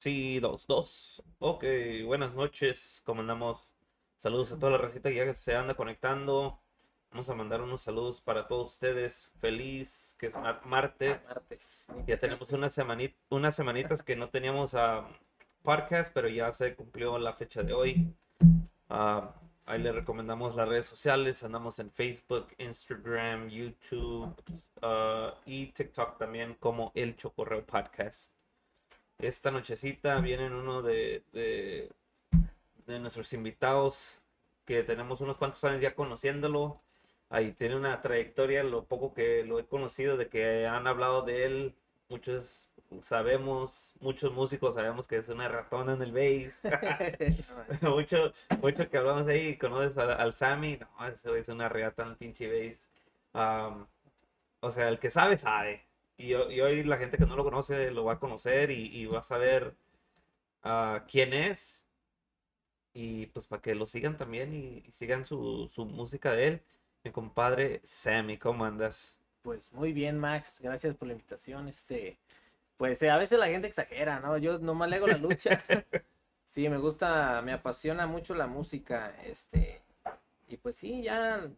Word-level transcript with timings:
Sí, 0.00 0.40
dos, 0.40 0.66
dos. 0.66 1.22
Ok, 1.40 1.62
buenas 2.06 2.32
noches, 2.34 3.02
¿cómo 3.04 3.20
andamos? 3.20 3.74
Saludos 4.16 4.50
a 4.50 4.58
toda 4.58 4.72
la 4.72 4.78
receta 4.78 5.10
que 5.10 5.16
ya 5.16 5.34
se 5.34 5.54
anda 5.54 5.74
conectando. 5.74 6.58
Vamos 7.10 7.28
a 7.28 7.34
mandar 7.34 7.60
unos 7.60 7.82
saludos 7.82 8.22
para 8.22 8.48
todos 8.48 8.72
ustedes. 8.72 9.30
Feliz 9.40 10.16
que 10.18 10.28
es 10.28 10.36
martes. 10.64 11.20
Martes. 11.26 11.86
Ya 12.06 12.18
tenemos 12.18 12.50
unas, 12.50 12.72
semanit 12.72 13.14
unas 13.28 13.54
semanitas 13.54 14.02
que 14.02 14.16
no 14.16 14.30
teníamos 14.30 14.72
a 14.72 15.06
podcast, 15.62 16.14
pero 16.14 16.28
ya 16.28 16.50
se 16.54 16.74
cumplió 16.74 17.18
la 17.18 17.34
fecha 17.34 17.62
de 17.62 17.74
hoy. 17.74 18.14
Ah, 18.88 19.34
ahí 19.66 19.82
le 19.82 19.92
recomendamos 19.92 20.56
las 20.56 20.66
redes 20.66 20.86
sociales. 20.86 21.44
Andamos 21.44 21.78
en 21.78 21.90
Facebook, 21.90 22.46
Instagram, 22.56 23.50
YouTube 23.50 24.34
ah, 24.80 25.34
y 25.44 25.66
TikTok 25.66 26.16
también 26.16 26.54
como 26.54 26.90
El 26.94 27.18
Chocorreo 27.18 27.66
Podcast. 27.66 28.39
Esta 29.22 29.50
nochecita 29.50 30.18
viene 30.20 30.46
uno 30.46 30.82
de, 30.82 31.22
de, 31.32 31.90
nuestros 32.98 33.32
invitados 33.32 34.22
que 34.64 34.82
tenemos 34.82 35.20
unos 35.20 35.36
cuantos 35.36 35.62
años 35.64 35.80
ya 35.80 35.94
conociéndolo. 35.94 36.78
Ahí 37.28 37.52
tiene 37.52 37.76
una 37.76 38.00
trayectoria, 38.00 38.64
lo 38.64 38.84
poco 38.84 39.14
que 39.14 39.44
lo 39.44 39.58
he 39.58 39.66
conocido, 39.66 40.16
de 40.16 40.28
que 40.28 40.66
han 40.66 40.86
hablado 40.86 41.22
de 41.22 41.44
él. 41.44 41.74
Muchos 42.08 42.68
sabemos, 43.02 43.94
muchos 44.00 44.32
músicos 44.32 44.74
sabemos 44.74 45.06
que 45.06 45.18
es 45.18 45.28
una 45.28 45.48
ratona 45.48 45.94
en 45.94 46.02
el 46.02 46.12
bass. 46.12 46.62
mucho, 47.82 48.32
mucho 48.60 48.88
que 48.90 48.98
hablamos 48.98 49.28
ahí, 49.28 49.56
conoces 49.56 49.96
al, 49.98 50.34
Sammy, 50.34 50.78
no, 50.78 51.06
eso 51.06 51.36
es 51.36 51.48
una 51.48 51.68
reata 51.68 52.02
en 52.02 52.08
el 52.10 52.16
pinche 52.16 52.76
bass. 53.34 53.86
o 54.60 54.70
sea, 54.72 54.88
el 54.88 54.98
que 54.98 55.10
sabe, 55.10 55.38
sabe. 55.38 55.89
Y, 56.20 56.34
hoy 56.34 56.84
la 56.84 56.98
gente 56.98 57.16
que 57.16 57.24
no 57.24 57.34
lo 57.34 57.44
conoce 57.44 57.90
lo 57.90 58.04
va 58.04 58.14
a 58.14 58.18
conocer 58.18 58.70
y, 58.70 59.06
va 59.06 59.20
a 59.20 59.22
saber 59.22 59.74
uh, 60.64 61.00
quién 61.10 61.32
es. 61.32 61.86
Y 62.92 63.26
pues 63.26 63.46
para 63.46 63.62
que 63.62 63.74
lo 63.74 63.86
sigan 63.86 64.18
también 64.18 64.52
y, 64.52 64.82
sigan 64.92 65.24
su, 65.24 65.70
música 65.90 66.32
de 66.32 66.46
él. 66.46 66.62
Mi 67.04 67.10
compadre 67.10 67.80
Sammy, 67.84 68.36
¿cómo 68.36 68.66
andas? 68.66 69.18
Pues 69.40 69.72
muy 69.72 69.94
bien, 69.94 70.18
Max. 70.18 70.60
Gracias 70.62 70.94
por 70.94 71.08
la 71.08 71.14
invitación. 71.14 71.68
Este, 71.68 72.18
pues 72.76 73.02
eh, 73.02 73.08
a 73.08 73.16
veces 73.16 73.38
la 73.38 73.46
gente 73.46 73.66
exagera, 73.66 74.20
¿no? 74.20 74.36
Yo 74.36 74.58
nomás 74.58 74.90
le 74.90 74.96
hago 74.96 75.06
la 75.06 75.16
lucha. 75.16 75.58
sí, 76.44 76.68
me 76.68 76.76
gusta, 76.76 77.40
me 77.40 77.54
apasiona 77.54 78.06
mucho 78.06 78.34
la 78.34 78.46
música. 78.46 79.16
Este, 79.24 79.80
y 80.48 80.58
pues 80.58 80.76
sí, 80.76 81.02
ya 81.02 81.50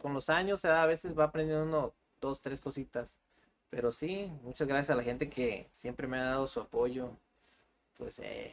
con 0.00 0.12
los 0.12 0.28
años 0.28 0.64
a 0.64 0.84
veces 0.86 1.16
va 1.16 1.24
aprendiendo 1.24 1.64
uno, 1.64 1.94
dos, 2.20 2.42
tres 2.42 2.60
cositas. 2.60 3.21
Pero 3.72 3.90
sí, 3.90 4.30
muchas 4.42 4.68
gracias 4.68 4.90
a 4.90 4.94
la 4.94 5.02
gente 5.02 5.30
que 5.30 5.66
siempre 5.72 6.06
me 6.06 6.18
ha 6.18 6.24
dado 6.24 6.46
su 6.46 6.60
apoyo. 6.60 7.08
Pues 7.96 8.18
eh, 8.18 8.52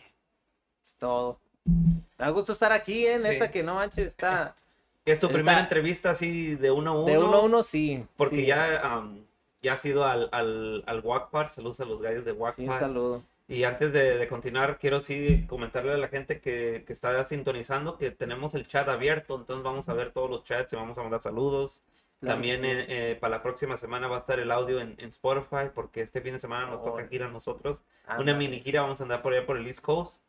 es 0.82 0.96
todo. 0.96 1.42
Me 1.66 2.26
da 2.26 2.30
gusto 2.30 2.54
estar 2.54 2.72
aquí, 2.72 3.06
eh, 3.06 3.20
neta, 3.20 3.52
que 3.52 3.62
no 3.62 3.76
manches, 3.76 4.08
está. 4.08 4.56
Es 5.06 5.20
tu 5.20 5.28
primera 5.28 5.60
entrevista 5.60 6.12
así 6.12 6.56
de 6.56 6.70
uno 6.70 6.92
a 6.92 6.94
uno. 6.94 7.06
De 7.06 7.18
uno 7.18 7.34
a 7.38 7.42
uno, 7.42 7.64
sí. 7.64 8.06
Porque 8.16 8.46
ya, 8.46 9.04
ya 9.62 9.74
has 9.74 9.84
ido 9.84 10.06
al, 10.06 10.30
al, 10.32 10.84
al 10.86 11.04
Saludos 11.50 11.80
a 11.80 11.86
los 11.86 12.00
gallos 12.00 12.26
de 12.26 12.32
Wackpar. 12.32 12.56
Sí, 12.56 12.68
un 12.70 12.80
saludo. 12.80 13.24
Y 13.48 13.64
antes 13.64 13.92
de, 13.92 14.28
continuar, 14.28 14.78
quiero 14.78 15.02
sí 15.02 15.48
comentarle 15.50 15.94
a 15.94 15.98
la 15.98 16.10
gente 16.10 16.40
que, 16.40 16.84
que, 16.86 16.94
está 16.94 17.26
sintonizando 17.26 17.98
que 17.98 18.12
tenemos 18.12 18.54
el 18.54 18.68
chat 18.68 18.88
abierto. 18.88 19.36
Entonces 19.36 19.64
vamos 19.64 19.90
a 19.90 19.94
ver 19.94 20.12
todos 20.12 20.30
los 20.30 20.44
chats 20.44 20.72
y 20.74 20.76
vamos 20.76 20.98
a 21.00 21.02
mandar 21.02 21.22
saludos. 21.22 21.82
También 22.20 22.66
eh, 22.66 22.86
eh, 22.90 23.16
para 23.16 23.38
la 23.38 23.44
próxima 23.44 23.78
semana 23.78 24.08
va 24.08 24.18
a 24.18 24.20
estar 24.20 24.40
el 24.40 24.52
audio 24.52 24.82
en, 24.82 24.98
Spotify 25.00 25.72
porque 25.74 26.02
este 26.02 26.20
fin 26.22 26.34
de 26.34 26.40
semana 26.40 26.66
nos 26.66 26.84
toca 26.84 27.08
gira 27.08 27.28
a 27.28 27.30
nosotros. 27.30 27.82
Una 28.18 28.34
mini 28.34 28.60
gira, 28.60 28.82
vamos 28.82 29.00
a 29.00 29.04
andar 29.04 29.22
por 29.22 29.34
allá 29.34 29.46
por 29.46 29.58
el 29.58 29.66
East 29.68 29.82
Coast. 29.82 30.22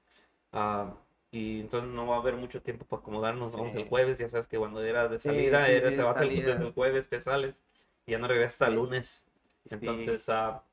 Ah, 0.53 0.95
y 1.33 1.61
entonces 1.61 1.91
no 1.91 2.07
va 2.07 2.17
a 2.17 2.19
haber 2.19 2.35
mucho 2.35 2.63
tiempo 2.63 2.85
para 2.85 3.03
acomodarnos. 3.03 3.57
Vamos 3.57 3.75
el 3.75 3.89
jueves, 3.89 4.19
ya 4.19 4.29
sabes 4.29 4.47
que 4.47 4.59
cuando 4.59 4.83
era 4.85 5.09
de 5.09 5.19
salida, 5.19 5.69
era, 5.69 5.91
te 5.91 6.03
vas 6.03 6.21
desde 6.21 6.53
el 6.53 6.73
jueves, 6.73 7.09
te 7.09 7.21
sales 7.21 7.61
y 8.07 8.13
ya 8.13 8.19
no 8.19 8.29
regresas 8.29 8.63
al 8.63 8.77
lunes. 8.77 9.27
Entonces 9.69 10.29
uh, 10.29 10.33
va 10.33 10.65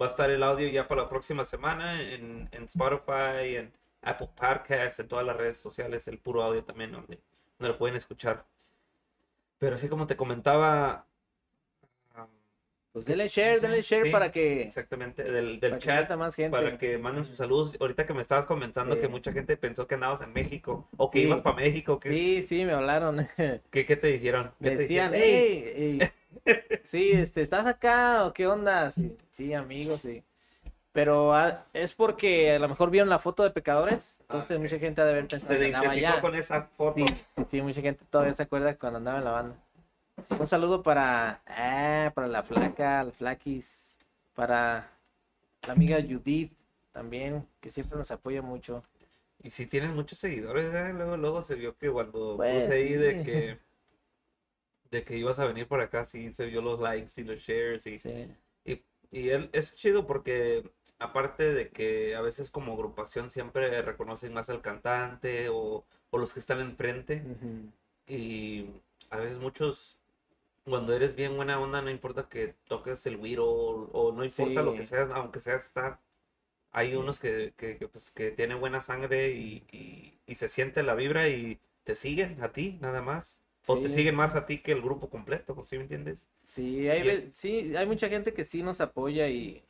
a 0.00 0.06
estar 0.06 0.30
el 0.30 0.42
audio 0.42 0.68
ya 0.68 0.86
para 0.86 1.02
la 1.02 1.08
próxima 1.08 1.44
semana 1.44 2.02
en, 2.02 2.48
en 2.52 2.64
Spotify, 2.64 3.56
en 3.56 3.72
Apple 4.02 4.30
Podcasts, 4.34 5.00
en 5.00 5.08
todas 5.08 5.26
las 5.26 5.36
redes 5.36 5.56
sociales, 5.56 6.06
el 6.08 6.18
puro 6.18 6.42
audio 6.42 6.64
también, 6.64 6.92
donde, 6.92 7.20
donde 7.58 7.72
lo 7.72 7.78
pueden 7.78 7.96
escuchar. 7.96 8.44
Pero 9.58 9.76
así 9.76 9.88
como 9.88 10.06
te 10.06 10.16
comentaba. 10.16 11.06
pues 12.92 13.06
denle 13.06 13.28
share, 13.28 13.60
denle 13.60 13.82
share 13.82 14.10
para 14.10 14.30
que. 14.30 14.62
Exactamente, 14.62 15.22
del, 15.22 15.60
del 15.60 15.78
chat. 15.78 16.10
más 16.16 16.34
gente. 16.34 16.50
Para 16.50 16.78
que 16.78 16.98
manden 16.98 17.24
sus 17.24 17.36
saludos. 17.36 17.76
Ahorita 17.80 18.06
que 18.06 18.14
me 18.14 18.22
estabas 18.22 18.46
comentando 18.46 18.98
que 18.98 19.08
mucha 19.08 19.32
gente 19.32 19.56
pensó 19.56 19.86
que 19.86 19.94
andabas 19.94 20.20
en 20.20 20.32
México 20.32 20.88
o 20.96 21.10
que 21.10 21.20
ibas 21.20 21.40
para 21.40 21.56
México. 21.56 21.98
Sí, 22.02 22.42
sí, 22.42 22.64
me 22.64 22.72
hablaron. 22.72 23.26
¿Qué, 23.70 23.86
qué 23.86 23.96
te 23.96 24.08
dijeron? 24.08 24.52
me 24.58 24.76
decían, 24.76 25.12
hey, 25.14 26.00
sí, 26.82 27.10
este, 27.12 27.42
¿estás 27.42 27.66
acá 27.66 28.26
o 28.26 28.32
qué 28.32 28.46
onda? 28.46 28.90
Sí, 28.90 29.16
sí 29.30 29.54
amigos, 29.54 30.02
sí. 30.02 30.22
Pero 30.96 31.34
ah, 31.34 31.66
es 31.74 31.92
porque 31.92 32.52
a 32.52 32.58
lo 32.58 32.70
mejor 32.70 32.88
vieron 32.88 33.10
la 33.10 33.18
foto 33.18 33.42
de 33.42 33.50
pecadores, 33.50 34.20
entonces 34.22 34.58
mucha 34.58 34.78
gente 34.78 35.02
ha 35.02 35.04
de 35.04 35.10
haber 35.10 35.28
pensado 35.28 35.58
que 35.58 35.66
andaba 35.66 35.90
allá. 35.90 36.22
con 36.22 36.34
esa 36.34 36.62
foto. 36.72 37.04
Sí, 37.06 37.44
sí, 37.44 37.60
mucha 37.60 37.82
gente 37.82 38.02
todavía 38.08 38.32
se 38.32 38.44
acuerda 38.44 38.78
cuando 38.78 38.96
andaba 38.96 39.18
en 39.18 39.24
la 39.24 39.30
banda. 39.30 39.56
un 40.40 40.46
saludo 40.46 40.82
para, 40.82 41.42
ah, 41.48 42.10
para 42.14 42.28
la 42.28 42.42
flaca, 42.42 43.04
la 43.04 43.12
flaquis, 43.12 43.98
para 44.34 44.90
la 45.66 45.74
amiga 45.74 45.98
Judith 46.00 46.54
también, 46.92 47.46
que 47.60 47.70
siempre 47.70 47.98
nos 47.98 48.10
apoya 48.10 48.40
mucho. 48.40 48.82
Y 49.42 49.50
si 49.50 49.66
tienes 49.66 49.90
muchos 49.90 50.18
seguidores, 50.18 50.72
¿eh? 50.72 50.94
luego, 50.94 51.18
luego 51.18 51.42
se 51.42 51.56
vio 51.56 51.76
que 51.76 51.90
cuando 51.90 52.38
pues, 52.38 52.62
puse 52.62 52.74
ahí 52.74 52.94
de 52.94 53.22
que 53.22 53.58
de 54.90 55.04
que 55.04 55.18
ibas 55.18 55.38
a 55.40 55.44
venir 55.44 55.68
por 55.68 55.82
acá, 55.82 56.06
sí 56.06 56.32
se 56.32 56.46
vio 56.46 56.62
los 56.62 56.80
likes 56.80 57.20
y 57.20 57.24
los 57.24 57.38
shares 57.40 57.86
y, 57.86 58.00
y, 58.64 58.82
y 59.10 59.28
él, 59.28 59.50
es 59.52 59.74
chido 59.74 60.06
porque 60.06 60.64
aparte 60.98 61.52
de 61.52 61.68
que 61.68 62.14
a 62.16 62.20
veces 62.20 62.50
como 62.50 62.72
agrupación 62.72 63.30
siempre 63.30 63.82
reconocen 63.82 64.32
más 64.32 64.48
al 64.50 64.62
cantante 64.62 65.48
o, 65.50 65.84
los 66.12 66.32
que 66.32 66.40
están 66.40 66.60
enfrente. 66.60 67.22
Y 68.06 68.66
a 69.10 69.18
veces 69.18 69.38
muchos, 69.38 69.98
cuando 70.64 70.94
eres 70.94 71.14
bien 71.14 71.36
buena 71.36 71.60
onda, 71.60 71.82
no 71.82 71.90
importa 71.90 72.26
que 72.28 72.54
toques 72.68 73.04
el 73.04 73.18
güiro 73.18 73.46
o, 73.46 74.12
no 74.12 74.24
importa 74.24 74.62
lo 74.62 74.74
que 74.74 74.86
seas, 74.86 75.10
aunque 75.12 75.40
seas 75.40 75.66
staff. 75.66 75.98
Hay 76.72 76.94
unos 76.94 77.20
que, 77.20 77.52
que, 77.56 77.76
pues, 77.88 78.10
que 78.10 78.30
tienen 78.30 78.60
buena 78.60 78.80
sangre 78.80 79.30
y, 79.30 79.62
y, 80.26 80.34
se 80.34 80.48
siente 80.48 80.82
la 80.82 80.94
vibra 80.94 81.28
y 81.28 81.58
te 81.84 81.94
siguen 81.94 82.42
a 82.42 82.52
ti, 82.52 82.78
nada 82.80 83.02
más. 83.02 83.40
O 83.66 83.78
te 83.78 83.90
siguen 83.90 84.14
más 84.14 84.34
a 84.36 84.46
ti 84.46 84.58
que 84.58 84.72
el 84.72 84.80
grupo 84.80 85.10
completo, 85.10 85.62
¿sí 85.64 85.76
me 85.76 85.82
entiendes? 85.82 86.26
Sí, 86.44 86.88
hay, 86.88 87.28
sí, 87.32 87.76
hay 87.76 87.86
mucha 87.86 88.08
gente 88.08 88.32
que 88.32 88.44
sí 88.44 88.62
nos 88.62 88.80
apoya 88.80 89.28
y, 89.28 89.62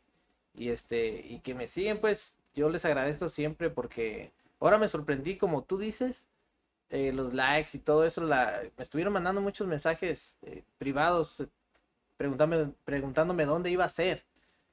y 0.56 0.70
este 0.70 1.24
y 1.28 1.40
que 1.40 1.54
me 1.54 1.66
siguen 1.66 2.00
pues 2.00 2.36
yo 2.54 2.68
les 2.70 2.84
agradezco 2.84 3.28
siempre 3.28 3.70
porque 3.70 4.32
ahora 4.60 4.78
me 4.78 4.88
sorprendí 4.88 5.36
como 5.36 5.62
tú 5.62 5.78
dices 5.78 6.26
eh, 6.90 7.12
los 7.12 7.34
likes 7.34 7.70
y 7.74 7.80
todo 7.80 8.04
eso 8.04 8.22
la, 8.22 8.62
me 8.76 8.82
estuvieron 8.82 9.12
mandando 9.12 9.40
muchos 9.40 9.66
mensajes 9.66 10.36
eh, 10.42 10.62
privados 10.78 11.40
eh, 11.40 11.48
preguntándome, 12.16 12.72
preguntándome 12.84 13.44
dónde 13.44 13.70
iba 13.70 13.84
a 13.84 13.88
ser. 13.88 14.24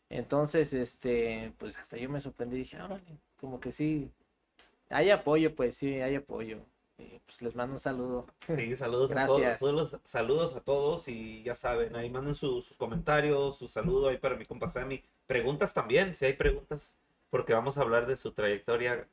Entonces 0.10 0.74
este 0.74 1.54
pues 1.58 1.78
hasta 1.78 1.98
yo 1.98 2.10
me 2.10 2.22
sorprendí 2.22 2.58
dije 2.58 2.82
órale 2.82 3.20
como 3.40 3.60
que 3.60 3.72
sí 3.72 4.12
hay 4.90 5.10
apoyo 5.10 5.56
pues 5.56 5.76
sí 5.76 6.02
hay 6.02 6.16
apoyo 6.16 6.60
pues 6.98 7.42
les 7.42 7.56
mando 7.56 7.74
un 7.74 7.80
saludo. 7.80 8.28
Sí, 8.48 8.76
saludos 8.76 9.12
a 9.12 9.26
todos. 9.26 9.98
Saludos, 10.06 10.56
a 10.56 10.60
todos 10.60 11.08
y 11.08 11.44
ya 11.44 11.56
saben, 11.56 11.96
ahí 11.96 12.10
manden 12.10 12.36
sus, 12.36 12.74
comentarios, 12.74 13.58
su 13.58 13.68
saludo 13.68 14.10
ahí 14.10 14.18
para 14.18 14.36
mi 14.36 14.46
compa 14.46 14.70
Sammy. 14.70 15.04
Preguntas 15.26 15.74
también, 15.74 16.16
si 16.16 16.26
hay 16.26 16.34
preguntas, 16.34 16.94
porque 17.30 17.54
vamos 17.54 17.78
a 17.78 17.82
hablar 17.82 18.06
de 18.06 18.18
su 18.18 18.32
trayectoria 18.32 19.08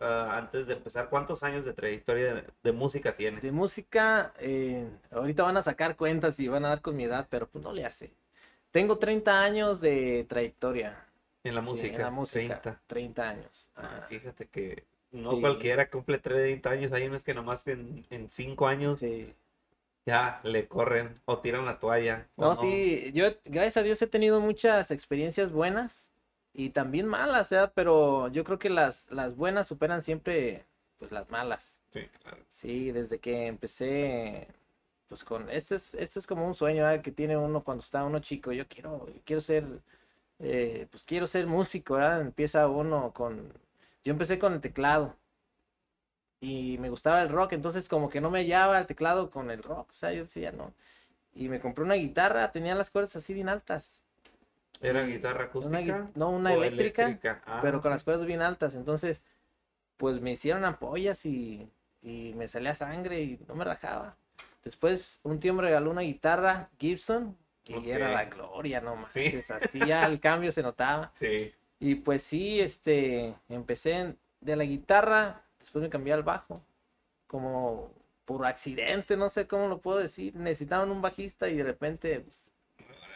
ah, 0.00 0.36
antes 0.36 0.66
de 0.66 0.74
empezar. 0.74 1.08
¿Cuántos 1.08 1.42
años 1.42 1.64
de 1.64 1.72
trayectoria 1.72 2.44
de, 2.62 2.72
música 2.72 3.16
tienes? 3.16 3.42
De 3.42 3.52
música, 3.52 4.32
eh, 4.40 4.88
ahorita 5.10 5.42
van 5.42 5.56
a 5.56 5.62
sacar 5.62 5.96
cuentas 5.96 6.38
y 6.40 6.48
van 6.48 6.64
a 6.64 6.68
dar 6.68 6.82
con 6.82 6.96
mi 6.96 7.04
edad, 7.04 7.26
pero 7.30 7.48
pues 7.48 7.64
no 7.64 7.72
le 7.72 7.84
hace. 7.84 8.12
Tengo 8.70 8.98
30 8.98 9.42
años 9.42 9.80
de 9.80 10.26
trayectoria. 10.28 11.02
En 11.44 11.54
la 11.54 11.60
música. 11.60 11.94
en 11.94 12.02
la 12.02 12.10
música. 12.10 12.60
30, 12.60 12.82
30 12.88 13.28
años. 13.28 13.70
Ah, 13.76 14.04
fíjate 14.08 14.48
que 14.48 14.84
no 15.12 15.40
cualquiera 15.40 15.88
cumple 15.88 16.18
30 16.18 16.70
años, 16.70 16.92
hay 16.92 17.06
unos 17.06 17.22
que 17.22 17.34
nomás 17.34 17.66
en, 17.68 18.06
en 18.10 18.28
5 18.30 18.66
años 18.66 19.02
ya 20.04 20.40
le 20.44 20.68
corren 20.68 21.20
o 21.24 21.38
tiran 21.38 21.64
la 21.64 21.78
toalla. 21.78 22.28
No, 22.36 22.54
sí, 22.54 23.10
yo 23.12 23.26
gracias 23.44 23.78
a 23.78 23.82
Dios 23.82 24.00
he 24.02 24.06
tenido 24.06 24.40
muchas 24.40 24.90
experiencias 24.90 25.52
buenas 25.52 26.12
y 26.54 26.70
también 26.70 27.06
malas, 27.06 27.52
¿eh? 27.52 27.70
pero 27.74 28.28
yo 28.28 28.44
creo 28.44 28.58
que 28.58 28.70
las, 28.70 29.10
las 29.10 29.36
buenas 29.36 29.66
superan 29.66 30.02
siempre 30.02 30.64
pues 30.98 31.12
las 31.12 31.28
malas. 31.30 31.80
Sí, 31.92 32.00
claro. 32.22 32.38
Sí, 32.48 32.92
desde 32.92 33.18
que 33.18 33.46
empecé 33.46 34.48
pues 35.08 35.22
con 35.22 35.48
este 35.50 35.76
es 35.76 35.94
este 35.94 36.18
es 36.18 36.26
como 36.26 36.46
un 36.46 36.54
sueño 36.54 36.84
que 37.02 37.12
tiene 37.12 37.36
uno 37.36 37.62
cuando 37.62 37.82
está 37.82 38.04
uno 38.04 38.18
chico, 38.20 38.52
yo 38.52 38.66
quiero 38.68 39.06
quiero 39.24 39.40
ser 39.40 39.64
eh, 40.38 40.86
pues 40.90 41.04
quiero 41.04 41.26
ser 41.26 41.46
músico, 41.46 41.94
¿verdad? 41.94 42.20
Empieza 42.20 42.68
uno 42.68 43.12
con, 43.12 43.52
yo 44.06 44.12
empecé 44.12 44.38
con 44.38 44.52
el 44.54 44.60
teclado 44.60 45.16
y 46.40 46.78
me 46.78 46.90
gustaba 46.90 47.22
el 47.22 47.28
rock, 47.28 47.54
entonces 47.54 47.88
como 47.88 48.08
que 48.08 48.20
no 48.20 48.30
me 48.30 48.38
hallaba 48.40 48.78
el 48.78 48.86
teclado 48.86 49.30
con 49.30 49.50
el 49.50 49.62
rock, 49.62 49.90
o 49.90 49.92
sea, 49.92 50.12
yo 50.12 50.22
decía, 50.22 50.52
no. 50.52 50.72
Y 51.34 51.48
me 51.48 51.58
compré 51.60 51.84
una 51.84 51.94
guitarra, 51.94 52.52
tenía 52.52 52.74
las 52.74 52.90
cuerdas 52.90 53.16
así 53.16 53.34
bien 53.34 53.48
altas. 53.48 54.02
¿Era 54.80 55.02
guitarra 55.04 55.50
una 55.54 55.80
gui- 55.80 55.90
acústica? 55.90 56.10
no, 56.14 56.30
una 56.30 56.54
eléctrica, 56.54 57.18
Ah, 57.46 57.58
pero 57.62 57.80
con 57.80 57.90
las 57.90 58.04
cuerdas 58.04 58.26
bien 58.26 58.42
altas. 58.42 58.74
Entonces, 58.76 59.24
pues 59.96 60.20
me 60.20 60.32
hicieron 60.32 60.64
ampollas 60.64 61.26
y, 61.26 61.70
y 62.02 62.32
me 62.36 62.48
salía 62.48 62.74
sangre 62.74 63.20
y 63.22 63.40
no 63.48 63.54
me 63.56 63.64
rajaba. 63.64 64.16
Después, 64.62 65.20
un 65.24 65.40
tío 65.40 65.52
me 65.54 65.62
regaló 65.62 65.90
una 65.90 66.02
guitarra 66.02 66.70
Gibson 66.78 67.36
y 67.64 67.90
era 67.90 68.08
la 68.12 68.26
gloria, 68.26 68.80
no 68.80 68.96
Sí. 69.12 69.20
manches. 69.22 69.50
Así 69.50 69.80
ya 69.80 70.06
el 70.06 70.20
cambio 70.20 70.52
se 70.52 70.62
notaba. 70.62 71.12
Sí. 71.18 71.52
Y 71.78 71.96
pues 71.96 72.22
sí, 72.22 72.60
este, 72.60 73.34
empecé 73.48 74.16
de 74.40 74.56
la 74.56 74.64
guitarra, 74.64 75.42
después 75.58 75.82
me 75.82 75.90
cambié 75.90 76.12
al 76.14 76.22
bajo, 76.22 76.62
como 77.26 77.90
por 78.24 78.44
accidente, 78.46 79.16
no 79.16 79.28
sé 79.28 79.46
cómo 79.46 79.68
lo 79.68 79.78
puedo 79.78 79.98
decir. 79.98 80.34
Necesitaban 80.34 80.90
un 80.90 81.02
bajista 81.02 81.48
y 81.48 81.56
de 81.56 81.64
repente 81.64 82.20
pues, 82.20 82.50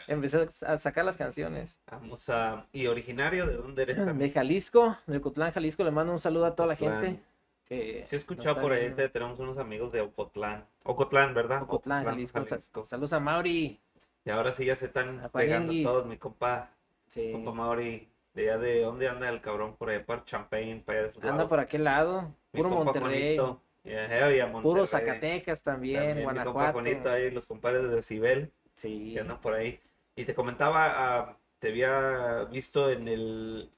empecé 0.06 0.46
a 0.66 0.78
sacar 0.78 1.04
las 1.04 1.16
canciones. 1.16 1.80
Vamos 1.90 2.28
a... 2.28 2.66
¿Y 2.72 2.86
originario 2.86 3.46
de 3.46 3.56
dónde 3.56 3.82
eres? 3.82 3.96
también? 3.96 4.18
De 4.18 4.30
Jalisco, 4.30 4.96
de 5.06 5.20
Cotlán, 5.20 5.52
Jalisco, 5.52 5.82
le 5.84 5.90
mando 5.90 6.12
un 6.12 6.20
saludo 6.20 6.44
a 6.46 6.54
toda 6.54 6.68
la 6.68 6.76
gente. 6.76 7.20
Que 7.64 8.04
Sí 8.08 8.16
he 8.16 8.18
escuchado 8.18 8.60
por 8.60 8.72
ahí, 8.72 8.90
te- 8.94 9.08
tenemos 9.08 9.38
unos 9.38 9.56
amigos 9.56 9.92
de 9.92 10.00
Ocotlán. 10.00 10.66
Ocotlán, 10.82 11.34
¿verdad? 11.34 11.62
Ocotlán, 11.62 12.04
Jalisco. 12.04 12.44
Sal- 12.44 12.60
Saludos 12.84 13.12
a 13.12 13.20
Mauri. 13.20 13.80
Y 14.24 14.30
ahora 14.30 14.52
sí 14.52 14.64
ya 14.66 14.76
se 14.76 14.86
están 14.86 15.30
pegando 15.32 15.72
todos, 15.82 16.06
mi 16.06 16.18
compa, 16.18 16.70
Sí. 17.08 17.30
compa 17.32 17.52
Mauri. 17.52 18.08
De 18.35 18.50
allá 18.50 18.59
de 18.59 18.82
dónde 18.82 19.09
anda 19.09 19.29
el 19.29 19.41
cabrón 19.41 19.77
por 19.77 19.91
allá 19.91 20.05
por 20.06 20.25
Champagne, 20.25 20.82
para 20.85 21.00
allá 21.00 21.09
de 21.09 21.15
Anda 21.17 21.32
lados. 21.32 21.49
por 21.49 21.61
aquel 21.61 21.85
lado, 21.85 22.35
Mi 22.53 22.62
puro 22.62 22.71
Monterrey. 22.71 23.37
Yeah, 23.82 24.31
yeah, 24.31 24.47
puro 24.47 24.62
Monterrey. 24.62 24.87
Zacatecas 24.87 25.62
también, 25.62 25.97
También 25.97 26.19
mi 26.19 26.25
compa 26.25 26.43
Guanajuato. 26.43 26.73
Juanito 26.73 27.11
ahí, 27.11 27.31
los 27.31 27.47
compadres 27.47 27.82
de 27.82 27.88
Decibel. 27.88 28.53
Sí. 28.75 29.12
que 29.15 29.21
andan 29.21 29.41
por 29.41 29.55
ahí. 29.55 29.81
Y 30.17 30.25
te 30.25 30.35
comentaba, 30.35 30.87
ah, 30.87 31.37
te 31.59 31.69
había 31.69 32.44
visto 32.44 32.91
en 32.91 33.09
el 33.09 33.71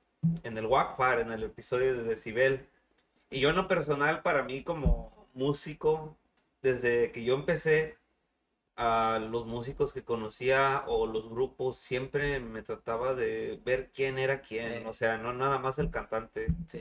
en 0.44 0.56
el 0.58 0.66
Wackpar, 0.66 1.20
en 1.20 1.32
el 1.32 1.42
episodio 1.42 1.94
de 1.96 2.04
Decibel. 2.04 2.66
Y 3.30 3.40
yo 3.40 3.50
en 3.50 3.56
lo 3.56 3.68
personal, 3.68 4.22
para 4.22 4.42
mí 4.42 4.62
como 4.62 5.26
músico, 5.34 6.16
desde 6.62 7.10
que 7.12 7.24
yo 7.24 7.34
empecé, 7.34 7.96
a 8.76 9.18
los 9.30 9.46
músicos 9.46 9.92
que 9.92 10.04
conocía 10.04 10.84
o 10.86 11.06
los 11.06 11.28
grupos, 11.28 11.78
siempre 11.78 12.40
me 12.40 12.62
trataba 12.62 13.14
de 13.14 13.60
ver 13.64 13.90
quién 13.94 14.18
era 14.18 14.40
quién. 14.42 14.86
O 14.86 14.94
sea, 14.94 15.18
no 15.18 15.32
nada 15.32 15.58
más 15.58 15.78
el 15.78 15.90
cantante. 15.90 16.48
Sí. 16.66 16.80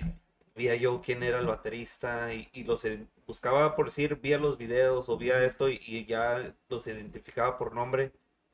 Vía 0.55 0.75
yo 0.75 1.01
quién 1.01 1.23
era 1.23 1.39
el 1.39 1.47
baterista 1.47 2.33
y, 2.33 2.49
y 2.53 2.63
los 2.65 2.85
buscaba 3.25 3.75
por 3.75 3.85
decir, 3.85 4.17
vía 4.21 4.37
los 4.37 4.57
videos 4.57 5.07
o 5.09 5.17
vía 5.17 5.43
esto 5.45 5.69
y, 5.69 5.79
y 5.85 6.05
ya 6.05 6.53
los 6.69 6.87
identificaba 6.87 7.57
por 7.57 7.73
nombre 7.73 8.11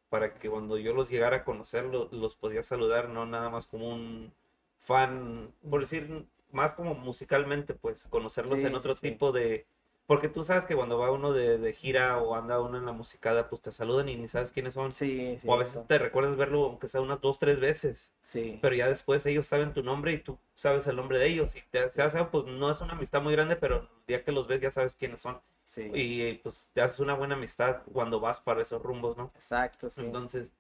para 0.10 0.33
que 0.36 0.50
cuando 0.50 0.78
yo 0.78 0.94
los 0.94 1.10
llegara 1.10 1.38
a 1.38 1.44
conocer 1.44 1.86
lo- 1.86 2.07
los 2.12 2.36
podía 2.36 2.63
saludar, 2.63 3.10
no 3.10 3.25
nada 3.25 3.50
más 3.50 3.68
como 3.68 3.90
un 3.90 4.31
fan, 4.80 5.51
por 5.69 5.81
decir, 5.81 6.25
más 6.51 6.74
como 6.75 6.94
musicalmente, 6.95 7.74
pues 7.74 8.04
conocerlos 8.10 8.60
Sí, 8.60 8.66
en 8.66 8.75
otro 8.75 8.95
tipo 8.95 9.31
de... 9.31 9.66
Porque 10.07 10.30
tú 10.30 10.44
sabes 10.44 10.63
que 10.65 10.75
cuando 10.75 10.98
va 10.98 11.12
uno 11.12 11.33
de, 11.33 11.57
de 11.57 11.74
gira 11.74 12.18
o 12.18 12.33
anda 12.36 12.59
uno 12.62 12.77
en 12.77 12.86
la 12.86 12.94
musicada, 12.94 13.50
pues 13.50 13.62
te 13.62 13.71
saludan 13.74 14.07
y 14.09 14.15
ni 14.15 14.27
sabes 14.30 14.51
quiénes 14.51 14.74
son. 14.74 14.92
Sí, 14.92 15.38
sí. 15.39 15.48
o 15.48 15.54
a 15.54 15.57
veces 15.57 15.86
te 15.86 15.98
recuerdas 16.00 16.38
verlo 16.38 16.65
aunque 16.65 16.88
sea 16.88 17.01
unas 17.01 17.19
dos, 17.21 17.38
tres 17.39 17.59
veces 17.59 18.13
Sí. 18.21 18.57
pero 18.62 18.74
ya 18.75 18.88
después 18.88 19.25
ellos 19.25 19.45
saben 19.48 19.74
tu 19.74 19.83
nombre 19.83 20.13
y 20.13 20.18
tú 20.19 20.39
sabes 20.56 20.88
el 20.88 20.95
nombre 20.95 21.19
de 21.19 21.27
ellos 21.27 21.56
y 21.57 21.62
te, 21.69 21.88
te 21.89 22.01
hace, 22.01 22.24
pues 22.25 22.45
no 22.45 22.71
es 22.71 22.80
una 22.81 22.94
amistad 22.94 23.21
muy 23.21 23.33
grande, 23.33 23.56
pero 23.57 23.80
el 23.81 23.88
día 24.07 24.24
que 24.24 24.31
los 24.31 24.48
ves 24.48 24.62
ya 24.62 24.71
sabes 24.71 24.95
quiénes 24.95 25.19
son 25.21 25.39
Sí. 25.65 25.92
y 25.94 26.33
pues 26.36 26.71
te 26.74 26.81
haces 26.81 27.01
una 27.01 27.13
buena 27.13 27.36
amistad 27.36 27.81
cuando 27.92 28.21
vas 28.21 28.39
para 28.39 28.62
esos 28.62 28.81
rumbos, 28.81 29.18
¿no? 29.18 29.31
Exacto, 29.36 29.89
sí. 29.89 30.01
Entonces 30.01 30.54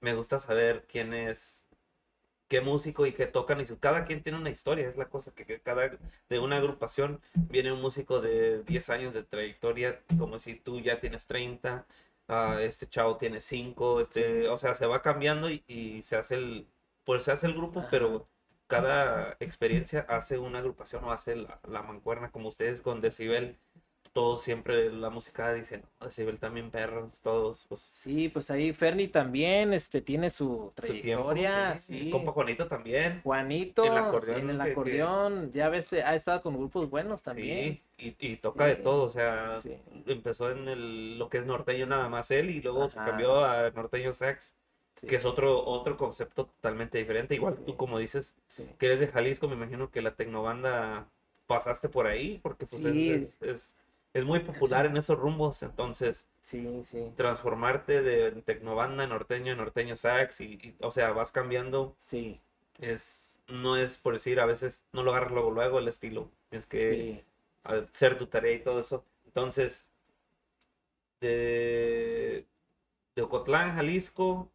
me 0.00 0.14
gusta 0.14 0.38
saber 0.38 0.86
quién 0.88 1.12
es, 1.12 1.63
qué 2.48 2.60
músico 2.60 3.06
y 3.06 3.12
qué 3.12 3.26
tocan 3.26 3.60
y 3.60 3.66
su, 3.66 3.78
cada 3.78 4.04
quien 4.04 4.22
tiene 4.22 4.38
una 4.38 4.50
historia, 4.50 4.88
es 4.88 4.96
la 4.96 5.08
cosa 5.08 5.32
que, 5.34 5.46
que 5.46 5.60
cada 5.60 5.90
de 6.28 6.38
una 6.38 6.56
agrupación 6.58 7.20
viene 7.48 7.72
un 7.72 7.80
músico 7.82 8.20
de 8.20 8.62
10 8.64 8.90
años 8.90 9.14
de 9.14 9.22
trayectoria, 9.24 10.00
como 10.18 10.38
si 10.38 10.54
tú 10.56 10.80
ya 10.80 11.00
tienes 11.00 11.26
30, 11.26 11.86
ah, 12.28 12.58
este 12.60 12.86
chavo 12.88 13.16
tiene 13.16 13.40
5, 13.40 14.00
este, 14.00 14.48
Sí. 14.48 14.48
o 14.48 14.56
sea, 14.56 14.74
se 14.74 14.86
va 14.86 15.02
cambiando 15.02 15.50
y, 15.50 15.64
y 15.66 16.02
se 16.02 16.16
hace 16.16 16.36
el, 16.36 16.66
pues 17.04 17.24
se 17.24 17.32
hace 17.32 17.46
el 17.46 17.54
grupo, 17.54 17.80
Ajá. 17.80 17.88
pero 17.90 18.28
cada 18.66 19.36
experiencia 19.40 20.00
hace 20.08 20.38
una 20.38 20.58
agrupación 20.60 21.04
o 21.04 21.12
hace 21.12 21.36
la, 21.36 21.60
la 21.68 21.82
mancuerna, 21.82 22.30
como 22.30 22.48
ustedes 22.48 22.80
con 22.82 23.00
Decibel, 23.00 23.58
todos 24.14 24.42
siempre 24.42 24.90
la 24.92 25.10
música 25.10 25.52
dicen, 25.52 25.82
"No, 26.00 26.06
Decibel 26.06 26.38
también 26.38 26.70
perros, 26.70 27.20
todos, 27.20 27.66
pues 27.68 27.80
Sí, 27.80 28.28
pues 28.28 28.48
ahí 28.50 28.72
Ferni 28.72 29.08
también 29.08 29.72
este, 29.72 30.00
tiene 30.00 30.30
su 30.30 30.72
su 30.76 30.82
tiempo, 31.02 31.24
trayectoria. 31.34 31.76
sí, 31.76 32.04
Sí. 32.04 32.10
compa 32.10 32.30
Juanito 32.30 32.68
también. 32.68 33.20
Juanito, 33.22 33.84
El 33.84 33.90
sí, 33.90 33.96
acordeón 33.98 34.40
en 34.40 34.50
el 34.50 34.58
que- 34.58 34.64
que- 34.64 34.70
acordeón, 34.70 35.50
ya 35.50 35.68
ves, 35.68 35.92
eh, 35.94 36.04
ha 36.04 36.14
estado 36.14 36.40
con 36.42 36.56
grupos 36.56 36.88
buenos 36.88 37.24
también. 37.24 37.82
Sí, 37.98 38.14
y, 38.20 38.32
y 38.32 38.36
toca 38.36 38.66
de 38.66 38.76
todo, 38.76 39.02
o 39.02 39.08
sea, 39.10 39.58
empezó 40.06 40.48
en 40.52 40.68
el, 40.68 41.18
lo 41.18 41.28
que 41.28 41.38
es 41.38 41.44
norteño 41.46 41.86
nada 41.86 42.08
más 42.08 42.30
él 42.30 42.50
y 42.50 42.62
luego 42.62 42.88
se 42.88 42.98
cambió 42.98 43.44
a 43.44 43.70
norteño 43.72 44.14
sax, 44.14 44.54
Sí, 44.94 45.08
que 45.08 45.16
es 45.16 45.24
otro 45.24 45.64
otro 45.66 45.96
concepto 45.96 46.46
totalmente 46.46 46.98
diferente. 46.98 47.34
Igual 47.34 47.56
tú 47.56 47.72
Sí. 47.72 47.76
como 47.76 47.98
dices 47.98 48.36
sí. 48.46 48.64
que 48.78 48.86
eres 48.86 49.00
de 49.00 49.08
Jalisco, 49.08 49.48
me 49.48 49.56
imagino 49.56 49.90
que 49.90 50.00
la 50.02 50.14
tecnobanda 50.14 51.08
pasaste 51.48 51.88
por 51.88 52.06
ahí 52.06 52.38
porque 52.44 52.64
pues 52.64 52.80
Sí. 52.80 53.10
es, 53.10 53.42
es, 53.42 53.42
es- 53.42 53.76
es 54.14 54.24
muy 54.26 54.40
popular 54.40 54.86
en 54.86 54.96
esos 54.98 55.18
rumbos, 55.18 55.62
entonces 55.64 56.28
Sí, 56.42 56.84
sí, 56.84 57.12
transformarte 57.16 58.02
de 58.02 58.32
tecnobanda, 58.42 59.06
norteño, 59.06 59.56
norteño 59.56 59.96
sax 59.96 60.40
y, 60.42 60.54
y, 60.54 60.76
o 60.82 60.90
sea, 60.92 61.12
vas 61.12 61.32
cambiando 61.32 61.96
sí, 61.96 62.40
es 62.80 63.40
no 63.48 63.76
es 63.76 63.98
por 63.98 64.14
decir 64.14 64.40
a 64.40 64.46
veces 64.46 64.84
no 64.92 65.02
lo 65.02 65.12
agarras 65.12 65.32
luego 65.32 65.50
luego 65.52 65.78
el 65.80 65.88
estilo 65.88 66.30
tienes 66.50 66.66
que 66.66 66.98
sí. 66.98 67.24
hacer 67.64 68.18
tu 68.18 68.26
tarea 68.28 68.54
y 68.54 68.62
todo 68.64 68.80
eso. 68.80 69.06
Entonces 69.26 69.88
de 71.20 72.46
de 73.16 73.22
Ocotlán 73.22 73.76
Jalisco 73.76 74.52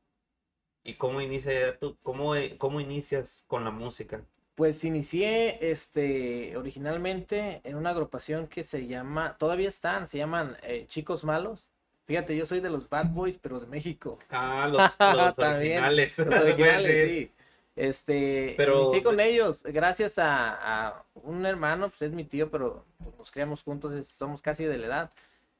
y 0.84 0.96
cómo 0.96 1.22
inicia 1.22 1.80
tú 1.80 1.98
cómo 2.04 2.34
cómo 2.60 2.82
inicias 2.82 3.46
con 3.48 3.64
la 3.66 3.72
música 3.72 4.26
Pues 4.60 4.84
inicié 4.84 5.72
este 5.72 6.58
originalmente 6.58 7.62
en 7.64 7.78
una 7.78 7.92
agrupación 7.92 8.48
que 8.48 8.64
se 8.64 8.88
llama, 8.88 9.38
todavía 9.38 9.70
están, 9.70 10.06
se 10.06 10.18
llaman 10.18 10.58
eh, 10.64 10.84
Chicos 10.86 11.24
Malos. 11.24 11.70
Fíjate, 12.06 12.36
yo 12.36 12.46
soy 12.46 12.60
de 12.60 12.70
los 12.70 12.90
Bad 12.90 13.06
Boys, 13.12 13.38
pero 13.38 13.62
de 13.62 13.68
México. 13.68 14.20
ah 14.32 14.68
los, 14.70 14.82
los 15.16 15.36
También, 15.38 15.82
originales 15.86 16.18
Los 16.18 16.40
originales, 16.42 17.10
sí. 17.10 17.32
Este, 17.78 18.56
Pero- 18.58 18.84
inicié 18.84 19.02
con 19.04 19.22
ellos 19.22 19.64
gracias 19.64 20.20
a, 20.20 20.88
a 20.90 21.06
un 21.16 21.46
hermano, 21.46 21.88
pues 21.88 22.02
es 22.02 22.12
mi 22.12 22.26
tío, 22.26 22.52
pero 22.52 22.84
pues, 23.02 23.16
nos 23.18 23.32
criamos 23.32 23.64
juntos, 23.64 23.94
es- 23.94 24.10
somos 24.10 24.42
casi 24.42 24.66
de 24.66 24.78
la 24.78 24.88
edad. 24.88 25.12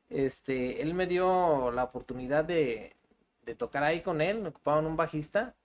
Este, 0.10 0.82
él 0.82 0.94
me 0.94 1.08
dio 1.08 1.72
la 1.72 1.86
oportunidad 1.86 2.44
de, 2.44 2.98
de 3.46 3.56
tocar 3.56 3.86
ahí 3.86 4.02
con 4.02 4.20
él, 4.20 4.40
me 4.42 4.50
ocupaban 4.50 4.86
un 4.86 4.98
bajista 4.98 5.56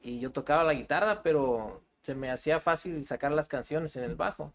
y 0.00 0.20
yo 0.20 0.30
tocaba 0.30 0.62
la 0.62 0.74
guitarra, 0.74 1.24
pero 1.24 1.82
se 2.06 2.14
me 2.14 2.30
hacía 2.30 2.60
fácil 2.60 3.04
sacar 3.04 3.32
las 3.32 3.48
canciones 3.48 3.96
en 3.96 4.04
el 4.04 4.14
bajo. 4.14 4.52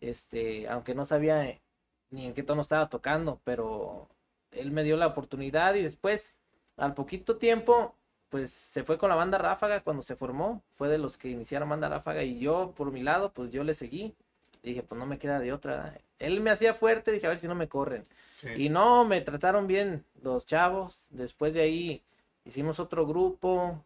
Este, 0.00 0.66
aunque 0.68 0.94
no 0.94 1.04
sabía 1.04 1.44
eh, 1.44 1.60
ni 2.08 2.24
en 2.24 2.32
qué 2.32 2.42
tono 2.42 2.62
estaba 2.62 2.88
tocando, 2.88 3.38
pero 3.44 4.08
él 4.50 4.70
me 4.70 4.82
dio 4.82 4.96
la 4.96 5.06
oportunidad 5.06 5.74
y 5.74 5.82
después, 5.82 6.32
al 6.78 6.94
poquito 6.94 7.36
tiempo, 7.36 7.94
pues 8.30 8.50
se 8.50 8.82
fue 8.82 8.96
con 8.96 9.10
la 9.10 9.14
banda 9.14 9.36
Ráfaga 9.36 9.82
cuando 9.82 10.02
se 10.02 10.16
formó, 10.16 10.62
fue 10.72 10.88
de 10.88 10.96
los 10.96 11.18
que 11.18 11.28
iniciaron 11.28 11.68
banda 11.68 11.90
Ráfaga 11.90 12.22
y 12.22 12.38
yo 12.38 12.72
por 12.74 12.92
mi 12.92 13.02
lado, 13.02 13.32
pues 13.34 13.50
yo 13.50 13.62
le 13.62 13.74
seguí. 13.74 14.14
Y 14.62 14.68
dije, 14.70 14.82
pues 14.82 14.98
no 14.98 15.04
me 15.04 15.18
queda 15.18 15.40
de 15.40 15.52
otra. 15.52 16.00
Él 16.18 16.40
me 16.40 16.50
hacía 16.50 16.72
fuerte, 16.72 17.12
dije, 17.12 17.26
a 17.26 17.28
ver 17.28 17.38
si 17.38 17.46
no 17.46 17.54
me 17.54 17.68
corren. 17.68 18.06
Sí. 18.38 18.48
Y 18.56 18.68
no, 18.70 19.04
me 19.04 19.20
trataron 19.20 19.66
bien 19.66 20.06
los 20.22 20.46
chavos. 20.46 21.08
Después 21.10 21.52
de 21.52 21.60
ahí 21.60 22.02
hicimos 22.46 22.80
otro 22.80 23.06
grupo 23.06 23.84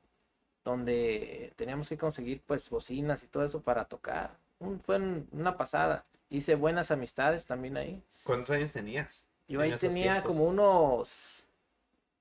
donde 0.68 1.52
teníamos 1.56 1.88
que 1.88 1.96
conseguir 1.98 2.42
pues 2.46 2.68
bocinas 2.70 3.22
y 3.24 3.26
todo 3.28 3.44
eso 3.44 3.60
para 3.62 3.86
tocar. 3.86 4.36
Un- 4.58 4.80
fue 4.80 4.96
un- 4.96 5.28
una 5.32 5.56
pasada. 5.56 6.04
Hice 6.30 6.54
buenas 6.56 6.90
amistades 6.90 7.46
también 7.46 7.76
ahí. 7.76 8.02
cuántos 8.24 8.50
años 8.50 8.72
tenías 8.72 9.24
Yo 9.48 9.60
ahí 9.62 9.72
tenía 9.76 10.12
tiempos? 10.22 10.24
como 10.30 10.44
unos 10.44 11.46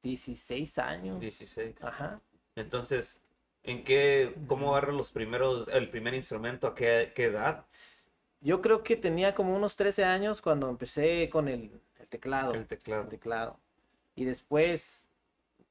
16 0.01 0.77
años. 0.79 1.19
16 1.19 1.75
Ajá. 1.81 2.19
entonces 2.55 3.19
en 3.63 3.83
qué 3.83 4.33
cómo 4.47 4.71
agarras 4.75 4.95
los 4.95 5.11
primeros 5.11 5.67
el 5.67 5.89
primer 5.89 6.13
instrumento 6.13 6.67
a 6.67 6.73
qué, 6.75 7.11
qué 7.15 7.25
edad 7.25 7.65
Yo 8.39 8.61
creo 8.61 8.81
que 8.83 8.95
tenía 8.95 9.33
como 9.33 9.55
unos 9.55 9.75
13 9.75 10.05
años 10.05 10.41
cuando 10.41 10.69
empecé 10.69 11.27
con 11.29 11.47
el, 11.49 11.71
el 11.99 12.09
teclado. 12.09 12.53
el 12.53 12.65
teclado 12.67 13.01
el 13.01 13.09
teclado. 13.09 13.59
Y 14.15 14.23
después, 14.25 15.07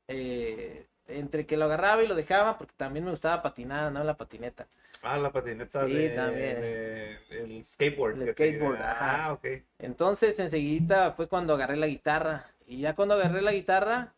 eh, 0.08 0.86
entre 1.08 1.46
que 1.46 1.56
lo 1.56 1.66
agarraba 1.66 2.02
y 2.02 2.06
lo 2.08 2.14
dejaba, 2.14 2.58
porque 2.58 2.74
también 2.76 3.04
me 3.04 3.10
gustaba 3.10 3.42
patinar, 3.42 3.86
andaba 3.86 4.02
en 4.02 4.06
la 4.08 4.16
patineta. 4.16 4.66
Ah, 5.02 5.18
la 5.18 5.30
patineta 5.30 5.84
Sí, 5.86 5.92
de, 5.94 6.08
también. 6.10 6.60
de- 6.60 7.18
el 7.30 7.64
skateboard. 7.64 8.20
El 8.22 8.32
skateboard, 8.32 8.78
Ah, 8.82 8.90
ajá. 9.24 9.32
ok. 9.34 9.46
Entonces, 9.78 10.38
enseguida 10.40 11.12
fue 11.12 11.28
cuando 11.28 11.54
agarré 11.54 11.76
la 11.76 11.86
guitarra. 11.86 12.50
Y 12.66 12.80
ya 12.80 12.94
cuando 12.94 13.14
agarré 13.14 13.42
la 13.42 13.52
guitarra, 13.52 14.12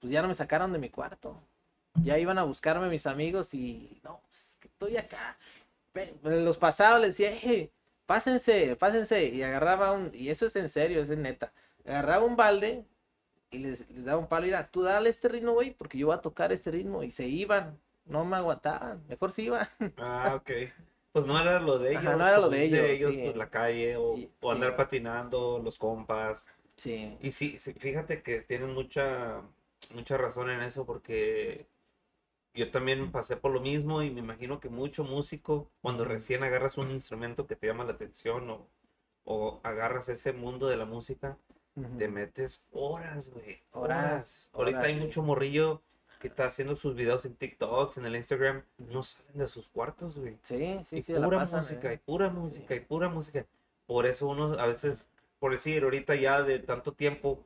pues 0.00 0.12
ya 0.12 0.22
no 0.22 0.28
me 0.28 0.34
sacaron 0.34 0.72
de 0.72 0.78
mi 0.78 0.90
cuarto. 0.90 1.40
Ya 2.02 2.18
iban 2.18 2.38
a 2.38 2.44
buscarme 2.44 2.88
mis 2.88 3.06
amigos 3.06 3.54
y, 3.54 4.00
no, 4.04 4.20
pues, 4.26 4.50
es 4.50 4.56
que 4.60 4.68
estoy 4.68 4.96
acá. 4.96 5.36
Los 6.22 6.58
pasados 6.58 7.00
les 7.00 7.16
decía, 7.16 7.32
"Eh, 7.50 7.70
pásense, 8.06 8.76
pásense. 8.76 9.24
Y 9.24 9.42
agarraba 9.42 9.90
un, 9.92 10.12
y 10.14 10.28
eso 10.30 10.46
es 10.46 10.54
en 10.54 10.68
serio, 10.68 11.02
es 11.02 11.10
en 11.10 11.22
neta. 11.22 11.52
Agarraba 11.84 12.24
un 12.24 12.36
balde 12.36 12.84
y 13.50 13.58
les, 13.58 13.88
les 13.90 14.04
daba 14.04 14.18
un 14.18 14.28
palo 14.28 14.46
y 14.46 14.50
era, 14.50 14.70
tú 14.70 14.82
dale 14.82 15.08
este 15.10 15.28
ritmo, 15.28 15.52
güey, 15.52 15.72
porque 15.72 15.98
yo 15.98 16.06
voy 16.08 16.16
a 16.16 16.20
tocar 16.22 16.52
este 16.52 16.70
ritmo. 16.70 17.02
Y 17.02 17.10
se 17.10 17.26
iban, 17.28 17.78
no 18.04 18.24
me 18.24 18.36
aguantaban, 18.36 19.04
mejor 19.08 19.30
se 19.32 19.42
iban. 19.42 19.68
Ah, 19.96 20.34
ok. 20.36 20.50
Pues 21.12 21.26
no 21.26 21.40
era 21.40 21.58
lo 21.58 21.78
de 21.78 21.92
ellos. 21.92 22.04
Ajá, 22.04 22.16
no 22.16 22.26
era 22.28 22.38
lo 22.38 22.48
de 22.50 22.64
ellos, 22.64 23.14
sí. 23.14 23.20
pues 23.22 23.36
la 23.36 23.50
calle 23.50 23.96
o, 23.96 24.14
Y- 24.16 24.30
o 24.40 24.50
andar 24.52 24.70
sí. 24.70 24.76
patinando, 24.76 25.58
los 25.58 25.78
compas. 25.78 26.46
Sí, 26.76 27.18
Y 27.20 27.32
sí, 27.32 27.58
sí, 27.58 27.72
fíjate 27.74 28.22
que 28.22 28.42
tienen 28.42 28.74
mucha, 28.74 29.42
mucha 29.94 30.16
razón 30.18 30.50
en 30.50 30.62
eso 30.62 30.86
porque 30.86 31.66
yo 32.54 32.70
también 32.70 33.12
pasé 33.12 33.36
por 33.36 33.52
lo 33.52 33.60
mismo 33.60 34.02
y 34.02 34.10
me 34.10 34.20
imagino 34.20 34.60
que 34.60 34.68
mucho 34.70 35.04
músico, 35.04 35.70
cuando 35.82 36.04
recién 36.04 36.44
agarras 36.44 36.78
un 36.78 36.90
instrumento 36.92 37.46
que 37.46 37.56
te 37.56 37.66
llama 37.68 37.84
la 37.84 37.92
atención 37.92 38.50
o, 38.50 38.68
o 39.24 39.60
agarras 39.64 40.08
ese 40.10 40.32
mundo 40.32 40.68
de 40.68 40.76
la 40.78 40.84
música, 40.86 41.38
te 41.98 42.08
metes 42.08 42.66
horas, 42.72 43.30
güey. 43.30 43.60
Horas, 43.72 44.50
Ahorita 44.54 44.78
horas, 44.80 44.88
hay 44.90 44.98
sí. 44.98 45.06
mucho 45.06 45.22
morrillo 45.22 45.82
que 46.20 46.28
está 46.28 46.46
haciendo 46.46 46.74
sus 46.76 46.94
videos 46.96 47.24
en 47.24 47.34
TikToks, 47.36 47.98
en 47.98 48.06
el 48.06 48.16
Instagram, 48.16 48.64
Ujú. 48.78 48.92
no 48.92 49.02
salen 49.02 49.38
de 49.38 49.46
sus 49.48 49.68
cuartos, 49.68 50.18
güey. 50.18 50.36
sí, 50.42 50.80
sí, 50.82 50.96
y 50.96 51.02
sí, 51.02 51.12
la 51.12 51.24
pura 51.24 51.38
pasan, 51.38 51.60
música, 51.60 51.90
¿eh? 51.92 51.94
y 51.94 51.98
pura 51.98 52.28
música, 52.28 52.66
Sí. 52.68 52.74
y 52.74 52.80
pura 52.80 53.08
música. 53.08 53.46
Por 53.86 54.06
eso 54.06 54.26
uno 54.26 54.54
a 54.58 54.66
veces, 54.66 55.08
por 55.38 55.52
decir, 55.52 55.84
ahorita 55.84 56.14
ya 56.16 56.42
de 56.42 56.58
tanto 56.58 56.92
tiempo, 56.92 57.44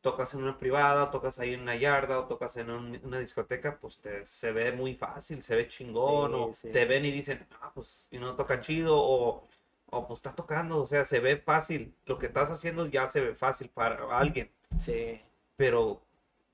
tocas 0.00 0.32
en 0.34 0.42
una 0.42 0.58
privada, 0.58 1.10
tocas 1.10 1.38
ahí 1.38 1.54
en 1.54 1.60
una 1.62 1.76
yarda, 1.76 2.20
o 2.20 2.24
tocas 2.26 2.56
en 2.56 2.70
un- 2.70 3.00
una 3.04 3.18
discoteca, 3.20 3.78
pues 3.80 3.98
te, 3.98 4.24
se 4.26 4.52
ve 4.52 4.72
muy 4.72 4.94
fácil, 4.94 5.42
se 5.42 5.56
ve 5.56 5.68
chingón, 5.68 6.34
o 6.34 6.46
Sí, 6.48 6.68
sí. 6.68 6.70
te 6.70 6.84
ven 6.84 7.04
y 7.04 7.10
dicen, 7.10 7.46
ah, 7.60 7.72
pues, 7.74 8.06
y 8.10 8.18
no 8.18 8.34
toca 8.36 8.60
chido, 8.60 8.96
o, 8.96 9.47
o 9.90 10.06
pues 10.06 10.18
está 10.18 10.34
tocando, 10.34 10.80
o 10.82 10.86
sea, 10.86 11.04
se 11.04 11.20
ve 11.20 11.36
fácil. 11.38 11.94
Lo 12.06 12.18
que 12.18 12.26
estás 12.26 12.50
haciendo 12.50 12.86
ya 12.86 13.08
se 13.08 13.20
ve 13.20 13.34
fácil 13.34 13.68
para 13.70 14.16
alguien, 14.18 14.50
Sí, 14.78 15.20
pero 15.56 16.02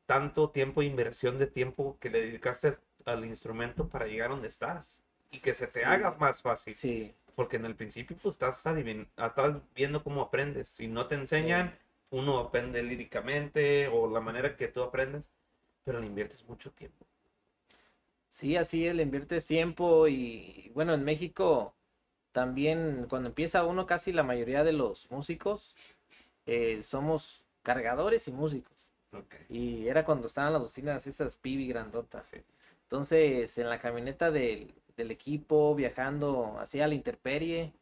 tanto 0.06 0.50
tiempo, 0.50 0.82
inversión 0.82 1.38
de 1.38 1.46
tiempo 1.46 1.96
que 2.00 2.10
le 2.10 2.20
dedicaste 2.20 2.76
al 3.04 3.24
instrumento 3.24 3.88
para 3.88 4.06
llegar 4.06 4.30
donde 4.30 4.48
estás. 4.48 5.02
Y 5.30 5.38
que 5.38 5.52
se 5.54 5.66
te 5.66 5.80
Sí. 5.80 5.84
haga 5.84 6.12
más 6.12 6.42
fácil. 6.42 6.74
sí. 6.74 7.14
Porque 7.34 7.56
en 7.56 7.64
el 7.64 7.74
principio 7.74 8.16
pues 8.22 8.36
estás 8.36 8.64
adivin- 8.64 9.08
estás 9.16 9.56
viendo 9.74 10.04
cómo 10.04 10.22
aprendes. 10.22 10.68
Si 10.68 10.86
no 10.86 11.08
te 11.08 11.16
enseñan, 11.16 11.70
Sí. 11.70 11.76
uno 12.10 12.38
aprende 12.38 12.80
líricamente 12.84 13.88
o 13.88 14.08
la 14.08 14.20
manera 14.20 14.54
que 14.54 14.68
tú 14.68 14.82
aprendes, 14.84 15.24
pero 15.82 15.98
le 15.98 16.06
inviertes 16.06 16.44
mucho 16.48 16.70
tiempo. 16.70 17.04
Sí, 18.28 18.56
así 18.56 18.86
es, 18.86 18.94
le 18.94 19.02
inviertes 19.02 19.46
tiempo 19.46 20.06
y 20.06 20.70
bueno, 20.74 20.94
en 20.94 21.02
México 21.04 21.74
también 22.34 23.06
cuando 23.08 23.28
empieza 23.28 23.64
uno, 23.64 23.86
casi 23.86 24.12
la 24.12 24.24
mayoría 24.24 24.64
de 24.64 24.72
los 24.72 25.08
músicos 25.12 25.76
eh, 26.46 26.82
somos 26.82 27.44
cargadores 27.62 28.26
y 28.26 28.32
músicos. 28.32 28.92
Y 29.48 29.86
era 29.86 30.04
cuando 30.04 30.26
estaban 30.26 30.52
las 30.52 30.60
bocinas 30.60 31.06
esas 31.06 31.36
pibi 31.36 31.68
grandotas. 31.68 32.32
Entonces, 32.82 33.56
en 33.56 33.70
la 33.70 33.78
camioneta 33.78 34.32
del, 34.32 34.74
del 34.96 35.12
equipo, 35.12 35.76
viajando 35.76 36.56
hacia 36.58 36.88
la 36.88 36.96
intemperie, 36.96 37.72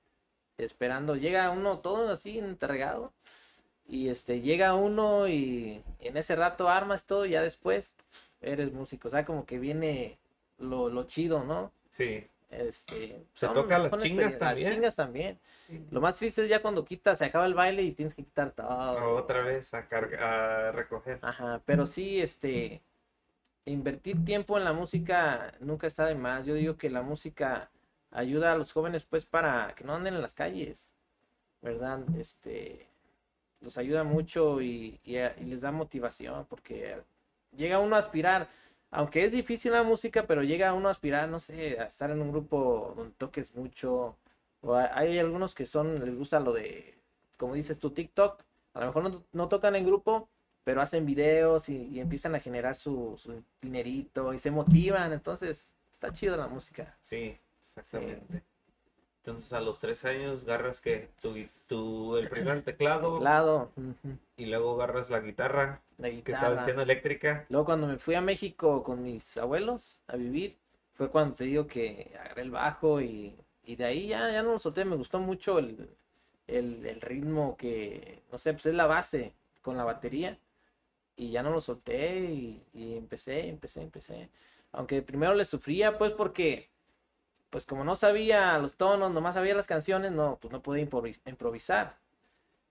esperando, 0.58 1.16
llega 1.16 1.50
uno 1.50 1.78
todo 1.78 2.12
así 2.12 2.38
entregado. 2.38 3.14
Y 3.86 4.08
este, 4.10 4.42
llega 4.42 4.74
uno 4.74 5.28
y 5.28 5.82
en 6.00 6.18
ese 6.18 6.36
rato 6.36 6.68
armas 6.68 7.06
todo, 7.06 7.24
y 7.24 7.30
ya 7.30 7.40
después 7.40 7.94
eres 8.42 8.70
músico. 8.70 9.08
O 9.08 9.10
sea, 9.10 9.24
como 9.24 9.46
que 9.46 9.58
viene 9.58 10.18
lo, 10.58 10.90
lo 10.90 11.04
chido, 11.04 11.42
¿no? 11.42 11.72
Sí. 11.96 12.26
Este, 12.52 13.24
Se 13.32 13.48
toca 13.48 13.78
las 13.78 13.90
son 13.90 14.02
chingas 14.02 14.38
también. 14.38 14.66
Las 14.68 14.74
chingas 14.74 14.96
también. 14.96 15.38
Lo 15.90 16.00
más 16.02 16.16
triste 16.16 16.42
es 16.42 16.48
ya 16.50 16.60
cuando 16.60 16.84
quitas, 16.84 17.18
se 17.18 17.24
acaba 17.24 17.46
el 17.46 17.54
baile 17.54 17.82
y 17.82 17.92
tienes 17.92 18.14
que 18.14 18.22
quitar 18.24 18.50
todo. 18.52 19.16
Otra 19.16 19.42
vez 19.42 19.72
a, 19.72 19.88
carga- 19.88 20.68
a 20.68 20.72
recoger. 20.72 21.18
Ajá, 21.22 21.62
pero 21.64 21.86
sí, 21.86 22.20
este, 22.20 22.82
invertir 23.64 24.22
tiempo 24.24 24.58
en 24.58 24.64
la 24.64 24.72
música 24.74 25.50
nunca 25.60 25.86
está 25.86 26.04
de 26.06 26.14
más. 26.14 26.44
Yo 26.44 26.54
digo 26.54 26.76
que 26.76 26.90
la 26.90 27.02
música 27.02 27.70
ayuda 28.10 28.52
a 28.52 28.56
los 28.58 28.72
jóvenes, 28.72 29.04
pues, 29.04 29.24
para 29.24 29.74
que 29.74 29.84
no 29.84 29.94
anden 29.94 30.14
en 30.14 30.20
las 30.22 30.34
calles, 30.34 30.92
¿verdad? 31.62 32.00
Este, 32.18 32.86
los 33.60 33.78
ayuda 33.78 34.04
mucho 34.04 34.60
y, 34.60 35.00
y 35.04 35.14
les 35.44 35.62
da 35.62 35.72
motivación, 35.72 36.44
porque 36.50 36.98
llega 37.56 37.78
uno 37.78 37.96
a 37.96 38.00
aspirar, 38.00 38.48
aunque 38.92 39.24
es 39.24 39.32
difícil 39.32 39.72
la 39.72 39.82
música, 39.82 40.26
pero 40.26 40.42
llega 40.42 40.74
uno 40.74 40.88
a 40.88 40.90
aspirar, 40.92 41.28
no 41.28 41.40
sé, 41.40 41.80
a 41.80 41.84
estar 41.84 42.10
en 42.10 42.20
un 42.20 42.30
grupo 42.30 42.92
donde 42.94 43.14
toques 43.16 43.54
mucho. 43.54 44.16
O 44.60 44.74
hay, 44.76 45.18
algunos 45.18 45.54
que 45.54 45.64
son, 45.64 46.04
les 46.04 46.14
gusta 46.14 46.38
lo 46.40 46.52
de, 46.52 46.98
como 47.38 47.54
dices 47.54 47.78
tu 47.78 47.90
TikTok, 47.90 48.42
a 48.74 48.80
lo 48.80 48.86
mejor 48.86 49.02
no, 49.04 49.24
no 49.32 49.48
tocan 49.48 49.76
en 49.76 49.86
grupo, 49.86 50.28
pero 50.62 50.82
hacen 50.82 51.06
videos 51.06 51.70
y, 51.70 51.88
y 51.88 52.00
empiezan 52.00 52.34
a 52.34 52.40
generar 52.40 52.76
su, 52.76 53.14
su 53.18 53.42
dinerito 53.62 54.34
y 54.34 54.38
se 54.38 54.50
motivan. 54.50 55.12
Entonces, 55.12 55.74
está 55.90 56.12
chido 56.12 56.36
la 56.36 56.46
música. 56.46 56.96
Sí, 57.00 57.36
exactamente. 57.60 58.44
Entonces 59.24 59.52
a 59.52 59.60
los 59.60 59.78
tres 59.78 60.04
años 60.04 60.42
agarras 60.42 60.80
que 60.80 61.08
tu, 61.20 61.34
tu 61.68 62.16
el 62.16 62.28
primer 62.28 62.62
teclado 62.64 63.70
y 64.36 64.46
luego 64.46 64.74
agarras 64.74 65.10
la 65.10 65.20
guitarra 65.20 65.80
la 65.98 66.10
que 66.10 66.32
estaba 66.32 66.60
haciendo 66.60 66.82
eléctrica. 66.82 67.46
Luego 67.48 67.64
cuando 67.64 67.86
me 67.86 67.98
fui 67.98 68.16
a 68.16 68.20
México 68.20 68.82
con 68.82 69.02
mis 69.04 69.36
abuelos 69.36 70.02
a 70.08 70.16
vivir, 70.16 70.56
fue 70.94 71.08
cuando 71.08 71.36
te 71.36 71.44
digo 71.44 71.68
que 71.68 72.12
agarré 72.18 72.42
el 72.42 72.50
bajo 72.50 73.00
y, 73.00 73.36
y 73.64 73.76
de 73.76 73.84
ahí 73.84 74.08
ya, 74.08 74.30
ya 74.32 74.42
no 74.42 74.52
lo 74.52 74.58
solté. 74.58 74.84
Me 74.84 74.96
gustó 74.96 75.20
mucho 75.20 75.60
el, 75.60 75.88
el, 76.48 76.84
el 76.84 77.00
ritmo 77.00 77.56
que, 77.56 78.22
no 78.32 78.38
sé, 78.38 78.52
pues 78.52 78.66
es 78.66 78.74
la 78.74 78.86
base 78.86 79.34
con 79.62 79.76
la 79.76 79.84
batería. 79.84 80.36
Y 81.14 81.30
ya 81.30 81.42
no 81.44 81.50
lo 81.50 81.60
solté 81.60 82.24
y, 82.24 82.62
y 82.74 82.96
empecé, 82.96 83.48
empecé, 83.48 83.82
empecé. 83.82 84.30
Aunque 84.72 85.02
primero 85.02 85.34
le 85.34 85.44
sufría, 85.44 85.96
pues 85.96 86.12
porque, 86.12 86.70
pues 87.52 87.66
como 87.66 87.84
no 87.84 87.96
sabía 87.96 88.58
los 88.58 88.76
tonos, 88.78 89.12
nomás 89.12 89.36
sabía 89.36 89.54
las 89.56 89.68
canciones, 89.68 90.12
no, 90.12 90.38
pues 90.42 90.52
no 90.52 90.62
podía 90.62 90.84
improvis- 90.86 91.20
improvisar. 91.26 91.96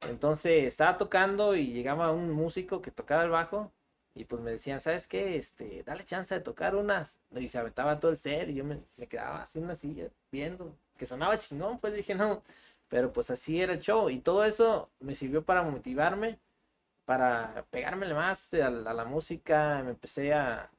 Entonces 0.01 0.65
estaba 0.65 0.97
tocando 0.97 1.55
y 1.55 1.67
llegaba 1.73 2.11
un 2.11 2.31
músico 2.31 2.81
que 2.81 2.91
tocaba 2.91 3.23
el 3.23 3.29
bajo 3.29 3.71
y 4.15 4.25
pues 4.25 4.41
me 4.41 4.51
decían, 4.51 4.81
¿sabes 4.81 5.07
qué? 5.07 5.37
Este, 5.37 5.83
dale 5.83 6.03
chance 6.05 6.33
de 6.35 6.41
tocar 6.41 6.75
unas. 6.75 7.19
Y 7.35 7.49
se 7.49 7.57
aventaba 7.59 7.99
todo 7.99 8.11
el 8.11 8.17
set 8.17 8.49
y 8.49 8.55
yo 8.55 8.63
me, 8.65 8.81
me 8.97 9.07
quedaba 9.07 9.43
así 9.43 9.59
en 9.59 9.65
una 9.65 9.75
silla 9.75 10.09
viendo, 10.31 10.75
que 10.97 11.05
sonaba 11.05 11.37
chingón, 11.37 11.79
pues 11.79 11.93
dije, 11.95 12.15
no. 12.15 12.43
Pero 12.89 13.13
pues 13.13 13.29
así 13.31 13.61
era 13.61 13.73
el 13.73 13.79
show 13.81 14.09
y 14.09 14.19
todo 14.19 14.43
eso 14.45 14.89
me 14.99 15.15
sirvió 15.15 15.43
para 15.45 15.63
motivarme, 15.63 16.39
para 17.05 17.65
pegármele 17.71 18.13
más 18.13 18.53
a, 18.55 18.67
a 18.67 18.71
la 18.71 19.05
música. 19.05 19.81
Me 19.83 19.91
empecé 19.91 20.33
a, 20.33 20.69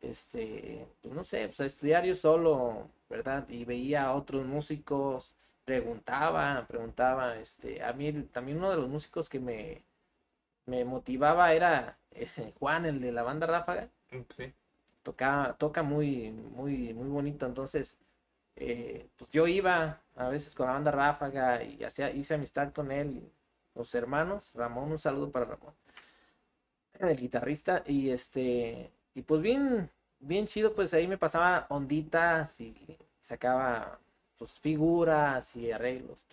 este, 0.00 0.86
pues 1.02 1.14
no 1.14 1.24
sé, 1.24 1.46
pues 1.48 1.60
a 1.60 1.66
estudiar 1.66 2.04
yo 2.06 2.14
solo, 2.14 2.88
¿verdad? 3.10 3.48
Y 3.50 3.66
veía 3.66 4.04
a 4.06 4.14
otros 4.14 4.46
músicos, 4.46 5.34
preguntaba, 5.66 6.66
preguntaba, 6.68 7.36
este, 7.38 7.84
a 7.84 7.94
mí 7.94 8.12
también 8.32 8.58
uno 8.58 8.70
de 8.70 8.78
los 8.78 8.88
músicos 8.88 9.28
que 9.30 9.40
me, 9.40 9.84
me 10.66 10.84
motivaba 10.86 11.52
era 11.54 11.98
eh, 12.12 12.28
Juan, 12.58 12.86
el 12.86 13.00
de 13.00 13.12
la 13.12 13.22
banda 13.24 13.46
Ráfaga, 13.48 13.90
Sí. 14.36 14.52
toca, 15.02 15.56
toca 15.58 15.82
muy, 15.82 16.30
muy, 16.32 16.94
muy 16.94 17.08
bonito, 17.08 17.46
entonces, 17.46 17.96
eh, 18.56 19.08
pues 19.16 19.30
yo 19.30 19.46
iba 19.48 20.00
a 20.16 20.28
veces 20.28 20.54
con 20.54 20.66
la 20.68 20.74
banda 20.74 20.90
Ráfaga 20.92 21.62
y 21.64 21.84
hacía, 21.84 22.10
hice 22.12 22.34
amistad 22.34 22.72
con 22.72 22.92
él 22.92 23.10
y 23.18 23.32
los 23.74 23.94
hermanos, 23.94 24.52
Ramón, 24.54 24.92
un 24.92 24.98
saludo 25.00 25.30
para 25.32 25.46
Ramón, 25.46 25.74
el 27.00 27.16
guitarrista, 27.16 27.82
y 27.86 28.10
este, 28.10 28.92
y 29.14 29.22
pues 29.22 29.40
bien, 29.42 29.90
bien 30.20 30.46
chido, 30.46 30.72
pues 30.74 30.94
ahí 30.94 31.08
me 31.08 31.18
pasaba 31.18 31.66
onditas 31.70 32.60
y 32.60 32.98
sacaba 33.20 33.98
pues 34.38 34.58
figuras 34.58 35.56
y 35.56 35.72
arreglos. 35.72 36.24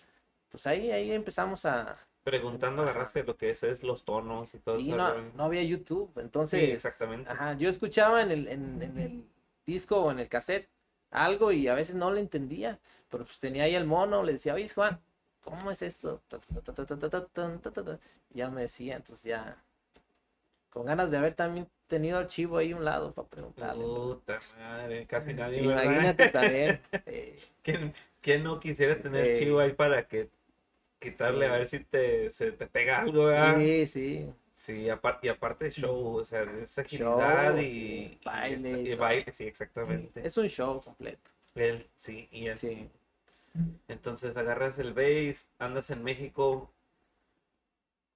Pues 0.50 0.66
ahí, 0.66 0.90
ahí 0.90 1.12
empezamos 1.12 1.64
a... 1.64 1.98
Preguntando 2.22 2.82
a 2.82 2.92
lo 3.22 3.36
que 3.36 3.50
es, 3.50 3.62
es 3.62 3.82
los 3.82 4.04
tonos 4.04 4.54
y 4.54 4.58
todo 4.58 4.78
sí, 4.78 4.88
eso. 4.88 4.96
No, 4.96 5.14
no 5.34 5.44
había 5.44 5.62
YouTube, 5.62 6.10
entonces... 6.18 6.60
Sí, 6.60 6.70
exactamente. 6.70 7.30
Ajá, 7.30 7.54
yo 7.54 7.68
escuchaba 7.68 8.22
en 8.22 8.30
el, 8.30 8.48
en, 8.48 8.82
en 8.82 8.98
el 8.98 9.24
disco 9.64 10.04
o 10.04 10.10
en 10.10 10.20
el 10.20 10.28
cassette 10.28 10.68
algo 11.10 11.52
y 11.52 11.68
a 11.68 11.74
veces 11.74 11.94
no 11.94 12.10
le 12.10 12.20
entendía, 12.20 12.78
pero 13.08 13.24
pues 13.24 13.38
tenía 13.38 13.64
ahí 13.64 13.74
el 13.74 13.86
mono, 13.86 14.22
le 14.22 14.32
decía, 14.32 14.54
oye 14.54 14.68
Juan, 14.68 15.00
¿cómo 15.42 15.70
es 15.70 15.82
esto? 15.82 16.22
Ya 18.30 18.50
me 18.50 18.62
decía, 18.62 18.96
entonces 18.96 19.24
ya, 19.24 19.62
con 20.70 20.84
ganas 20.84 21.10
de 21.10 21.16
haber 21.16 21.34
también 21.34 21.68
tenido 21.88 22.18
al 22.18 22.26
chivo 22.28 22.58
ahí 22.58 22.72
a 22.72 22.76
un 22.76 22.84
lado 22.84 23.12
para 23.12 23.28
preguntarle. 23.28 23.82
Puta 23.84 24.34
madre, 24.60 25.06
casi 25.06 25.34
nadie. 25.34 25.62
Imagínate 25.62 26.28
también. 26.28 26.80
Eh, 27.06 27.38
¿Quién, 27.62 27.94
quién 28.20 28.44
no 28.44 28.60
quisiera 28.60 29.00
tener 29.00 29.26
Eh. 29.26 29.38
chivo 29.40 29.60
ahí 29.60 29.72
para 29.72 30.06
que 30.06 30.30
quitarle 31.00 31.46
Sí. 31.46 31.52
a 31.52 31.52
ver 31.58 31.66
si 31.68 31.80
te, 31.80 32.30
se 32.30 32.52
te 32.52 32.66
pega 32.66 33.00
algo, 33.00 33.24
¿verdad? 33.26 33.58
sí, 33.58 33.86
sí. 33.86 34.30
Sí, 34.56 34.88
apar- 34.88 35.20
y 35.22 35.28
aparte 35.28 35.70
show, 35.70 36.16
o 36.16 36.24
sea, 36.24 36.42
es 36.42 36.76
agilidad 36.78 37.54
Show, 37.54 37.60
y, 37.60 37.66
sí, 37.68 38.18
y 38.20 38.24
baile 38.24 38.70
y 38.82 38.92
y 38.92 38.94
baile, 38.94 39.24
sí, 39.32 39.44
sí. 39.44 39.44
exactamente. 39.44 40.26
Es 40.26 40.36
un 40.36 40.48
show 40.48 40.80
completo. 40.82 41.30
Él, 41.54 41.86
sí, 41.96 42.28
y 42.32 42.46
él. 42.48 42.58
Sí. 42.58 42.88
Entonces 43.88 44.36
agarras 44.36 44.78
el 44.78 44.92
bass, 44.94 45.48
andas 45.58 45.90
en 45.90 46.02
México. 46.04 46.70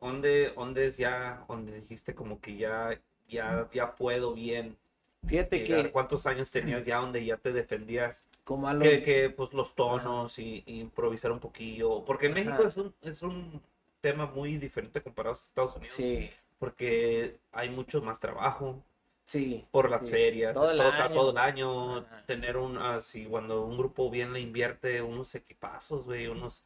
¿Dónde, 0.00 0.52
dónde 0.56 0.86
es 0.86 0.96
ya, 0.96 1.44
donde 1.48 1.80
dijiste 1.80 2.14
como 2.14 2.40
que 2.40 2.56
ya, 2.56 2.90
ya, 3.32 3.68
ya 3.72 3.96
puedo 3.96 4.34
bien 4.34 4.78
Fíjate 5.26 5.60
llegar? 5.60 5.84
que 5.84 5.92
¿Cuántos 5.92 6.26
años 6.26 6.50
tenías 6.50 6.84
ya 6.86 6.98
donde 6.98 7.24
ya 7.24 7.36
te 7.38 7.52
defendías? 7.52 8.28
como 8.44 8.68
a 8.68 8.74
los... 8.74 8.82
Que, 8.82 9.02
que 9.02 9.30
pues 9.30 9.52
los 9.54 9.74
tonos 9.74 10.38
y, 10.38 10.64
y 10.66 10.80
improvisar 10.80 11.30
un 11.32 11.40
poquillo. 11.40 12.04
Porque 12.04 12.26
en 12.26 12.34
México 12.34 12.64
es 12.64 12.76
un, 12.76 12.94
es 13.02 13.22
un 13.22 13.62
tema 14.00 14.26
muy 14.26 14.56
diferente 14.56 15.00
comparado 15.00 15.34
a 15.34 15.38
Estados 15.38 15.76
Unidos. 15.76 15.92
Sí, 15.92 16.30
Porque 16.58 17.38
hay 17.52 17.70
mucho 17.70 18.02
más 18.02 18.18
trabajo. 18.20 18.82
sí. 19.26 19.66
por 19.70 19.90
las 19.90 20.00
sí. 20.02 20.10
ferias, 20.10 20.54
Todo 20.54 20.70
el 20.72 20.78
todo, 20.78 20.90
año. 20.92 21.14
todo 21.14 21.30
el 21.30 21.38
año, 21.38 21.96
Ajá. 21.98 22.26
tener 22.26 22.56
un, 22.56 22.76
así, 22.78 23.26
cuando 23.26 23.64
un 23.64 23.76
grupo 23.78 24.10
bien 24.10 24.32
le 24.32 24.40
invierte 24.40 25.02
unos 25.02 25.34
equipazos, 25.34 26.04
güey, 26.04 26.26
unos, 26.26 26.64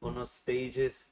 unos 0.00 0.30
stages. 0.30 1.10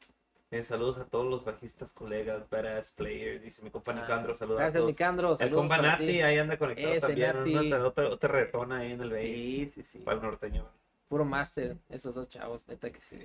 Eh, 0.53 0.63
saludos 0.63 0.99
a 0.99 1.05
todos 1.07 1.27
los 1.29 1.45
bajistas, 1.45 1.93
colegas, 1.93 2.49
badass 2.49 2.93
players, 2.93 3.43
dice 3.43 3.63
mi 3.63 3.71
compa 3.71 3.91
Ah, 3.93 4.01
Nicandro, 4.01 4.37
saludos 4.37 4.61
a 4.61 4.63
Gracias. 4.65 4.85
Nicandro. 4.85 5.37
El 5.39 5.51
compa 5.51 5.79
Nati 5.79 6.07
ti. 6.07 6.23
ahí 6.23 6.39
anda 6.39 6.57
conectado 6.57 6.89
Ese 6.95 7.01
también, 7.07 7.37
Nati. 7.37 7.57
otra, 7.73 7.85
otra, 7.87 8.09
otra 8.09 8.29
retona 8.33 8.79
ahí 8.79 8.93
en 8.93 9.01
el 9.01 9.11
bass, 9.11 9.21
Sí, 9.23 9.67
sí, 9.67 9.83
sí. 9.83 9.99
para 10.01 10.19
el 10.19 10.23
norteño. 10.23 10.69
Puro 11.09 11.25
máster, 11.25 11.77
esos 11.89 12.15
dos 12.15 12.29
chavos, 12.29 12.67
neta 12.69 12.91
que 12.93 13.01
sí. 13.01 13.19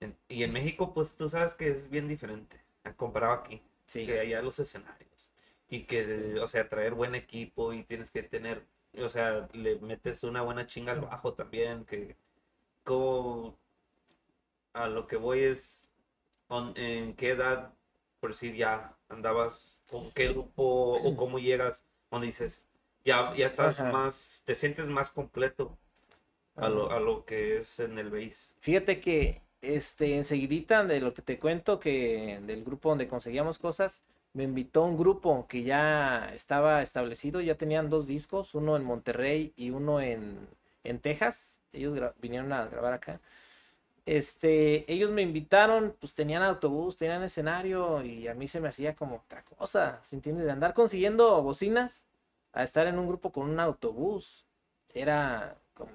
En- 0.00 0.16
y 0.28 0.42
en 0.42 0.52
México, 0.52 0.92
pues 0.92 1.16
tú 1.16 1.30
sabes 1.30 1.54
que 1.54 1.68
es 1.68 1.88
bien 1.90 2.08
diferente, 2.08 2.60
a 2.84 2.92
comparado 2.92 3.32
aquí. 3.32 3.62
Sí, 3.84 4.04
que 4.04 4.18
allá 4.18 4.42
los 4.42 4.58
escenarios 4.58 5.30
y 5.68 5.84
que, 5.84 6.08
Sí. 6.08 6.38
o 6.40 6.48
sea, 6.48 6.68
traer 6.68 6.94
buen 6.94 7.14
equipo 7.14 7.72
y 7.72 7.84
tienes 7.84 8.10
que 8.10 8.24
tener, 8.24 8.64
o 9.00 9.08
sea, 9.08 9.48
le 9.52 9.76
metes 9.78 10.24
una 10.24 10.42
buena 10.42 10.66
chinga 10.66 10.92
al 10.92 11.00
bajo 11.02 11.34
también, 11.34 11.84
que 11.84 12.16
como 12.82 13.56
a 14.72 14.88
lo 14.88 15.06
que 15.06 15.16
voy 15.16 15.40
es 15.40 15.85
en 16.48 17.14
qué 17.14 17.30
edad, 17.30 17.72
por 18.20 18.30
decir, 18.30 18.54
ya 18.54 18.96
andabas, 19.08 19.80
con 19.90 20.10
qué 20.12 20.28
grupo 20.28 20.94
o 20.94 21.16
cómo 21.16 21.38
llegas, 21.38 21.84
donde 22.10 22.28
dices, 22.28 22.66
ya, 23.04 23.34
ya 23.34 23.46
estás 23.48 23.78
Ajá. 23.78 23.92
más, 23.92 24.42
te 24.44 24.54
sientes 24.54 24.86
más 24.86 25.10
completo 25.10 25.76
a 26.56 26.68
lo, 26.68 26.90
a 26.90 27.00
lo 27.00 27.24
que 27.24 27.58
es 27.58 27.78
en 27.80 27.98
el 27.98 28.10
bass. 28.10 28.52
Fíjate 28.60 29.00
que 29.00 29.42
este 29.60 30.16
enseguidita 30.16 30.84
de 30.84 31.00
lo 31.00 31.14
que 31.14 31.22
te 31.22 31.38
cuento 31.38 31.78
que 31.80 32.40
del 32.42 32.64
grupo 32.64 32.88
donde 32.90 33.08
conseguíamos 33.08 33.58
cosas, 33.58 34.02
me 34.32 34.44
invitó 34.44 34.84
un 34.84 34.96
grupo 34.96 35.46
que 35.48 35.62
ya 35.62 36.30
estaba 36.34 36.82
establecido, 36.82 37.40
ya 37.40 37.56
tenían 37.56 37.88
dos 37.88 38.06
discos, 38.06 38.54
uno 38.54 38.76
en 38.76 38.84
Monterrey 38.84 39.52
y 39.56 39.70
uno 39.70 40.00
en, 40.00 40.48
en 40.84 41.00
Texas. 41.00 41.60
Ellos 41.72 41.98
vinieron 42.20 42.52
a 42.52 42.66
grabar 42.66 42.92
acá. 42.92 43.20
Este, 44.06 44.90
ellos 44.92 45.10
me 45.10 45.22
invitaron, 45.22 45.96
pues 46.00 46.14
tenían 46.14 46.42
autobús, 46.44 46.96
tenían 46.96 47.22
escenario 47.24 48.04
y 48.04 48.28
a 48.28 48.34
mí 48.34 48.48
se 48.48 48.60
me 48.60 48.68
hacía 48.68 48.94
como 48.96 49.16
otra 49.16 49.44
cosa, 49.44 50.00
¿se 50.04 50.16
entiende? 50.16 50.44
De 50.44 50.52
andar 50.52 50.74
consiguiendo 50.74 51.42
bocinas 51.42 52.06
a 52.52 52.62
estar 52.64 52.86
en 52.86 52.98
un 52.98 53.08
grupo 53.08 53.32
con 53.32 53.50
un 53.50 53.60
autobús. 53.60 54.46
Era 54.94 55.58
como 55.74 55.90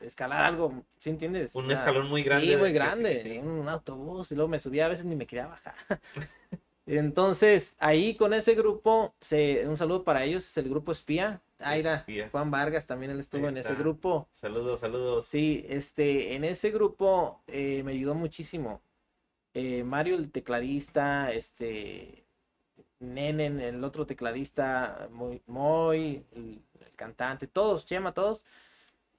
escalar 0.00 0.44
algo, 0.44 0.84
¿sí 0.98 1.10
entiendes? 1.10 1.54
Un 1.54 1.64
O 1.64 1.66
sea, 1.66 1.76
escalón 1.78 2.08
muy 2.08 2.22
grande 2.22 2.46
Sí, 2.52 2.56
muy 2.56 2.70
sí, 2.70 2.74
grande, 2.74 3.20
sí. 3.22 3.38
un 3.38 3.68
autobús 3.68 4.30
y 4.32 4.34
luego 4.36 4.48
me 4.48 4.58
subía, 4.58 4.86
a 4.86 4.88
veces 4.88 5.04
ni 5.06 5.16
me 5.16 5.26
quería 5.26 5.46
bajar. 5.48 5.74
Entonces, 6.86 7.76
ahí 7.78 8.14
con 8.16 8.34
ese 8.34 8.54
grupo, 8.54 9.14
se, 9.20 9.66
un 9.68 9.76
saludo 9.76 10.04
para 10.04 10.24
ellos, 10.24 10.44
es 10.46 10.56
el 10.58 10.68
grupo 10.68 10.92
Espía. 10.92 11.42
Aira. 11.58 12.04
Juan 12.30 12.50
Vargas 12.50 12.86
también 12.86 13.12
él 13.12 13.20
estuvo 13.20 13.48
en 13.48 13.56
ese 13.56 13.74
grupo. 13.74 14.28
Saludos, 14.32 14.80
saludos. 14.80 15.26
Sí, 15.26 15.64
este, 15.68 16.34
en 16.34 16.44
ese 16.44 16.70
grupo 16.70 17.42
eh, 17.46 17.82
me 17.84 17.92
ayudó 17.92 18.14
muchísimo. 18.14 18.82
Eh, 19.54 19.84
Mario, 19.84 20.16
el 20.16 20.30
tecladista, 20.30 21.32
este, 21.32 22.26
Nenen, 22.98 23.60
el 23.60 23.82
otro 23.84 24.04
tecladista, 24.06 25.08
Moy, 25.12 25.42
Moy, 25.46 26.26
el, 26.32 26.62
el 26.80 26.96
cantante, 26.96 27.46
todos, 27.46 27.86
Chema, 27.86 28.12
todos. 28.12 28.44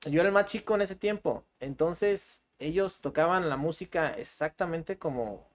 Yo 0.09 0.19
era 0.19 0.29
el 0.29 0.33
más 0.33 0.45
chico 0.45 0.75
en 0.75 0.81
ese 0.81 0.95
tiempo. 0.95 1.45
Entonces, 1.59 2.43
ellos 2.59 3.01
tocaban 3.01 3.49
la 3.49 3.57
música 3.57 4.11
exactamente 4.13 4.97
como, 4.97 5.47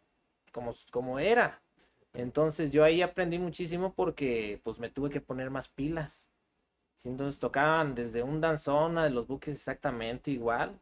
como, 0.53 0.73
como 0.91 1.19
era. 1.19 1.63
Entonces, 2.13 2.73
yo 2.73 2.83
ahí 2.83 3.03
aprendí 3.03 3.39
muchísimo 3.39 3.95
porque, 3.95 4.61
pues, 4.65 4.79
me 4.79 4.91
tuve 4.91 5.11
que 5.11 5.21
poner 5.21 5.51
más 5.51 5.69
pilas. 5.69 6.30
Sí, 7.01 7.09
entonces 7.09 7.41
tocaban 7.41 7.95
desde 7.95 8.23
un 8.23 8.43
danzón 8.43 8.99
a 8.99 9.09
los 9.09 9.27
buques 9.27 9.55
exactamente 9.55 10.31
igual. 10.31 10.79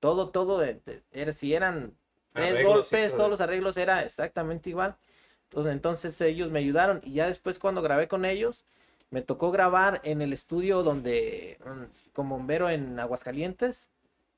Todo, 0.00 0.30
todo, 0.30 0.58
de- 0.58 0.74
de- 0.84 1.02
era, 1.12 1.32
si 1.32 1.54
eran 1.54 1.96
tres 2.32 2.52
Arreglos 2.54 2.74
golpes, 2.74 3.08
todo. 3.10 3.18
todos 3.18 3.30
los 3.30 3.40
arreglos 3.40 3.76
era 3.76 4.02
exactamente 4.02 4.70
igual. 4.70 4.96
Entonces, 5.44 5.72
entonces 5.72 6.20
ellos 6.22 6.50
me 6.50 6.58
ayudaron 6.58 7.00
y 7.04 7.12
ya 7.14 7.26
después 7.26 7.60
cuando 7.60 7.82
grabé 7.82 8.08
con 8.08 8.24
ellos, 8.24 8.64
me 9.10 9.22
tocó 9.22 9.52
grabar 9.52 10.00
en 10.02 10.22
el 10.22 10.32
estudio 10.32 10.82
donde, 10.82 11.58
mm, 11.64 12.12
con 12.12 12.28
bombero 12.28 12.68
en 12.68 12.98
Aguascalientes, 12.98 13.88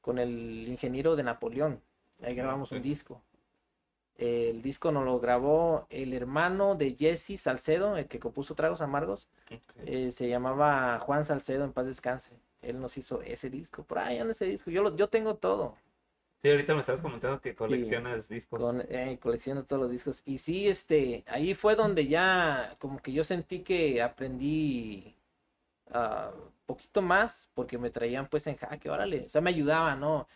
con 0.03 0.19
el 0.19 0.69
ingeniero 0.69 1.17
de 1.17 1.23
Napoleón. 1.23 1.81
Ahí 2.23 2.35
grabamos 2.35 2.73
un 2.73 2.83
disco. 2.83 3.23
El 4.19 4.63
disco 4.63 4.93
nos 4.93 5.05
lo 5.05 5.21
grabó 5.21 5.87
el 5.91 6.15
hermano 6.15 6.75
de 6.75 6.97
Jesse 6.97 7.39
Salcedo, 7.39 7.97
el 7.97 8.07
que 8.07 8.19
compuso 8.19 8.55
Tragos 8.55 8.81
Amargos. 8.81 9.29
Eh, 9.85 10.11
se 10.11 10.29
llamaba 10.29 10.99
Juan 11.01 11.25
Salcedo, 11.25 11.65
en 11.65 11.73
paz 11.73 11.87
descanse. 11.87 12.41
Él 12.63 12.81
nos 12.81 12.97
hizo 12.97 13.21
ese 13.23 13.51
disco. 13.51 13.85
Por 13.85 13.99
ahí 13.99 14.19
anda 14.19 14.33
ese 14.33 14.47
disco. 14.47 14.71
Yo, 14.71 14.83
lo, 14.83 14.97
yo 14.97 15.09
tengo 15.09 15.37
todo. 15.37 15.77
Sí, 16.43 16.51
ahorita 16.51 16.75
me 16.75 16.81
estás 16.81 17.01
comentando 17.01 17.41
que 17.41 17.55
coleccionas 17.55 18.29
discos. 18.29 18.61
Con, 18.61 18.83
eh, 18.89 19.19
colecciono 19.21 19.65
todos 19.65 19.83
los 19.83 19.91
discos. 19.91 20.23
Y 20.25 20.39
sí, 20.39 20.69
este, 20.69 21.25
ahí 21.27 21.55
fue 21.55 21.75
donde 21.75 22.07
ya 22.07 22.77
como 22.79 23.01
que 23.01 23.13
yo 23.13 23.23
sentí 23.25 23.61
que 23.61 24.01
aprendí 24.01 25.15
ah, 25.91 26.33
poquito 26.67 27.01
más 27.01 27.49
porque 27.55 27.79
me 27.79 27.91
traían 27.91 28.27
pues 28.27 28.47
en 28.47 28.57
jaque, 28.57 28.91
órale. 28.91 29.25
O 29.27 29.29
sea, 29.29 29.41
me 29.41 29.51
ayudaban, 29.51 30.01
¿no? 30.01 30.27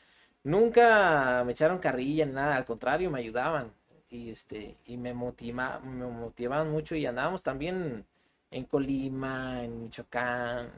Nunca 0.42 1.42
me 1.44 1.53
echaron 1.53 1.79
carrilla 1.79 2.24
ni 2.26 2.33
nada, 2.33 2.57
al 2.57 2.64
contrario, 2.64 3.11
me 3.11 3.18
ayudaban. 3.20 3.72
Y 4.09 4.31
este, 4.31 4.76
y 4.87 4.96
me 4.96 5.14
motiva, 5.14 5.81
me 5.81 6.07
motivaban 6.07 6.70
mucho 6.70 6.96
y 6.96 7.07
andábamos 7.07 7.42
también 7.42 8.07
en 8.50 8.64
Colima, 8.64 9.62
en 9.64 9.83
Michoacán, 9.85 10.70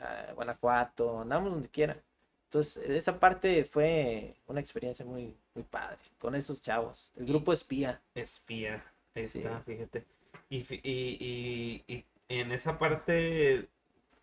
ah, 0.00 0.32
Guanajuato, 0.34 1.20
andábamos 1.20 1.52
donde 1.52 1.68
quiera. 1.68 1.96
Entonces, 2.44 2.84
esa 2.90 3.18
parte 3.18 3.64
fue 3.64 4.34
una 4.46 4.60
experiencia 4.60 5.04
muy, 5.04 5.36
muy 5.54 5.64
padre 5.64 5.98
con 6.18 6.34
esos 6.34 6.60
chavos. 6.62 7.10
El 7.16 7.26
grupo 7.26 7.52
espía. 7.52 8.00
Espía. 8.14 8.82
Ahí 9.14 9.26
Sí. 9.26 9.38
está, 9.38 9.60
fíjate. 9.60 10.04
Y, 10.50 10.58
y, 10.82 11.82
y, 11.86 11.94
y 11.94 12.04
en 12.28 12.52
esa 12.52 12.78
parte, 12.78 13.68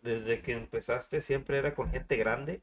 desde 0.02 0.42
que 0.42 0.52
empezaste, 0.52 1.20
siempre 1.20 1.58
era 1.58 1.74
con 1.74 1.90
gente 1.90 2.16
grande, 2.16 2.62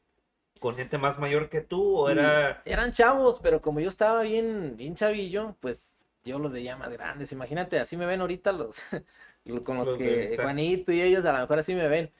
con 0.59 0.75
gente 0.75 0.97
más 0.97 1.19
mayor 1.19 1.49
que 1.49 1.61
tú, 1.61 1.97
o 1.97 2.09
era. 2.09 2.61
Eran 2.65 2.91
chavos, 2.91 3.39
pero 3.41 3.61
como 3.61 3.79
yo 3.79 3.89
estaba 3.89 4.21
bien, 4.21 4.75
bien 4.77 4.95
chavillo, 4.95 5.55
pues 5.59 6.05
yo 6.23 6.39
los 6.39 6.51
veía 6.51 6.75
más 6.77 6.89
grandes. 6.91 7.31
Imagínate, 7.31 7.79
así 7.79 7.97
me 7.97 8.05
ven 8.05 8.21
ahorita 8.21 8.51
los, 8.51 8.81
lo- 9.45 9.63
con 9.63 9.77
los 9.77 9.89
que. 9.97 10.37
Juanito 10.41 10.91
y 10.91 11.01
ellos 11.01 11.25
a 11.25 11.33
lo 11.33 11.39
mejor 11.39 11.59
así 11.59 11.75
me 11.75 11.87
ven. 11.87 12.11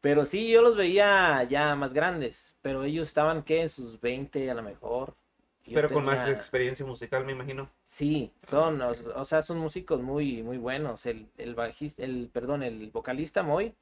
Pero 0.00 0.24
sí, 0.24 0.50
yo 0.50 0.62
los 0.62 0.76
veía 0.76 1.42
ya 1.44 1.74
más 1.74 1.92
grandes, 1.92 2.54
pero 2.62 2.84
ellos 2.84 3.08
estaban, 3.08 3.42
¿qué? 3.42 3.62
En 3.62 3.68
sus 3.68 4.00
20 4.00 4.48
a 4.50 4.54
lo 4.54 4.62
mejor. 4.62 5.16
yo 5.64 5.74
Pero 5.74 5.88
con 5.88 6.04
más 6.04 6.28
experiencia 6.28 6.86
musical, 6.86 7.24
me 7.24 7.32
imagino. 7.32 7.68
Sí, 7.84 8.32
son, 8.38 8.80
o, 8.82 8.92
o 9.14 9.24
sea, 9.24 9.42
son 9.42 9.58
músicos 9.58 10.00
muy, 10.02 10.42
muy 10.42 10.58
buenos. 10.58 11.06
El, 11.06 11.28
el 11.38 11.54
bajista, 11.54 12.04
el, 12.04 12.28
perdón, 12.32 12.62
el 12.62 12.90
vocalista 12.90 13.42
Moy, 13.42 13.74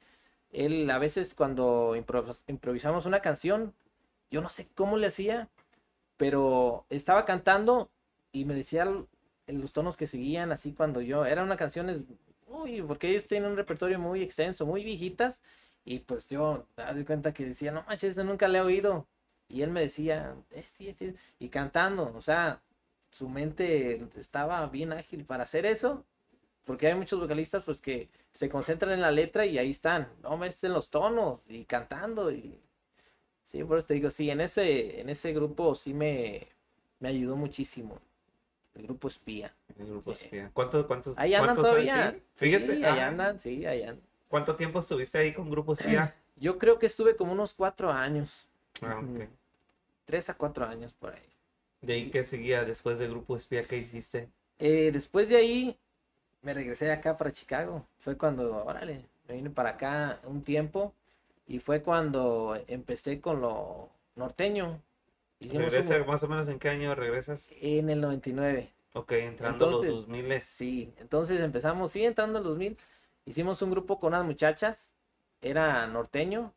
él 0.51 0.89
a 0.89 0.99
veces 0.99 1.33
cuando 1.35 1.95
improvis- 1.95 2.43
improvisamos 2.47 3.05
una 3.05 3.19
canción, 3.19 3.73
yo 4.31 4.41
no 4.41 4.49
sé 4.49 4.67
cómo 4.75 4.97
le 4.97 5.07
hacía, 5.07 5.49
pero 6.17 6.85
estaba 6.89 7.25
cantando 7.25 7.91
y 8.31 8.45
me 8.45 8.53
decía 8.55 8.85
los 9.47 9.73
tonos 9.73 9.97
que 9.97 10.07
seguían, 10.07 10.51
así 10.51 10.73
cuando 10.73 11.01
yo, 11.01 11.25
eran 11.25 11.45
unas 11.45 11.57
canciones, 11.57 12.03
uy, 12.47 12.81
porque 12.81 13.09
ellos 13.09 13.25
tienen 13.25 13.51
un 13.51 13.57
repertorio 13.57 13.99
muy 13.99 14.21
extenso, 14.23 14.65
muy 14.65 14.83
viejitas, 14.83 15.41
y 15.85 15.99
pues 15.99 16.27
yo, 16.27 16.67
me 16.95 17.05
cuenta 17.05 17.33
que 17.33 17.45
decía, 17.45 17.71
no 17.71 17.83
manches, 17.87 18.17
nunca 18.17 18.47
le 18.47 18.59
he 18.59 18.61
oído. 18.61 19.07
Y 19.47 19.61
él 19.61 19.69
me 19.71 19.81
decía, 19.81 20.35
"Eh, 20.51 20.63
sí, 20.63 20.93
sí", 20.97 21.13
y 21.39 21.49
cantando, 21.49 22.11
o 22.15 22.21
sea, 22.21 22.63
su 23.11 23.29
mente 23.29 24.07
estaba 24.19 24.65
bien 24.67 24.91
ágil 24.93 25.25
para 25.25 25.43
hacer 25.43 25.65
eso. 25.65 26.05
porque 26.65 26.87
hay 26.87 26.95
muchos 26.95 27.19
vocalistas 27.19 27.63
pues 27.63 27.81
que 27.81 28.09
se 28.33 28.49
concentran 28.49 28.93
en 28.93 29.01
la 29.01 29.11
letra 29.11 29.45
y 29.45 29.57
ahí 29.57 29.69
están, 29.71 30.09
no 30.23 30.37
me 30.37 30.47
en 30.47 30.73
los 30.73 30.89
tonos 30.89 31.41
y 31.49 31.65
cantando 31.65 32.31
y 32.31 32.59
sí, 33.45 33.63
por 33.63 33.77
eso 33.77 33.87
te 33.87 33.93
digo, 33.93 34.09
sí, 34.09 34.29
en 34.29 34.41
ese, 34.41 34.99
en 34.99 35.07
ese 35.07 35.31
grupo 35.31 35.73
sí 35.75 35.93
me, 35.93 36.49
me 36.99 37.07
ayudó 37.07 37.37
muchísimo. 37.37 38.01
El 38.73 38.83
grupo 38.83 39.07
espía. 39.07 39.53
El 39.79 39.87
grupo 39.87 40.11
espía. 40.11 40.51
¿Cuántos, 40.53 40.85
cuántos, 40.85 41.17
ahí 41.17 41.33
andan 41.33 41.55
cuántos 41.55 41.71
todavía. 41.71 42.11
Sí, 42.35 42.47
Fíjate. 42.47 42.73
ahí 42.85 42.99
ah, 42.99 43.07
andan, 43.07 43.39
sí, 43.39 43.65
ahí 43.65 43.83
andan. 43.83 44.01
¿Cuánto 44.27 44.55
tiempo 44.55 44.79
estuviste 44.79 45.17
ahí 45.17 45.33
con 45.33 45.49
grupo 45.49 45.73
espía? 45.73 46.13
Yo 46.35 46.57
creo 46.57 46.77
que 46.77 46.87
estuve 46.87 47.15
como 47.15 47.31
unos 47.31 47.53
cuatro 47.53 47.89
años. 47.89 48.49
Ah, 48.81 48.99
ok. 48.99 49.29
Tres 50.03 50.29
a 50.29 50.33
cuatro 50.33 50.65
años 50.65 50.93
por 50.93 51.13
ahí. 51.13 51.21
¿De 51.81 51.93
ahí 51.93 52.03
Sí. 52.03 52.11
qué 52.11 52.25
seguía 52.25 52.65
después 52.65 52.99
de 52.99 53.07
grupo 53.07 53.37
espía? 53.37 53.63
¿Qué 53.63 53.77
hiciste? 53.77 54.27
Eh, 54.59 54.89
después 54.91 55.29
de 55.29 55.37
ahí 55.37 55.77
me 56.41 56.53
regresé 56.53 56.91
acá 56.91 57.15
para 57.15 57.31
Chicago. 57.31 57.87
Fue 57.99 58.17
cuando, 58.17 58.65
órale, 58.65 59.05
me 59.27 59.35
vine 59.35 59.49
para 59.49 59.69
acá 59.69 60.19
un 60.25 60.41
tiempo 60.41 60.93
y 61.47 61.59
fue 61.59 61.81
cuando 61.81 62.57
empecé 62.67 63.21
con 63.21 63.41
lo 63.41 63.89
norteño. 64.15 64.81
Hicimos 65.39 65.73
¿Regresa, 65.73 66.01
un- 66.01 66.07
más 66.07 66.23
o 66.23 66.27
menos 66.27 66.47
en 66.49 66.59
qué 66.59 66.69
año 66.69 66.95
regresas? 66.95 67.49
en 67.61 67.89
el 67.89 68.01
99. 68.01 68.69
Ok, 68.93 69.11
entrando 69.13 69.65
Entonces, 69.65 69.89
los 69.91 70.07
2000 70.07 70.41
Sí, 70.41 70.93
entonces 70.97 71.39
empezamos, 71.41 71.91
sí, 71.91 72.05
entrando 72.05 72.39
en 72.39 72.43
el 72.45 72.49
2000. 72.49 72.77
Hicimos 73.25 73.61
un 73.61 73.71
grupo 73.71 73.99
con 73.99 74.09
unas 74.13 74.25
muchachas, 74.25 74.93
era 75.41 75.85
norteño, 75.87 76.53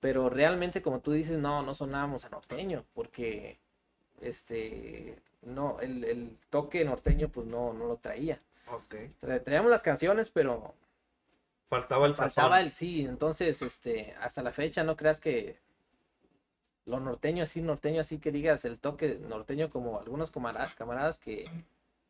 pero 0.00 0.30
realmente 0.30 0.82
como 0.82 1.00
tú 1.00 1.12
dices, 1.12 1.38
no, 1.38 1.62
no 1.62 1.74
sonábamos 1.74 2.24
a 2.24 2.30
norteño, 2.30 2.84
porque 2.94 3.58
este, 4.20 5.22
no, 5.42 5.78
el, 5.80 6.04
el 6.04 6.36
toque 6.50 6.84
norteño 6.84 7.28
pues 7.30 7.46
no, 7.46 7.72
no 7.72 7.86
lo 7.86 7.96
traía. 7.96 8.40
Ok. 8.66 8.94
Tra- 9.20 9.42
traíamos 9.42 9.70
las 9.70 9.82
canciones, 9.82 10.30
pero 10.30 10.74
Faltaba 11.70 12.06
el 12.06 12.14
sazón. 12.16 12.26
faltaba 12.26 12.60
el 12.60 12.70
sí, 12.70 13.06
entonces 13.06 13.62
este, 13.62 14.14
hasta 14.20 14.42
la 14.42 14.52
fecha 14.52 14.84
no 14.84 14.94
creas 14.96 15.20
que 15.20 15.56
lo 16.86 16.98
norteño 17.00 17.42
así, 17.44 17.62
norteño 17.62 18.00
así 18.00 18.18
que 18.18 18.32
digas 18.32 18.64
el 18.64 18.78
toque 18.80 19.18
norteño 19.28 19.70
como 19.70 19.98
algunos 20.00 20.30
camara- 20.30 20.72
camaradas 20.76 21.18
que, 21.18 21.44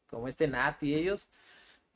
como 0.09 0.29
este 0.29 0.49
Nat 0.49 0.83
y 0.83 0.95
ellos, 0.95 1.29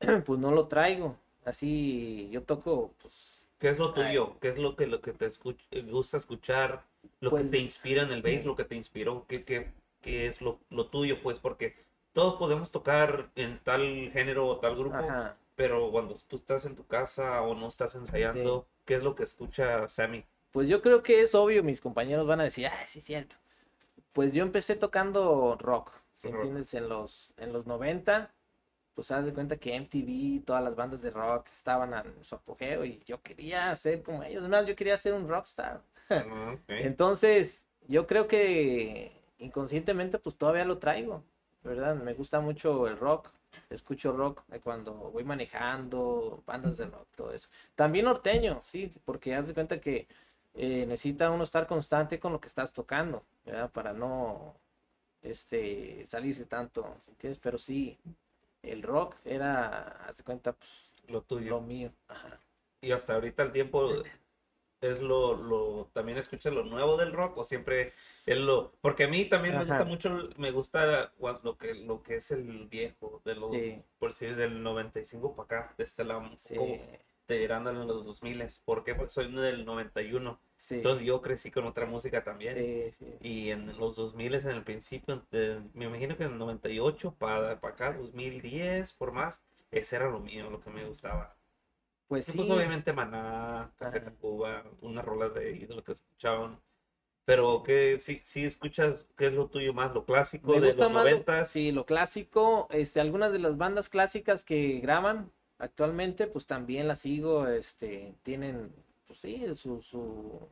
pues 0.26 0.38
no 0.38 0.52
lo 0.52 0.68
traigo. 0.68 1.16
Así 1.44 2.28
yo 2.30 2.42
toco, 2.42 2.92
pues, 3.00 3.46
¿Qué 3.58 3.68
es 3.70 3.78
lo 3.78 3.94
tuyo? 3.94 4.38
¿Qué 4.40 4.48
es 4.48 4.58
lo 4.58 4.76
que, 4.76 4.86
lo 4.86 5.00
que 5.00 5.12
te 5.12 5.26
escuch- 5.26 5.64
eh, 5.70 5.82
gusta 5.82 6.16
escuchar? 6.18 6.84
Lo 7.20 7.30
Pues, 7.30 7.44
que 7.46 7.50
te 7.52 7.58
inspira 7.58 8.02
en 8.02 8.10
el 8.12 8.22
sí. 8.22 8.36
bass, 8.36 8.44
lo 8.44 8.56
que 8.56 8.64
te 8.64 8.74
inspiró. 8.74 9.24
¿Qué, 9.26 9.44
qué, 9.44 9.72
qué 10.02 10.26
es 10.26 10.40
lo, 10.42 10.58
lo 10.70 10.86
tuyo? 10.88 11.22
Pues 11.22 11.38
porque 11.38 11.74
todos 12.12 12.34
podemos 12.34 12.70
tocar 12.70 13.30
en 13.36 13.58
tal 13.62 14.10
género 14.12 14.46
o 14.48 14.58
tal 14.58 14.76
grupo, 14.76 14.96
ajá. 14.96 15.36
Pero 15.56 15.90
cuando 15.90 16.16
tú 16.28 16.36
estás 16.36 16.64
en 16.64 16.74
tu 16.74 16.86
casa 16.86 17.42
o 17.42 17.54
no 17.54 17.68
estás 17.68 17.94
ensayando, 17.94 18.66
¿qué 18.84 18.96
es 18.96 19.02
lo 19.02 19.14
que 19.14 19.22
escucha 19.24 19.88
Sammy? 19.88 20.24
Pues 20.50 20.68
yo 20.68 20.80
creo 20.82 21.02
que 21.02 21.20
es 21.22 21.34
obvio, 21.34 21.62
mis 21.64 21.80
compañeros 21.80 22.26
van 22.26 22.40
a 22.40 22.44
decir, 22.44 22.66
ah, 22.66 22.86
sí, 22.86 23.00
cierto. 23.00 23.36
Pues 24.12 24.32
yo 24.32 24.42
empecé 24.42 24.76
tocando 24.76 25.56
rock, 25.60 25.90
¿sí 26.14 26.28
Rock. 26.28 26.36
entiendes? 26.36 26.74
En 26.74 26.88
los, 26.88 27.34
en 27.36 27.52
los 27.52 27.66
90, 27.66 28.32
pues 28.94 29.10
haz 29.10 29.26
de 29.26 29.34
cuenta 29.34 29.56
que 29.56 29.74
MTV, 29.74 30.44
todas 30.44 30.62
las 30.62 30.76
bandas 30.76 31.02
de 31.02 31.10
rock 31.10 31.48
estaban 31.50 31.92
en 31.94 32.22
su 32.24 32.36
apogeo 32.36 32.84
y 32.84 33.00
yo 33.04 33.20
quería 33.22 33.74
ser 33.74 34.02
como 34.02 34.22
ellos. 34.22 34.40
Además, 34.42 34.66
yo 34.66 34.76
quería 34.76 34.96
ser 34.96 35.14
un 35.14 35.26
rockstar. 35.28 35.82
Ah. 36.10 36.56
Entonces, 36.68 37.66
yo 37.88 38.06
creo 38.06 38.28
que 38.28 39.12
inconscientemente, 39.38 40.18
pues 40.20 40.36
todavía 40.36 40.64
lo 40.64 40.78
traigo, 40.78 41.24
¿verdad? 41.64 41.96
Me 41.96 42.14
gusta 42.14 42.40
mucho 42.40 42.86
el 42.88 42.98
rock, 42.98 43.28
escucho 43.70 44.12
rock 44.12 44.42
cuando 44.62 44.92
voy 44.94 45.24
manejando, 45.24 46.42
bandas 46.46 46.76
de 46.76 46.86
rock, 46.86 47.08
todo 47.16 47.32
eso. 47.32 47.48
También 47.74 48.04
norteño, 48.06 48.60
sí, 48.62 48.90
porque 49.04 49.34
haz 49.34 49.48
de 49.48 49.54
cuenta 49.54 49.80
que 49.80 50.06
eh, 50.54 50.86
necesita 50.86 51.30
uno 51.30 51.44
estar 51.44 51.66
constante 51.66 52.18
con 52.20 52.32
lo 52.32 52.40
que 52.40 52.48
estás 52.48 52.72
tocando, 52.72 53.22
¿verdad? 53.44 53.70
Para 53.72 53.92
no 53.92 54.54
este, 55.22 56.06
salirse 56.06 56.46
tanto, 56.46 56.96
¿sí 57.00 57.10
¿entiendes? 57.10 57.40
Pero 57.42 57.58
sí, 57.58 57.98
el 58.62 58.82
rock 58.82 59.16
era, 59.24 60.06
haz 60.08 60.18
de 60.18 60.24
cuenta, 60.24 60.52
pues 60.52 60.92
Lo 61.08 61.22
tuyo. 61.22 61.50
lo 61.50 61.60
mío. 61.60 61.90
Ajá. 62.08 62.38
Y 62.80 62.92
hasta 62.92 63.14
ahorita 63.14 63.42
el 63.42 63.52
tiempo 63.52 64.02
es 64.90 65.00
lo, 65.00 65.36
lo, 65.36 65.90
también 65.92 66.18
escuchas 66.18 66.52
lo 66.52 66.64
nuevo 66.64 66.96
del 66.96 67.12
rock 67.12 67.38
o 67.38 67.44
siempre 67.44 67.92
es 68.26 68.38
lo, 68.38 68.72
porque 68.80 69.04
a 69.04 69.08
mí 69.08 69.24
también 69.26 69.54
me 69.56 69.64
gusta 69.64 69.84
mucho, 69.84 70.28
me 70.36 70.50
gusta 70.50 71.12
lo 71.42 71.56
que, 71.56 71.74
lo 71.74 72.02
que 72.02 72.16
es 72.16 72.30
el 72.30 72.66
viejo, 72.68 73.20
de 73.24 73.34
los, 73.34 73.50
Sí. 73.50 73.82
por 73.98 74.10
decir, 74.10 74.36
del 74.36 74.62
95 74.62 75.34
para 75.34 75.44
acá, 75.62 75.74
de 75.76 75.84
este 75.84 76.04
lado, 76.04 76.20
un 76.20 76.38
Sí, 76.38 76.54
poco 76.54 76.78
tirando 77.26 77.70
en 77.70 77.86
los 77.86 78.04
2000 78.04 78.42
¿por 78.64 78.84
qué? 78.84 78.94
Porque 78.94 79.12
soy 79.12 79.32
del 79.32 79.64
91, 79.64 80.38
sí, 80.56 80.76
entonces 80.76 81.06
yo 81.06 81.22
crecí 81.22 81.50
con 81.50 81.64
otra 81.66 81.86
música 81.86 82.22
también. 82.22 82.90
Y 83.20 83.50
en 83.50 83.76
los 83.78 83.96
2000 83.96 84.34
en 84.34 84.48
el 84.48 84.62
principio, 84.62 85.24
de- 85.30 85.62
me 85.72 85.86
imagino 85.86 86.16
que 86.16 86.24
en 86.24 86.32
el 86.32 86.38
98 86.38 87.14
para, 87.18 87.60
para 87.60 87.74
acá, 87.74 87.92
2010 87.94 88.92
por 88.92 89.12
más, 89.12 89.42
ese 89.70 89.96
era 89.96 90.10
lo 90.10 90.20
mío, 90.20 90.50
lo 90.50 90.60
que 90.60 90.70
me 90.70 90.84
gustaba. 90.86 91.34
Pues 92.08 92.26
Y 92.26 92.32
sí. 92.32 92.34
pues 92.34 92.48
obviamente 92.50 92.92
Maná, 92.92 93.72
Café. 93.78 94.00
Tacuba, 94.00 94.64
unas 94.80 95.04
rolas 95.04 95.32
de 95.34 95.40
ahí 95.48 95.66
de 95.66 95.74
lo 95.74 95.84
que 95.84 95.92
escuchaban. 95.92 96.60
Pero 97.24 97.62
que 97.64 98.00
sí, 98.00 98.20
sí 98.24 98.44
escuchas, 98.46 99.06
¿qué 99.16 99.28
es 99.28 99.34
lo 99.34 99.48
tuyo 99.50 99.74
más? 99.74 99.94
¿Lo 99.94 100.04
clásico 100.06 100.58
Me 100.58 100.60
de 100.60 100.74
gusta 100.74 100.88
los 100.88 100.90
más, 100.90 101.08
lo- 101.08 101.26
noventas? 101.28 101.30
sí, 101.40 101.72
lo 101.72 101.86
clásico, 101.86 102.68
este, 102.70 103.00
algunas 103.00 103.32
de 103.32 103.38
las 103.38 103.56
bandas 103.56 103.88
clásicas 103.88 104.44
que 104.44 104.78
graban 104.80 105.32
actualmente, 105.58 106.26
pues 106.26 106.46
también 106.46 106.86
las 106.88 107.00
sigo, 107.00 107.46
este, 107.48 108.14
tienen, 108.22 108.74
pues 109.06 109.18
sí, 109.20 109.42
su, 109.54 109.80
su, 109.80 110.48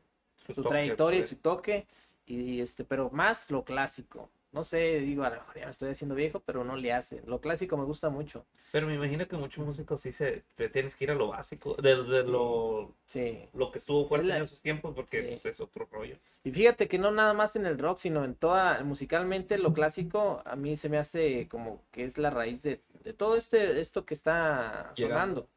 su 0.49 0.55
toque, 0.61 0.65
trayectoria 0.65 1.19
y 1.19 1.23
pues. 1.23 1.29
su 1.29 1.35
toque, 1.37 1.87
y 2.25 2.61
este, 2.61 2.83
pero 2.85 3.09
más 3.11 3.51
lo 3.51 3.63
clásico. 3.65 4.29
No 4.53 4.63
sé, 4.63 4.99
digo, 4.99 5.23
a 5.23 5.29
lo 5.31 5.37
mejor 5.37 5.57
ya 5.57 5.65
me 5.65 5.71
estoy 5.71 5.89
haciendo 5.89 6.13
viejo, 6.13 6.39
pero 6.39 6.63
no 6.63 6.75
le 6.77 6.93
hace. 6.93 7.23
Lo 7.25 7.41
clásico 7.41 7.75
me 7.75 7.85
gusta 7.85 8.11
mucho. 8.11 8.45
Pero 8.71 8.85
me 8.85 8.93
imagino 8.93 9.27
que 9.27 9.35
muchos 9.35 9.65
músicos 9.65 9.99
sí 10.01 10.13
se, 10.13 10.43
te 10.55 10.69
tienes 10.69 10.95
que 10.95 11.05
ir 11.05 11.11
a 11.11 11.15
lo 11.15 11.29
básico, 11.29 11.75
de, 11.81 12.03
de 12.03 12.21
Sí. 12.23 12.27
lo, 12.29 12.93
Sí. 13.07 13.49
lo 13.55 13.71
que 13.71 13.79
estuvo 13.79 14.07
fuerte 14.07 14.27
la- 14.27 14.37
en 14.37 14.43
esos 14.43 14.61
tiempos, 14.61 14.93
porque 14.95 15.21
Sí. 15.21 15.27
pues, 15.27 15.45
es 15.47 15.59
otro 15.59 15.87
rollo. 15.91 16.17
Y 16.43 16.51
fíjate 16.51 16.87
que 16.87 16.99
no 16.99 17.09
nada 17.09 17.33
más 17.33 17.55
en 17.55 17.65
el 17.65 17.79
rock, 17.79 17.97
sino 17.97 18.23
en 18.23 18.35
toda, 18.35 18.83
musicalmente 18.83 19.57
lo 19.57 19.73
clásico, 19.73 20.41
a 20.45 20.55
mí 20.55 20.77
se 20.77 20.87
me 20.87 20.99
hace 20.99 21.47
como 21.49 21.81
que 21.91 22.03
es 22.05 22.19
la 22.19 22.29
raíz 22.29 22.61
de, 22.61 22.79
de 23.03 23.13
todo 23.13 23.35
este, 23.37 23.79
esto 23.79 24.05
que 24.05 24.13
está 24.13 24.93
Llegando. 24.95 25.41
sonando. 25.41 25.47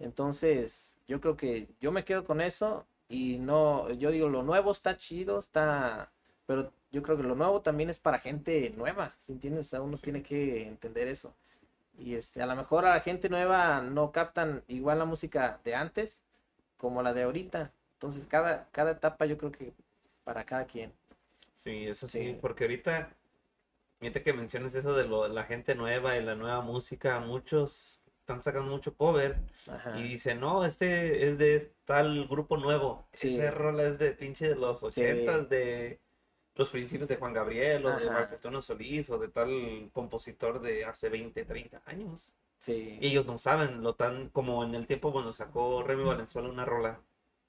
Entonces, 0.00 0.98
yo 1.08 1.20
creo 1.20 1.36
que 1.36 1.66
yo 1.80 1.90
me 1.92 2.04
quedo 2.04 2.24
con 2.24 2.40
eso 2.42 2.86
y 3.08 3.38
no, 3.38 3.90
yo 3.92 4.10
digo, 4.10 4.28
lo 4.28 4.42
nuevo 4.42 4.70
está 4.70 4.98
chido, 4.98 5.38
está, 5.38 6.10
pero 6.46 6.72
yo 6.92 7.02
creo 7.02 7.16
que 7.16 7.22
lo 7.22 7.34
nuevo 7.34 7.60
también 7.62 7.90
es 7.90 7.98
para 7.98 8.18
gente 8.18 8.72
nueva, 8.76 9.12
¿sí 9.16 9.32
entiendes? 9.32 9.66
O 9.66 9.70
sea, 9.70 9.80
uno 9.82 9.96
Sí. 9.96 10.04
tiene 10.04 10.22
que 10.22 10.66
entender 10.66 11.08
eso. 11.08 11.34
Y 11.98 12.14
este, 12.14 12.42
a 12.42 12.46
lo 12.46 12.56
mejor 12.56 12.84
a 12.86 12.90
la 12.90 13.00
gente 13.00 13.28
nueva 13.28 13.80
no 13.80 14.10
captan 14.12 14.62
igual 14.68 14.98
la 14.98 15.04
música 15.04 15.60
de 15.64 15.74
antes 15.74 16.22
como 16.76 17.02
la 17.02 17.12
de 17.14 17.22
ahorita. 17.22 17.72
Entonces, 17.94 18.26
cada, 18.26 18.68
cada 18.72 18.92
etapa 18.92 19.26
yo 19.26 19.38
creo 19.38 19.52
que 19.52 19.72
para 20.24 20.44
cada 20.44 20.64
quien. 20.66 20.92
Sí, 21.54 21.86
eso 21.86 22.08
sí, 22.08 22.18
Sí. 22.18 22.38
porque 22.40 22.64
ahorita, 22.64 23.10
ahorita 24.00 24.22
que 24.22 24.32
mencionas 24.32 24.74
eso 24.74 24.94
de 24.94 25.04
lo, 25.06 25.28
la 25.28 25.44
gente 25.44 25.74
nueva 25.74 26.16
y 26.16 26.22
la 26.24 26.34
nueva 26.34 26.60
música, 26.60 27.20
muchos 27.20 28.00
están 28.20 28.42
sacando 28.42 28.70
mucho 28.70 28.94
cover 28.96 29.36
Ajá. 29.68 29.98
y 29.98 30.02
dicen, 30.04 30.40
no, 30.40 30.64
este 30.64 31.28
es 31.28 31.38
de 31.38 31.72
tal 31.84 32.26
grupo 32.26 32.56
nuevo, 32.56 33.06
Sí. 33.12 33.28
ese 33.34 33.50
rola 33.50 33.84
es 33.84 33.98
de 33.98 34.12
pinche 34.12 34.48
de 34.48 34.56
los 34.56 34.80
Sí. 34.80 34.86
ochentas, 34.86 35.48
de 35.48 36.00
los 36.56 36.70
principios 36.70 37.08
de 37.08 37.16
Juan 37.16 37.32
Gabriel 37.32 37.84
o 37.86 37.90
de 37.90 38.04
Ajá. 38.04 38.12
Marco 38.12 38.34
Antonio 38.34 38.62
Solís 38.62 39.10
o 39.10 39.18
de 39.18 39.28
tal 39.28 39.90
compositor 39.92 40.60
de 40.60 40.84
hace 40.84 41.08
20, 41.08 41.44
30 41.44 41.82
años. 41.86 42.32
Sí. 42.58 42.98
Y 43.00 43.08
ellos 43.08 43.26
no 43.26 43.38
saben, 43.38 43.82
lo 43.82 43.94
tan 43.94 44.28
como 44.30 44.64
en 44.64 44.74
el 44.74 44.86
tiempo 44.86 45.12
cuando 45.12 45.32
sacó 45.32 45.82
Remy 45.82 46.04
Valenzuela 46.04 46.48
una 46.48 46.64
rola. 46.64 47.00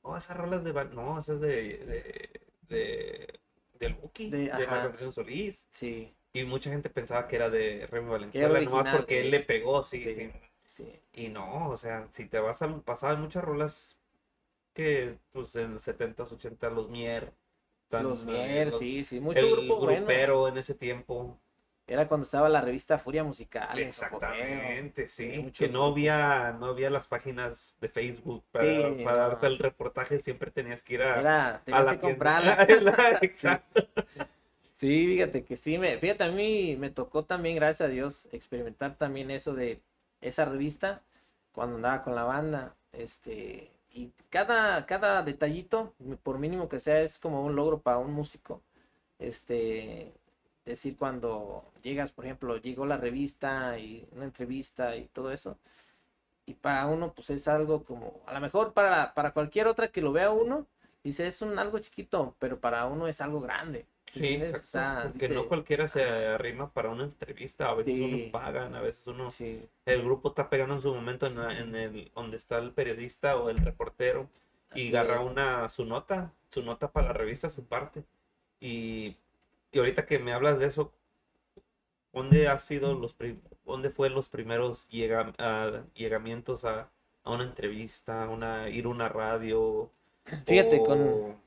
Oh, 0.01 0.17
esa 0.17 0.33
rola 0.33 0.57
es 0.57 0.63
de... 0.63 0.73
No, 0.85 1.19
esa 1.19 1.33
es 1.33 1.41
de... 1.41 1.77
de, 1.77 2.41
de 2.69 3.39
del 3.79 3.93
Buki, 3.95 4.29
De- 4.29 4.49
de. 4.49 4.67
Marco 4.67 5.11
Solís. 5.11 5.67
Sí. 5.69 6.15
Y 6.33 6.43
mucha 6.45 6.69
gente 6.69 6.89
pensaba 6.89 7.27
que 7.27 7.35
era 7.35 7.49
de 7.49 7.87
Remy 7.87 8.09
Valenzuela, 8.09 8.59
nomás 8.61 8.95
porque 8.95 9.21
él 9.21 9.31
le 9.31 9.41
pegó, 9.41 9.83
sí, 9.83 9.99
Sí. 9.99 10.13
sí. 10.15 10.31
Sí. 10.65 10.99
Y 11.13 11.27
no, 11.29 11.69
o 11.69 11.77
sea, 11.77 12.07
si 12.11 12.25
te 12.25 12.39
vas 12.39 12.61
al 12.61 12.81
pasado, 12.81 13.13
hay 13.15 13.21
muchas 13.21 13.43
rolas 13.43 13.97
que, 14.73 15.17
pues, 15.31 15.55
en 15.55 15.73
los 15.75 15.87
70s, 15.87 16.31
80 16.31 16.69
los 16.71 16.89
Mier. 16.89 17.31
Los 18.03 18.23
Mier, 18.25 18.65
los- 18.67 18.77
sí, 18.79 19.03
sí. 19.03 19.19
Mucho 19.19 19.39
el 19.39 19.51
grupo 19.51 19.77
bueno. 19.79 19.97
grupero 20.05 20.47
en 20.47 20.57
ese 20.57 20.73
tiempo. 20.75 21.37
Era 21.87 22.07
cuando 22.07 22.25
estaba 22.25 22.49
la 22.49 22.61
revista 22.61 22.97
Furia 22.97 23.23
Musical. 23.23 23.77
Exactamente, 23.77 25.07
sí. 25.07 25.31
Sí, 25.35 25.51
que 25.51 25.67
no 25.69 25.85
había, 25.85 26.51
no 26.59 26.67
había 26.67 26.89
las 26.89 27.05
páginas 27.07 27.77
de 27.79 27.89
Facebook 27.89 28.43
para, 28.51 28.65
Sí, 28.65 29.03
para 29.03 29.17
no. 29.17 29.29
darte 29.29 29.47
el 29.47 29.59
reportaje, 29.59 30.19
siempre 30.19 30.49
tenías 30.49 30.81
que 30.81 30.95
ir 30.95 31.03
a, 31.03 31.19
Era, 31.19 31.55
a 31.55 31.63
tenías 31.63 31.85
la 31.85 31.91
que 31.93 31.99
comprarla. 31.99 32.65
Sí. 32.67 33.25
Exacto. 33.25 33.87
Sí, 34.73 35.07
fíjate 35.07 35.45
que 35.45 35.55
sí, 35.55 35.77
me, 35.77 35.97
fíjate, 35.99 36.25
a 36.25 36.31
mí 36.31 36.75
me 36.77 36.89
tocó 36.89 37.23
también, 37.23 37.55
gracias 37.55 37.87
a 37.87 37.91
Dios, 37.91 38.27
experimentar 38.33 38.97
también 38.97 39.31
eso 39.31 39.53
de 39.53 39.79
esa 40.21 40.43
revista. 40.45 41.01
cuando 41.53 41.77
andaba 41.77 42.01
con 42.03 42.15
la 42.15 42.23
banda. 42.25 42.75
Este, 42.91 43.69
y 43.95 44.11
cada, 44.29 44.85
cada 44.85 45.23
detallito, 45.23 45.93
por 46.23 46.37
mínimo 46.39 46.69
que 46.69 46.79
sea, 46.79 47.01
es 47.01 47.17
como 47.19 47.43
un 47.45 47.55
logro 47.55 47.81
para 47.81 47.97
un 47.99 48.13
músico. 48.13 48.61
Este, 49.19 50.13
decir 50.65 50.97
cuando 50.97 51.63
llegas, 51.83 52.11
por 52.11 52.25
ejemplo, 52.25 52.57
llegó 52.57 52.85
la 52.85 52.97
revista 52.97 53.79
y 53.79 54.07
una 54.13 54.25
entrevista 54.25 54.95
y 54.97 55.07
todo 55.07 55.31
eso. 55.31 55.57
Y 56.45 56.55
para 56.55 56.87
uno, 56.87 57.13
pues 57.13 57.29
es 57.31 57.47
algo 57.47 57.83
como, 57.85 58.21
a 58.27 58.33
lo 58.33 58.39
mejor 58.41 58.73
para, 58.73 59.13
para 59.13 59.33
cualquier 59.33 59.67
otra 59.67 59.89
que 59.89 60.01
lo 60.01 60.11
vea 60.11 60.31
uno, 60.31 60.67
dice, 61.03 61.27
es 61.27 61.41
un 61.41 61.57
algo 61.59 61.79
chiquito, 61.79 62.35
pero 62.39 62.59
para 62.59 62.85
uno 62.87 63.07
es 63.07 63.21
algo 63.21 63.39
grande. 63.41 63.87
Sí, 64.05 64.39
porque 65.11 65.29
no 65.29 65.47
cualquiera 65.47 65.87
se 65.87 66.03
arrima 66.03 66.71
para 66.71 66.89
una 66.89 67.03
entrevista, 67.03 67.69
a 67.69 67.73
veces 67.73 67.99
uno 67.99 68.31
pagan, 68.31 68.75
a 68.75 68.81
veces 68.81 69.07
uno... 69.07 69.29
El 69.85 70.03
grupo 70.03 70.29
está 70.29 70.49
pegando 70.49 70.75
en 70.75 70.81
su 70.81 70.93
momento 70.93 71.25
en, 71.25 71.75
el 71.75 72.11
donde 72.13 72.37
está 72.37 72.59
el 72.59 72.71
periodista 72.71 73.35
o 73.37 73.49
el 73.49 73.57
reportero 73.57 74.29
y 74.75 74.89
agarra 74.89 75.21
una 75.21 75.67
su 75.69 75.85
nota, 75.85 76.31
su 76.51 76.61
nota 76.61 76.91
para 76.91 77.07
la 77.07 77.13
revista, 77.13 77.49
su 77.49 77.65
parte. 77.65 78.03
Y, 78.59 79.15
y 79.71 79.79
ahorita 79.79 80.05
que 80.05 80.19
me 80.19 80.33
hablas 80.33 80.59
de 80.59 80.67
eso, 80.67 80.91
¿dónde 82.13 82.47
ha 82.47 82.59
sido 82.59 82.93
los 82.93 83.15
dónde 83.65 83.89
fue 83.89 84.09
los 84.11 84.29
primeros 84.29 84.87
llega, 84.89 85.33
llegamientos 85.95 86.63
a, 86.63 86.89
a, 87.23 87.31
una 87.31 87.43
entrevista, 87.43 88.29
una 88.29 88.69
ir 88.69 88.85
a 88.85 88.89
una 88.89 89.09
radio? 89.09 89.89
Fíjate, 90.45 90.79
con 90.83 91.37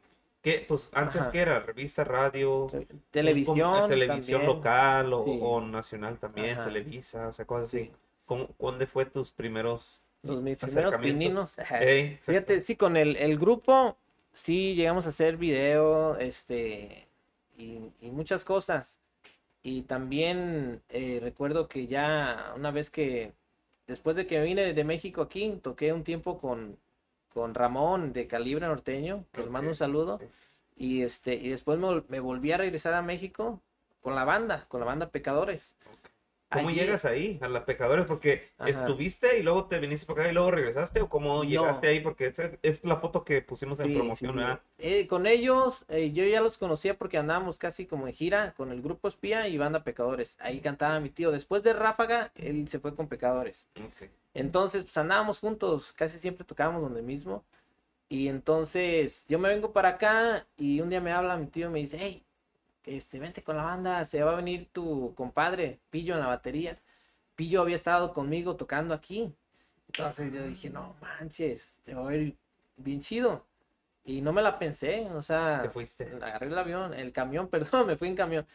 ¿Qué? 0.42 0.64
Pues 0.66 0.88
antes 0.92 1.28
que 1.28 1.40
era 1.40 1.60
revista, 1.60 2.04
radio, 2.04 2.70
televisión, 3.10 3.88
televisión 3.88 4.46
local 4.46 5.12
o, 5.12 5.60
nacional 5.60 6.18
también, 6.18 6.56
Televisa, 6.64 7.28
o 7.28 7.32
sea, 7.32 7.44
cosas 7.44 7.68
así. 7.68 7.90
¿Dónde 8.58 8.86
fue 8.86 9.06
tus 9.06 9.32
primeros 9.32 10.02
los 10.22 10.42
mis 10.42 10.58
primeros 10.58 10.94
pininos. 10.96 11.56
Fíjate, 12.20 12.60
sí, 12.60 12.76
con 12.76 12.96
el, 12.96 13.16
el, 13.16 13.38
grupo 13.38 13.96
sí 14.32 14.74
llegamos 14.74 15.06
a 15.06 15.10
hacer 15.10 15.36
video, 15.36 16.16
este, 16.18 17.06
y, 17.56 17.80
y 18.00 18.10
muchas 18.10 18.44
cosas. 18.44 18.98
Y 19.62 19.82
también 19.82 20.82
eh, 20.88 21.18
recuerdo 21.22 21.68
que 21.68 21.86
ya 21.86 22.52
una 22.56 22.70
vez 22.70 22.90
que, 22.90 23.32
después 23.86 24.16
de 24.16 24.26
que 24.26 24.40
vine 24.42 24.72
de 24.72 24.84
México 24.84 25.22
aquí, 25.22 25.58
toqué 25.62 25.92
un 25.92 26.04
tiempo 26.04 26.38
con, 26.38 26.78
con 27.38 27.54
Ramón 27.54 28.12
de 28.12 28.26
Calibre 28.26 28.66
Norteño, 28.66 29.24
que 29.32 29.42
le 29.42 29.48
mando 29.48 29.68
un 29.68 29.76
saludo. 29.76 30.18
Y 30.74 31.02
este, 31.02 31.36
y 31.36 31.50
después 31.50 31.78
me, 32.08 32.18
volví 32.18 32.50
a 32.50 32.56
regresar 32.56 32.94
a 32.94 33.02
México 33.02 33.62
con 34.00 34.16
la 34.16 34.24
banda, 34.24 34.64
con 34.66 34.80
la 34.80 34.86
banda 34.86 35.10
Pecadores. 35.10 35.76
¿Cómo 36.50 36.70
llegas 36.70 37.04
ahí, 37.04 37.38
a 37.40 37.46
la 37.46 37.64
Pecadores? 37.64 38.06
Porque 38.06 38.48
estuviste 38.66 39.38
y 39.38 39.44
luego 39.44 39.66
te 39.66 39.78
viniste 39.78 40.04
para 40.04 40.22
acá 40.22 40.30
y 40.30 40.34
luego 40.34 40.50
regresaste, 40.50 41.00
o 41.00 41.08
cómo 41.08 41.44
llegaste 41.44 41.86
ahí, 41.86 42.00
porque 42.00 42.32
es, 42.62 42.84
la 42.84 42.96
foto 42.96 43.22
que 43.22 43.40
pusimos 43.40 43.78
en 43.78 43.94
promoción, 43.94 44.58
eh, 44.78 45.06
con 45.06 45.28
ellos, 45.28 45.84
eh, 45.88 46.10
yo 46.10 46.24
ya 46.24 46.40
los 46.40 46.58
conocía 46.58 46.98
porque 46.98 47.18
andábamos 47.18 47.58
casi 47.60 47.86
como 47.86 48.08
en 48.08 48.14
gira 48.14 48.52
con 48.56 48.72
el 48.72 48.82
grupo 48.82 49.06
Espía 49.06 49.46
y 49.46 49.58
banda 49.58 49.84
Pecadores. 49.84 50.36
Ahí 50.40 50.58
cantaba 50.58 50.98
mi 50.98 51.10
tío. 51.10 51.30
Después 51.30 51.62
de 51.62 51.72
Ráfaga, 51.72 52.32
él 52.34 52.66
se 52.66 52.80
fue 52.80 52.96
con 52.96 53.06
Pecadores. 53.06 53.68
Entonces, 54.38 54.84
pues 54.84 54.96
andábamos 54.96 55.40
juntos, 55.40 55.92
casi 55.92 56.18
siempre 56.20 56.44
tocábamos 56.44 56.82
donde 56.82 57.02
mismo. 57.02 57.44
Y 58.08 58.28
entonces 58.28 59.26
yo 59.28 59.38
me 59.38 59.48
vengo 59.50 59.72
para 59.72 59.90
acá 59.90 60.46
y 60.56 60.80
un 60.80 60.90
día 60.90 61.00
me 61.00 61.12
habla 61.12 61.36
mi 61.38 61.46
tío 61.48 61.68
y 61.68 61.72
me 61.72 61.80
dice, 61.80 61.98
hey, 62.00 62.24
este, 62.84 63.18
vente 63.20 63.42
con 63.42 63.56
la 63.56 63.64
banda, 63.64 64.04
se 64.04 64.22
va 64.22 64.32
a 64.32 64.36
venir 64.36 64.68
tu 64.72 65.14
compadre, 65.16 65.80
Pillo 65.90 66.14
en 66.14 66.20
la 66.20 66.28
batería. 66.28 66.78
Pillo 67.36 67.62
había 67.62 67.76
estado 67.76 68.14
conmigo 68.14 68.56
tocando 68.56 68.94
aquí. 68.94 69.34
Entonces 69.88 70.32
yo 70.32 70.44
dije, 70.46 70.70
no 70.70 70.96
manches, 71.00 71.80
se 71.82 71.94
va 71.94 72.02
a 72.02 72.12
ver 72.12 72.34
bien 72.76 73.00
chido. 73.00 73.46
Y 74.04 74.22
no 74.22 74.32
me 74.32 74.42
la 74.42 74.58
pensé, 74.58 75.08
o 75.12 75.22
sea, 75.22 75.62
¿Te 75.62 75.70
fuiste? 75.70 76.04
agarré 76.16 76.46
el 76.48 76.58
avión, 76.58 76.94
el 76.94 77.12
camión, 77.12 77.48
perdón, 77.50 77.88
me 77.88 77.96
fui 77.96 78.08
en 78.08 78.16
camión. 78.16 78.46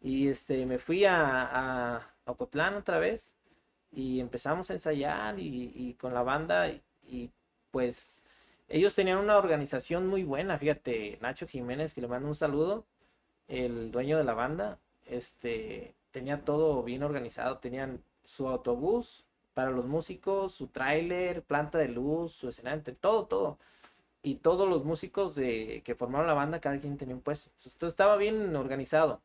Y 0.00 0.28
este, 0.28 0.66
me 0.66 0.78
fui 0.78 1.04
a, 1.06 1.96
a 1.96 2.14
Ocotlán 2.26 2.74
otra 2.76 2.98
vez 2.98 3.34
y 3.92 4.20
empezamos 4.20 4.70
a 4.70 4.74
ensayar 4.74 5.38
y, 5.38 5.72
y 5.74 5.94
con 5.94 6.14
la 6.14 6.22
banda 6.22 6.68
y, 6.70 7.30
pues 7.70 8.22
ellos 8.68 8.94
tenían 8.94 9.18
una 9.18 9.36
organización 9.38 10.06
muy 10.08 10.24
buena, 10.24 10.58
fíjate, 10.58 11.18
Nacho 11.20 11.46
Jiménez, 11.46 11.94
que 11.94 12.00
le 12.00 12.08
mando 12.08 12.28
un 12.28 12.34
saludo, 12.34 12.84
el 13.48 13.90
dueño 13.90 14.18
de 14.18 14.24
la 14.24 14.34
banda, 14.34 14.78
este, 15.06 15.94
tenía 16.10 16.44
todo 16.44 16.82
bien 16.82 17.02
organizado, 17.02 17.58
tenían 17.58 18.02
su 18.24 18.48
autobús 18.48 19.24
para 19.54 19.70
los 19.70 19.86
músicos, 19.86 20.52
su 20.52 20.68
tráiler, 20.68 21.42
planta 21.42 21.78
de 21.78 21.88
luz, 21.88 22.32
su 22.32 22.48
escenario, 22.48 22.82
todo, 23.00 23.26
todo. 23.26 23.58
Y 24.22 24.36
todos 24.36 24.68
los 24.68 24.84
músicos 24.84 25.34
de, 25.34 25.82
que 25.84 25.94
formaron 25.94 26.26
la 26.26 26.34
banda, 26.34 26.60
cada 26.60 26.78
quien 26.78 26.96
tenía 26.96 27.14
un 27.14 27.22
puesto. 27.22 27.50
Esto 27.64 27.86
estaba 27.86 28.16
bien 28.16 28.54
organizado. 28.54 29.20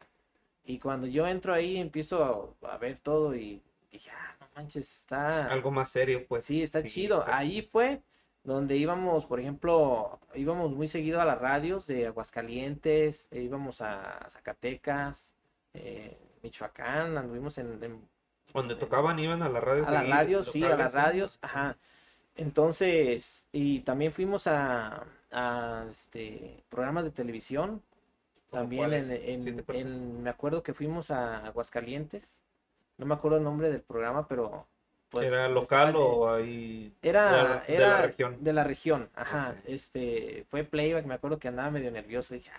Y 0.65 0.79
cuando 0.79 1.07
yo 1.07 1.27
entro 1.27 1.53
ahí, 1.53 1.77
empiezo 1.77 2.55
a, 2.63 2.77
ver 2.77 2.99
todo 2.99 3.35
y 3.35 3.61
dije, 3.91 4.09
ah, 4.11 4.42
manches, 4.55 4.99
está... 4.99 5.47
Algo 5.47 5.71
más 5.71 5.89
serio, 5.89 6.25
pues. 6.27 6.43
Sí, 6.43 6.61
está 6.63 6.83
chido. 6.83 7.23
Ahí 7.27 7.61
fue 7.61 8.01
donde 8.43 8.75
íbamos, 8.75 9.25
por 9.25 9.39
ejemplo, 9.39 10.19
íbamos 10.35 10.73
muy 10.73 10.87
seguido 10.87 11.21
a 11.21 11.25
las 11.25 11.39
radios 11.39 11.87
de 11.87 12.07
Aguascalientes, 12.07 13.27
e 13.31 13.41
íbamos 13.41 13.81
a 13.81 14.27
Zacatecas, 14.29 15.33
eh, 15.73 16.17
Michoacán, 16.41 17.17
anduvimos 17.17 17.57
en, 17.57 17.79
donde 18.53 18.75
tocaban, 18.75 19.17
iban 19.17 19.41
a 19.41 19.49
las 19.49 19.63
radios. 19.63 19.87
A 19.87 19.91
las 19.91 20.09
radios, 20.09 20.51
sí, 20.51 20.63
a 20.63 20.75
las 20.75 20.93
radios, 20.93 21.39
ajá. 21.41 21.77
Entonces, 22.35 23.47
y 23.51 23.79
también 23.79 24.11
fuimos 24.11 24.47
a, 24.47 25.05
a 25.31 25.85
este, 25.89 26.63
programas 26.69 27.03
de 27.05 27.11
televisión. 27.11 27.81
También 28.51 28.93
en, 28.93 29.63
en, 29.67 30.21
me 30.21 30.29
acuerdo 30.29 30.61
que 30.61 30.75
fuimos 30.75 31.09
a 31.09 31.47
Aguascalientes. 31.47 32.42
No 32.97 33.05
me 33.05 33.13
acuerdo 33.13 33.37
el 33.37 33.43
nombre 33.43 33.69
del 33.69 33.81
programa, 33.81 34.27
pero 34.27 34.67
pues, 35.09 35.31
¿Era 35.31 35.47
local 35.47 35.95
o 35.95 36.33
ahí? 36.33 36.91
Era, 37.01 37.61
de, 37.67 37.73
era 37.75 37.87
de 37.87 37.91
la 37.91 38.01
región. 38.01 38.37
De 38.43 38.53
la 38.53 38.63
región, 38.63 39.09
ajá. 39.13 39.55
Este, 39.65 40.45
fue 40.49 40.63
playback, 40.63 41.05
me 41.05 41.13
acuerdo 41.13 41.37
que 41.37 41.47
andaba 41.47 41.69
medio 41.69 41.91
nervioso, 41.91 42.33
dije, 42.33 42.49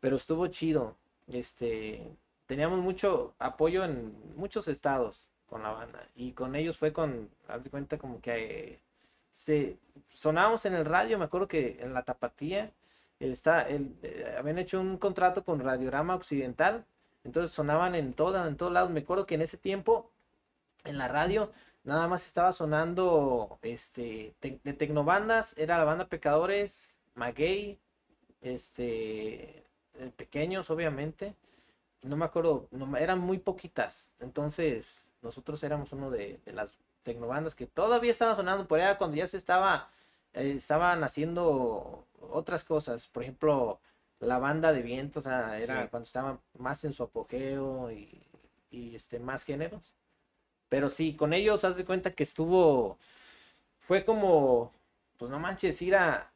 pero 0.00 0.16
estuvo 0.16 0.46
chido. 0.46 0.96
Este, 1.30 2.16
teníamos 2.46 2.80
mucho 2.80 3.34
apoyo 3.38 3.84
en 3.84 4.14
muchos 4.36 4.68
estados 4.68 5.28
con 5.46 5.62
la 5.62 5.70
banda 5.70 6.06
y 6.14 6.32
con 6.32 6.54
ellos 6.54 6.76
fue 6.76 6.92
con, 6.92 7.30
haz 7.48 7.64
de 7.64 7.70
cuenta 7.70 7.98
como 7.98 8.20
que 8.20 8.80
se 9.30 9.78
sonábamos 10.08 10.64
en 10.64 10.74
el 10.74 10.84
radio, 10.84 11.18
me 11.18 11.24
acuerdo 11.24 11.48
que 11.48 11.76
en 11.80 11.92
la 11.92 12.02
Tapatía 12.02 12.72
está, 13.20 13.62
el, 13.62 13.94
eh, 14.02 14.34
habían 14.38 14.58
hecho 14.58 14.80
un 14.80 14.96
contrato 14.96 15.44
con 15.44 15.60
Radiorama 15.60 16.14
Occidental, 16.14 16.84
entonces 17.24 17.52
sonaban 17.52 17.94
en 17.94 18.12
toda, 18.14 18.46
en 18.46 18.56
todos 18.56 18.72
lados. 18.72 18.90
Me 18.90 19.00
acuerdo 19.00 19.26
que 19.26 19.34
en 19.34 19.42
ese 19.42 19.56
tiempo 19.56 20.10
en 20.84 20.98
la 20.98 21.08
radio 21.08 21.50
nada 21.82 22.08
más 22.08 22.26
estaba 22.26 22.52
sonando 22.52 23.58
este 23.62 24.34
de 24.40 24.72
tecnobandas, 24.72 25.54
era 25.58 25.78
la 25.78 25.84
banda 25.84 26.08
Pecadores, 26.08 26.98
Maguey, 27.14 27.78
este 28.40 29.64
eh, 29.94 30.10
pequeños 30.16 30.70
obviamente, 30.70 31.34
no 32.02 32.16
me 32.16 32.24
acuerdo, 32.24 32.68
eran 32.98 33.20
muy 33.20 33.38
poquitas, 33.38 34.08
entonces 34.20 35.08
nosotros 35.22 35.62
éramos 35.62 35.92
uno 35.92 36.10
de, 36.10 36.40
las 36.46 36.70
tecnobandas 37.02 37.54
que 37.54 37.66
todavía 37.66 38.10
estaba 38.10 38.34
sonando, 38.34 38.66
por 38.66 38.80
allá 38.80 38.98
cuando 38.98 39.16
ya 39.16 39.26
se 39.26 39.36
estaba, 39.36 39.88
eh, 40.32 40.54
estaban 40.56 41.04
haciendo 41.04 42.06
otras 42.20 42.64
cosas, 42.64 43.08
por 43.08 43.22
ejemplo, 43.22 43.80
la 44.24 44.38
banda 44.38 44.72
de 44.72 44.82
viento, 44.82 45.20
o 45.20 45.22
sea, 45.22 45.58
era 45.58 45.88
cuando 45.88 46.04
estaba 46.04 46.40
más 46.58 46.84
en 46.84 46.92
su 46.92 47.02
apogeo 47.02 47.90
y, 47.92 48.22
y 48.70 48.94
este, 48.94 49.18
más 49.18 49.44
géneros. 49.44 49.94
Pero 50.68 50.90
sí, 50.90 51.14
con 51.14 51.32
ellos 51.32 51.64
haz 51.64 51.76
de 51.76 51.84
cuenta 51.84 52.14
que 52.14 52.24
estuvo, 52.24 52.98
fue 53.78 54.04
como, 54.04 54.72
pues 55.18 55.30
no 55.30 55.38
manches, 55.38 55.80
ir 55.82 55.96
a, 55.96 56.32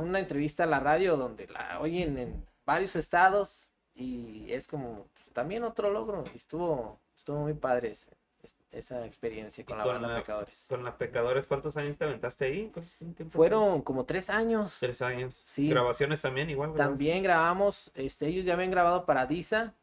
una 0.00 0.18
entrevista 0.18 0.64
a 0.64 0.66
la 0.66 0.80
radio 0.80 1.16
donde 1.16 1.46
la 1.48 1.80
oyen 1.80 2.18
en 2.18 2.46
varios 2.66 2.94
estados 2.94 3.72
y 3.94 4.52
es 4.52 4.66
como 4.66 5.06
pues, 5.14 5.30
también 5.30 5.64
otro 5.64 5.90
logro. 5.90 6.24
Y 6.34 6.36
estuvo, 6.36 7.00
estuvo 7.16 7.38
muy 7.40 7.54
padre 7.54 7.94
esa 8.72 9.04
experiencia 9.06 9.64
con 9.64 9.78
la 9.78 9.86
banda 9.86 10.16
Pecadores. 10.16 10.66
Con 10.68 10.84
la 10.84 10.96
Pecadores, 10.96 11.46
¿cuántos 11.46 11.76
años 11.76 11.96
te 11.96 12.04
aventaste 12.04 12.46
ahí? 12.46 12.72
Fueron 13.30 13.82
como 13.82 14.04
tres 14.04 14.30
años. 14.30 14.78
Tres 14.80 15.02
años. 15.02 15.40
Sí. 15.44 15.68
Grabaciones 15.68 16.20
también 16.20 16.50
igual. 16.50 16.74
También 16.74 17.22
grabamos, 17.22 17.92
este, 17.94 18.26
ellos 18.26 18.44
ya 18.44 18.54
habían 18.54 18.70
grabado 18.70 19.04
para 19.04 19.26
Disa, 19.26 19.74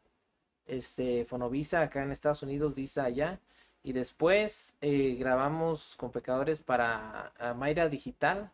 este, 0.66 1.24
Fonovisa 1.24 1.82
acá 1.82 2.02
en 2.02 2.12
Estados 2.12 2.42
Unidos, 2.42 2.74
Disa 2.74 3.04
allá. 3.04 3.40
Y 3.82 3.92
después 3.92 4.74
eh, 4.82 5.16
grabamos 5.18 5.94
con 5.96 6.10
Pecadores 6.10 6.60
para 6.60 7.32
Mayra 7.56 7.88
Digital, 7.88 8.50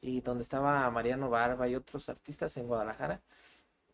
y 0.00 0.20
donde 0.20 0.42
estaba 0.42 0.88
Mariano 0.90 1.30
Barba 1.30 1.68
y 1.68 1.74
otros 1.74 2.08
artistas 2.08 2.56
en 2.56 2.66
Guadalajara. 2.66 3.20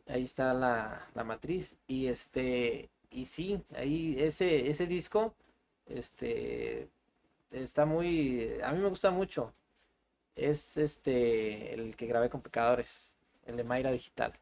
Ahí 0.07 0.25
está 0.25 0.53
la, 0.53 1.03
matriz. 1.25 1.77
Y 1.87 2.07
este, 2.07 2.91
y 3.11 3.27
sí, 3.27 3.63
ahí 3.77 4.17
ese, 4.19 4.69
ese 4.69 4.87
disco, 4.87 5.35
este, 5.87 6.89
está 7.51 7.87
muy, 7.87 8.61
a 8.63 8.73
mí 8.73 8.79
me 8.81 8.89
gusta 8.89 9.11
mucho. 9.11 9.53
Es 10.35 10.77
este, 10.77 11.75
el 11.75 11.97
que 11.97 12.07
grabé 12.07 12.31
con 12.31 12.41
Pecadores, 12.41 13.15
el 13.47 13.57
de 13.57 13.65
Mayra 13.65 13.91
Digital. 13.93 14.33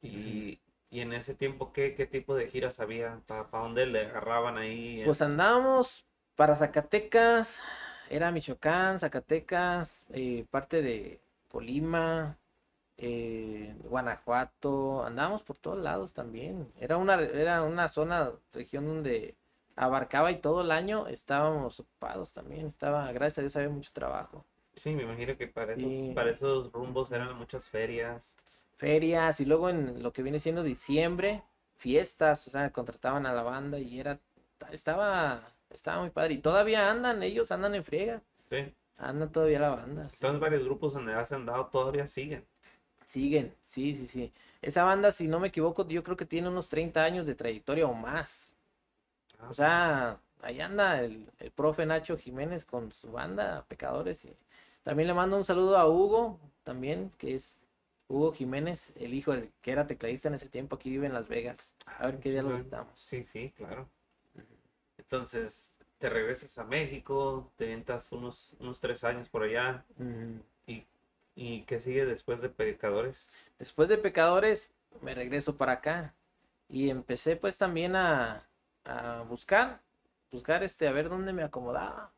Y, 0.00 0.58
y 0.90 1.00
en 1.00 1.12
ese 1.12 1.34
tiempo, 1.34 1.72
¿qué, 1.72 1.94
qué 1.94 2.06
tipo 2.06 2.34
de 2.34 2.48
giras 2.48 2.80
había? 2.80 3.20
¿Para 3.26 3.46
dónde 3.50 3.86
le 3.86 4.06
agarraban 4.06 4.58
ahí? 4.58 5.02
Pues 5.04 5.22
andábamos 5.22 6.06
para 6.34 6.56
Zacatecas, 6.56 7.60
era 8.08 8.30
Michoacán, 8.30 8.98
Zacatecas, 8.98 10.06
eh, 10.10 10.44
parte 10.50 10.82
de 10.82 11.20
Colima, 11.48 12.38
eh, 12.98 13.74
Guanajuato, 13.84 15.04
andábamos 15.04 15.42
por 15.42 15.56
todos 15.58 15.78
lados 15.78 16.12
también. 16.12 16.72
Era 16.78 16.96
una, 16.96 17.14
era 17.20 17.62
una 17.62 17.88
zona, 17.88 18.32
región 18.52 18.86
donde 18.86 19.34
abarcaba 19.76 20.30
y 20.30 20.40
todo 20.40 20.62
el 20.62 20.70
año 20.70 21.06
estábamos 21.06 21.80
ocupados 21.80 22.32
también. 22.32 22.66
Estaba, 22.66 23.10
gracias 23.12 23.38
a 23.38 23.40
Dios, 23.42 23.56
había 23.56 23.68
mucho 23.70 23.90
trabajo. 23.92 24.44
Sí, 24.74 24.90
me 24.94 25.02
imagino 25.02 25.36
que 25.36 25.46
para, 25.48 25.74
Sí. 25.74 25.84
esos, 25.86 26.14
para 26.14 26.30
esos 26.30 26.72
rumbos 26.72 27.10
eran 27.12 27.36
muchas 27.36 27.68
ferias. 27.68 28.36
Ferias 28.74 29.40
y 29.40 29.44
luego 29.44 29.68
en 29.68 30.02
lo 30.02 30.12
que 30.12 30.22
viene 30.22 30.38
siendo 30.40 30.62
diciembre, 30.62 31.42
fiestas, 31.76 32.46
o 32.46 32.50
sea, 32.50 32.70
contrataban 32.72 33.26
a 33.26 33.32
la 33.32 33.42
banda 33.42 33.78
y 33.78 34.00
era, 34.00 34.18
estaba, 34.70 35.42
estaba 35.70 36.00
muy 36.00 36.10
padre. 36.10 36.34
Y 36.34 36.38
todavía 36.38 36.90
andan, 36.90 37.22
ellos 37.22 37.52
andan 37.52 37.74
en 37.74 37.84
friega, 37.84 38.22
Sí. 38.50 38.74
andan 38.96 39.30
todavía 39.30 39.60
la 39.60 39.70
banda. 39.70 40.04
sí. 40.08 40.16
Entonces 40.16 40.40
varios 40.40 40.64
grupos 40.64 40.94
donde 40.94 41.14
has 41.14 41.32
andado 41.32 41.66
todavía 41.66 42.06
siguen. 42.08 42.46
Siguen, 43.04 43.54
sí, 43.62 43.92
sí, 43.94 44.06
sí. 44.06 44.32
Esa 44.62 44.84
banda, 44.84 45.12
si 45.12 45.28
no 45.28 45.38
me 45.40 45.48
equivoco, 45.48 45.86
yo 45.86 46.02
creo 46.02 46.16
que 46.16 46.24
tiene 46.24 46.48
unos 46.48 46.68
30 46.68 47.04
años 47.04 47.26
de 47.26 47.34
trayectoria 47.34 47.86
o 47.86 47.94
más. 47.94 48.52
Ah, 49.42 49.48
O 49.50 49.54
sea, 49.54 50.20
ahí 50.42 50.60
anda 50.60 51.00
el, 51.00 51.30
el 51.38 51.50
profe 51.50 51.86
Nacho 51.86 52.16
Jiménez 52.16 52.64
con 52.64 52.92
su 52.92 53.12
banda, 53.12 53.64
Pecadores. 53.68 54.24
Y 54.24 54.36
también 54.82 55.08
le 55.08 55.14
mando 55.14 55.36
un 55.36 55.44
saludo 55.44 55.78
a 55.78 55.88
Hugo, 55.88 56.40
también, 56.64 57.10
que 57.18 57.34
es 57.34 57.60
Hugo 58.08 58.32
Jiménez, 58.32 58.92
el 58.96 59.14
hijo 59.14 59.32
del 59.32 59.50
que 59.62 59.72
era 59.72 59.86
tecladista 59.86 60.28
en 60.28 60.34
ese 60.34 60.48
tiempo, 60.48 60.76
aquí 60.76 60.90
vive 60.90 61.06
en 61.06 61.14
Las 61.14 61.28
Vegas. 61.28 61.74
A 61.86 62.06
ver 62.06 62.20
qué 62.20 62.30
día 62.30 62.42
lo 62.42 62.54
visitamos. 62.54 62.92
Sí, 63.00 63.24
sí, 63.24 63.52
claro. 63.56 63.88
Entonces, 64.98 65.74
te 65.98 66.08
regresas 66.08 66.58
a 66.58 66.64
México, 66.64 67.50
te 67.56 67.66
vientas 67.66 68.10
unos, 68.12 68.54
unos 68.60 68.80
tres 68.80 69.04
años 69.04 69.28
por 69.28 69.42
allá. 69.42 69.84
¿Y, 70.66 70.86
y 71.34 71.62
qué 71.62 71.78
sigue 71.78 72.04
después 72.06 72.40
de 72.40 72.48
Pecadores? 72.48 73.52
Después 73.58 73.88
de 73.88 73.98
Pecadores, 73.98 74.72
me 75.00 75.14
regreso 75.14 75.56
para 75.56 75.72
acá. 75.72 76.14
Y 76.68 76.90
empecé 76.90 77.36
pues 77.36 77.58
también 77.58 77.96
a, 77.96 78.48
a 78.84 79.22
buscar, 79.28 79.80
buscar 80.30 80.62
este, 80.62 80.88
a 80.88 80.92
ver 80.92 81.08
dónde 81.08 81.32
me 81.32 81.42
acomodaba. 81.42 82.12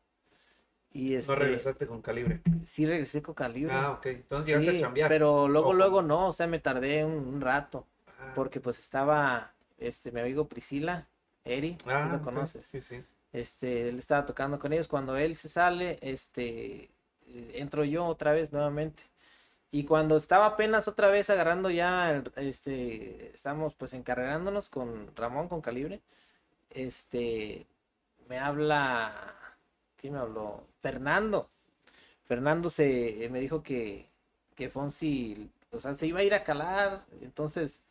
Y 0.91 1.09
No 1.09 1.19
este, 1.19 1.35
regresaste 1.35 1.87
con 1.87 2.01
Calibre. 2.01 2.41
sí 2.63 2.85
regresé 2.85 3.21
con 3.21 3.35
Calibre. 3.35 3.73
Ah, 3.73 3.91
ok. 3.91 4.05
Entonces 4.07 4.47
llegaste 4.47 4.71
Sí, 4.71 4.77
a 4.77 4.81
chambear. 4.81 5.09
pero 5.09 5.47
luego, 5.47 5.69
Ojo. 5.69 5.77
luego 5.77 6.01
no, 6.01 6.27
o 6.27 6.33
sea, 6.33 6.47
me 6.47 6.59
tardé 6.59 7.03
un, 7.05 7.13
un 7.13 7.41
rato, 7.41 7.85
Ah, 8.07 8.33
porque 8.35 8.59
pues 8.61 8.79
estaba, 8.79 9.53
este, 9.77 10.11
mi 10.11 10.21
amigo 10.21 10.47
Priscila, 10.47 11.07
Eri, 11.43 11.77
si 11.79 11.87
ah, 11.89 12.09
lo 12.11 12.17
ok, 12.17 12.23
conoces, 12.23 12.65
Sí, 12.65 12.79
sí. 12.81 13.03
este, 13.33 13.89
él 13.89 13.99
estaba 13.99 14.25
tocando 14.25 14.59
con 14.59 14.73
ellos, 14.73 14.87
cuando 14.87 15.17
él 15.17 15.35
se 15.35 15.49
sale, 15.49 15.99
este, 16.01 16.91
eh, 17.27 17.51
entro 17.55 17.83
yo 17.83 18.05
otra 18.05 18.31
vez 18.33 18.51
nuevamente, 18.53 19.03
y 19.71 19.83
cuando 19.85 20.17
estaba 20.17 20.45
apenas 20.47 20.87
otra 20.87 21.09
vez 21.09 21.29
agarrando 21.29 21.69
ya, 21.69 22.11
el- 22.11 22.31
este, 22.37 23.33
estamos 23.33 23.75
pues 23.75 23.93
encarregándonos 23.93 24.69
con 24.69 25.15
Ramón, 25.15 25.47
con 25.49 25.61
Calibre, 25.61 26.01
este, 26.69 27.65
me 28.27 28.39
habla, 28.39 29.13
¿quién 29.95 30.13
me 30.13 30.19
habló? 30.19 30.63
Fernando. 30.81 31.49
Fernando 32.23 32.69
se 32.69 33.27
me 33.31 33.39
dijo 33.39 33.61
que, 33.61 34.07
que 34.55 34.69
Fonsi, 34.69 35.49
o 35.71 35.79
sea, 35.79 35.93
se 35.93 36.07
iba 36.07 36.19
a 36.19 36.23
ir 36.23 36.33
a 36.33 36.43
calar, 36.43 37.05
entonces 37.21 37.83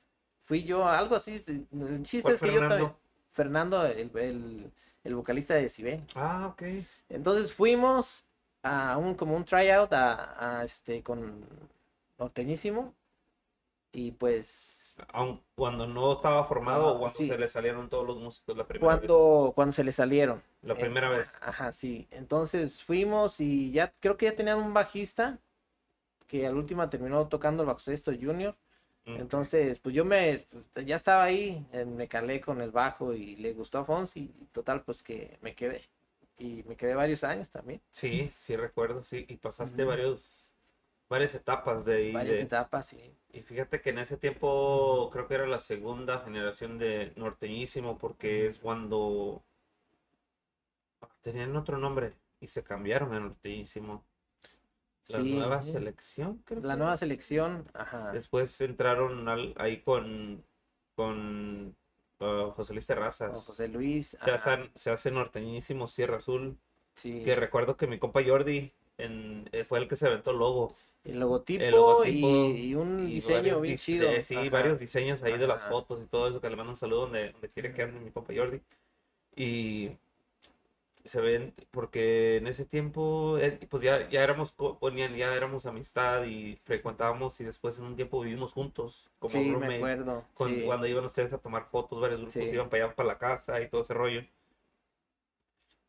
fui 0.42 0.64
yo, 0.64 0.88
algo 0.88 1.14
así, 1.16 1.42
el 1.46 2.02
chiste 2.02 2.22
¿Cuál 2.22 2.34
es 2.34 2.40
que 2.40 2.52
yo 2.52 2.68
también, 2.68 2.92
Fernando? 3.30 3.86
El, 3.86 4.10
el, 4.16 4.72
el 5.04 5.14
vocalista 5.14 5.54
de 5.54 5.68
Cibel. 5.68 6.02
Ah, 6.16 6.48
ok. 6.48 6.62
Entonces 7.08 7.54
fuimos 7.54 8.24
a 8.62 8.96
un, 8.98 9.14
como 9.14 9.36
un 9.36 9.44
tryout 9.44 9.92
a, 9.92 10.58
a, 10.58 10.64
este, 10.64 11.02
con 11.02 11.44
Norteñísimo, 12.18 12.92
y 13.92 14.10
pues 14.10 14.83
Aun 15.12 15.40
cuando 15.54 15.86
no 15.86 16.12
estaba 16.12 16.44
formado 16.46 16.88
o 16.88 16.98
cuando 16.98 17.18
sí. 17.18 17.28
se 17.28 17.38
le 17.38 17.48
salieron 17.48 17.88
todos 17.88 18.06
los 18.06 18.20
músicos 18.20 18.56
la 18.56 18.66
primera 18.66 18.96
vez. 18.98 19.12
cuando, 19.12 19.52
cuando 19.54 19.72
se 19.72 19.84
le 19.84 19.92
salieron. 19.92 20.42
La 20.62 20.74
Eh, 20.74 20.80
primera 20.80 21.08
ajá, 21.08 21.16
vez. 21.18 21.38
Ajá, 21.40 21.72
sí. 21.72 22.08
Entonces 22.10 22.82
fuimos 22.82 23.40
y 23.40 23.70
ya 23.72 23.92
creo 24.00 24.16
que 24.16 24.26
ya 24.26 24.34
tenían 24.34 24.58
un 24.58 24.74
bajista 24.74 25.38
que 26.28 26.46
al 26.46 26.56
último 26.56 26.88
terminó 26.90 27.28
tocando 27.28 27.62
el 27.64 27.68
bajo 27.68 27.80
sexto 27.80 28.12
junior. 28.20 28.56
Mm. 29.06 29.16
Entonces, 29.16 29.78
pues 29.80 29.94
yo 29.96 30.04
me, 30.04 30.46
pues, 30.52 30.70
ya 30.86 30.96
estaba 30.96 31.24
ahí, 31.24 31.66
eh, 31.72 31.84
me 31.86 32.08
calé 32.08 32.40
con 32.40 32.60
el 32.62 32.70
bajo 32.72 33.14
y 33.14 33.36
le 33.36 33.52
gustó 33.54 33.80
a 33.80 33.84
Fonsi 33.86 34.32
y 34.40 34.46
total, 34.52 34.84
pues 34.84 35.02
que 35.02 35.38
me 35.42 35.54
quedé. 35.54 35.82
Y 36.38 36.64
me 36.64 36.76
quedé 36.76 36.94
varios 36.96 37.24
años 37.24 37.50
también, 37.50 37.80
Sí, 37.92 38.30
sí 38.36 38.56
recuerdo, 38.56 39.04
sí. 39.04 39.24
Y 39.28 39.36
pasaste 39.36 39.84
varios, 39.84 40.43
varias 41.08 41.34
etapas 41.34 41.84
de 41.84 41.94
ahí. 41.96 42.12
varias 42.12 42.36
de- 42.38 42.42
etapas, 42.42 42.86
sí. 42.86 43.14
Y 43.32 43.42
fíjate 43.42 43.80
que 43.80 43.90
en 43.90 43.98
ese 43.98 44.16
tiempo 44.16 45.10
creo 45.12 45.26
que 45.26 45.34
era 45.34 45.46
la 45.46 45.60
segunda 45.60 46.20
generación 46.20 46.78
de 46.78 47.12
Norteñísimo 47.16 47.98
porque 47.98 48.46
es 48.46 48.58
cuando 48.58 49.42
tenían 51.22 51.56
otro 51.56 51.78
nombre 51.78 52.14
y 52.40 52.48
se 52.48 52.62
cambiaron 52.62 53.12
a 53.14 53.20
Norteñísimo. 53.20 54.04
La 55.08 55.18
Sí, 55.18 55.34
nueva 55.34 55.60
selección, 55.60 56.38
creo 56.46 56.62
la 56.62 56.74
que 56.74 56.78
nueva 56.78 56.96
selección, 56.96 57.68
ajá. 57.74 58.10
Después 58.12 58.58
entraron 58.62 59.28
al- 59.28 59.52
ahí 59.58 59.82
con, 59.82 60.42
con 60.96 61.76
ah, 62.20 62.50
José 62.56 62.72
Luis 62.72 62.86
Terrazas. 62.86 63.32
José 63.44 63.68
Luis, 63.68 64.16
Se 64.18 64.38
se 64.74 64.90
hace 64.90 65.10
Norteñísimo 65.10 65.88
Sierra 65.88 66.16
Azul. 66.18 66.56
sí. 66.94 67.22
Que 67.22 67.36
recuerdo 67.36 67.76
que 67.76 67.86
mi 67.86 67.98
compa 67.98 68.22
Jordi 68.26 68.72
en, 68.98 69.48
eh, 69.52 69.64
fue 69.64 69.78
el 69.80 69.88
que 69.88 69.96
se 69.96 70.06
aventó 70.06 70.30
el 70.30 70.38
logo. 70.38 70.74
El 71.04 71.20
logotipo, 71.20 71.62
el 71.62 71.70
logotipo 71.72 72.26
y, 72.28 72.70
y 72.70 72.74
un 72.74 73.08
y 73.10 73.14
diseño 73.14 73.60
bien 73.60 73.76
chido. 73.76 74.08
eh, 74.08 74.22
sí, 74.22 74.34
ajá. 74.36 74.50
varios 74.50 74.78
diseños 74.80 75.22
ahí 75.22 75.36
de 75.36 75.46
las 75.46 75.60
Ajá. 75.62 75.70
fotos 75.70 76.00
y 76.02 76.06
todo 76.06 76.28
eso, 76.28 76.40
que 76.40 76.48
le 76.48 76.56
mando 76.56 76.72
un 76.72 76.76
saludo 76.78 77.02
donde, 77.02 77.30
donde 77.32 77.50
quiere 77.50 77.74
que 77.74 77.82
ande 77.82 78.00
mi 78.00 78.10
compa 78.10 78.32
Jordi. 78.34 78.60
Y 79.36 79.90
se 81.04 81.20
ven, 81.20 81.54
porque 81.70 82.36
en 82.38 82.46
ese 82.46 82.64
tiempo, 82.64 83.36
eh, 83.38 83.58
pues 83.68 83.82
ya, 83.82 84.08
ya 84.08 84.22
éramos, 84.24 84.54
ya 85.16 85.34
éramos 85.34 85.66
amistad 85.66 86.24
y 86.24 86.56
frecuentábamos 86.56 87.38
y 87.40 87.44
después 87.44 87.78
en 87.78 87.84
un 87.84 87.96
tiempo 87.96 88.20
vivimos 88.22 88.52
juntos, 88.54 89.10
como 89.18 89.34
Sí, 89.34 89.38
me 89.40 89.52
roommates, 89.52 89.76
acuerdo. 89.76 90.24
con- 90.34 90.54
sí. 90.54 90.62
cuando 90.66 90.86
iban 90.86 91.04
ustedes 91.04 91.32
a 91.34 91.38
tomar 91.38 91.66
fotos, 91.66 92.00
varios 92.00 92.20
grupos 92.20 92.34
Sí. 92.34 92.48
iban 92.54 92.70
para 92.70 92.84
allá, 92.86 92.94
para 92.96 93.08
la 93.08 93.18
casa 93.18 93.60
y 93.60 93.68
todo 93.68 93.82
ese 93.82 93.92
rollo. 93.94 94.22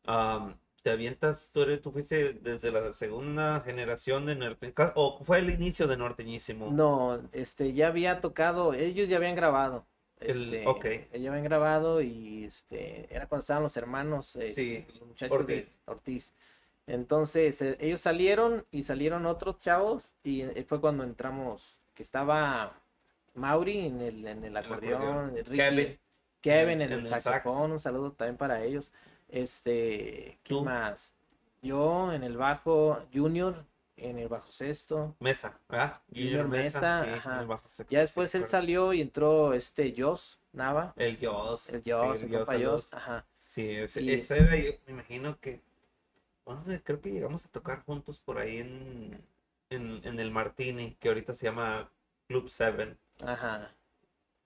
Am, 0.06 0.54
te 0.86 0.92
avientas, 0.92 1.50
tú, 1.52 1.62
eres, 1.62 1.82
tú 1.82 1.90
fuiste 1.90 2.34
desde 2.34 2.70
la 2.70 2.92
segunda 2.92 3.60
generación 3.60 4.24
de 4.24 4.36
Norte, 4.36 4.72
o 4.94 5.18
fue 5.24 5.40
el 5.40 5.50
inicio 5.50 5.88
de 5.88 5.96
Norteñísimo. 5.96 6.70
No, 6.70 7.18
este, 7.32 7.72
ya 7.72 7.88
había 7.88 8.20
tocado, 8.20 8.72
ellos 8.72 9.08
ya 9.08 9.16
habían 9.16 9.34
grabado. 9.34 9.84
El- 10.20 10.54
Este, 10.54 10.62
ellos 10.62 11.24
ya 11.24 11.30
habían 11.30 11.42
grabado 11.44 12.00
y 12.02 12.44
este, 12.44 13.12
era 13.12 13.26
cuando 13.26 13.40
estaban 13.40 13.64
los 13.64 13.76
hermanos, 13.76 14.36
eh, 14.36 14.52
Sí, 14.54 14.86
los 15.00 15.08
muchachos 15.08 15.36
de 15.48 15.54
Ortiz. 15.54 15.80
Ortiz. 15.86 16.34
Entonces, 16.86 17.60
eh, 17.62 17.76
ellos 17.80 18.00
salieron 18.00 18.64
y 18.70 18.84
salieron 18.84 19.26
otros 19.26 19.58
chavos 19.58 20.14
y 20.22 20.42
eh, 20.42 20.64
fue 20.68 20.80
cuando 20.80 21.02
entramos, 21.02 21.80
que 21.94 22.04
estaba 22.04 22.80
Mauri 23.34 23.86
en 23.86 24.00
el, 24.00 24.24
en 24.24 24.44
el 24.44 24.56
acordeón, 24.56 25.02
acordeón. 25.02 25.34
Ricky, 25.46 25.56
Kevin. 25.56 25.98
Kevin 26.40 26.80
en 26.80 26.82
en 26.82 26.92
el 26.92 26.98
el 27.00 27.06
sax. 27.06 27.24
saxofón, 27.24 27.72
un 27.72 27.80
saludo 27.80 28.12
también 28.12 28.36
para 28.36 28.62
ellos. 28.62 28.92
Este, 29.28 30.38
¿quién 30.42 30.58
Tú. 30.60 30.64
más? 30.64 31.14
Yo 31.62 32.12
en 32.12 32.22
el 32.22 32.36
bajo, 32.36 32.98
Junior 33.12 33.64
en 33.96 34.18
el 34.18 34.28
bajo 34.28 34.50
sexto. 34.52 35.16
Mesa, 35.20 35.58
¿verdad? 35.68 36.00
Junior 36.14 36.46
Mesa, 36.48 37.04
sí, 37.04 37.10
ajá. 37.10 37.34
en 37.34 37.40
el 37.40 37.46
bajo 37.46 37.68
sexto, 37.68 37.90
Ya 37.92 38.00
después 38.00 38.30
sí, 38.30 38.38
él 38.38 38.46
salió 38.46 38.92
y 38.92 39.00
entró 39.00 39.52
este 39.54 39.94
Joss 39.96 40.38
Nava, 40.52 40.92
El 40.96 41.18
Dios. 41.18 41.68
el 41.70 41.82
Joss, 41.84 42.22
el 42.22 42.30
compa 42.30 42.54
Joss, 42.62 42.92
ajá. 42.94 43.26
Sí, 43.40 43.70
ese, 43.70 44.02
Y- 44.02 44.10
ese 44.12 44.38
era, 44.38 44.56
yo 44.56 44.70
me 44.86 44.92
imagino 44.92 45.38
que. 45.40 45.62
¿Dónde? 46.44 46.80
Creo 46.82 47.00
que 47.00 47.10
llegamos 47.10 47.44
a 47.44 47.48
tocar 47.48 47.82
juntos 47.84 48.20
por 48.20 48.38
ahí 48.38 48.58
en, 48.58 49.20
en, 49.70 50.00
en 50.04 50.20
el 50.20 50.30
Martini, 50.30 50.94
que 51.00 51.08
ahorita 51.08 51.34
se 51.34 51.46
llama 51.46 51.90
Club 52.28 52.48
7. 52.48 52.96
Ajá. 53.24 53.72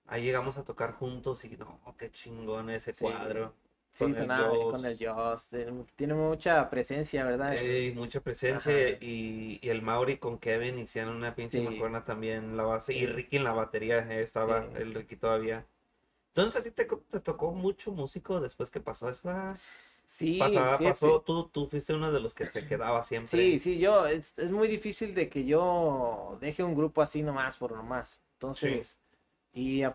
Ahí 0.07 0.23
llegamos 0.23 0.57
a 0.57 0.63
tocar 0.65 0.93
juntos 0.95 1.45
y 1.45 1.51
no, 1.59 1.79
qué 1.99 2.11
chingón 2.11 2.71
ese 2.71 2.93
Sí. 2.95 3.05
cuadro. 3.05 3.55
Sí, 3.91 4.05
Con 4.05 4.11
el 4.11 4.17
sonaba 4.19 4.49
Joss. 4.49 4.73
con 4.73 4.85
el 4.85 4.97
Joss. 4.99 5.49
Tiene, 5.97 6.15
mucha 6.15 6.71
presencia, 6.71 7.25
¿verdad? 7.25 7.55
Ey, 7.55 7.93
mucha 7.93 8.21
presencia 8.21 8.73
Ajá. 8.73 8.97
y, 9.01 9.59
y 9.63 9.69
el 9.69 9.83
Mauri 9.83 10.19
con 10.19 10.39
Kevin 10.39 10.79
hicieron 10.79 11.17
una 11.17 11.35
pinche 11.35 11.59
Sí. 11.59 11.61
mancuerna 11.61 12.05
también 12.05 12.45
en 12.45 12.57
la 12.57 12.63
base 12.65 12.95
y. 12.95 13.07
Ricky 13.07 13.37
en 13.39 13.45
la 13.45 13.53
batería 13.53 13.99
eh, 14.11 14.23
estaba 14.23 14.61
Sí. 14.63 14.77
el 14.77 14.95
Ricky 14.95 15.17
todavía 15.17 15.67
Entonces 16.29 16.61
a 16.61 16.65
ti 16.65 16.71
te, 16.71 16.85
te 16.87 17.21
tocó 17.21 17.53
mucho 17.53 17.93
músico 17.93 18.41
después 18.41 18.71
que 18.71 18.81
pasó 18.81 19.11
eso. 19.11 19.29
ah? 19.31 19.57
Sí, 20.07 20.39
fíjate. 20.79 20.85
pasó, 20.85 21.23
tú, 21.23 21.49
tú 21.49 21.67
fuiste 21.69 21.95
uno 21.95 22.13
de 22.13 22.21
los 22.21 22.35
que 22.35 22.47
se 22.47 22.67
quedaba 22.67 23.03
siempre. 23.05 23.31
Sí, 23.31 23.59
sí, 23.61 23.79
yo, 23.79 24.07
es, 24.07 24.39
es 24.39 24.51
muy 24.51 24.67
difícil 24.69 25.15
de 25.15 25.29
que 25.29 25.45
yo 25.47 26.37
deje 26.41 26.63
un 26.65 26.75
grupo 26.75 27.03
así 27.03 27.23
nomás 27.23 27.57
por 27.57 27.73
nomás. 27.73 28.23
Entonces, 28.35 28.99
y 29.53 29.83
a- 29.83 29.95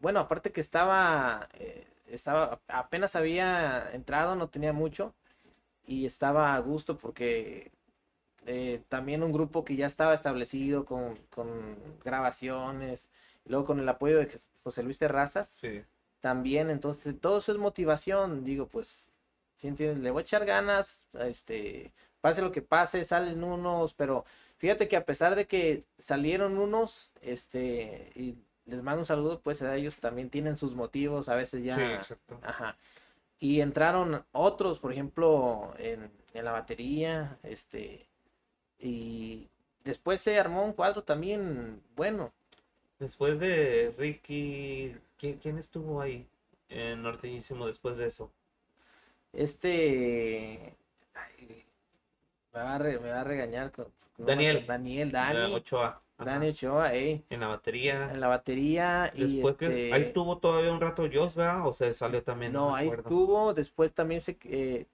bueno, 0.00 0.20
aparte 0.20 0.52
que 0.52 0.60
estaba, 0.60 1.48
eh, 1.54 1.86
estaba, 2.08 2.60
apenas 2.68 3.16
había 3.16 3.90
entrado, 3.92 4.36
no 4.36 4.48
tenía 4.48 4.72
mucho, 4.72 5.14
y 5.86 6.06
estaba 6.06 6.54
a 6.54 6.58
gusto 6.60 6.96
porque 6.96 7.72
eh, 8.46 8.82
también 8.88 9.22
un 9.22 9.32
grupo 9.32 9.64
que 9.64 9.76
ya 9.76 9.86
estaba 9.86 10.14
establecido 10.14 10.84
con, 10.84 11.16
con 11.30 11.48
grabaciones, 12.04 13.08
y 13.44 13.50
luego 13.50 13.66
con 13.66 13.80
el 13.80 13.88
apoyo 13.88 14.18
de 14.18 14.30
José 14.62 14.82
Luis 14.82 14.98
Terrazas, 14.98 15.48
Sí. 15.48 15.82
también, 16.20 16.70
entonces 16.70 17.18
todo 17.20 17.38
eso 17.38 17.52
es 17.52 17.58
motivación, 17.58 18.44
digo, 18.44 18.66
pues, 18.68 19.10
si 19.56 19.68
entiendes? 19.68 20.02
Le 20.02 20.10
voy 20.10 20.20
a 20.20 20.22
echar 20.22 20.44
ganas, 20.46 21.06
este, 21.14 21.92
pase 22.20 22.42
lo 22.42 22.52
que 22.52 22.62
pase, 22.62 23.04
salen 23.04 23.44
unos, 23.44 23.94
pero 23.94 24.24
fíjate 24.58 24.88
que 24.88 24.96
a 24.96 25.04
pesar 25.04 25.36
de 25.36 25.46
que 25.46 25.84
salieron 25.98 26.58
unos, 26.58 27.12
este, 27.22 28.10
y 28.14 28.36
les 28.66 28.82
mando 28.82 29.00
un 29.00 29.06
saludo, 29.06 29.40
pues 29.40 29.62
a 29.62 29.76
ellos 29.76 29.98
también 29.98 30.30
tienen 30.30 30.56
sus 30.56 30.74
motivos, 30.74 31.28
a 31.28 31.34
veces 31.36 31.62
ya, 31.64 31.76
Sí, 31.76 31.82
exacto. 31.82 32.38
ajá, 32.42 32.76
y 33.38 33.60
entraron 33.60 34.24
otros, 34.32 34.78
por 34.78 34.92
ejemplo, 34.92 35.74
en, 35.78 36.10
en 36.32 36.44
la 36.44 36.52
batería, 36.52 37.38
este, 37.42 38.06
y 38.78 39.48
después 39.84 40.20
se 40.20 40.38
armó 40.38 40.64
un 40.64 40.72
cuadro 40.72 41.02
también, 41.02 41.82
bueno, 41.96 42.32
Después 43.00 43.40
de 43.40 43.92
Ricky, 43.98 44.96
¿quién, 45.18 45.38
quién 45.38 45.58
estuvo 45.58 46.00
ahí 46.00 46.26
en 46.68 47.02
Norteñísimo 47.02 47.66
después 47.66 47.96
de 47.98 48.06
eso? 48.06 48.30
Este. 49.32 50.74
ay, 51.14 51.64
me, 52.52 52.60
va 52.60 52.74
a 52.76 52.78
re- 52.78 53.00
me 53.00 53.10
va 53.10 53.20
a 53.20 53.24
regañar. 53.24 53.72
con- 53.72 53.88
Daniel. 54.16 54.64
Daniel, 54.66 55.10
Dani. 55.10 55.54
Ochoa. 55.54 56.00
Ajá. 56.16 56.30
Dani 56.30 56.48
Ochoa, 56.48 56.94
ey, 56.94 57.24
En 57.28 57.40
la 57.40 57.48
batería. 57.48 58.10
En 58.12 58.20
la 58.20 58.28
batería. 58.28 59.10
Y 59.14 59.34
Después 59.34 59.56
que 59.56 59.66
este. 59.66 59.92
ahí 59.92 60.02
estuvo 60.02 60.38
todavía 60.38 60.72
un 60.72 60.80
rato 60.80 61.08
Joss, 61.12 61.34
¿verdad? 61.34 61.66
O 61.66 61.72
se 61.72 61.92
salió 61.94 62.22
también. 62.22 62.52
No, 62.52 62.74
ahí 62.74 62.88
estuvo. 62.88 63.52
Después 63.52 63.92
también 63.92 64.20
se 64.20 64.38
eh, 64.44 64.86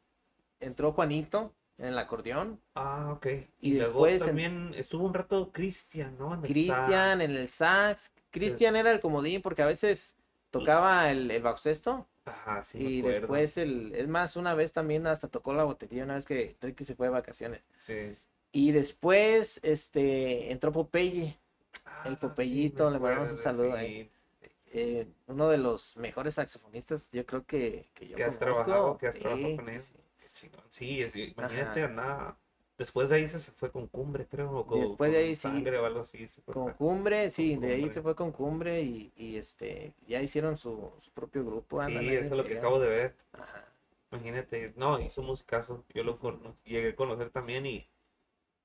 entró 0.61 0.93
Juanito 0.93 1.53
en 1.79 1.87
el 1.87 1.99
acordeón. 1.99 2.61
Ah, 2.75 3.11
ok. 3.13 3.27
Y 3.61 3.75
luego 3.75 4.07
después 4.07 4.23
en- 4.23 4.27
también 4.29 4.75
estuvo 4.77 5.05
un 5.07 5.15
rato 5.15 5.51
Cristian, 5.53 6.17
¿no? 6.19 6.35
En 6.35 6.43
Cristian 6.43 7.21
en 7.21 7.31
el 7.33 7.49
sax. 7.49 8.13
Cristian 8.31 8.77
era 8.77 8.91
el 8.91 9.01
comodín 9.01 9.43
porque 9.43 9.63
a 9.63 9.67
veces 9.67 10.17
tocaba 10.51 11.11
el, 11.11 11.31
el 11.31 11.43
sexto 11.59 12.07
Ajá, 12.25 12.63
sí, 12.63 12.79
y 12.79 13.03
después 13.03 13.57
el. 13.57 13.95
Es 13.95 14.09
más, 14.09 14.37
una 14.37 14.55
vez 14.55 14.73
también 14.73 15.07
hasta 15.07 15.29
tocó 15.29 15.53
la 15.55 15.65
batería, 15.65 16.05
una 16.05 16.15
vez 16.15 16.27
que 16.27 16.57
Ricky 16.61 16.85
se 16.85 16.95
fue 16.95 17.07
de 17.07 17.13
vacaciones. 17.13 17.63
Sí. 17.79 18.13
Y 18.53 18.73
después 18.73 19.61
este 19.63 20.51
entró 20.53 20.73
Popeye. 20.73 21.39
El 22.05 22.17
Ah, 22.17 22.19
Popeyito, 22.19 22.91
le 22.91 22.99
mandamos 22.99 23.31
un 23.31 23.39
saludo 23.39 23.71
sí. 23.73 23.79
ahí. 23.79 24.11
eh, 24.73 25.07
uno 25.27 25.49
de 25.49 25.59
los 25.59 25.97
mejores 25.97 26.35
saxofonistas, 26.35 27.11
yo 27.13 27.27
creo 27.27 27.45
que, 27.47 27.87
que 27.95 28.09
yo 28.09 28.17
Que 28.17 28.25
has 28.25 28.39
conozco. 28.39 28.39
trabajado, 28.39 28.99
que 28.99 29.07
has 29.09 29.15
Sí, 29.15 29.21
trabajado 29.21 29.57
con 29.57 29.67
sí, 29.67 29.75
él. 29.77 29.81
sí. 29.81 29.95
Sí, 30.71 31.03
es, 31.03 31.17
imagínate, 31.17 31.83
andaba. 31.85 32.39
Después 32.79 33.09
de 33.11 33.17
ahí 33.17 33.29
se 33.29 33.39
fue 33.41 33.71
con 33.71 33.87
Cumbre, 33.89 34.27
creo. 34.27 34.51
O 34.53 34.67
con, 34.67 34.81
Después 34.81 35.13
de 35.13 35.19
con 35.19 35.27
ahí 35.27 35.35
sí. 35.35 35.49
Sangre 35.49 35.79
o 35.79 35.87
algo 35.87 36.01
así. 36.01 36.27
se 36.29 36.41
fue 36.43 36.55
Con 36.55 36.73
Cumbre, 36.75 37.31
sí, 37.31 37.57
de 37.57 37.73
ahí 37.75 37.89
se 37.91 38.03
fue 38.03 38.15
con 38.15 38.33
Cumbre 38.33 38.83
y, 38.83 39.13
y 39.17 39.37
este 39.37 39.93
ya 40.07 40.21
hicieron 40.23 40.57
su, 40.57 40.93
su 40.99 41.11
propio 41.13 41.45
grupo. 41.45 41.81
Sí, 41.83 41.93
eso 42.15 42.25
es 42.25 42.31
lo 42.31 42.45
que 42.45 42.59
acabo 42.59 42.81
de 42.81 42.89
ver. 42.89 43.15
Ajá. 43.33 43.65
Imagínate, 44.13 44.73
no, 44.77 45.01
hizo 45.01 45.23
musicazo. 45.23 45.85
Yo 45.95 46.03
lo 46.05 46.19
llegué 46.65 46.91
a 46.91 46.97
conocer 46.97 47.31
también 47.31 47.67
y 47.67 47.89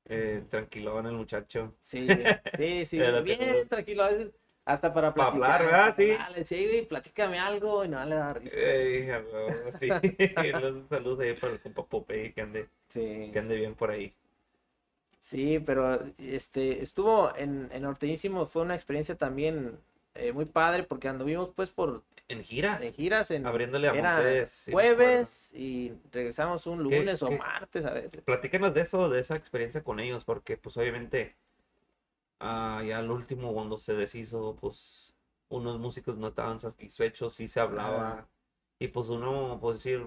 eh, 0.05 0.43
tranquilón 0.49 1.05
el 1.07 1.13
muchacho. 1.13 1.75
Sí, 1.79 2.07
sí, 2.57 2.85
sí, 2.85 2.97
que 2.97 3.21
bien 3.21 3.67
tranquilo, 3.67 4.03
a 4.03 4.09
veces 4.09 4.31
hasta 4.65 4.91
para 4.93 5.13
Pa' 5.13 5.31
platicar. 5.31 5.61
hablar, 5.61 5.65
¿verdad? 5.65 5.95
Sí. 5.97 6.09
Dale, 6.11 6.43
sí, 6.43 6.65
güey, 6.65 6.87
platícame 6.87 7.37
algo 7.39 7.85
y 7.85 7.89
no 7.89 8.03
le 8.03 8.15
da 8.15 8.33
risa. 8.33 8.59
Ey, 8.59 9.07
huevo, 9.09 9.71
sí. 9.79 9.89
Los 10.61 10.89
saludos 10.89 11.19
ahí 11.19 11.33
para 11.35 11.53
el 11.53 11.61
compa 11.61 11.85
Popeye 11.85 12.33
que 12.33 12.41
ande, 12.41 12.69
Sí. 12.87 13.29
que 13.31 13.39
ande 13.39 13.55
bien 13.55 13.75
por 13.75 13.91
ahí. 13.91 14.13
Sí, 15.19 15.59
pero 15.59 15.99
este 16.17 16.81
estuvo 16.81 17.35
en, 17.35 17.69
en 17.71 17.81
Norteñísimo, 17.81 18.45
fue 18.45 18.61
una 18.61 18.75
experiencia 18.75 19.15
también 19.17 19.79
eh, 20.13 20.31
muy 20.33 20.45
padre 20.45 20.83
porque 20.83 21.07
anduvimos 21.07 21.49
pues 21.55 21.71
por 21.71 22.03
En 22.27 22.43
giras, 22.43 22.81
en 22.81 22.93
giras 22.93 23.29
en 23.31 23.45
abriéndole 23.45 23.87
a 23.87 23.93
Montes. 23.93 24.67
jueves 24.71 25.53
y 25.53 25.93
regresamos 26.11 26.65
un 26.65 26.77
¿Qué- 26.89 26.97
lunes 26.99 27.21
o 27.21 27.29
qué? 27.29 27.37
martes 27.37 27.85
a 27.85 27.93
veces. 27.93 28.21
Platícanos 28.21 28.73
de 28.73 28.81
eso, 28.81 29.09
de 29.09 29.19
esa 29.19 29.35
experiencia 29.35 29.83
con 29.83 29.99
ellos, 29.99 30.25
porque 30.25 30.57
pues 30.57 30.75
obviamente 30.77 31.35
ah, 32.39 32.81
ya 32.85 32.97
al 32.97 33.11
último 33.11 33.53
cuando 33.53 33.77
se 33.77 33.93
deshizo, 33.93 34.57
pues 34.59 35.13
unos 35.49 35.79
músicos 35.79 36.17
no 36.17 36.29
estaban 36.29 36.59
satisfechos, 36.59 37.35
sí 37.35 37.47
se 37.47 37.59
hablaba, 37.59 38.11
Ajá. 38.11 38.27
y 38.79 38.87
pues 38.87 39.09
uno, 39.09 39.59
pues 39.61 39.77
decir, 39.77 40.03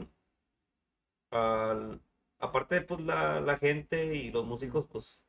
al- 1.31 2.01
aparte 2.41 2.81
pues 2.81 3.01
la, 3.03 3.41
la 3.41 3.57
gente 3.57 4.15
y 4.15 4.31
los 4.31 4.45
músicos, 4.45 4.87
pues 4.91 5.21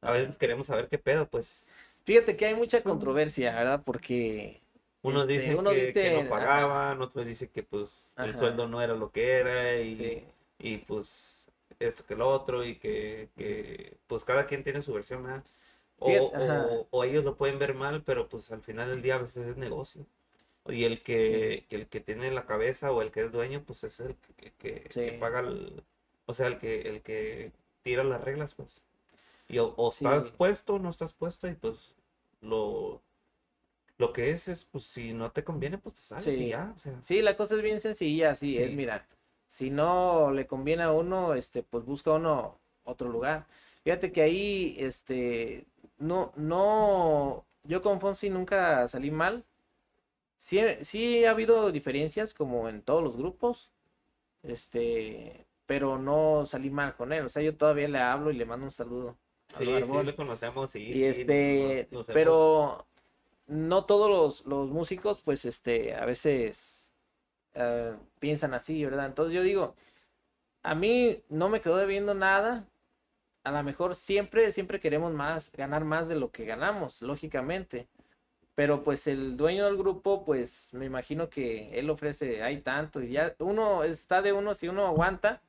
a 0.00 0.12
veces 0.12 0.36
queremos 0.36 0.66
saber 0.68 0.88
qué 0.88 0.98
pedo, 0.98 1.28
pues 1.28 1.66
Fíjate 2.04 2.36
que 2.38 2.46
hay 2.46 2.54
mucha 2.54 2.82
controversia, 2.82 3.52
¿verdad? 3.54 3.82
Porque 3.84 4.62
unos 5.02 5.28
Este, 5.28 5.38
dicen 5.38 5.58
uno 5.58 5.70
que, 5.70 5.76
que 5.76 5.86
dice, 5.86 6.10
no 6.10 6.28
pagaban, 6.28 7.00
otros 7.02 7.26
dicen 7.26 7.48
que 7.50 7.62
pues 7.62 8.16
el 8.20 8.36
sueldo 8.36 8.68
no 8.68 8.82
era 8.82 8.94
lo 8.94 9.12
que 9.12 9.30
era, 9.38 9.80
y, 9.80 9.94
sí, 9.94 10.24
y 10.58 10.78
pues 10.78 11.50
esto 11.78 12.04
que 12.04 12.16
lo 12.16 12.28
otro 12.28 12.64
y 12.64 12.76
que, 12.78 13.30
que, 13.36 13.98
pues 14.06 14.24
cada 14.24 14.46
quien 14.46 14.64
tiene 14.64 14.82
su 14.82 14.92
versión, 14.92 15.22
¿verdad? 15.24 15.44
O, 15.98 16.34
o- 16.38 16.88
o 16.90 17.04
ellos 17.04 17.24
lo 17.24 17.36
pueden 17.36 17.58
ver 17.58 17.74
mal, 17.74 18.02
pero 18.04 18.28
pues 18.28 18.50
al 18.52 18.62
final 18.62 18.88
del 18.90 19.02
día 19.02 19.16
a 19.16 19.18
veces 19.18 19.46
es 19.46 19.56
negocio. 19.56 20.06
Y 20.68 20.84
el 20.84 21.02
que, 21.02 21.66
que 21.68 21.76
el 21.76 21.88
que 21.88 22.00
tiene 22.00 22.30
la 22.32 22.46
cabeza 22.46 22.92
o 22.92 23.02
el 23.02 23.10
que 23.10 23.22
es 23.24 23.32
dueño, 23.32 23.64
pues 23.64 23.84
es 23.84 24.00
el 24.00 24.16
que, 24.36 24.52
que- 24.54 24.96
que 25.02 25.12
paga 25.12 25.40
el, 25.40 25.84
o 26.26 26.32
sea, 26.34 26.46
el 26.48 26.58
que, 26.58 26.82
el 26.82 27.02
que 27.02 27.52
tira 27.82 28.04
las 28.04 28.22
reglas, 28.22 28.54
pues. 28.54 28.82
Y 29.48 29.58
o, 29.58 29.74
o 29.76 29.88
estás 29.88 30.30
puesto 30.32 30.74
o 30.74 30.78
no 30.78 30.90
estás 30.90 31.14
puesto 31.14 31.48
y 31.48 31.54
pues 31.54 31.94
lo, 32.40 33.02
lo 33.98 34.12
que 34.12 34.30
es 34.30 34.48
es, 34.48 34.64
pues 34.64 34.84
si 34.84 35.12
no 35.12 35.32
te 35.32 35.44
conviene, 35.44 35.76
pues 35.78 35.96
te 35.96 36.02
sales 36.02 36.26
y 36.28 36.36
Sí. 36.36 36.48
ya, 36.48 36.72
o 36.74 36.78
sea. 36.78 37.02
Sí, 37.02 37.20
la 37.20 37.36
cosa 37.36 37.56
es 37.56 37.62
bien 37.62 37.80
sencilla, 37.80 38.30
así 38.30 38.56
es, 38.56 38.70
Sí, 38.70 38.76
mira, 38.76 39.06
si 39.46 39.70
no 39.70 40.30
le 40.30 40.46
conviene 40.46 40.84
a 40.84 40.92
uno, 40.92 41.34
este, 41.34 41.62
pues 41.62 41.84
busca 41.84 42.12
uno 42.12 42.58
otro 42.84 43.08
lugar. 43.08 43.46
Fíjate 43.84 44.12
que 44.12 44.22
ahí, 44.22 44.76
este, 44.78 45.66
no, 45.98 46.32
no, 46.36 47.44
yo 47.64 47.82
con 47.82 48.00
Fonsi 48.00 48.30
nunca 48.30 48.86
salí 48.88 49.10
mal. 49.10 49.44
Sí, 50.36 50.60
sí 50.82 51.24
ha 51.24 51.32
habido 51.32 51.72
diferencias 51.72 52.32
como 52.32 52.68
en 52.68 52.82
todos 52.82 53.02
los 53.02 53.16
grupos, 53.16 53.72
este, 54.42 55.46
pero 55.66 55.98
no 55.98 56.46
salí 56.46 56.70
mal 56.70 56.94
con 56.96 57.12
él. 57.12 57.24
O 57.24 57.28
sea, 57.28 57.42
yo 57.42 57.56
todavía 57.56 57.88
le 57.88 57.98
hablo 57.98 58.30
y 58.30 58.36
le 58.36 58.46
mando 58.46 58.64
un 58.66 58.70
saludo 58.70 59.18
al 59.54 59.64
Sí, 59.64 59.72
sí, 59.86 60.02
le 60.04 60.14
conocemos, 60.16 60.70
sí, 60.70 60.78
Y 60.84 60.92
sí, 60.92 60.98
este, 61.00 61.88
nos- 61.90 62.06
nos 62.08 62.14
pero 62.14 62.87
no 63.48 63.84
todos 63.86 64.10
los, 64.10 64.46
los 64.46 64.70
músicos, 64.70 65.20
pues, 65.24 65.44
este, 65.44 65.94
a 65.94 66.04
veces 66.04 66.92
eh, 67.54 67.96
piensan 68.20 68.54
así, 68.54 68.84
¿verdad? 68.84 69.06
Entonces 69.06 69.34
yo 69.34 69.42
digo, 69.42 69.74
a 70.62 70.74
mí 70.74 71.22
no 71.28 71.48
me 71.48 71.60
quedó 71.60 71.76
debiendo 71.76 72.14
nada. 72.14 72.68
A 73.44 73.50
lo 73.52 73.62
mejor 73.62 73.94
siempre, 73.94 74.52
siempre 74.52 74.80
queremos 74.80 75.12
más, 75.14 75.52
ganar 75.52 75.84
más 75.84 76.08
de 76.08 76.16
lo 76.16 76.30
que 76.32 76.44
ganamos, 76.44 77.02
lógicamente. 77.02 77.88
Pero 78.54 78.82
pues 78.82 79.06
el 79.06 79.36
dueño 79.36 79.64
del 79.66 79.76
grupo, 79.78 80.24
pues 80.24 80.70
me 80.74 80.86
imagino 80.86 81.30
que 81.30 81.78
él 81.78 81.90
ofrece, 81.90 82.42
hay 82.42 82.60
tanto, 82.62 83.02
y 83.02 83.12
ya 83.12 83.34
uno 83.40 83.84
está 83.84 84.22
de 84.22 84.32
uno 84.32 84.54
si 84.54 84.68
uno 84.68 84.86
aguanta 84.86 85.42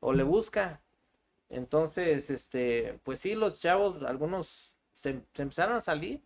o 0.00 0.12
le 0.12 0.22
busca. 0.24 0.80
Entonces, 1.50 2.30
este, 2.30 2.98
pues 3.04 3.20
sí, 3.20 3.34
los 3.34 3.60
chavos, 3.60 4.02
algunos 4.04 4.76
se, 4.94 5.22
se 5.34 5.42
empezaron 5.42 5.76
a 5.76 5.80
salir, 5.80 6.22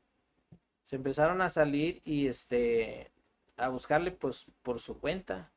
se 0.85 0.97
empezaron 0.97 1.41
a 1.43 1.49
salir 1.51 2.01
y 2.05 2.29
este, 2.29 3.11
a 3.57 3.69
buscarle 3.69 4.13
pues 4.13 4.47
por 4.63 4.79
su 4.79 5.01
cuenta. 5.01 5.51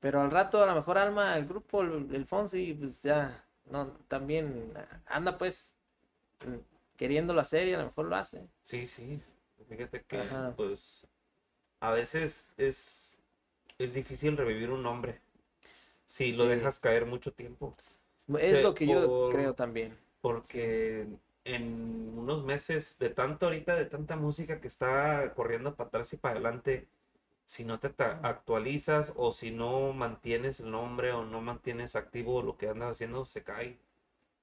Pero 0.00 0.20
al 0.20 0.30
rato 0.30 0.62
a 0.62 0.66
lo 0.66 0.74
mejor 0.74 0.98
Alma, 0.98 1.36
el 1.36 1.46
grupo, 1.46 1.82
el, 1.82 2.14
el 2.14 2.26
Fonsi, 2.26 2.74
pues 2.74 3.02
ya, 3.02 3.44
no, 3.66 3.88
también 4.08 4.72
anda 5.06 5.38
pues 5.38 5.76
queriéndolo 6.96 7.40
hacer 7.40 7.66
y 7.68 7.74
a 7.74 7.78
lo 7.78 7.84
mejor 7.86 8.06
lo 8.06 8.16
hace. 8.16 8.46
Sí, 8.64 8.86
sí. 8.86 9.22
Fíjate 9.68 10.02
que, 10.04 10.20
Ajá. 10.20 10.54
pues, 10.56 11.06
a 11.80 11.90
veces 11.90 12.50
es, 12.56 13.18
es 13.78 13.94
difícil 13.94 14.36
revivir 14.36 14.70
un 14.70 14.82
nombre 14.82 15.20
si 16.06 16.32
lo 16.32 16.44
Sí. 16.44 16.50
dejas 16.50 16.78
caer 16.80 17.04
mucho 17.06 17.32
tiempo. 17.32 17.76
Es 18.40 18.62
lo 18.62 18.74
que 18.74 18.86
yo 18.86 19.06
por- 19.06 19.32
creo 19.32 19.54
también. 19.54 19.98
Porque 20.20 21.06
en 21.54 22.14
unos 22.18 22.44
meses 22.44 22.98
de 22.98 23.10
tanto 23.10 23.46
ahorita, 23.46 23.76
de 23.76 23.86
tanta 23.86 24.16
música 24.16 24.60
que 24.60 24.68
está 24.68 25.32
corriendo 25.34 25.74
para 25.74 25.88
atrás 25.88 26.12
y 26.12 26.16
para 26.16 26.34
adelante, 26.34 26.88
si 27.46 27.64
no 27.64 27.78
te 27.80 27.88
actualizas 28.22 29.12
o 29.16 29.32
si 29.32 29.50
no 29.50 29.92
mantienes 29.92 30.60
el 30.60 30.70
nombre 30.70 31.12
o 31.12 31.24
no 31.24 31.40
mantienes 31.40 31.96
activo 31.96 32.42
lo 32.42 32.56
que 32.58 32.68
andas 32.68 32.92
haciendo, 32.92 33.24
se 33.24 33.42
cae. 33.42 33.78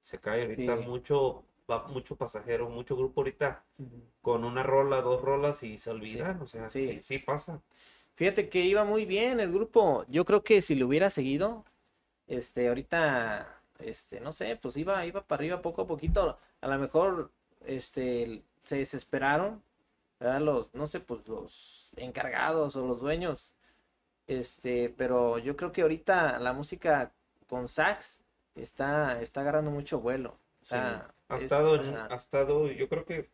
Se 0.02 0.20
cae 0.20 0.44
ahorita 0.44 0.78
Sí. 0.78 0.84
mucho, 0.84 1.44
va 1.70 1.88
mucho 1.88 2.16
pasajero, 2.16 2.70
mucho 2.70 2.96
grupo 2.96 3.22
ahorita 3.22 3.64
con 4.22 4.44
una 4.44 4.64
rola, 4.64 5.02
dos 5.02 5.22
rolas 5.22 5.64
y 5.64 5.78
se 5.78 5.92
olvidan. 5.92 6.42
O 6.42 6.48
sea, 6.48 6.70
sí. 6.70 6.88
sí, 6.88 7.02
sí 7.02 7.20
pasa. 7.20 7.62
Fíjate 8.16 8.50
que 8.50 8.62
iba 8.66 8.84
muy 8.86 9.06
bien 9.06 9.40
el 9.40 9.52
grupo. 9.52 10.06
Yo 10.08 10.26
creo 10.26 10.44
que 10.44 10.62
si 10.62 10.76
lo 10.76 10.88
hubiera 10.88 11.10
seguido, 11.10 11.66
este, 12.28 12.68
ahorita, 12.70 13.60
este, 13.80 14.20
no 14.22 14.32
sé, 14.34 14.56
pues 14.58 14.78
iba, 14.78 15.06
iba 15.06 15.22
para 15.26 15.40
arriba 15.42 15.62
poco 15.62 15.84
a 15.84 15.88
poquito. 15.88 16.38
A 16.62 16.68
lo 16.68 16.78
mejor, 16.80 17.32
este, 17.66 18.44
se 18.62 18.78
desesperaron, 18.78 19.62
¿verdad? 20.20 20.42
Los, 20.42 20.74
no 20.74 20.88
sé, 20.88 21.00
pues 21.00 21.28
los 21.28 21.92
encargados 21.98 22.76
o 22.76 22.86
los 22.88 23.00
dueños. 23.02 23.54
Este, 24.28 24.90
pero 24.98 25.38
yo 25.38 25.56
creo 25.56 25.72
que 25.72 25.82
ahorita 25.84 26.40
la 26.40 26.54
música 26.54 27.12
con 27.48 27.68
sax 27.68 28.20
está, 28.56 29.22
está 29.22 29.42
agarrando 29.42 29.72
mucho 29.72 30.00
vuelo. 30.00 30.32
O 30.32 30.66
Sí. 30.66 30.70
sea, 30.70 31.14
Ha 31.30 31.38
es- 31.38 31.44
estado, 31.44 31.76
ha 32.10 32.16
estado, 32.16 32.68
yo 32.72 32.90
creo 32.90 33.06
que, 33.06 33.30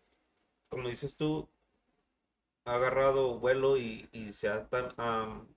como 0.69 0.89
dices 0.89 1.15
tú, 1.15 1.47
ha 2.65 2.75
agarrado 2.75 3.39
vuelo 3.39 3.77
y, 3.77 4.07
y 4.11 4.33
se 4.33 4.49
ha 4.49 4.65
tan, 4.67 4.93
am, 4.97 5.47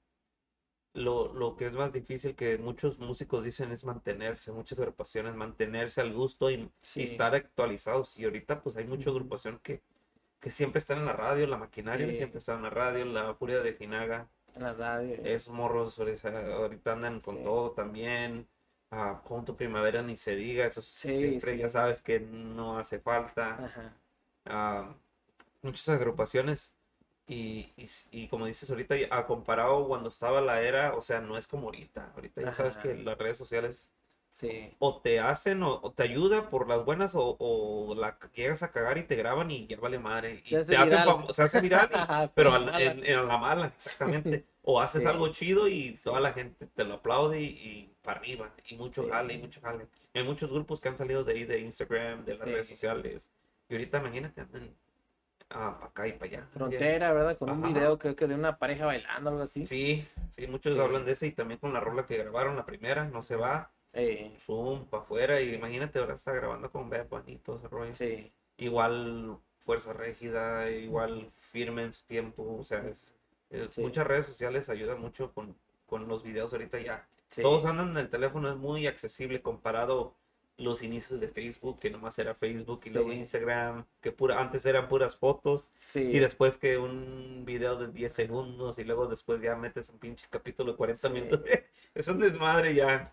lo, 0.95 1.33
lo 1.35 1.57
que 1.57 1.67
es 1.67 1.73
más 1.75 1.93
difícil 1.93 2.37
que 2.37 2.57
muchos 2.57 2.99
músicos 3.01 3.45
dicen 3.45 3.73
es 3.73 3.85
mantenerse, 3.85 4.53
muchas 4.53 4.79
agrupaciones, 4.79 5.35
mantenerse 5.35 6.01
al 6.01 6.13
gusto 6.15 6.51
y, 6.51 6.71
estar 6.95 7.35
actualizados. 7.35 8.17
Y 8.17 8.25
ahorita 8.25 8.63
pues 8.63 8.77
hay 8.77 8.87
mucha 8.87 9.11
agrupación 9.11 9.59
que, 9.63 9.83
que 10.41 10.51
siempre 10.51 10.79
están 10.79 10.99
en 10.99 11.07
la 11.07 11.13
radio, 11.13 11.47
la 11.49 11.57
maquinaria 11.59 12.09
Sí. 12.09 12.17
siempre 12.17 12.39
está 12.39 12.55
en 12.55 12.63
la 12.63 12.71
radio, 12.71 13.05
la 13.05 13.35
Furia 13.35 13.61
de 13.61 13.75
Jinaga, 13.75 14.29
en 14.55 14.63
la 14.63 14.73
radio. 14.75 15.15
esos 15.25 15.53
morros 15.53 15.99
ahorita 15.99 16.93
andan 16.93 17.21
con 17.21 17.37
Sí. 17.39 17.43
todo 17.43 17.73
también. 17.73 18.47
Ah, 18.93 19.21
con 19.25 19.45
tu 19.45 19.57
primavera 19.57 20.03
ni 20.03 20.17
se 20.17 20.37
diga, 20.37 20.67
eso 20.67 20.81
siempre 20.81 21.59
ya 21.59 21.69
sabes 21.69 22.01
que 22.01 22.21
no 22.21 22.79
hace 22.79 23.01
falta. 23.01 23.65
Ajá. 23.65 23.97
Ah, 24.45 24.95
muchas 25.63 25.89
agrupaciones 25.89 26.73
y, 27.27 27.73
y, 27.77 27.89
y 28.11 28.29
como 28.29 28.47
dices 28.47 28.69
ahorita, 28.71 28.95
a 29.11 29.27
comparado 29.27 29.87
cuando 29.89 30.09
estaba 30.11 30.41
la 30.41 30.61
era, 30.63 30.95
o 30.95 31.03
sea, 31.03 31.21
no 31.21 31.39
es 31.39 31.47
como 31.47 31.69
ahorita. 31.69 32.13
Ahorita 32.15 32.43
ya 32.43 32.53
sabes 32.53 32.77
que 32.77 32.95
las 32.97 33.17
redes 33.19 33.39
sociales 33.39 33.91
Sí. 34.29 34.75
o 34.81 35.01
te 35.01 35.21
hacen 35.21 35.63
o, 35.63 35.79
o 35.81 35.93
te 35.93 36.03
ayuda 36.03 36.51
por 36.51 36.67
las 36.69 36.85
buenas 36.85 37.15
o, 37.15 37.37
o 37.39 37.95
la 37.95 38.19
llegas 38.35 38.65
a 38.65 38.73
cagar 38.73 38.99
y 38.99 39.05
te 39.05 39.15
graban 39.15 39.49
y 39.53 39.69
ya 39.69 39.79
vale 39.79 40.01
madre. 40.01 40.43
Y 40.45 40.51
Se 40.51 40.57
hace 40.57 40.73
te 40.73 40.77
hacen 40.77 40.89
viral. 40.91 41.09
famo- 41.09 41.33
se 41.33 41.43
hace 41.45 41.61
viral, 41.61 41.89
y- 41.93 42.29
pero 42.35 42.57
en, 42.79 43.07
en 43.07 43.29
la 43.29 43.39
mala, 43.39 43.67
exactamente. 43.67 44.45
O 44.67 44.81
haces 44.81 45.03
Sí. 45.03 45.09
algo 45.09 45.29
chido 45.29 45.69
y 45.69 45.95
toda 46.03 46.21
la 46.21 46.33
gente 46.33 46.67
te 46.67 46.85
lo 46.85 46.95
aplaude 46.95 47.39
y, 47.39 47.45
y 47.45 47.95
para 48.03 48.19
arriba. 48.19 48.51
Y 48.67 48.77
mucho 48.77 49.05
Sí. 49.05 49.11
jale, 49.11 49.35
y 49.35 49.39
mucho 49.39 49.61
jale. 49.61 49.87
Hay 50.15 50.25
muchos 50.25 50.51
grupos 50.51 50.81
que 50.81 50.89
han 50.89 50.97
salido 50.97 51.23
de 51.23 51.35
ahí, 51.35 51.45
de 51.45 51.61
Instagram, 51.61 52.25
de 52.25 52.33
las 52.33 52.41
redes 52.41 52.67
sociales. 52.69 53.31
Y 53.69 53.75
ahorita 53.75 53.99
imagínate, 53.99 54.41
andan 54.41 54.75
para 55.55 55.87
acá 55.87 56.09
y 56.09 56.13
para 56.13 56.25
allá. 56.27 56.47
Frontera, 56.53 57.13
¿verdad? 57.13 57.39
Con 57.39 57.51
un 57.51 57.63
video, 57.63 57.99
creo 57.99 58.17
que 58.17 58.27
de 58.27 58.35
una 58.35 58.59
pareja 58.59 58.87
bailando, 58.87 59.31
algo 59.31 59.43
así. 59.43 59.67
Sí, 59.67 60.07
sí, 60.31 60.47
muchos 60.47 60.75
Sí. 60.75 60.81
hablan 60.81 61.05
de 61.05 61.13
ese 61.13 61.27
y 61.29 61.33
también 61.33 61.61
con 61.61 61.73
la 61.73 61.81
rola 61.81 62.07
que 62.07 62.17
grabaron 62.19 62.57
la 62.57 62.67
primera, 62.67 63.05
no 63.05 63.23
se 63.23 63.37
va, 63.37 63.71
Eh, 63.97 64.37
zoom 64.45 64.87
para 64.87 65.05
afuera 65.05 65.41
y 65.41 65.55
imagínate 65.55 66.01
ahora 66.01 66.15
está 66.17 66.33
grabando 66.33 66.69
con 66.69 66.91
Bad 66.91 67.07
Bunny 67.09 67.37
todo 67.39 67.59
ese 67.59 67.69
rollo. 67.69 67.95
sí, 67.95 68.33
Igual 68.57 69.39
Fuerza 69.61 69.93
Régida, 69.93 70.69
igual 70.71 71.31
firme 71.53 71.85
en 71.85 71.93
su 71.93 72.05
tiempo, 72.05 72.57
o 72.59 72.65
sea, 72.65 72.81
es, 72.89 73.15
eh, 73.51 73.69
Sí. 73.71 73.81
muchas 73.83 74.05
redes 74.07 74.27
sociales 74.27 74.69
ayudan 74.69 75.01
mucho 75.01 75.33
con, 75.33 75.57
con 75.87 76.09
los 76.09 76.25
videos 76.25 76.53
ahorita 76.53 76.81
ya. 76.81 77.07
sí. 77.29 77.43
Todos 77.43 77.65
andan 77.67 77.91
en 77.91 77.99
el 77.99 78.09
teléfono, 78.11 78.51
es 78.51 78.57
muy 78.57 78.87
accesible 78.89 79.41
comparado 79.43 80.15
los 80.57 80.83
inicios 80.85 81.19
de 81.21 81.29
Facebook, 81.29 81.81
que 81.81 81.91
nomás 81.91 82.17
era 82.19 82.35
Facebook 82.35 82.81
y 82.85 82.91
luego. 82.91 83.13
Instagram, 83.13 83.85
que 84.01 84.13
pura, 84.13 84.41
antes 84.41 84.65
eran 84.67 84.89
puras 84.89 85.17
fotos. 85.17 85.73
sí. 85.89 86.01
Y 86.03 86.19
después 86.21 86.59
que 86.59 86.79
un 86.79 87.43
video 87.45 87.77
de 87.77 87.89
10 87.93 88.13
segundos 88.13 88.79
y 88.79 88.85
luego 88.85 89.07
después 89.09 89.41
ya 89.43 89.57
metes 89.57 89.89
un 89.91 89.99
pinche 89.99 90.27
capítulo 90.31 90.73
de 90.73 90.77
40 90.79 91.09
Sí. 91.09 91.13
minutos. 91.15 91.41
es 91.95 92.09
un 92.09 92.21
desmadre 92.21 92.75
ya. 92.75 93.13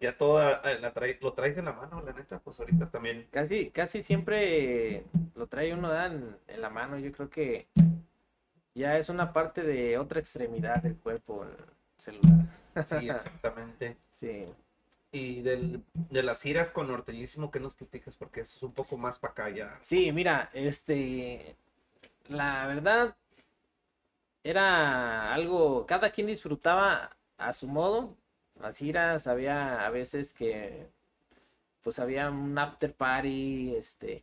Ya 0.00 0.18
toda 0.18 0.62
eh, 0.64 0.80
la 0.80 0.92
trae- 0.92 1.18
lo 1.20 1.32
traes 1.32 1.56
en 1.56 1.66
la 1.66 1.72
mano, 1.72 2.02
la 2.02 2.12
neta, 2.12 2.40
pues 2.40 2.58
ahorita 2.58 2.90
también. 2.90 3.28
Casi, 3.30 3.70
casi 3.70 4.02
siempre 4.02 5.04
lo 5.36 5.46
trae 5.46 5.72
uno 5.72 5.94
en, 6.04 6.36
en 6.48 6.60
la 6.60 6.70
mano. 6.70 6.98
Yo 6.98 7.12
creo 7.12 7.30
que 7.30 7.68
ya 8.74 8.98
es 8.98 9.08
una 9.08 9.32
parte 9.32 9.62
de 9.62 9.96
otra 9.96 10.18
extremidad 10.18 10.82
del 10.82 10.96
cuerpo 10.96 11.44
el 11.44 11.50
celular. 11.96 12.46
Sí, 12.86 13.08
exactamente. 13.10 13.96
Sí. 14.10 14.44
Y 15.12 15.42
del, 15.42 15.84
de 15.92 16.22
las 16.22 16.40
giras 16.42 16.70
con 16.70 16.86
Norteñísimo, 16.88 17.50
¿qué 17.50 17.58
nos 17.58 17.74
platicas? 17.74 18.16
Porque 18.16 18.42
eso 18.42 18.56
es 18.56 18.62
un 18.62 18.72
poco 18.72 18.96
más 18.96 19.18
para 19.18 19.32
acá 19.32 19.50
ya. 19.50 19.78
Sí, 19.80 20.12
mira, 20.12 20.50
este, 20.52 21.56
la 22.28 22.66
verdad 22.66 23.16
era 24.42 25.34
algo, 25.34 25.86
cada 25.86 26.10
quien 26.10 26.26
disfrutaba 26.26 27.16
a 27.38 27.52
su 27.52 27.66
modo. 27.66 28.16
Las 28.60 28.76
giras 28.76 29.26
había 29.26 29.86
a 29.86 29.90
veces 29.90 30.32
que, 30.32 30.88
pues 31.82 31.98
había 31.98 32.30
un 32.30 32.56
after 32.58 32.94
party, 32.94 33.74
este, 33.76 34.22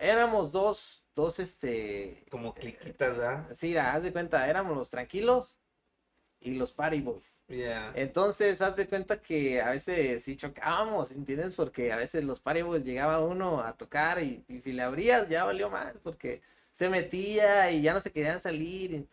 éramos 0.00 0.52
dos, 0.52 1.04
dos, 1.14 1.38
este, 1.38 2.24
Como 2.30 2.52
cliquitas, 2.52 3.16
¿verdad? 3.16 3.46
sí, 3.54 3.76
haz 3.76 4.02
de 4.02 4.12
cuenta, 4.12 4.48
éramos 4.48 4.76
los 4.76 4.90
tranquilos 4.90 5.58
y 6.46 6.54
los 6.54 6.72
party 6.72 7.00
boys. 7.00 7.42
Yeah. 7.48 7.92
Entonces, 7.94 8.60
haz 8.62 8.76
de 8.76 8.86
cuenta 8.88 9.20
que 9.20 9.60
a 9.62 9.70
veces 9.70 10.22
sí 10.24 10.36
chocábamos, 10.36 11.12
¿entiendes? 11.12 11.54
Porque 11.56 11.92
a 11.92 11.96
veces 11.96 12.24
los 12.24 12.40
paribos 12.40 12.84
llegaba 12.84 13.20
uno 13.20 13.62
a 13.62 13.76
tocar 13.76 14.22
y, 14.22 14.44
y 14.48 14.60
si 14.60 14.72
le 14.72 14.82
abrías 14.82 15.28
ya 15.28 15.44
valió 15.44 15.70
mal, 15.70 15.98
porque 16.02 16.42
se 16.72 16.88
metía 16.88 17.70
y 17.70 17.82
ya 17.82 17.92
no 17.94 18.00
se 18.00 18.12
querían 18.12 18.40
salir. 18.40 18.92
y- 18.92 19.08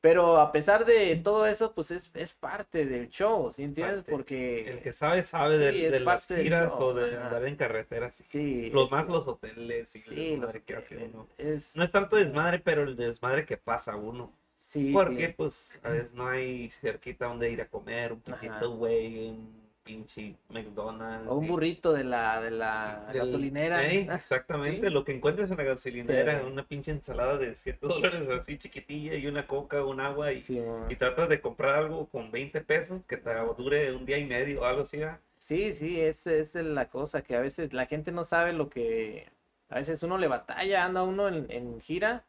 Pero 0.00 0.40
a 0.40 0.52
pesar 0.52 0.84
de 0.84 1.16
todo 1.16 1.46
eso, 1.46 1.74
pues 1.74 1.90
es, 1.90 2.10
es 2.14 2.32
parte 2.32 2.86
del 2.86 3.08
show, 3.10 3.50
¿sí 3.52 3.64
entiendes? 3.64 4.04
parte. 4.04 4.12
Porque 4.12 4.70
El 4.70 4.80
que 4.80 4.92
sabe, 4.92 5.24
sabe 5.24 5.72
Sí, 5.72 5.84
es 5.86 5.92
de, 5.92 6.00
las 6.00 6.26
giras 6.26 6.68
show, 6.70 6.82
o 6.82 6.94
de 6.94 7.16
ajá. 7.16 7.26
andar 7.26 7.44
en 7.46 7.56
carretera. 7.56 8.12
Sí. 8.12 8.70
Los 8.70 8.92
más 8.92 9.08
los 9.08 9.26
hoteles 9.26 9.94
y 9.96 10.00
sí, 10.00 10.36
los 10.36 10.52
que 10.64 10.76
hace 10.76 10.96
uno. 10.98 11.26
es, 11.36 11.76
No 11.76 11.82
es 11.84 11.90
tanto 11.92 12.16
desmadre, 12.16 12.60
pero 12.60 12.82
el 12.84 12.96
desmadre 12.96 13.44
que 13.44 13.56
pasa 13.56 13.96
uno. 13.96 14.32
Sí, 14.68 14.90
Porque 14.92 15.28
sí, 15.28 15.34
pues 15.36 15.80
a 15.82 15.90
veces 15.90 16.14
no 16.14 16.28
hay 16.28 16.68
cerquita 16.70 17.26
donde 17.26 17.50
ir 17.50 17.60
a 17.62 17.66
comer, 17.68 18.12
un 18.12 18.20
poquito 18.20 18.76
güey, 18.76 19.28
un 19.28 19.58
pinche 19.82 20.34
McDonald's. 20.50 21.26
o 21.30 21.36
un 21.36 21.46
y- 21.46 21.48
burrito 21.48 21.94
de 21.94 22.04
la, 22.04 22.42
de 22.42 22.50
la 22.50 23.06
del- 23.10 23.22
gasolinera. 23.22 23.80
Exactamente, 23.90 24.88
Sí. 24.88 24.92
lo 24.92 25.02
que 25.04 25.12
encuentres 25.14 25.50
en 25.50 25.56
la 25.56 25.64
gasolinera, 25.64 26.44
una 26.44 26.66
pinche 26.66 26.90
ensalada 26.90 27.38
de 27.38 27.54
7 27.54 27.78
dólares 27.86 28.28
así 28.38 28.58
chiquitilla 28.58 29.14
y 29.14 29.26
una 29.26 29.46
coca, 29.46 29.82
un 29.84 30.00
agua 30.00 30.32
y, 30.34 30.44
y 30.90 30.96
tratas 30.96 31.30
de 31.30 31.40
comprar 31.40 31.76
algo 31.76 32.06
con 32.08 32.30
20 32.30 32.60
pesos 32.60 33.00
que 33.06 33.16
te 33.16 33.30
dure 33.56 33.92
un 33.94 34.04
día 34.04 34.18
y 34.18 34.26
medio 34.26 34.60
o 34.60 34.64
algo 34.66 34.82
así, 34.82 34.98
¿verdad? 34.98 35.20
Sí, 35.38 35.72
sí, 35.72 35.98
esa 36.00 36.32
es 36.34 36.54
la 36.56 36.90
cosa, 36.90 37.22
que 37.22 37.34
a 37.36 37.40
veces 37.40 37.72
la 37.72 37.86
gente 37.86 38.12
no 38.12 38.24
sabe 38.24 38.52
lo 38.52 38.68
que, 38.68 39.26
a 39.70 39.76
veces 39.76 40.02
uno 40.02 40.18
le 40.18 40.28
batalla, 40.28 40.84
anda 40.84 41.02
uno 41.04 41.28
en, 41.28 41.46
en 41.50 41.80
gira, 41.80 42.24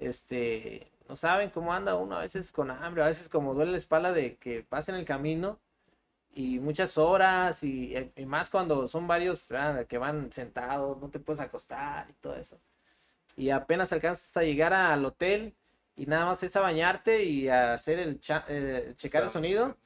este, 0.00 0.86
no 1.10 1.16
saben 1.16 1.50
cómo 1.50 1.72
anda 1.74 1.96
uno, 1.96 2.16
a 2.16 2.20
veces 2.20 2.52
con 2.52 2.70
hambre, 2.70 3.02
a 3.02 3.06
veces 3.08 3.28
como 3.28 3.52
duele 3.54 3.72
la 3.72 3.78
espalda 3.78 4.12
de 4.12 4.36
que 4.36 4.62
pasen 4.62 4.94
el 4.94 5.04
camino 5.04 5.58
y 6.34 6.60
muchas 6.60 6.98
horas 6.98 7.64
y, 7.64 7.94
y 8.16 8.26
más 8.26 8.50
cuando 8.50 8.88
son 8.88 9.06
varios 9.08 9.52
ah, 9.52 9.84
que 9.88 9.98
van 9.98 10.32
sentados, 10.32 10.98
no 11.00 11.10
te 11.10 11.20
puedes 11.20 11.40
acostar 11.40 12.08
y 12.10 12.14
todo 12.14 12.36
eso. 12.36 12.60
Y 13.36 13.50
apenas 13.50 13.92
alcanzas 13.92 14.36
a 14.36 14.42
llegar 14.42 14.72
al 14.74 15.04
hotel 15.04 15.54
y 15.96 16.06
nada 16.06 16.26
más 16.26 16.42
es 16.42 16.56
a 16.56 16.60
bañarte 16.60 17.24
y 17.24 17.48
a 17.48 17.74
hacer 17.74 17.98
el 17.98 18.20
cha- 18.20 18.44
eh, 18.48 18.94
checar 18.96 19.22
el 19.24 19.30
sonido 19.30 19.76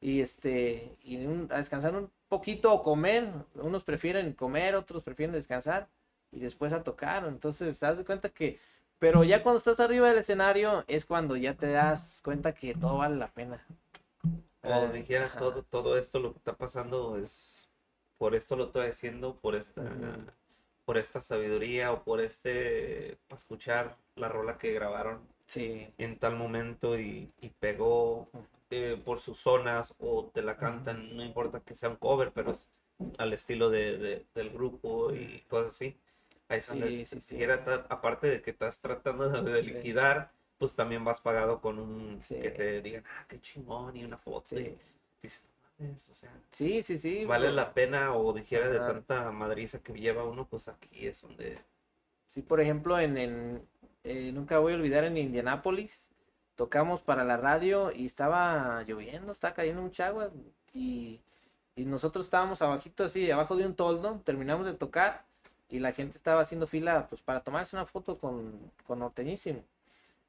y 0.00 0.20
este 0.20 0.96
y 1.02 1.24
un- 1.26 1.48
a 1.52 1.58
descansar 1.58 1.94
un 1.94 2.10
poquito 2.28 2.72
o 2.72 2.82
comer. 2.82 3.28
Unos 3.54 3.84
prefieren 3.84 4.32
comer, 4.34 4.74
otros 4.76 5.02
prefieren 5.04 5.32
descansar 5.32 5.88
y 6.32 6.40
después 6.40 6.72
a 6.72 6.82
tocar. 6.82 7.24
Entonces, 7.26 7.82
haz 7.82 7.98
de 7.98 8.04
cuenta 8.04 8.28
que, 8.28 8.58
pero 8.98 9.24
ya 9.24 9.42
cuando 9.42 9.58
estás 9.58 9.80
arriba 9.80 10.08
del 10.08 10.18
escenario 10.18 10.84
es 10.88 11.04
cuando 11.06 11.36
ya 11.36 11.54
te 11.54 11.68
das 11.72 12.20
cuenta 12.24 12.54
que 12.54 12.74
todo 12.74 12.98
vale 12.98 13.16
la 13.16 13.28
pena. 13.32 13.64
O 14.62 14.88
Eh, 14.88 14.92
dijera, 14.92 15.30
todo, 15.38 15.62
todo 15.62 15.96
esto 15.96 16.18
lo 16.18 16.32
que 16.32 16.38
está 16.38 16.56
pasando 16.56 17.16
es, 17.18 17.68
por 18.18 18.34
esto 18.34 18.56
lo 18.56 18.64
estoy 18.66 18.88
haciendo, 18.88 19.36
por 19.36 19.54
esta, 19.54 19.82
por 20.84 20.98
esta 20.98 21.20
sabiduría 21.20 21.92
o 21.92 22.04
por 22.04 22.20
este, 22.20 23.18
para 23.28 23.38
escuchar 23.38 23.96
la 24.16 24.28
rola 24.28 24.58
que 24.58 24.72
grabaron 24.72 25.20
Sí, 25.46 25.88
en 25.98 26.18
tal 26.18 26.36
momento 26.36 26.98
y, 26.98 27.32
y 27.40 27.50
pegó 27.50 28.28
eh, 28.70 29.00
por 29.04 29.20
sus 29.20 29.38
zonas 29.38 29.94
o 29.98 30.30
te 30.34 30.42
la 30.42 30.56
cantan, 30.56 31.16
no 31.16 31.24
importa 31.24 31.60
que 31.60 31.76
sea 31.76 31.88
un 31.90 31.96
cover, 31.96 32.32
pero 32.32 32.52
es 32.52 32.70
al 33.18 33.32
estilo 33.32 33.70
de, 33.70 33.98
de- 33.98 34.26
del 34.34 34.50
grupo 34.50 35.12
y 35.14 35.40
cosas 35.48 35.72
así. 35.72 35.96
Ahí 36.48 36.60
Sí, 36.60 37.04
sí, 37.04 37.20
sí. 37.20 37.44
aparte 37.88 38.26
de 38.28 38.42
que 38.42 38.50
estás 38.50 38.80
tratando 38.80 39.28
de, 39.28 39.62
liquidar, 39.62 40.30
pues 40.58 40.74
también 40.74 41.04
vas 41.04 41.20
pagado 41.20 41.60
con 41.60 41.78
un 41.78 42.20
que 42.20 42.50
te 42.50 42.80
digan, 42.82 43.04
ah, 43.06 43.24
qué 43.28 43.40
chingón, 43.40 43.96
y 43.96 44.04
una 44.04 44.16
foto. 44.16 44.56
Dices, 44.56 45.44
o 46.10 46.14
sea, 46.14 46.30
Sí, 46.50 46.82
sí, 46.82 46.98
sí. 46.98 47.24
vale 47.24 47.46
pero- 47.46 47.56
la 47.56 47.72
pena 47.74 48.14
o 48.14 48.32
dijera 48.32 48.68
de 48.68 48.78
tanta 48.78 49.30
madriza 49.30 49.78
que 49.80 49.92
lleva 49.92 50.24
uno, 50.24 50.46
pues 50.48 50.68
aquí 50.68 51.06
es 51.06 51.22
donde... 51.22 51.58
Sí, 52.26 52.42
por 52.42 52.60
ejemplo, 52.60 52.98
en, 52.98 53.16
en 53.16 53.68
eh, 54.04 54.32
nunca 54.32 54.58
voy 54.58 54.72
a 54.72 54.76
olvidar 54.76 55.04
en 55.04 55.16
Indianápolis, 55.16 56.10
tocamos 56.56 57.00
para 57.02 57.24
la 57.24 57.36
radio 57.36 57.92
y 57.92 58.06
estaba 58.06 58.82
lloviendo, 58.84 59.32
estaba 59.32 59.54
cayendo 59.54 59.82
mucha 59.82 60.08
agua 60.08 60.30
y, 60.72 61.20
y 61.76 61.84
nosotros 61.84 62.26
estábamos 62.26 62.60
abajito 62.62 63.04
así, 63.04 63.30
abajo 63.30 63.54
de 63.56 63.66
un 63.66 63.74
toldo, 63.74 64.20
terminamos 64.24 64.66
de 64.66 64.74
tocar 64.74 65.24
y 65.68 65.80
la 65.80 65.92
gente 65.92 66.16
estaba 66.16 66.40
haciendo 66.42 66.66
fila 66.66 67.06
pues 67.08 67.22
para 67.22 67.42
tomarse 67.42 67.76
una 67.76 67.86
foto 67.86 68.18
con, 68.18 68.72
con 68.86 69.00
Norteñísimo. 69.00 69.64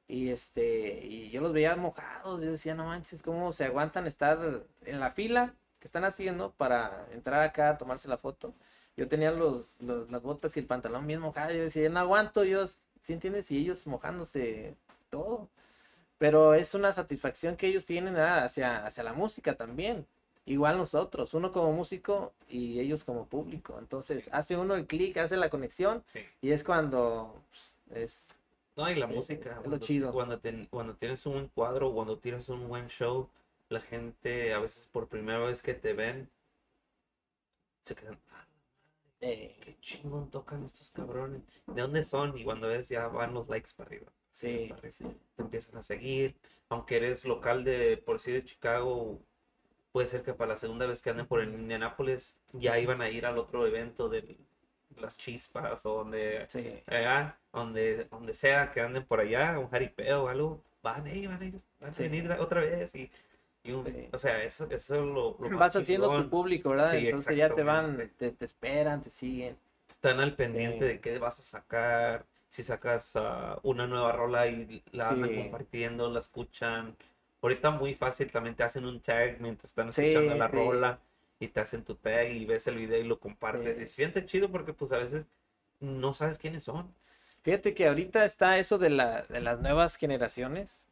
Y 0.08 0.30
este, 0.30 1.06
y 1.06 1.30
yo 1.30 1.40
los 1.40 1.52
veía 1.52 1.76
mojados, 1.76 2.42
yo 2.42 2.50
decía, 2.50 2.74
no 2.74 2.86
manches, 2.86 3.22
¿cómo 3.22 3.52
se 3.52 3.64
aguantan 3.66 4.06
estar 4.08 4.64
en 4.84 5.00
la 5.00 5.10
fila 5.12 5.54
que 5.78 5.86
están 5.86 6.04
haciendo 6.04 6.52
para 6.52 7.06
entrar 7.12 7.42
acá 7.42 7.70
a 7.70 7.78
tomarse 7.78 8.08
la 8.08 8.18
foto? 8.18 8.54
Yo 8.96 9.08
tenía 9.08 9.30
los, 9.30 9.80
los- 9.80 10.10
las 10.10 10.22
botas 10.22 10.56
y 10.56 10.60
el 10.60 10.66
pantalón 10.66 11.06
bien 11.06 11.20
mojado. 11.20 11.52
Yo 11.52 11.62
decía, 11.62 11.88
no 11.90 12.00
aguanto, 12.00 12.44
yo, 12.44 12.66
¿sí 12.66 13.12
entiendes? 13.12 13.50
Y 13.52 13.58
ellos 13.58 13.86
mojándose 13.86 14.76
todo. 15.10 15.48
Pero 16.18 16.54
es 16.54 16.74
una 16.74 16.92
satisfacción 16.92 17.56
que 17.56 17.66
ellos 17.68 17.86
tienen 17.86 18.16
ah, 18.16 18.44
hacia, 18.44 18.84
hacia 18.86 19.02
la 19.04 19.12
música 19.14 19.56
también. 19.56 20.06
Igual 20.50 20.76
nosotros, 20.78 21.32
uno 21.34 21.52
como 21.52 21.72
músico 21.72 22.32
y 22.48 22.80
ellos 22.80 23.04
como 23.04 23.26
público. 23.26 23.76
Entonces 23.78 24.28
hace 24.32 24.56
uno 24.56 24.74
el 24.74 24.86
clic, 24.86 25.16
hace 25.16 25.36
la 25.36 25.48
conexión 25.48 26.02
Sí. 26.06 26.20
y 26.42 26.50
es 26.50 26.64
cuando 26.64 27.34
pues, 27.48 27.76
es... 27.94 28.28
No, 28.76 28.90
y 28.90 28.94
la 28.96 29.06
música, 29.06 29.48
es 29.48 29.54
lo 29.56 29.62
cuando, 29.62 29.78
chido. 29.78 30.12
Cuando, 30.12 30.40
ten- 30.40 30.66
cuando 30.70 30.94
tienes 30.96 31.24
un 31.26 31.34
buen 31.34 31.48
cuadro, 31.48 31.92
cuando 31.92 32.18
tienes 32.18 32.48
un 32.48 32.68
buen 32.68 32.88
show, 32.88 33.28
la 33.68 33.80
gente 33.80 34.52
a 34.52 34.58
veces 34.58 34.88
por 34.90 35.06
primera 35.08 35.38
vez 35.38 35.62
que 35.62 35.74
te 35.74 35.92
ven, 35.92 36.28
se 37.84 37.94
quedan, 37.94 38.18
ah, 38.30 38.46
eh, 39.20 39.56
qué 39.60 39.76
chingón 39.80 40.30
tocan 40.30 40.64
estos 40.64 40.92
cabrones, 40.92 41.42
¿de 41.66 41.82
dónde 41.82 42.04
son? 42.04 42.36
Y 42.38 42.44
cuando 42.44 42.68
ves 42.68 42.88
ya 42.88 43.08
van 43.08 43.34
los 43.34 43.48
likes 43.48 43.70
para 43.76 43.88
arriba, 43.88 44.12
sí, 44.30 44.66
para 44.68 44.80
arriba. 44.80 44.92
sí, 44.92 45.04
te 45.36 45.42
empiezan 45.42 45.76
a 45.78 45.82
seguir, 45.82 46.36
aunque 46.68 46.96
eres 46.96 47.24
local 47.24 47.64
de, 47.64 47.96
por 47.98 48.20
sí 48.20 48.32
de 48.32 48.44
Chicago, 48.44 49.20
puede 49.92 50.06
ser 50.08 50.22
que 50.22 50.34
para 50.34 50.52
la 50.54 50.58
segunda 50.58 50.86
vez 50.86 51.02
que 51.02 51.10
anden 51.10 51.26
por 51.26 51.40
el 51.40 51.52
Indianapolis 51.54 52.38
ya 52.52 52.78
iban 52.78 53.00
a 53.02 53.08
ir 53.08 53.26
al 53.26 53.38
otro 53.38 53.66
evento 53.66 54.08
de 54.08 54.36
las 54.96 55.16
chispas 55.16 55.84
o 55.86 55.94
donde 55.98 56.44
sí. 56.48 56.82
allá, 56.86 57.38
donde, 57.52 58.04
donde 58.04 58.34
sea 58.34 58.70
que 58.70 58.80
anden 58.80 59.04
por 59.04 59.20
allá, 59.20 59.58
un 59.58 59.68
jaripeo 59.70 60.24
o 60.24 60.28
algo, 60.28 60.62
van, 60.82 61.06
eh, 61.06 61.26
van, 61.26 61.42
a 61.42 61.44
ir- 61.46 61.62
van 61.80 61.90
a 61.94 61.98
venir 61.98 62.30
otra 62.32 62.60
vez 62.60 62.94
y, 62.94 63.10
y 63.64 63.72
un- 63.72 63.84
Sí. 63.84 64.08
o 64.12 64.18
sea, 64.18 64.42
eso, 64.42 64.66
eso 64.70 64.94
es 64.94 65.00
lo, 65.00 65.36
lo 65.38 65.58
Vas 65.58 65.76
haciendo 65.76 66.14
tu 66.14 66.28
público, 66.28 66.70
¿verdad? 66.70 66.94
Entonces 66.96 67.36
ya 67.36 67.52
te 67.52 67.62
van, 67.62 68.10
te, 68.16 68.30
te 68.32 68.44
esperan, 68.44 69.00
te 69.00 69.10
siguen. 69.10 69.56
Están 69.90 70.20
al 70.20 70.34
pendiente 70.34 70.84
de 70.86 71.00
qué 71.00 71.18
vas 71.18 71.38
a 71.40 71.42
sacar, 71.42 72.24
si 72.48 72.62
sacas 72.62 73.12
ah, 73.16 73.58
una 73.62 73.86
nueva 73.86 74.12
rola 74.12 74.46
y 74.48 74.82
la 74.92 75.10
andan 75.10 75.34
compartiendo, 75.34 76.10
la 76.10 76.18
escuchan. 76.20 76.96
Ahorita 77.42 77.70
muy 77.70 77.94
fácil, 77.94 78.30
también 78.30 78.54
te 78.56 78.62
hacen 78.64 78.84
un 78.86 79.00
tag 79.00 79.40
mientras 79.40 79.70
están 79.72 79.88
Sí, 79.88 80.02
escuchando 80.02 80.34
la 80.34 80.48
sí. 80.50 80.56
rola 80.56 81.00
y 81.38 81.48
te 81.48 81.60
hacen 81.60 81.84
tu 81.84 81.94
tag 81.96 82.30
y 82.30 82.44
ves 82.46 82.66
el 82.66 82.76
video 82.76 83.00
y 83.00 83.04
lo 83.04 83.18
compartes. 83.20 83.76
Sí. 83.76 83.82
Y 83.82 83.86
se 83.86 83.94
siente 83.94 84.26
chido 84.26 84.50
porque 84.50 84.72
pues 84.74 84.92
a 84.92 84.98
veces 84.98 85.26
no 85.80 86.14
sabes 86.14 86.38
quiénes 86.38 86.64
son. 86.64 86.94
Fíjate 87.42 87.74
que 87.74 87.88
ahorita 87.88 88.24
está 88.24 88.58
eso 88.58 88.78
de, 88.78 88.90
la, 88.90 89.22
de 89.22 89.40
las 89.40 89.60
nuevas 89.60 89.96
generaciones, 89.96 90.86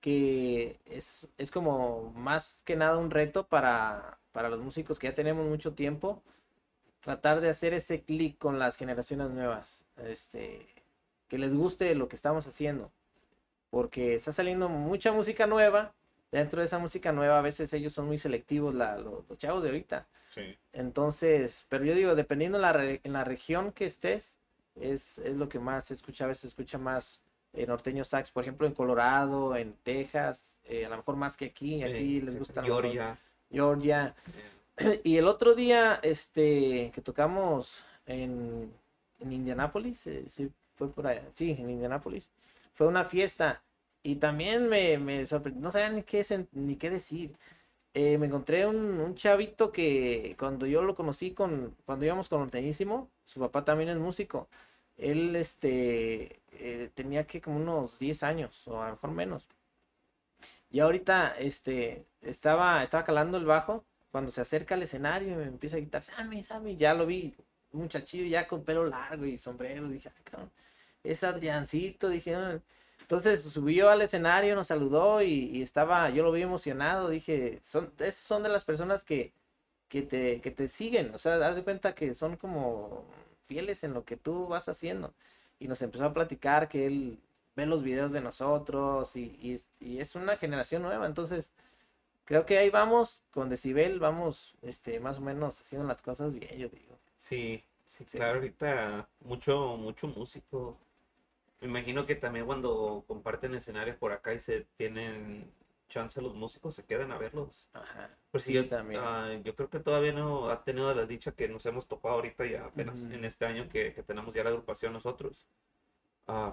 que 0.00 0.80
es, 0.86 1.28
es 1.38 1.50
como 1.52 2.12
más 2.16 2.62
que 2.64 2.76
nada 2.76 2.98
un 2.98 3.10
reto 3.10 3.46
para, 3.48 4.18
para 4.32 4.48
los 4.50 4.60
músicos 4.60 4.98
que 4.98 5.08
ya 5.08 5.14
tenemos 5.14 5.46
mucho 5.46 5.74
tiempo, 5.74 6.22
tratar 7.00 7.40
de 7.40 7.50
hacer 7.50 7.74
ese 7.74 8.02
clic 8.02 8.38
con 8.38 8.58
las 8.58 8.76
generaciones 8.76 9.30
nuevas, 9.30 9.84
este, 9.98 10.66
que 11.28 11.38
les 11.38 11.54
guste 11.54 11.94
lo 11.96 12.08
que 12.08 12.16
estamos 12.16 12.46
haciendo, 12.48 12.90
porque 13.74 14.14
está 14.14 14.32
saliendo 14.32 14.68
mucha 14.68 15.10
música 15.10 15.48
nueva, 15.48 15.92
dentro 16.30 16.60
de 16.60 16.66
esa 16.66 16.78
música 16.78 17.10
nueva 17.10 17.40
a 17.40 17.42
veces 17.42 17.72
ellos 17.72 17.92
son 17.92 18.06
muy 18.06 18.18
selectivos, 18.18 18.72
la- 18.72 18.96
los, 18.98 19.28
los 19.28 19.36
chavos 19.36 19.64
de 19.64 19.70
ahorita. 19.70 20.06
Sí. 20.32 20.56
Entonces, 20.72 21.66
pero 21.68 21.84
yo 21.84 21.92
digo, 21.92 22.14
dependiendo 22.14 22.56
la 22.58 22.72
re- 22.72 23.00
en 23.02 23.12
la 23.12 23.24
región 23.24 23.72
que 23.72 23.84
estés, 23.86 24.38
es, 24.76 25.18
es 25.18 25.34
lo 25.34 25.48
que 25.48 25.58
más 25.58 25.86
se 25.86 25.94
escucha, 25.94 26.24
a 26.24 26.28
veces 26.28 26.42
se 26.42 26.46
escucha 26.46 26.78
más 26.78 27.20
eh, 27.52 27.66
norteño 27.66 28.04
sax, 28.04 28.30
por 28.30 28.44
ejemplo, 28.44 28.64
en 28.68 28.74
Colorado, 28.74 29.56
en 29.56 29.74
Texas, 29.82 30.60
eh, 30.64 30.86
a 30.86 30.88
lo 30.88 30.96
mejor 30.98 31.16
más 31.16 31.36
que 31.36 31.46
aquí, 31.46 31.82
aquí 31.82 32.20
les 32.20 32.38
gusta 32.38 32.62
Georgia. 32.62 33.18
Georgia. 33.50 34.14
Y 35.02 35.16
el 35.16 35.26
otro 35.26 35.54
día, 35.56 35.98
este, 36.02 36.92
que 36.94 37.00
tocamos 37.00 37.80
en, 38.06 38.72
en 39.18 39.32
Indianápolis, 39.32 40.06
eh, 40.06 40.24
sí, 40.28 40.48
fue 40.76 40.88
por 40.90 41.08
allá, 41.08 41.22
sí, 41.32 41.56
en 41.58 41.70
Indianápolis, 41.70 42.28
fue 42.74 42.86
una 42.88 43.04
fiesta 43.04 43.64
y 44.02 44.16
también 44.16 44.68
me, 44.68 44.98
me 44.98 45.26
sorprendió, 45.26 45.62
no 45.62 45.70
sabía 45.70 45.90
ni 45.90 46.02
qué, 46.02 46.24
ni 46.52 46.76
qué 46.76 46.90
decir. 46.90 47.36
Eh, 47.94 48.18
me 48.18 48.26
encontré 48.26 48.66
un, 48.66 48.76
un 49.00 49.14
chavito 49.14 49.72
que 49.72 50.36
cuando 50.38 50.66
yo 50.66 50.82
lo 50.82 50.94
conocí 50.96 51.32
con, 51.32 51.76
cuando 51.86 52.04
íbamos 52.06 52.28
con 52.28 52.40
Norteñísimo, 52.40 53.10
su 53.24 53.40
papá 53.40 53.64
también 53.64 53.90
es 53.90 53.98
músico. 53.98 54.48
Él, 54.96 55.36
este, 55.36 56.42
eh, 56.52 56.90
tenía 56.94 57.26
que 57.26 57.40
como 57.40 57.56
unos 57.58 57.98
10 57.98 58.22
años 58.24 58.66
o 58.68 58.82
a 58.82 58.86
lo 58.86 58.92
mejor 58.94 59.12
menos. 59.12 59.48
Y 60.70 60.80
ahorita, 60.80 61.36
este, 61.38 62.06
estaba, 62.20 62.82
estaba 62.82 63.04
calando 63.04 63.38
el 63.38 63.44
bajo 63.44 63.84
cuando 64.10 64.30
se 64.32 64.40
acerca 64.40 64.74
al 64.74 64.82
escenario 64.82 65.32
y 65.32 65.36
me 65.36 65.44
empieza 65.44 65.76
a 65.76 65.80
gritar, 65.80 66.02
Sammy, 66.02 66.42
Sammy, 66.42 66.76
ya 66.76 66.94
lo 66.94 67.06
vi, 67.06 67.34
muchachillo 67.72 68.26
ya 68.26 68.46
con 68.46 68.64
pelo 68.64 68.86
largo 68.86 69.24
y 69.26 69.38
sombrero, 69.38 69.88
dije, 69.88 70.08
"Ah, 70.10 70.20
cabrón, 70.24 70.52
es 71.04 71.24
Adriancito, 71.24 72.08
dije, 72.08 72.34
"Ah". 72.36 72.60
entonces 73.02 73.42
subió 73.44 73.90
al 73.90 74.02
escenario, 74.02 74.54
nos 74.56 74.68
saludó 74.68 75.22
y, 75.22 75.28
y 75.32 75.62
estaba, 75.62 76.10
yo 76.10 76.22
lo 76.24 76.32
vi 76.32 76.42
emocionado, 76.42 77.10
dije, 77.10 77.60
son, 77.62 77.92
es- 78.00 78.16
son 78.16 78.42
de 78.42 78.48
las 78.50 78.64
personas 78.64 79.04
que, 79.04 79.32
que 79.88 80.02
te, 80.02 80.40
que 80.40 80.50
te 80.50 80.68
siguen, 80.68 81.14
o 81.14 81.18
sea, 81.18 81.34
haz 81.46 81.56
de 81.56 81.62
cuenta 81.64 81.94
que 81.94 82.14
son 82.14 82.36
como 82.36 83.04
fieles 83.44 83.84
en 83.84 83.94
lo 83.94 84.04
que 84.04 84.16
tú 84.16 84.48
vas 84.48 84.68
haciendo. 84.68 85.14
Y 85.60 85.68
nos 85.68 85.82
empezó 85.82 86.06
a 86.06 86.12
platicar 86.14 86.68
que 86.68 86.86
él 86.86 87.18
ve 87.56 87.66
los 87.66 87.82
videos 87.82 88.12
de 88.12 88.20
nosotros 88.20 89.16
y, 89.16 89.36
y 89.40 89.54
es- 89.54 89.68
y 89.80 89.98
es 90.00 90.14
una 90.16 90.36
generación 90.36 90.82
nueva, 90.82 91.06
entonces 91.06 91.52
creo 92.24 92.46
que 92.46 92.58
ahí 92.58 92.70
vamos 92.70 93.22
con 93.30 93.48
Decibel, 93.48 93.98
vamos 94.00 94.54
este, 94.62 95.00
más 95.00 95.18
o 95.18 95.20
menos 95.20 95.60
haciendo 95.60 95.86
las 95.88 96.02
cosas 96.02 96.34
bien, 96.34 96.58
yo 96.58 96.68
digo. 96.68 96.98
Sí, 97.16 97.62
sí, 97.86 98.04
Sí. 98.06 98.18
claro, 98.18 98.36
ahorita 98.36 99.08
mucho, 99.20 99.76
mucho 99.76 100.08
músico. 100.08 100.78
Me 101.64 101.70
imagino 101.70 102.04
que 102.04 102.14
también 102.14 102.44
cuando 102.44 103.04
comparten 103.08 103.54
escenario 103.54 103.98
por 103.98 104.12
acá 104.12 104.34
y 104.34 104.38
se 104.38 104.66
tienen 104.76 105.50
chance 105.88 106.20
los 106.20 106.34
músicos, 106.34 106.74
se 106.74 106.84
quedan 106.84 107.10
a 107.10 107.16
verlos. 107.18 107.68
Ajá. 107.72 108.10
Pues 108.30 108.44
Sí, 108.44 108.52
sí, 108.52 108.54
yo, 108.56 108.68
también. 108.68 109.00
ah, 109.02 109.32
yo 109.42 109.54
creo 109.56 109.70
que 109.70 109.80
todavía 109.80 110.12
no 110.12 110.50
ha 110.50 110.62
tenido 110.62 110.92
la 110.94 111.06
dicha 111.06 111.32
que 111.32 111.48
nos 111.48 111.64
hemos 111.64 111.88
topado 111.88 112.16
ahorita 112.16 112.44
ya 112.44 112.66
apenas 112.66 113.04
en 113.10 113.24
este 113.24 113.46
año 113.46 113.66
que, 113.70 113.94
que 113.94 114.02
tenemos 114.02 114.34
ya 114.34 114.44
la 114.44 114.50
agrupación 114.50 114.92
nosotros. 114.92 115.46
Ah, 116.26 116.52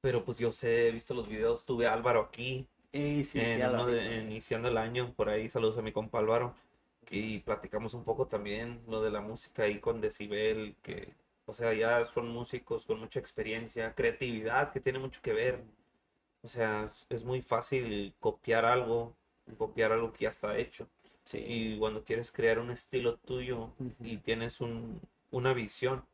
pero 0.00 0.24
pues 0.24 0.38
yo 0.38 0.52
sé, 0.52 0.88
he 0.88 0.92
visto 0.92 1.14
los 1.14 1.28
videos, 1.28 1.64
tuve 1.66 1.86
a 1.86 1.94
Álvaro 1.94 2.20
aquí 2.22 2.68
sí, 3.22 3.24
sí, 3.24 3.40
en 3.40 3.62
uno 3.68 3.86
Alvarito, 3.86 4.08
de- 4.08 4.16
iniciando 4.22 4.68
el 4.68 4.78
año, 4.78 5.12
por 5.14 5.28
ahí 5.28 5.48
saludos 5.48 5.78
a 5.78 5.82
mi 5.82 5.92
compa 5.92 6.18
Álvaro, 6.20 6.54
y 7.10 7.40
platicamos 7.40 7.94
un 7.94 8.04
poco 8.04 8.26
también 8.28 8.82
lo 8.88 9.02
de 9.02 9.10
la 9.10 9.20
música 9.20 9.64
ahí 9.64 9.80
con 9.80 10.00
Decibel, 10.00 10.76
que, 10.82 11.14
o 11.46 11.54
sea, 11.54 11.72
ya 11.74 12.04
son 12.06 12.28
músicos 12.28 12.86
con 12.86 13.00
mucha 13.00 13.20
experiencia, 13.20 13.94
creatividad, 13.94 14.72
que 14.72 14.80
tiene 14.80 14.98
mucho 14.98 15.20
que 15.22 15.32
ver. 15.32 15.62
O 16.42 16.48
sea, 16.48 16.90
es, 17.08 17.24
muy 17.24 17.42
fácil 17.42 18.14
copiar 18.20 18.64
algo, 18.64 19.14
copiar 19.58 19.92
algo 19.92 20.12
que 20.12 20.24
ya 20.24 20.30
está 20.30 20.56
hecho. 20.58 20.88
Sí. 21.24 21.38
Y 21.46 21.78
cuando 21.78 22.04
quieres 22.04 22.32
crear 22.32 22.58
un 22.58 22.70
estilo 22.70 23.16
tuyo 23.18 23.70
y 24.00 24.18
tienes 24.18 24.60
un, 24.60 25.00
una 25.30 25.54
visión, 25.54 26.04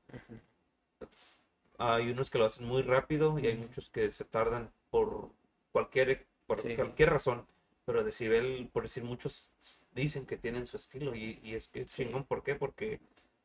pues, 0.99 1.43
hay 1.79 2.11
unos 2.11 2.31
que 2.31 2.39
lo 2.39 2.45
hacen 2.47 2.67
muy 2.67 2.83
rápido 2.83 3.39
y 3.39 3.47
hay 3.47 3.57
muchos 3.57 3.89
que 3.91 4.11
se 4.13 4.25
tardan 4.25 4.71
por 4.91 5.31
cualquier, 5.73 6.27
por 6.47 6.61
Sí. 6.61 6.75
cualquier 6.77 7.11
razón. 7.11 7.47
Pero 7.87 8.05
Decibel, 8.05 8.69
por 8.73 8.85
decir, 8.85 9.03
muchos 9.03 9.51
dicen 9.95 10.27
que 10.27 10.37
tienen 10.37 10.67
su 10.67 10.77
estilo 10.77 11.15
y, 11.15 11.41
y 11.43 11.55
es 11.55 11.69
que 11.69 11.89
Sí. 11.89 12.05
chingón, 12.05 12.25
¿por 12.25 12.43
qué? 12.43 12.55
Porque 12.55 13.01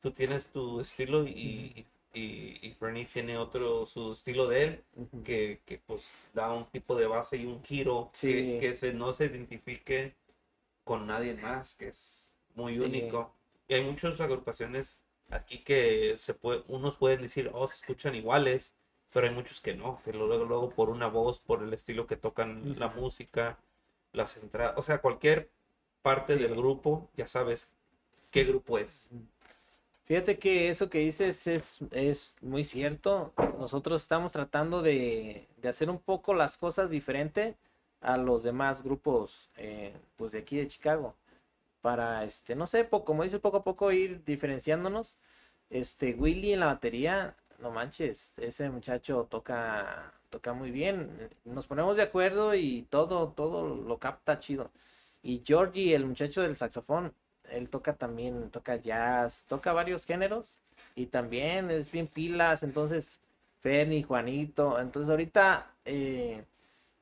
tú 0.05 0.11
tienes 0.11 0.45
tu 0.49 0.79
estilo 0.79 1.25
y, 1.25 1.83
y, 2.13 2.59
y 2.61 2.75
Fernie 2.79 3.05
tiene 3.11 3.39
otro, 3.39 3.87
su 3.87 4.11
estilo 4.11 4.47
de 4.47 4.63
él, 4.63 4.83
Ujú. 4.95 5.23
que, 5.23 5.61
que 5.65 5.79
pues 5.79 6.13
da 6.31 6.53
un 6.53 6.65
tipo 6.67 6.95
de 6.95 7.07
base 7.07 7.37
y 7.37 7.47
un 7.47 7.63
giro 7.63 8.11
Sí. 8.13 8.27
que, 8.31 8.57
que 8.59 8.73
se, 8.73 8.93
no 8.93 9.13
se 9.13 9.25
identifique 9.25 10.13
con 10.83 11.07
nadie 11.07 11.33
más, 11.33 11.73
que 11.73 11.87
es 11.87 12.29
muy 12.53 12.75
Sí. 12.75 12.81
único. 12.81 13.33
Y 13.67 13.73
hay 13.73 13.83
muchas 13.83 14.21
agrupaciones 14.21 15.01
aquí 15.31 15.57
que 15.63 16.17
se 16.19 16.35
puede, 16.35 16.61
unos 16.67 16.97
pueden 16.97 17.23
decir, 17.23 17.49
oh, 17.51 17.67
se 17.67 17.77
escuchan 17.77 18.13
iguales, 18.13 18.75
pero 19.11 19.25
hay 19.25 19.33
muchos 19.33 19.59
que 19.59 19.73
no, 19.73 19.99
que 20.05 20.13
luego, 20.13 20.45
luego 20.45 20.69
por 20.69 20.91
una 20.91 21.07
voz, 21.07 21.39
por 21.39 21.63
el 21.63 21.73
estilo 21.73 22.05
que 22.05 22.15
tocan 22.15 22.77
la 22.77 22.89
música, 22.89 23.57
las 24.13 24.37
entradas, 24.37 24.75
o 24.77 24.83
sea, 24.83 25.01
cualquier 25.01 25.49
parte 26.03 26.35
Sí. 26.35 26.43
del 26.43 26.55
grupo, 26.55 27.09
ya 27.17 27.25
sabes 27.25 27.71
qué 28.29 28.43
grupo 28.43 28.77
es. 28.77 29.09
Fíjate 30.05 30.37
que 30.37 30.69
eso 30.69 30.89
que 30.89 30.99
dices 30.99 31.47
es, 31.47 31.79
es 31.91 32.35
muy 32.41 32.63
cierto. 32.63 33.33
Nosotros 33.59 34.01
estamos 34.01 34.31
tratando 34.31 34.81
de, 34.81 35.47
de 35.57 35.69
hacer 35.69 35.89
un 35.89 35.99
poco 35.99 36.33
las 36.33 36.57
cosas 36.57 36.91
diferente 36.91 37.55
a 38.01 38.17
los 38.17 38.43
demás 38.43 38.83
grupos 38.83 39.49
eh, 39.57 39.93
pues 40.15 40.31
de 40.31 40.39
aquí 40.39 40.57
de 40.57 40.67
Chicago. 40.67 41.15
Para 41.81 42.23
este, 42.25 42.55
no 42.55 42.67
sé, 42.67 42.85
po- 42.85 43.05
como 43.05 43.23
dices, 43.23 43.39
poco 43.39 43.57
a 43.57 43.63
poco 43.63 43.91
ir 43.91 44.23
diferenciándonos. 44.25 45.17
Este, 45.69 46.13
Willy 46.15 46.53
en 46.53 46.61
la 46.61 46.67
batería, 46.67 47.33
no 47.59 47.71
manches, 47.71 48.35
ese 48.39 48.69
muchacho 48.69 49.27
toca, 49.29 50.13
toca 50.29 50.53
muy 50.53 50.71
bien. 50.71 51.09
Nos 51.45 51.67
ponemos 51.67 51.97
de 51.97 52.03
acuerdo 52.03 52.55
y 52.55 52.83
todo, 52.89 53.29
todo 53.29 53.75
lo 53.75 53.99
capta 53.99 54.39
chido. 54.39 54.71
Y 55.23 55.41
Georgie, 55.45 55.95
el 55.95 56.05
muchacho 56.05 56.41
del 56.41 56.55
saxofón, 56.55 57.13
él 57.51 57.69
toca 57.69 57.93
también, 57.93 58.49
toca 58.51 58.75
jazz, 58.77 59.45
toca 59.47 59.73
varios 59.73 60.05
géneros 60.05 60.59
y 60.95 61.07
también 61.07 61.69
es 61.71 61.91
bien 61.91 62.07
pilas, 62.07 62.63
entonces 62.63 63.19
Ferni, 63.61 64.03
Juanito, 64.03 64.79
entonces 64.79 65.09
ahorita 65.09 65.71
eh, 65.85 66.43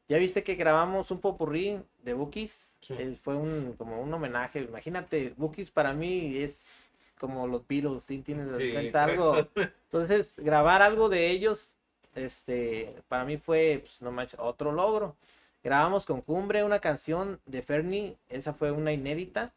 ya 0.07 0.17
viste 0.17 0.43
que 0.43 0.55
grabamos 0.55 1.11
un 1.11 1.19
popurrí 1.19 1.81
de 2.03 2.13
Bookies, 2.13 2.77
Sí. 2.81 2.93
eh, 2.97 3.17
fue 3.21 3.35
un 3.35 3.73
como 3.77 4.01
un 4.01 4.13
homenaje, 4.13 4.59
imagínate, 4.61 5.33
Bookies 5.37 5.71
para 5.71 5.93
mí 5.93 6.37
es 6.37 6.83
como 7.17 7.47
los 7.47 7.65
Beatles, 7.67 8.03
¿sí 8.03 8.19
tienes 8.19 8.51
de 8.51 8.57
Sí, 8.57 8.71
cuenta 8.73 9.05
algo? 9.05 9.47
Entonces, 9.91 10.39
grabar 10.39 10.81
algo 10.81 11.07
de 11.07 11.29
ellos, 11.29 11.77
este, 12.15 12.95
para 13.07 13.25
mí 13.25 13.37
fue, 13.37 13.79
pues, 13.81 14.01
no 14.01 14.11
manches, 14.11 14.39
otro 14.39 14.71
logro. 14.71 15.15
Grabamos 15.63 16.05
con 16.05 16.21
Cumbre 16.21 16.63
una 16.63 16.79
canción 16.79 17.39
de 17.45 17.61
Fernie, 17.61 18.17
esa 18.27 18.53
fue 18.53 18.71
una 18.71 18.91
inédita. 18.91 19.53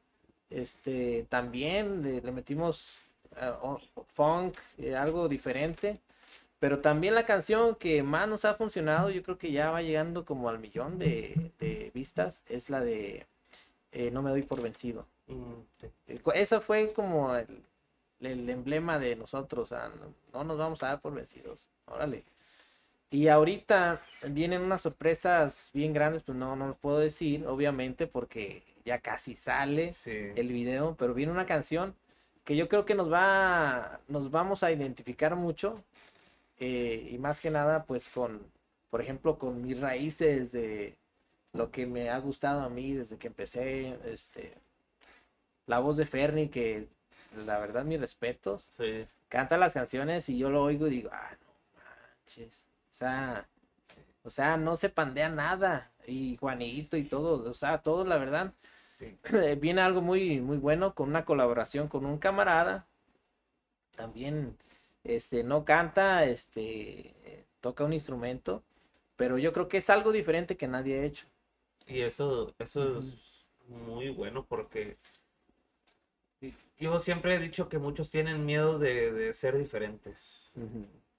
Este, 0.51 1.27
también 1.29 2.03
le, 2.03 2.21
le 2.21 2.33
metimos 2.33 3.05
eh, 3.41 3.53
funk, 4.07 4.57
eh, 4.79 4.95
algo 4.97 5.29
diferente. 5.29 6.01
Pero 6.61 6.81
también 6.81 7.15
la 7.15 7.27
canción 7.27 7.75
que 7.77 8.03
más 8.03 8.29
nos 8.29 8.45
ha 8.47 8.55
funcionado, 8.55 9.11
yo 9.11 9.23
creo 9.23 9.39
que 9.39 9.53
ya 9.53 9.71
va 9.71 9.83
llegando 9.83 10.25
como 10.25 10.49
al 10.49 10.59
millón 10.59 10.99
de, 10.99 11.53
de 11.59 11.91
vistas, 11.95 12.43
es 12.49 12.71
la 12.71 12.81
de 12.81 13.27
eh, 13.93 14.11
No 14.11 14.23
me 14.23 14.31
doy 14.31 14.43
por 14.43 14.63
vencido. 14.63 15.07
Mm, 15.29 15.55
sí. 15.81 16.21
Esa 16.35 16.61
fue 16.61 16.93
como 16.93 17.35
el, 17.37 17.63
el 18.21 18.49
emblema 18.51 18.99
de 18.99 19.17
nosotros, 19.17 19.65
o 19.73 19.77
sea, 19.77 19.89
no, 19.91 20.15
no 20.33 20.45
nos 20.45 20.59
vamos 20.59 20.83
a 20.83 20.89
dar 20.89 21.01
por 21.01 21.15
vencidos, 21.15 21.69
órale. 21.87 22.25
Y 23.17 23.29
ahorita 23.29 24.03
vienen 24.29 24.61
unas 24.61 24.83
sorpresas 24.83 25.71
bien 25.73 25.95
grandes, 25.95 26.23
pues 26.23 26.37
no, 26.37 26.55
no 26.55 26.69
lo 26.69 26.75
puedo 26.75 26.99
decir, 26.99 27.47
obviamente, 27.47 28.07
porque 28.07 28.63
ya 28.85 28.99
casi 29.01 29.35
sale 29.35 29.95
Sí. 29.95 30.11
el 30.35 30.49
video, 30.53 30.97
pero 30.99 31.15
viene 31.15 31.33
una 31.33 31.47
canción 31.47 31.95
que 32.45 32.57
yo 32.57 32.69
creo 32.69 32.85
que 32.85 32.95
nos 32.95 33.11
va, 33.11 34.01
nos 34.09 34.31
vamos 34.31 34.63
a 34.63 34.71
identificar 34.71 35.35
mucho, 35.35 35.83
eh, 36.61 37.09
y 37.11 37.17
más 37.17 37.41
que 37.41 37.49
nada, 37.51 37.85
pues 37.85 38.11
con, 38.11 38.39
por 38.91 39.01
ejemplo, 39.01 39.39
con 39.39 39.63
mis 39.63 39.81
raíces 39.81 40.53
de 40.53 40.95
lo 41.55 41.71
que 41.71 41.87
me 41.87 42.11
ha 42.11 42.19
gustado 42.19 42.61
a 42.65 42.69
mí 42.69 42.93
desde 42.93 43.17
que 43.17 43.29
empecé, 43.29 43.99
este, 44.05 44.53
la 45.67 45.79
voz 45.79 45.97
de 45.97 46.05
Fernie, 46.05 46.51
que 46.51 46.87
la 47.47 47.59
verdad 47.59 47.83
mis 47.87 47.99
respetos, 47.99 48.69
Sí. 48.77 49.07
canta 49.31 49.57
las 49.57 49.73
canciones 49.73 50.29
y 50.29 50.37
yo 50.37 50.51
lo 50.51 50.63
oigo 50.63 50.87
y 50.87 50.91
digo, 50.91 51.09
ah, 51.15 51.31
no 51.41 51.81
manches, 52.21 52.69
sea, 52.97 53.49
o 54.25 54.31
sea, 54.31 54.57
no 54.59 54.77
se 54.77 54.91
pandea 54.91 55.29
nada, 55.31 55.93
y 56.07 56.37
Juanito 56.39 56.97
y 56.97 57.05
todo, 57.05 57.49
o 57.51 57.55
sea, 57.55 57.79
todos 57.83 58.09
la 58.09 58.19
verdad, 58.19 58.55
Sí. 58.99 59.19
viene 59.61 59.83
algo 59.83 60.03
muy, 60.03 60.41
muy 60.41 60.59
bueno 60.59 60.95
con 60.95 61.11
una 61.11 61.25
colaboración 61.25 61.89
con 61.89 62.07
un 62.07 62.19
camarada. 62.19 62.87
También, 63.97 64.57
este, 65.05 65.43
no 65.43 65.65
canta, 65.65 66.25
este, 66.25 67.15
eh, 67.25 67.47
toca 67.61 67.85
un 67.85 67.93
instrumento, 67.93 68.63
pero 69.17 69.39
yo 69.39 69.53
creo 69.53 69.69
que 69.69 69.79
es 69.79 69.91
algo 69.91 70.13
diferente 70.13 70.57
que 70.57 70.69
nadie 70.69 71.01
ha 71.01 71.05
hecho. 71.05 71.27
Y 71.87 72.01
eso, 72.03 72.55
eso 72.59 72.99
es 72.99 73.47
muy 73.69 74.11
bueno 74.11 74.45
porque 74.47 74.99
yo 76.79 77.01
siempre 77.01 77.35
he 77.35 77.39
dicho 77.39 77.69
que 77.69 77.79
muchos 77.79 78.11
tienen 78.11 78.45
miedo 78.45 78.79
de, 78.79 79.13
de 79.13 79.33
ser 79.33 79.57
diferentes. 79.57 80.53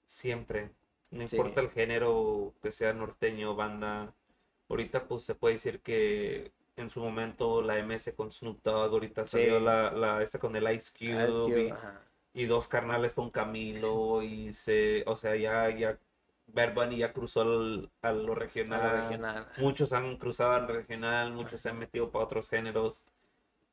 Siempre. 0.06 0.70
No 1.10 1.26
Sí. 1.26 1.36
importa 1.36 1.60
el 1.60 1.70
género, 1.70 2.52
que 2.62 2.72
sea 2.72 2.92
norteño, 2.92 3.54
banda. 3.54 4.14
Ahorita 4.68 5.06
pues 5.08 5.24
se 5.24 5.34
puede 5.34 5.54
decir 5.54 5.80
que 5.80 6.52
en 6.76 6.90
su 6.90 7.00
momento 7.00 7.62
la 7.62 7.78
MS 7.78 8.12
con 8.14 8.30
Snoop 8.30 8.62
Dogg, 8.62 8.92
ahorita 8.92 9.26
salió 9.26 9.58
la, 9.60 9.90
la 9.92 10.22
esta 10.22 10.38
con 10.38 10.54
el 10.56 10.70
Ice 10.74 10.92
Cube, 10.96 11.72
y, 12.34 12.44
dos 12.44 12.68
carnales 12.68 13.14
con 13.14 13.30
Camilo 13.30 14.22
y 14.22 14.52
se, 14.52 15.02
o 15.06 15.16
sea, 15.16 15.34
ya, 15.34 15.70
ya 15.70 15.98
Bad 16.46 16.74
Bunny 16.74 16.98
ya 16.98 17.12
cruzó 17.12 17.40
al- 17.42 17.90
a 18.02 18.12
lo 18.12 18.20
a 18.20 18.22
lo 18.24 18.34
regional. 18.34 19.02
regional. 19.02 19.48
Muchos 19.58 19.92
han 19.92 20.16
cruzado 20.18 20.52
al 20.52 20.68
regional, 20.68 21.32
muchos 21.32 21.60
se 21.62 21.68
han 21.70 21.78
metido 21.78 22.10
para 22.10 22.24
otros 22.26 22.48
géneros. 22.48 23.04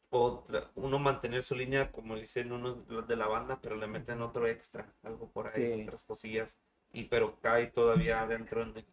Otra, 0.09 0.69
uno 0.75 0.97
mantener 0.99 1.43
su 1.43 1.55
línea, 1.55 1.91
como 1.91 2.15
dicen 2.15 2.51
unos 2.53 2.88
de 3.07 3.15
la 3.17 3.27
banda, 3.27 3.59
pero 3.61 3.75
le 3.75 3.88
meten 3.88 4.21
otro 4.21 4.47
extra, 4.47 4.88
algo 5.03 5.29
por 5.29 5.47
ahí, 5.53 5.73
Sí. 5.75 5.83
otras 5.83 6.05
cosillas. 6.05 6.57
Y 6.96 7.04
pero 7.06 7.38
cae 7.41 7.68
todavía 7.68 8.22
adentro. 8.22 8.62
en- 8.64 8.86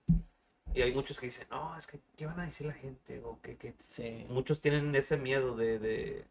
Y 0.74 0.82
hay 0.82 0.92
muchos 0.92 1.20
que 1.20 1.26
dicen, 1.26 1.46
no, 1.50 1.76
es 1.76 1.86
que, 1.86 2.00
¿qué 2.16 2.26
van 2.26 2.40
a 2.40 2.46
decir 2.46 2.66
la 2.66 2.72
gente? 2.72 3.20
O 3.24 3.40
que, 3.40 3.56
que... 3.56 3.74
Sí, 3.88 4.26
Muchos 4.28 4.60
tienen 4.60 4.94
ese 4.96 5.16
miedo 5.18 5.54
de, 5.54 5.78
de, 5.78 6.24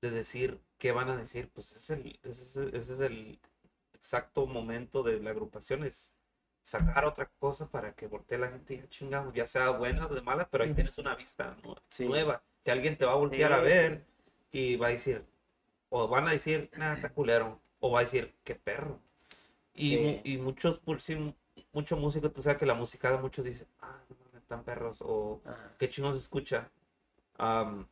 de 0.00 0.10
decir 0.10 0.58
qué 0.78 0.92
van 0.92 1.10
a 1.10 1.16
decir. 1.16 1.50
Pues 1.52 1.72
ese 1.72 1.78
es 1.78 1.90
el, 2.00 2.18
ese 2.22 2.42
es 2.42 2.56
el- 2.56 2.74
ese 2.74 2.94
es 2.94 3.00
el 3.00 3.38
exacto 3.94 4.46
momento 4.46 5.02
de 5.02 5.20
la 5.20 5.30
agrupación, 5.30 5.82
es 5.84 6.12
sacar 6.62 7.04
otra 7.04 7.30
cosa 7.38 7.68
para 7.70 7.92
que 7.92 8.06
voltee 8.06 8.38
la 8.38 8.48
gente 8.48 8.74
y 8.74 8.78
ya 8.78 8.88
chingamos, 8.88 9.34
ya 9.34 9.46
sea 9.46 9.68
buena 9.70 10.06
o 10.06 10.14
de 10.14 10.22
mala, 10.22 10.48
pero 10.50 10.64
ahí 10.64 10.72
tienes 10.72 10.96
una 10.98 11.14
vista 11.14 11.56
Sí. 11.90 12.06
nueva, 12.08 12.42
que 12.64 12.70
alguien 12.70 12.96
te 12.96 13.04
va 13.04 13.12
a 13.12 13.16
voltear 13.16 13.52
a 13.52 13.60
ver 13.60 14.04
y 14.52 14.76
va 14.76 14.86
a 14.86 14.90
decir, 14.90 15.24
o 15.90 16.08
van 16.08 16.28
a 16.28 16.32
decir, 16.32 16.70
nada, 16.78 16.94
está 16.94 17.10
culero, 17.10 17.60
o 17.80 17.90
va 17.90 18.00
a 18.00 18.04
decir, 18.04 18.34
qué 18.44 18.54
perro. 18.54 18.98
Y, 19.74 19.88
Sí. 19.96 20.20
y 20.24 20.38
muchos, 20.38 20.78
por 20.80 21.00
sí, 21.00 21.34
mucho 21.72 21.96
músico, 21.96 22.30
tú 22.30 22.42
sabes 22.42 22.58
que 22.58 22.66
la 22.66 22.74
musicada, 22.74 23.18
muchos 23.18 23.44
dicen, 23.44 23.66
ah, 23.80 24.00
no 24.32 24.38
están 24.38 24.64
perros, 24.64 24.98
o 25.02 25.40
ajá, 25.44 25.74
qué 25.78 25.90
chingón 25.90 26.12
se 26.14 26.20
escucha. 26.20 26.70
Am, 27.38 27.88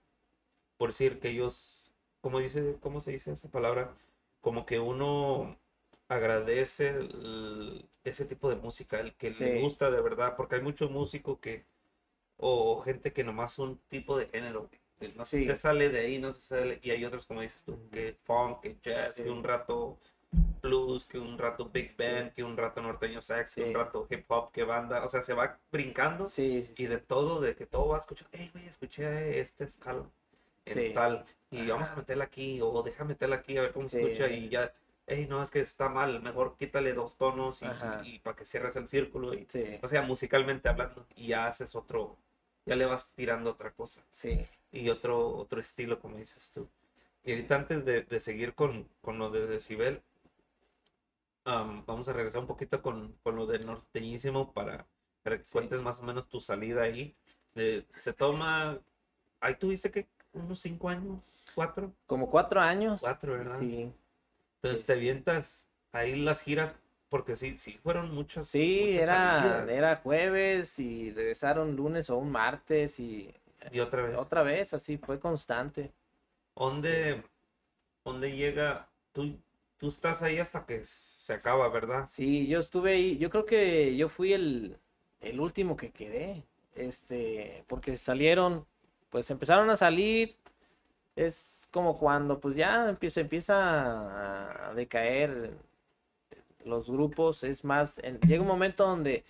por 0.77 0.91
decir 0.91 1.19
que 1.21 1.31
ellos, 1.31 1.93
¿cómo 2.21 2.39
dice, 2.39 2.77
cómo 2.81 3.01
se 3.01 3.11
dice 3.13 3.33
esa 3.33 3.49
palabra? 3.51 3.95
Como 4.41 4.65
que 4.67 4.79
uno 4.79 5.57
agradece 6.09 6.91
el- 6.91 7.89
ese 8.05 8.25
tipo 8.27 8.49
de 8.51 8.57
música, 8.57 9.01
el 9.01 9.15
que 9.15 9.33
Sí. 9.33 9.45
le 9.45 9.61
gusta 9.63 9.91
de 9.91 10.01
verdad, 10.01 10.37
porque 10.37 10.57
hay 10.57 10.63
muchos 10.63 10.91
músicos 10.91 11.39
que, 11.41 11.65
o 12.37 12.81
gente 12.83 13.13
que 13.13 13.25
nomás 13.25 13.59
un 13.59 13.79
tipo 13.89 14.17
de 14.19 14.27
género, 14.27 14.69
no 15.17 15.25
Sí. 15.25 15.47
se 15.47 15.57
sale 15.57 15.89
de 15.89 16.01
ahí, 16.01 16.19
no 16.19 16.33
se 16.33 16.41
sale, 16.43 16.81
y 16.83 16.91
hay 16.91 17.05
otros 17.05 17.27
como 17.27 17.41
dices 17.41 17.63
tú, 17.65 17.89
que 17.91 18.17
funk, 18.25 18.61
que 18.61 18.77
jazz, 18.83 19.15
Sí. 19.17 19.25
que 19.25 19.31
un 19.31 19.43
rato 19.43 19.99
blues, 20.63 21.07
que 21.07 21.19
un 21.19 21.39
rato 21.39 21.69
big 21.69 21.97
band, 21.97 22.29
Sí. 22.29 22.37
que 22.37 22.45
un 22.45 22.57
rato 22.57 22.81
norteño 22.81 23.21
sax, 23.21 23.55
que 23.55 23.65
un 23.65 23.75
rato 23.75 24.07
hip 24.11 24.25
hop, 24.29 24.51
que 24.53 24.65
banda, 24.65 25.05
o 25.05 25.09
sea, 25.09 25.23
se 25.23 25.35
va 25.35 25.59
brincando 25.71 26.27
sí, 26.27 26.67
y 26.79 26.87
de 26.87 26.99
todo, 26.99 27.41
de 27.41 27.55
que 27.55 27.67
todo 27.67 27.89
va 27.89 27.99
a 27.99 28.01
escuchar, 28.01 28.29
hey, 28.33 28.51
güey, 28.53 28.67
escuché 28.67 29.41
este 29.41 29.65
escala 29.65 30.05
en 30.65 30.95
tal, 30.95 31.25
y 31.51 31.67
vamos 31.67 31.91
a 31.91 31.97
meterla 31.97 32.25
aquí, 32.25 32.61
o 32.63 32.83
deja 32.83 33.05
meterla 33.05 33.37
aquí 33.37 33.59
a 33.59 33.63
ver 33.63 33.73
cómo 33.73 33.89
se 33.89 34.01
escucha, 34.01 34.29
y 34.29 34.49
ya, 34.49 34.73
hey, 35.07 35.27
no, 35.29 35.43
es 35.43 35.51
que 35.51 35.61
está 35.61 35.89
mal, 35.89 36.23
mejor 36.23 36.57
quítale 36.57 36.95
dos 36.95 37.17
tonos 37.17 37.61
y, 38.05 38.19
para 38.21 38.37
que 38.37 38.47
cierres 38.47 38.77
el 38.77 38.89
círculo, 38.89 39.35
y, 39.35 39.47
o 39.83 39.89
sea, 39.89 40.03
musicalmente 40.03 40.69
hablando, 40.69 41.07
y 41.17 41.29
ya 41.29 41.47
haces 41.49 41.75
otro, 41.75 42.17
ya 42.65 42.77
le 42.77 42.87
vas 42.87 43.11
tirando 43.15 43.51
otra 43.51 43.73
cosa, 43.73 44.03
sí, 44.11 44.47
y 44.71 44.89
otro, 44.89 45.29
otro 45.37 45.61
estilo, 45.61 45.99
como 46.01 46.17
dices 46.17 46.51
tú. 46.55 46.69
Y 47.25 47.33
ahorita 47.33 47.55
antes 47.55 47.85
de, 47.85 48.03
de 48.03 48.21
seguir 48.21 48.55
con, 48.55 48.89
con 49.01 49.19
lo 49.19 49.31
de 49.31 49.47
Decibel, 49.47 50.03
am, 51.45 51.85
vamos 51.87 52.09
a 52.09 52.13
regresar 52.13 52.41
un 52.41 52.47
poquito 52.47 52.83
con, 52.83 53.13
con 53.23 53.37
lo 53.37 53.47
del 53.47 53.67
norteñísimo 53.67 54.53
para, 54.53 54.87
para 55.23 55.39
que 55.39 55.45
Sí. 55.45 55.55
cuentes 55.55 55.81
más 55.83 56.01
o 56.01 56.05
menos 56.05 56.29
tu 56.29 56.41
salida 56.41 56.83
ahí. 56.83 57.15
De- 57.55 57.87
se 57.91 58.13
toma, 58.13 58.79
ahí 59.41 59.55
tuviste 59.57 59.91
que 59.91 60.09
unos 60.33 60.61
cinco 60.61 60.89
años, 60.89 61.21
cuatro, 61.55 61.93
como 62.07 62.29
cuatro 62.29 62.61
años. 62.61 63.01
cuatro, 63.01 63.33
¿verdad? 63.33 63.59
Sí, 63.59 63.93
Entonces 64.57 64.81
sí, 64.81 64.87
te 64.87 64.93
avientas 64.95 65.69
ahí 65.93 66.17
las 66.17 66.41
giras, 66.43 66.75
porque 67.09 67.37
sí, 67.37 67.59
sí, 67.59 67.79
fueron 67.83 68.15
muchas. 68.15 68.49
sí, 68.49 68.81
muchas 68.93 69.03
era, 69.03 69.41
salidas. 69.41 69.71
era 69.71 69.97
jueves 69.97 70.79
y 70.79 71.11
regresaron 71.13 71.77
lunes 71.77 72.09
o 72.11 72.17
un 72.19 72.31
martes 72.31 72.99
y 73.01 73.35
Y 73.71 73.81
otra 73.81 74.03
vez. 74.03 74.19
otra 74.19 74.43
vez, 74.43 74.73
así 74.75 74.97
fue 74.99 75.19
constante. 75.19 75.93
¿Dónde, 76.55 77.23
dónde 78.05 78.37
llega? 78.37 78.89
Tú 79.13 79.39
tú 79.83 79.89
estás 79.89 80.23
ahí 80.23 80.39
hasta 80.39 80.65
que 80.65 80.85
se 80.85 81.35
acaba, 81.35 81.69
¿verdad? 81.69 82.07
Sí, 82.09 82.47
yo 82.47 82.61
estuve 82.61 82.93
ahí, 82.93 83.19
yo 83.19 83.31
creo 83.31 83.45
que 83.45 83.97
yo 83.97 84.09
fui 84.09 84.33
el, 84.33 84.79
el 85.21 85.41
último 85.41 85.77
que 85.77 85.91
quedé, 85.91 86.45
este, 86.77 87.65
porque 87.67 87.97
salieron, 87.97 88.65
pues 89.11 89.29
empezaron 89.33 89.69
a 89.71 89.77
salir, 89.77 90.37
es 91.17 91.69
como 91.73 91.99
cuando 91.99 92.39
pues 92.39 92.55
ya 92.55 92.89
empieza, 92.91 93.23
empieza 93.23 94.69
a 94.69 94.75
decaer 94.75 95.59
los 96.65 96.89
grupos, 96.89 97.43
es 97.43 97.65
más, 97.65 98.01
llega 98.25 98.41
un 98.41 98.47
momento 98.47 98.87
donde 98.87 99.25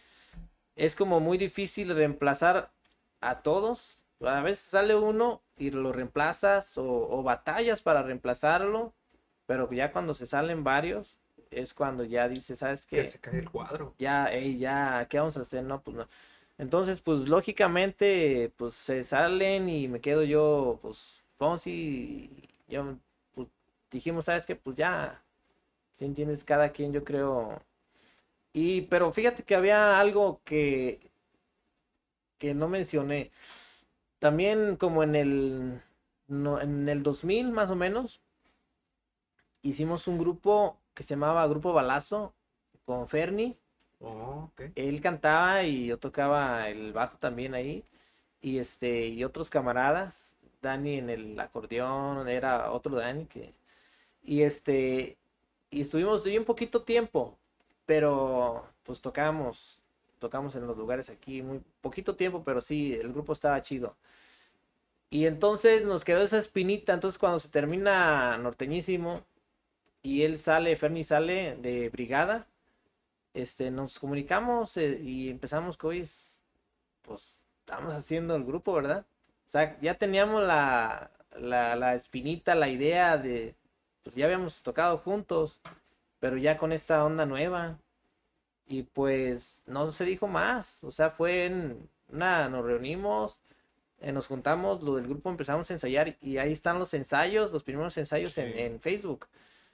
es 0.76 0.94
como 0.94 1.18
muy 1.18 1.38
difícil 1.38 1.96
reemplazar 1.96 2.70
a 3.22 3.40
todos, 3.40 4.03
a 4.20 4.42
veces 4.42 4.66
sale 4.66 4.96
uno 4.96 5.40
y 5.57 5.70
lo 5.70 5.94
reemplazas 5.94 6.76
o, 6.76 7.22
batallas 7.22 7.80
para 7.80 8.03
reemplazarlo, 8.03 8.92
pero 9.53 9.70
ya 9.70 9.92
cuando 9.92 10.14
se 10.14 10.24
salen 10.24 10.64
varios 10.64 11.18
es 11.50 11.74
cuando 11.74 12.05
ya 12.05 12.26
dices, 12.26 12.61
¿sabes 12.61 12.86
qué? 12.86 13.03
Que 13.03 13.11
se 13.11 13.18
cae 13.18 13.38
el 13.38 13.50
cuadro. 13.50 13.94
Ya, 13.98 14.34
ya, 14.34 15.07
¿qué 15.11 15.18
vamos 15.18 15.36
a 15.36 15.42
hacer? 15.42 15.62
No, 15.62 15.82
pues 15.82 15.94
no. 15.94 16.07
Entonces, 16.57 17.00
pues 17.00 17.28
lógicamente, 17.28 18.50
pues 18.57 18.72
se 18.72 19.05
salen 19.05 19.68
y 19.68 19.88
me 19.88 20.00
quedo 20.00 20.22
yo, 20.22 20.78
pues, 20.80 21.22
Fonsi, 21.36 22.30
yo, 22.66 22.96
pues 23.34 23.46
dijimos, 23.90 24.24
¿sabes 24.24 24.46
qué? 24.46 24.57
Pues 24.57 24.74
ya, 24.74 25.22
si 25.90 26.07
entiendes, 26.07 26.44
cada 26.44 26.70
quien 26.70 26.94
yo 26.94 27.05
creo. 27.05 27.61
Y, 28.55 28.82
pero 28.82 29.12
fíjate 29.12 29.42
que 29.42 29.55
había 29.55 30.00
algo 30.00 30.40
que, 30.44 31.11
que 32.38 32.55
no 32.55 32.68
mencioné. 32.68 33.30
También 34.18 34.76
como 34.76 35.03
en 35.03 35.14
el, 35.14 35.82
no, 36.26 36.59
en 36.59 36.88
el 36.88 37.03
2000 37.03 37.53
más 37.53 37.70
o 37.70 37.76
menos, 37.76 38.22
hicimos 39.62 40.08
un 40.08 40.18
grupo 40.18 40.78
que 40.94 41.02
se 41.02 41.14
llamaba 41.14 41.46
Grupo 41.46 41.72
Balazo 41.72 42.34
con 42.84 43.08
Ferni. 43.08 43.56
Oh, 44.00 44.50
Él 44.74 45.00
cantaba 45.00 45.62
y 45.64 45.86
yo 45.86 45.98
tocaba 45.98 46.68
el 46.68 46.92
bajo 46.92 47.16
también 47.18 47.54
ahí. 47.54 47.84
Y 48.40 48.58
este, 48.58 49.08
y 49.08 49.24
otros 49.24 49.50
camaradas. 49.50 50.36
Dani 50.60 50.98
en 50.98 51.10
el 51.10 51.40
acordeón, 51.40 52.28
era 52.28 52.70
otro 52.72 52.96
Dani 52.96 53.26
que. 53.26 53.52
Y 54.22 54.42
este. 54.42 55.16
Y 55.70 55.80
estuvimos 55.82 56.24
bien 56.24 56.44
poquito 56.44 56.82
tiempo. 56.82 57.38
Pero 57.86 58.66
pues 58.84 59.00
tocamos 59.00 59.82
tocamos 60.22 60.54
en 60.54 60.66
los 60.66 60.76
lugares 60.78 61.10
aquí 61.10 61.42
muy 61.42 61.60
poquito 61.80 62.14
tiempo, 62.14 62.44
pero 62.44 62.60
sí, 62.60 62.94
el 62.94 63.12
grupo 63.12 63.32
estaba 63.32 63.60
chido. 63.60 63.96
Y 65.10 65.26
entonces 65.26 65.84
nos 65.84 66.04
quedó 66.04 66.22
esa 66.22 66.38
espinita, 66.38 66.94
entonces 66.94 67.18
cuando 67.18 67.40
se 67.40 67.48
termina 67.48 68.38
norteñísimo 68.38 69.24
y 70.03 70.22
él 70.22 70.38
sale, 70.38 70.76
Ferni 70.76 71.05
sale 71.05 71.57
de 71.57 71.88
brigada, 71.90 72.46
este, 73.34 73.70
nos 73.70 73.98
comunicamos 73.98 74.76
eh, 74.76 75.00
y 75.03 75.30
empezamos 75.30 75.76
que 75.78 75.86
hoy, 75.86 76.09
pues, 77.03 77.40
estamos 77.61 77.94
haciendo 77.94 78.36
el 78.36 78.44
grupo, 78.44 78.74
¿verdad? 78.74 79.07
O 79.48 79.50
sea, 79.50 79.78
ya 79.80 79.94
teníamos 79.94 80.42
la, 80.42 81.11
la, 81.36 81.76
la 81.76 81.94
espinita, 81.94 82.55
la 82.55 82.68
idea 82.68 83.16
de, 83.18 83.55
pues 84.03 84.16
ya 84.16 84.26
habíamos 84.26 84.62
tocado 84.62 84.98
juntos, 84.98 85.61
pero 86.20 86.36
ya 86.36 86.57
con 86.57 86.72
esta 86.72 87.05
onda 87.05 87.26
nueva. 87.26 87.78
Y 88.66 88.84
pues 88.84 89.62
no 89.66 89.90
se 89.90 90.05
dijo 90.05 90.28
más. 90.28 90.84
O 90.84 90.90
sea, 90.90 91.11
fue 91.11 91.46
en 91.46 91.88
nada, 92.09 92.48
nos 92.48 92.64
reunimos, 92.64 93.40
eh, 94.00 94.12
nos 94.12 94.28
juntamos, 94.28 94.82
lo 94.82 94.96
del 94.96 95.07
grupo 95.07 95.30
empezamos 95.30 95.70
a 95.70 95.74
ensayar 95.74 96.16
y 96.20 96.38
ahí 96.38 96.53
están 96.53 96.78
los 96.78 96.94
ensayos, 96.94 97.53
los 97.53 97.64
primeros 97.64 97.96
ensayos 97.98 98.36
en, 98.38 98.80
Facebook. 98.80 99.26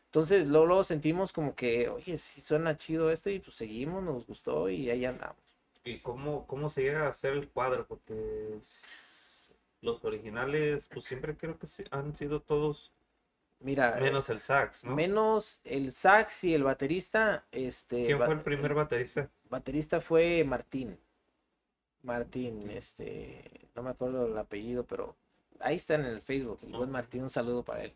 Entonces 0.09 0.49
luego, 0.49 0.83
sentimos 0.85 1.33
como 1.33 1.55
que, 1.55 1.89
oye, 1.89 2.17
sí 2.17 2.41
suena 2.41 2.77
chido 2.77 3.11
esto 3.11 3.29
y 3.31 3.41
pues 3.41 3.57
seguimos, 3.57 4.03
nos 4.03 4.27
gustó 4.27 4.71
y 4.71 4.89
ahí 4.91 5.05
andamos. 5.05 5.37
¿Y 5.85 6.01
cómo, 6.01 6.47
cómo 6.47 6.71
se 6.71 6.83
llega 6.83 7.07
a 7.07 7.11
hacer 7.11 7.35
el 7.35 7.49
cuadro? 7.49 7.87
Porque 7.87 8.59
los 9.83 10.05
originales, 10.05 10.89
pues 10.93 11.05
siempre 11.05 11.37
creo 11.37 11.59
que 11.59 11.67
han 11.91 12.17
sido 12.17 12.41
todos 12.41 12.93
Mira. 13.61 13.97
Menos 14.01 14.29
el 14.31 14.41
sax, 14.41 14.85
¿no? 14.85 14.95
Menos 14.95 15.61
el 15.65 15.93
sax 15.93 16.45
y 16.45 16.55
el 16.55 16.63
baterista. 16.63 17.45
Este, 17.51 18.07
¿Quién 18.07 18.19
fue 18.19 18.35
el 18.35 18.41
primer 18.41 18.75
baterista? 18.75 19.29
Baterista 19.51 20.01
fue 20.01 20.45
Martín. 20.45 20.99
Martín, 22.03 22.71
este. 22.71 23.43
No 23.75 23.83
me 23.83 23.91
acuerdo 23.91 24.27
el 24.27 24.39
apellido, 24.39 24.85
pero 24.85 25.17
ahí 25.61 25.77
está 25.77 25.95
en 25.95 26.05
el 26.05 26.23
Facebook. 26.23 26.61
El 26.63 26.73
buen 26.73 26.91
Martín, 26.91 27.25
un 27.25 27.31
saludo 27.31 27.65
para 27.65 27.85
él. 27.85 27.93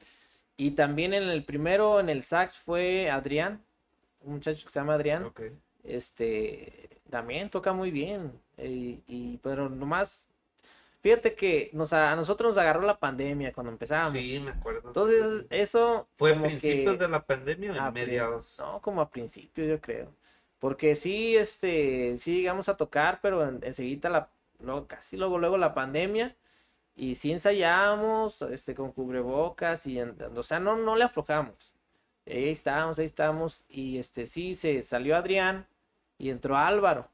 Y 0.63 0.71
también 0.73 1.13
en 1.13 1.25
el 1.25 1.45
primero, 1.45 1.99
en 1.99 2.09
el 2.09 2.23
sax, 2.23 2.57
fue 2.57 3.11
Adrián. 3.11 3.65
Un 4.21 4.35
muchacho 4.35 4.65
que 4.65 4.73
se 4.73 4.79
llama 4.79 4.95
Adrián. 4.95 5.33
Este. 5.83 7.01
También 7.11 7.51
toca 7.51 7.73
muy 7.73 7.91
bien. 7.91 8.33
Y, 8.57 9.03
y, 9.07 9.39
pero 9.43 9.69
nomás 9.69 10.29
Fíjate 11.03 11.35
que 11.35 11.69
nos, 11.73 11.93
a 11.93 12.15
nosotros 12.15 12.53
nos 12.53 12.59
agarró 12.59 12.83
la 12.83 13.01
pandemia 13.01 13.53
cuando 13.53 13.73
empezábamos. 13.73 14.13
Sí, 14.13 14.39
me 14.39 14.53
acuerdo. 14.53 14.83
Entonces, 14.87 15.47
eso. 15.51 16.09
¿Fue 16.15 16.33
a 16.33 16.41
principios 16.41 16.97
de 16.97 17.09
la 17.09 17.27
pandemia 17.27 17.73
o 17.73 17.89
en 17.89 17.93
mediados? 17.93 18.55
No, 18.57 18.81
como 18.81 19.01
a 19.01 19.11
principios, 19.11 19.67
yo 19.67 19.81
creo. 19.81 20.15
Porque 20.61 20.95
sí, 20.95 21.35
este, 21.35 22.17
sí 22.19 22.37
llegamos 22.37 22.69
a 22.69 22.77
tocar, 22.77 23.19
pero 23.21 23.43
enseguida 23.49 24.11
la, 24.11 24.31
luego, 24.61 24.87
casi 24.87 25.17
luego, 25.17 25.39
luego 25.39 25.59
la 25.59 25.75
pandemia. 25.75 26.37
Y 27.03 27.17
sí 27.17 27.33
ensayamos, 27.33 28.43
este, 28.43 28.77
con 28.77 28.93
cubrebocas 28.93 29.89
y, 29.89 30.01
o 30.01 30.43
sea, 30.45 30.61
no, 30.61 30.77
no 30.77 30.95
le 30.95 31.03
aflojamos. 31.03 31.75
Ahí 32.25 32.51
estábamos, 32.51 32.97
ahí 33.01 33.07
estábamos. 33.07 33.65
Y 33.69 33.99
este, 33.99 34.25
sí, 34.25 34.55
se 34.55 34.85
salió 34.85 35.17
Adrián 35.17 35.67
y 36.17 36.31
entró 36.31 36.57
Álvaro. 36.57 37.09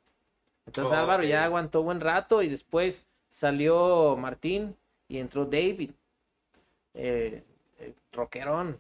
Entonces 0.67 0.93
Álvaro 0.93 1.23
ya 1.23 1.43
aguantó 1.43 1.83
buen 1.83 2.03
rato 2.03 2.43
y 2.43 2.49
después 2.49 3.07
salió 3.31 4.15
Martín 4.19 4.77
y 5.09 5.21
entró 5.21 5.47
David, 5.47 5.93
eh, 6.93 7.43
eh 7.79 7.95
rockerón. 8.13 8.79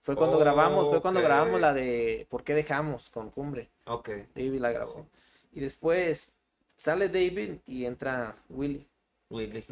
Fue 0.00 0.16
cuando 0.16 0.38
grabamos, 0.38 0.88
fue 0.88 1.02
cuando 1.02 1.20
grabamos 1.20 1.60
la 1.60 1.74
de 1.74 2.26
¿Por 2.30 2.44
qué 2.44 2.54
dejamos? 2.54 3.10
con 3.10 3.28
Cumbre. 3.28 3.68
Ok. 3.84 4.08
David 4.34 4.60
la 4.60 4.72
grabó. 4.72 5.06
Y 5.52 5.60
después 5.60 6.32
sale 6.78 7.10
David 7.10 7.56
y 7.66 7.84
entra 7.84 8.36
Willy. 8.48 8.88
Willy. 9.28 9.66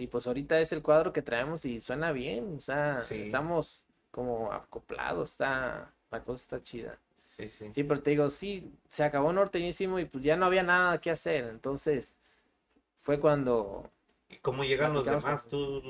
Y 0.00 0.06
pues 0.06 0.26
ahorita 0.26 0.58
es 0.58 0.72
el 0.72 0.80
cuadro 0.80 1.12
que 1.12 1.20
traemos 1.20 1.66
y 1.66 1.78
suena 1.78 2.10
bien. 2.10 2.54
O 2.56 2.60
sea, 2.60 3.04
estamos 3.10 3.84
como 4.10 4.50
acoplados. 4.50 5.32
Está, 5.32 5.92
la 6.10 6.22
cosa 6.22 6.40
está 6.40 6.62
chida. 6.62 6.98
Sí, 7.36 7.50
sí. 7.50 7.70
sí, 7.70 7.84
pero 7.84 8.00
te 8.00 8.10
digo, 8.12 8.30
sí, 8.30 8.72
se 8.88 9.04
acabó 9.04 9.30
norteñísimo 9.30 9.98
y 9.98 10.06
pues 10.06 10.24
ya 10.24 10.38
no 10.38 10.46
había 10.46 10.62
nada 10.62 10.98
que 11.02 11.10
hacer. 11.10 11.44
Entonces, 11.44 12.14
fue 12.94 13.20
cuando... 13.20 13.90
¿Y 14.30 14.38
cómo 14.38 14.64
llegan 14.64 14.94
los 14.94 15.04
demás? 15.04 15.46
¿Tú 15.50 15.82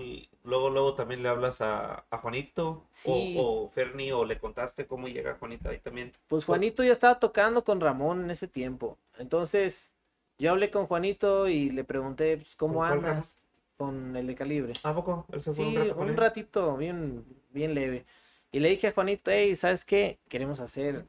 luego, 0.43 0.71
luego 0.71 0.95
también 0.95 1.23
le 1.23 1.29
hablas 1.29 1.61
a, 1.61 2.05
Juanito? 2.21 2.89
Sí. 2.91 3.37
O, 3.39 3.69
Ferni, 3.69 4.11
o 4.11 4.25
le 4.25 4.41
contaste 4.41 4.89
cómo 4.89 5.07
llega 5.07 5.37
Juanito 5.37 5.69
ahí 5.69 5.79
también? 5.79 6.11
Pues 6.27 6.47
Juanito 6.47 6.83
ya 6.83 6.93
estaba 6.93 7.21
tocando 7.21 7.63
con 7.63 7.81
Ramón 7.81 8.25
en 8.25 8.31
ese 8.33 8.49
tiempo. 8.49 8.99
Entonces, 9.19 9.93
yo 10.37 10.51
hablé 10.51 10.69
con 10.69 10.87
Juanito 10.87 11.47
y 11.47 11.71
le 11.71 11.85
pregunté, 11.85 12.39
pues, 12.39 12.57
¿cómo 12.57 12.83
andas? 12.83 13.37
Con 13.81 14.15
el 14.15 14.27
de 14.27 14.35
calibre. 14.35 14.75
¿A 14.83 14.95
poco? 14.95 15.25
sí, 15.51 15.75
un, 15.97 16.15
ratito, 16.15 16.77
bien, 16.77 17.25
bien 17.49 17.73
leve. 17.73 18.05
Y 18.53 18.61
le 18.61 18.69
dije 18.69 18.89
a 18.89 18.93
Juanito, 18.93 19.31
hey, 19.31 19.57
¿sabes 19.57 19.87
qué? 19.87 20.19
Queremos 20.29 20.61
hacer 20.61 21.07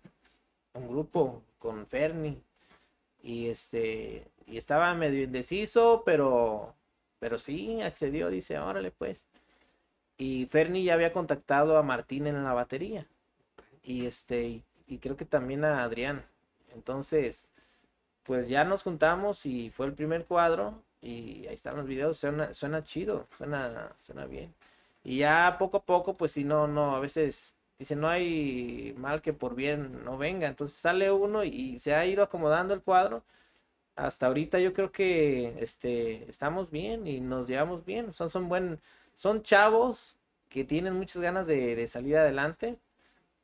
un 0.74 0.88
grupo 0.88 1.44
con 1.60 1.86
Ferni. 1.86 2.42
Y 3.22 3.48
este, 3.48 4.26
y 4.48 4.56
estaba 4.56 4.94
medio 4.94 5.22
indeciso, 5.22 6.04
pero, 6.06 6.74
pero 7.20 7.40
sí, 7.40 7.82
accedió, 7.82 8.30
dice, 8.30 8.58
órale 8.58 8.92
pues. 8.92 9.26
Y 10.18 10.46
Ferni 10.46 10.86
ya 10.86 10.94
había 10.94 11.12
contactado 11.12 11.78
a 11.78 11.84
Martín 11.84 12.26
en 12.26 12.42
la 12.42 12.54
batería. 12.54 13.06
Y 13.84 14.06
este, 14.06 14.64
y, 14.88 14.98
creo 15.00 15.18
que 15.18 15.26
también 15.26 15.66
a 15.66 15.84
Adrián. 15.84 16.24
Entonces, 16.74 17.48
pues 18.24 18.48
ya 18.48 18.64
nos 18.64 18.84
juntamos 18.84 19.46
y 19.46 19.72
fue 19.72 19.88
el 19.88 19.94
primer 19.94 20.26
cuadro. 20.26 20.82
Y 21.02 21.48
ahí 21.48 21.56
están 21.56 21.76
los 21.78 21.86
videos, 21.88 22.18
suena, 22.18 22.54
suena 22.54 22.84
chido, 22.84 23.26
suena, 23.38 23.92
suena 24.00 24.26
bien. 24.26 24.54
Y 25.04 25.18
ya 25.20 25.56
poco 25.60 25.78
a 25.78 25.84
poco, 25.86 26.16
pues 26.18 26.32
si 26.34 26.44
no, 26.44 26.68
no, 26.68 26.96
a 26.96 27.00
veces 27.00 27.56
dice 27.80 27.96
no 27.96 28.08
hay 28.08 28.94
mal 28.98 29.22
que 29.22 29.34
por 29.34 29.56
bien 29.56 30.04
no 30.06 30.18
venga. 30.18 30.48
Entonces 30.48 30.78
sale 30.78 31.12
uno 31.12 31.44
y 31.44 31.80
se 31.80 31.96
ha 31.96 32.06
ido 32.06 32.24
acomodando 32.24 32.74
el 32.74 32.82
cuadro 32.84 33.24
hasta 33.96 34.28
ahorita 34.28 34.60
yo 34.60 34.74
creo 34.74 34.92
que 34.92 35.56
este, 35.60 36.30
estamos 36.30 36.72
bien 36.72 37.08
y 37.08 37.20
nos 37.22 37.48
llevamos 37.48 37.86
bien. 37.86 38.14
Son, 38.14 38.30
son, 38.30 38.50
buen, 38.50 38.80
son 39.16 39.44
chavos 39.44 40.18
que 40.50 40.64
tienen 40.64 40.96
muchas 40.96 41.22
ganas 41.22 41.48
de, 41.48 41.86
salir 41.88 42.18
adelante. 42.18 42.78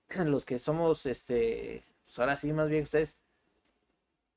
Los 0.25 0.45
que 0.45 0.57
somos, 0.59 1.05
este, 1.05 1.83
pues 2.05 2.19
ahora 2.19 2.37
sí, 2.37 2.53
más 2.53 2.69
bien 2.69 2.83
ustedes, 2.83 3.17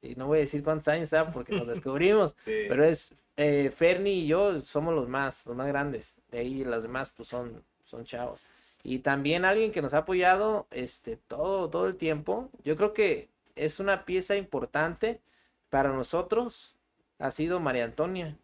y 0.02 0.14
no 0.14 0.26
voy 0.26 0.38
a 0.38 0.40
decir 0.42 0.62
cuántos 0.62 0.88
años 0.88 1.04
está 1.04 1.30
porque 1.30 1.54
nos 1.54 1.66
descubrimos, 1.66 2.34
pero 2.44 2.84
es 2.84 3.12
eh, 3.36 3.70
Ferni 3.74 4.10
y 4.20 4.26
yo 4.26 4.60
somos 4.60 4.94
los 4.94 5.08
más, 5.08 5.46
los 5.46 5.56
más 5.56 5.68
grandes. 5.68 6.16
De 6.30 6.40
ahí 6.40 6.64
los 6.64 6.82
demás 6.82 7.12
pues 7.16 7.28
son, 7.28 7.62
son 7.84 8.04
chavos. 8.04 8.46
Y 8.82 9.00
también 9.00 9.44
alguien 9.44 9.72
que 9.72 9.82
nos 9.82 9.94
ha 9.94 9.98
apoyado 9.98 10.66
este, 10.70 11.16
todo, 11.16 11.68
todo 11.68 11.86
el 11.86 11.96
tiempo. 11.96 12.48
Yo 12.64 12.76
creo 12.76 12.94
que 12.94 13.28
es 13.56 13.78
una 13.78 14.04
pieza 14.06 14.36
importante 14.36 15.20
para 15.68 15.90
nosotros. 15.92 16.76
Ha 17.18 17.30
sido 17.30 17.60
María 17.60 17.84
Antonia. 17.84 18.38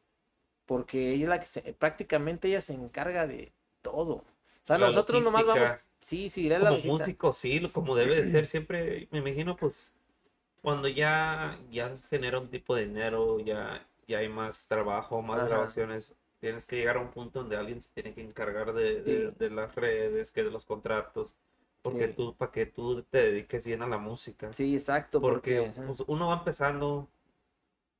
Porque 0.66 1.12
ella 1.12 1.24
es 1.24 1.28
la 1.28 1.40
que 1.40 1.46
se, 1.46 1.62
prácticamente 1.74 2.48
ella 2.48 2.60
se 2.60 2.74
encarga 2.74 3.26
de 3.26 3.52
todo. 3.82 4.16
O 4.16 4.24
sea, 4.66 4.78
La 4.78 4.86
nosotros 4.86 5.22
nomás 5.22 5.46
vamos. 5.46 5.70
Sí, 6.00 6.28
sí, 6.28 6.48
la 6.48 6.58
Como 6.58 6.98
músico, 6.98 7.32
sí, 7.32 7.60
como 7.72 7.94
debe 7.94 8.20
de 8.20 8.30
ser. 8.30 8.48
Siempre, 8.48 9.08
me 9.12 9.20
imagino, 9.20 9.56
pues, 9.56 9.92
cuando 10.62 10.88
ya, 10.88 11.58
ya 11.70 11.96
genera 12.10 12.38
un 12.38 12.48
tipo 12.50 12.74
de 12.74 12.86
dinero, 12.86 13.38
ya, 13.40 13.86
ya 14.08 14.18
hay 14.18 14.28
más 14.28 14.66
trabajo, 14.68 15.22
más 15.22 15.38
Ajá. 15.40 15.48
grabaciones, 15.48 16.14
tienes 16.40 16.66
que 16.66 16.76
llegar 16.76 16.96
a 16.96 17.00
un 17.00 17.10
punto 17.10 17.40
donde 17.40 17.56
alguien 17.56 17.80
se 17.80 17.90
tiene 17.90 18.12
que 18.14 18.22
encargar 18.22 18.72
de, 18.72 19.02
de- 19.02 19.28
Sí. 19.30 19.34
de 19.38 19.50
las 19.50 19.74
redes, 19.74 20.30
que 20.32 20.42
de 20.44 20.50
los 20.50 20.64
contratos, 20.66 21.36
porque 21.82 22.08
Sí. 22.08 22.14
tú, 22.14 22.34
para 22.36 22.50
que 22.52 22.66
tú 22.66 23.02
te 23.02 23.18
dediques 23.18 23.64
bien 23.64 23.82
a 23.82 23.86
la 23.86 23.98
música. 23.98 24.52
Sí, 24.52 24.74
exacto. 24.74 25.20
Porque 25.20 25.72
pues, 25.86 26.02
uno 26.06 26.28
va 26.28 26.34
empezando 26.38 27.08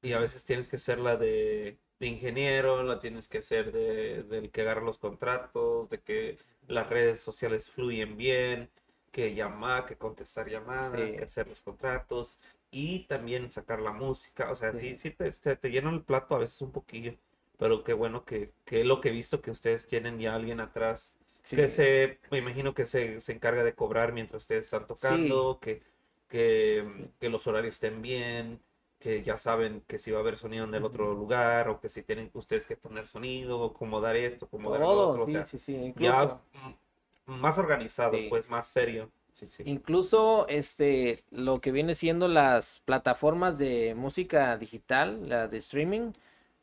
y 0.03 0.13
a 0.13 0.19
veces 0.19 0.45
tienes 0.45 0.69
que 0.69 0.79
ser 0.79 0.99
la 0.99 1.17
de, 1.17 1.79
de 1.99 2.07
ingeniero, 2.07 2.83
la 2.83 2.99
tienes 3.01 3.29
que 3.29 3.43
ser 3.43 3.73
de, 3.73 4.23
del 4.25 4.51
que 4.51 4.63
agarra 4.63 4.83
los 4.83 4.99
contratos, 4.99 5.89
de 5.89 6.01
que 6.01 6.39
las 6.69 6.89
redes 6.89 7.21
sociales 7.21 7.71
fluyen 7.71 8.17
bien, 8.17 8.71
que 9.17 9.35
llamar, 9.35 9.87
que 9.87 9.97
contestar 9.97 10.47
llamadas, 10.47 10.89
Sí. 10.95 11.17
que 11.17 11.25
hacer 11.25 11.49
los 11.49 11.63
contratos 11.63 12.39
y 12.71 13.07
también 13.07 13.51
sacar 13.51 13.81
la 13.81 13.91
música. 13.93 14.51
O 14.51 14.55
sea, 14.55 14.73
sí, 14.73 14.91
Sí. 14.91 14.97
sí 14.99 15.11
te, 15.11 15.31
te, 15.31 15.57
te 15.57 15.71
llenan 15.71 15.95
el 15.95 16.03
plato 16.03 16.35
a 16.35 16.39
veces 16.39 16.61
un 16.61 16.71
poquillo, 16.71 17.15
pero 17.59 17.83
qué 17.83 17.95
bueno 17.95 18.27
que, 18.27 18.53
que 18.67 18.85
lo 18.85 19.01
que 19.01 19.09
he 19.09 19.13
visto 19.13 19.41
que 19.41 19.51
ustedes 19.51 19.87
tienen 19.87 20.19
ya 20.19 20.35
alguien 20.35 20.61
atrás 20.61 21.17
Sí. 21.41 21.57
que 21.57 21.69
se, 21.69 22.19
me 22.31 22.39
imagino 22.39 22.75
que 22.75 22.85
se, 22.85 23.21
se 23.23 23.33
encarga 23.33 23.65
de 23.65 23.75
cobrar 23.75 24.13
mientras 24.13 24.43
ustedes 24.43 24.65
están 24.67 24.87
tocando, 24.87 25.61
que, 25.61 25.81
que, 26.29 26.85
Sí. 26.95 27.11
que 27.19 27.29
los 27.31 27.47
horarios 27.47 27.77
estén 27.77 28.03
bien, 28.03 28.61
que 28.99 29.23
ya 29.23 29.39
saben 29.39 29.83
que 29.87 29.99
si 29.99 30.11
va 30.11 30.19
a 30.19 30.21
haber 30.23 30.37
sonido 30.37 30.65
en 30.65 30.75
el 30.75 30.85
otro 30.85 31.15
lugar, 31.15 31.69
o 31.71 31.81
que 31.81 31.89
si 31.89 32.03
tienen 32.03 32.31
ustedes 32.35 32.67
que 32.67 32.77
poner 32.77 33.07
sonido, 33.07 33.61
o 33.61 33.71
acomodar 33.71 34.17
esto, 34.17 34.45
acomodar 34.47 34.81
lo 34.81 34.87
Todo, 34.87 35.09
otro, 35.11 35.23
o 35.23 35.27
sí, 35.27 35.33
sea, 35.33 35.45
sí, 35.45 35.59
sí. 35.59 35.73
ya 35.75 35.87
Incluso, 35.87 36.41
mm, 36.53 36.86
más 37.27 37.59
organizado, 37.59 38.13
Sí. 38.13 38.27
pues 38.29 38.49
más 38.49 38.67
serio. 38.67 39.11
Sí, 39.35 39.47
sí. 39.49 39.63
incluso 39.65 40.47
este, 40.49 41.25
lo 41.31 41.61
que 41.61 41.73
viene 41.73 41.95
siendo 41.95 42.29
las 42.29 42.81
plataformas 42.85 43.59
de 43.59 43.95
música 43.95 44.57
digital, 44.57 45.29
la 45.29 45.49
de 45.49 45.59
streaming, 45.59 46.13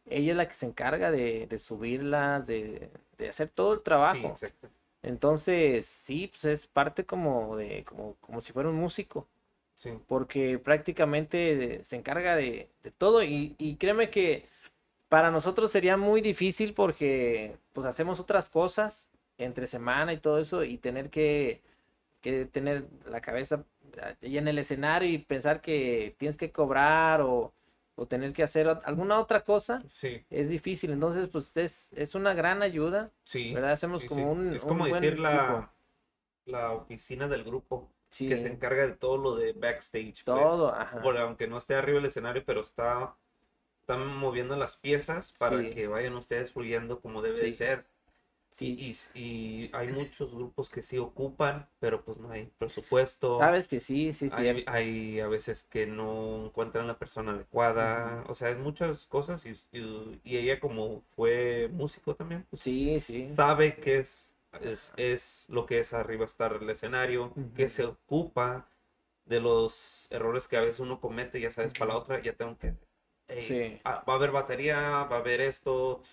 ella 0.05 0.31
es 0.31 0.37
la 0.37 0.47
que 0.47 0.53
se 0.55 0.65
encarga 0.67 1.11
de, 1.11 1.47
de 1.47 1.57
subirlas, 1.59 2.47
de, 2.47 2.89
de 3.17 3.29
hacer 3.29 3.49
todo 3.49 3.73
el 3.73 3.81
Sí, 3.81 3.83
trabajo. 3.83 4.27
exacto. 4.29 4.69
Entonces, 5.03 5.85
sí, 5.87 6.27
pues 6.29 6.45
es 6.45 6.67
parte 6.67 7.05
como 7.05 7.57
de, 7.57 7.83
como, 7.85 8.15
como 8.21 8.41
si 8.41 8.53
fuera 8.53 8.69
un 8.69 8.75
músico. 8.77 9.27
Sí. 9.75 9.89
porque 10.07 10.59
prácticamente 10.59 11.83
se 11.83 11.95
encarga 11.97 12.35
de, 12.35 12.69
de 12.83 12.91
todo 12.91 13.23
y, 13.23 13.55
y 13.57 13.75
créeme 13.77 14.09
que 14.09 14.45
para 15.09 15.31
nosotros 15.31 15.71
sería 15.71 15.97
muy 15.97 16.21
difícil 16.21 16.73
porque 16.73 17.57
pues 17.73 17.87
hacemos 17.87 18.19
otras 18.19 18.49
cosas 18.49 19.09
entre 19.37 19.67
semana 19.67 20.13
y 20.13 20.17
todo 20.17 20.39
eso 20.39 20.63
y 20.63 20.77
tener 20.77 21.09
que, 21.09 21.61
que 22.21 22.45
tener 22.45 22.85
la 23.05 23.21
cabeza 23.21 23.63
ahí 24.21 24.37
en 24.37 24.47
el 24.47 24.57
escenario 24.59 25.09
y 25.09 25.17
pensar 25.17 25.61
que 25.61 26.15
tienes 26.17 26.37
que 26.37 26.51
cobrar 26.51 27.21
o, 27.21 27.53
o 27.95 28.05
tener 28.07 28.33
que 28.33 28.43
hacer 28.43 28.67
alguna 28.85 29.19
otra 29.19 29.43
cosa 29.43 29.83
Sí, 29.89 30.23
es 30.29 30.49
difícil. 30.49 30.91
Entonces 30.91 31.27
pues 31.27 31.55
es, 31.57 31.93
es 31.93 32.15
una 32.15 32.33
gran 32.33 32.61
ayuda, 32.61 33.11
sí. 33.23 33.53
¿verdad? 33.53 33.71
Hacemos 33.71 34.01
sí, 34.03 34.07
como 34.07 34.21
sí. 34.21 34.39
un, 34.39 34.55
Es 34.55 34.63
como 34.63 34.85
decir 34.87 35.19
la, 35.19 35.71
la 36.45 36.71
oficina 36.71 37.27
del 37.27 37.43
grupo. 37.43 37.89
Que 38.15 38.37
se 38.37 38.45
encarga 38.45 38.85
de 38.85 38.93
todo 38.93 39.17
lo 39.17 39.35
de 39.35 39.53
backstage. 39.53 40.23
pues. 40.23 40.25
todo, 40.25 40.71
ajá. 40.75 41.01
Por- 41.01 41.17
aunque 41.17 41.47
no 41.47 41.57
esté 41.57 41.73
arriba 41.73 41.97
del 41.97 42.09
escenario, 42.09 42.43
pero 42.45 42.61
está, 42.61 43.15
están 43.81 44.05
moviendo 44.05 44.55
las 44.55 44.77
piezas 44.77 45.33
para 45.39 45.67
que 45.71 45.87
vayan 45.87 46.15
ustedes 46.15 46.51
fluyendo 46.51 46.99
como 47.01 47.23
debe 47.23 47.39
de 47.39 47.51
ser. 47.53 47.87
Sí. 48.53 48.77
Y, 49.15 49.19
y 49.19 49.69
hay 49.73 49.87
muchos 49.87 50.31
grupos 50.31 50.69
que 50.69 50.83
sí 50.83 50.99
ocupan, 50.99 51.67
pero 51.79 52.05
pues 52.05 52.19
no 52.19 52.29
hay 52.29 52.45
presupuesto. 52.59 53.39
Sabes 53.39 53.67
que 53.67 53.79
sí, 53.79 54.13
sí, 54.13 54.27
Hay, 54.31 54.43
cierto. 54.43 54.71
hay 54.71 55.19
a 55.19 55.27
veces 55.27 55.63
que 55.63 55.87
no 55.87 56.45
encuentran 56.45 56.85
la 56.85 56.99
persona 56.99 57.31
adecuada. 57.31 58.23
O 58.29 58.35
sea, 58.35 58.49
hay 58.49 58.55
muchas 58.55 59.07
cosas 59.07 59.43
y, 59.47 59.59
y- 59.71 60.37
ella 60.37 60.59
como 60.59 61.01
fue 61.15 61.67
músico 61.73 62.15
también, 62.15 62.45
pues 62.51 62.61
Sí, 62.61 62.99
sí. 63.01 63.33
sabe 63.35 63.75
que 63.75 63.97
es, 63.97 64.37
es, 64.61 64.93
es 64.97 65.45
lo 65.49 65.65
que 65.65 65.79
es 65.79 65.91
arriba 65.93 66.25
estar 66.25 66.53
el 66.61 66.69
escenario, 66.69 67.33
que 67.55 67.67
se 67.69 67.85
ocupa 67.85 68.67
de 69.25 69.39
los 69.39 70.05
errores 70.11 70.47
que 70.47 70.57
a 70.57 70.61
veces 70.61 70.79
uno 70.79 71.01
comete, 71.01 71.39
ya 71.41 71.49
sabes, 71.49 71.73
para 71.73 71.93
la 71.93 71.97
otra 71.97 72.21
ya 72.21 72.33
tengo 72.33 72.55
que... 72.59 72.75
"Ey, 73.29 73.41
Sí. 73.41 73.81
ah, 73.83 74.03
va 74.07 74.13
a 74.13 74.15
haber 74.17 74.29
batería, 74.31 74.79
va 75.05 75.15
a 75.15 75.19
haber 75.19 75.41
esto, 75.41 76.03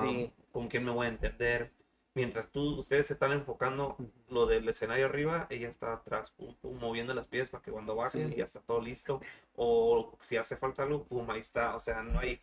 Sí. 0.00 0.32
con 0.52 0.68
quién 0.68 0.84
me 0.86 0.90
voy 0.90 1.06
a 1.06 1.10
entender. 1.10 1.70
Mientras 2.14 2.50
tú, 2.50 2.78
ustedes 2.78 3.06
se 3.06 3.14
están 3.14 3.32
enfocando 3.32 3.96
lo 4.28 4.46
del 4.46 4.68
escenario 4.68 5.06
arriba, 5.06 5.46
ella 5.48 5.68
está 5.68 5.94
atrás, 5.94 6.30
pum, 6.32 6.54
pum, 6.60 6.78
moviendo 6.78 7.14
las 7.14 7.26
pies 7.26 7.48
para 7.48 7.62
que 7.62 7.70
cuando 7.70 7.94
bajen 7.96 8.28
Sí. 8.30 8.36
ya 8.36 8.44
está 8.44 8.60
todo 8.60 8.80
listo. 8.82 9.20
O 9.56 10.16
si 10.20 10.36
hace 10.36 10.56
falta 10.56 10.82
algo, 10.82 11.04
pum, 11.04 11.28
ahí 11.30 11.40
está. 11.40 11.74
O 11.74 11.80
sea, 11.80 12.02
no 12.02 12.18
hay, 12.20 12.40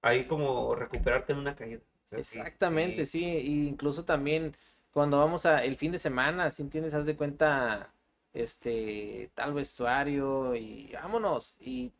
hay 0.00 0.26
como 0.26 0.74
recuperarte 0.74 1.32
en 1.32 1.38
una 1.40 1.54
caída. 1.54 1.80
O 2.06 2.08
sea, 2.10 2.24
sí, 2.24 2.38
Exactamente, 2.38 3.04
sí. 3.06 3.24
Y 3.24 3.68
incluso 3.68 4.04
también 4.04 4.56
cuando 4.92 5.18
vamos 5.18 5.44
a 5.46 5.64
el 5.64 5.76
fin 5.76 5.92
de 5.92 5.98
semana, 5.98 6.50
si 6.50 6.62
entiendes, 6.62 6.94
haz 6.94 7.06
de 7.06 7.16
cuenta, 7.16 7.92
este, 8.32 9.30
tal 9.34 9.52
vestuario 9.54 10.54
y 10.56 10.90
vámonos. 10.94 11.56
Y 11.60 11.92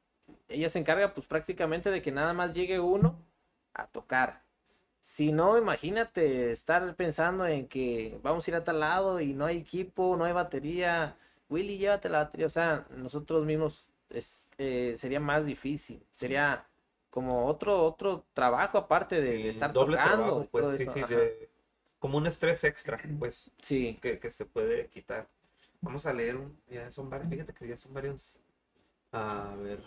ella 0.48 0.68
se 0.70 0.78
encarga 0.78 1.12
pues 1.14 1.26
prácticamente 1.26 1.90
de 1.90 2.00
que 2.02 2.10
nada 2.12 2.32
más 2.32 2.54
llegue 2.54 2.80
uno 2.80 3.18
a 3.74 3.86
tocar. 3.86 4.42
Si 5.02 5.32
no, 5.32 5.58
imagínate 5.58 6.52
estar 6.52 6.96
pensando 6.96 7.46
en 7.46 7.68
que 7.68 8.18
vamos 8.22 8.48
a 8.48 8.52
ir 8.52 8.56
a 8.56 8.64
tal 8.64 8.80
lado 8.80 9.20
y 9.20 9.34
no 9.34 9.46
hay 9.46 9.58
equipo, 9.58 10.16
no 10.16 10.24
hay 10.24 10.32
batería. 10.32 11.16
Willy, 11.50 11.78
llévate 11.78 12.08
la 12.08 12.20
batería. 12.20 12.46
O 12.46 12.50
sea, 12.50 12.86
nosotros 12.96 13.44
mismos 13.46 13.90
es, 14.10 14.50
eh, 14.58 14.94
sería 14.96 15.20
más 15.20 15.46
difícil. 15.46 16.02
Sería 16.12 16.66
como 17.10 17.46
otro, 17.46 17.84
otro 17.84 18.24
trabajo 18.32 18.78
aparte 18.78 19.20
de, 19.20 19.48
estar 19.48 19.72
doble 19.72 19.96
tocando. 19.96 20.14
trabajo, 20.14 20.42
y 20.44 20.46
pues, 20.46 20.66
todo 20.66 20.74
sí, 20.76 20.82
eso, 20.84 20.92
sí, 20.92 21.00
ajá. 21.00 21.08
de- 21.16 21.50
como 21.98 22.18
un 22.18 22.26
estrés 22.26 22.64
extra, 22.64 23.00
pues, 23.18 23.50
Sí, 23.60 23.98
que, 24.00 24.18
que 24.20 24.30
se 24.30 24.46
puede 24.46 24.88
quitar. 24.88 25.28
Vamos 25.82 26.06
a 26.06 26.12
leer, 26.12 26.36
un- 26.36 26.56
ya 26.70 26.90
son 26.92 27.10
varios, 27.10 27.28
fíjate 27.30 27.52
que 27.54 27.68
ya 27.68 27.76
son 27.76 27.92
varios. 27.94 28.38
A 29.12 29.54
ver, 29.58 29.82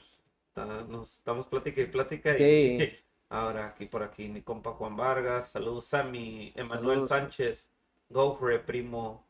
nos 0.89 1.16
estamos 1.16 1.47
plática 1.47 1.82
y 1.82 1.88
plática 1.88 2.38
y. 2.39 3.04
ahora 3.30 3.67
aquí 3.67 3.86
por 3.86 4.03
aquí 4.03 4.28
mi 4.28 4.41
compa 4.41 4.71
Juan 4.71 4.95
Vargas, 4.95 5.49
saludos 5.49 5.86
Sammy, 5.86 6.51
Emanuel 6.55 7.07
Saludos. 7.07 7.09
Sánchez, 7.09 7.71
go 8.09 8.36
for 8.36 8.53
it, 8.53 8.61
primo, 8.63 9.23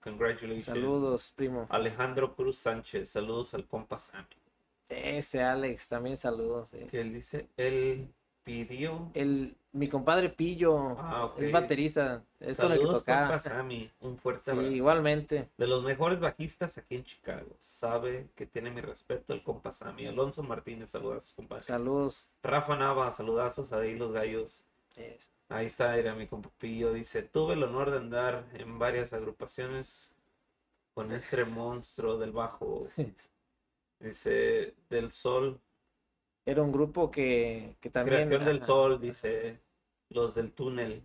congratulations. 0.00 0.64
saludos, 0.64 1.32
primo. 1.36 1.66
Alejandro 1.70 2.34
Cruz 2.34 2.58
Sánchez, 2.58 3.10
saludos 3.10 3.54
al 3.54 3.66
compa 3.66 3.98
Sammy. 3.98 4.26
Ese 4.88 5.42
Alex, 5.42 5.88
también 5.88 6.16
saludos. 6.16 6.70
sí. 6.70 6.78
Que 6.90 7.00
él 7.00 7.12
dice, 7.14 7.48
él 7.56 8.08
pidió 8.44 9.10
El, 9.14 9.56
mi 9.72 9.88
compadre 9.88 10.28
Pillo 10.28 10.96
Ah, 10.98 11.32
es 11.38 11.50
baterista, 11.52 12.24
es 12.40 12.56
con 12.56 12.66
el 12.72 12.78
que 12.78 12.84
saludos 12.84 13.00
tocaba. 13.04 13.38
Sammy, 13.40 13.90
un 14.00 14.18
fuerte 14.18 14.42
Sí, 14.42 14.50
abrazo. 14.50 14.70
igualmente. 14.70 15.48
De 15.56 15.66
los 15.66 15.82
mejores 15.84 16.20
bajistas 16.20 16.76
aquí 16.78 16.96
en 16.96 17.04
Chicago. 17.04 17.56
Sabe 17.58 18.28
que 18.34 18.46
tiene 18.46 18.70
mi 18.70 18.80
respeto 18.80 19.32
el 19.32 19.42
compa 19.42 19.72
Sammy. 19.72 20.06
Alonso 20.06 20.42
Martínez, 20.42 20.90
saludazos, 20.90 21.34
compa. 21.34 21.60
Saludos. 21.60 22.28
Rafa 22.42 22.76
Nava, 22.76 23.12
saludazos 23.12 23.72
a 23.72 23.78
ahí 23.78 23.96
los 23.96 24.12
gallos. 24.12 24.64
Ahí 25.48 25.66
está, 25.66 25.96
era 25.96 26.14
mi 26.14 26.26
compa 26.26 26.50
Pillo. 26.58 26.92
Dice, 26.92 27.22
tuve 27.22 27.54
el 27.54 27.62
honor 27.62 27.90
de 27.90 27.98
andar 27.98 28.44
en 28.54 28.78
varias 28.78 29.12
agrupaciones 29.12 30.10
con 30.94 31.12
este 31.12 31.44
monstruo 31.44 32.18
del 32.18 32.32
bajo. 32.32 32.82
Dice, 34.00 34.74
del 34.90 35.12
sol, 35.12 35.60
Era 36.44 36.62
un 36.62 36.72
grupo 36.72 37.10
que, 37.10 37.76
que 37.80 37.90
también. 37.90 38.16
creación 38.28 38.44
del 38.44 38.56
ajá, 38.58 38.66
sol, 38.66 39.00
dice, 39.00 39.60
los 40.08 40.34
del 40.34 40.52
túnel, 40.52 41.02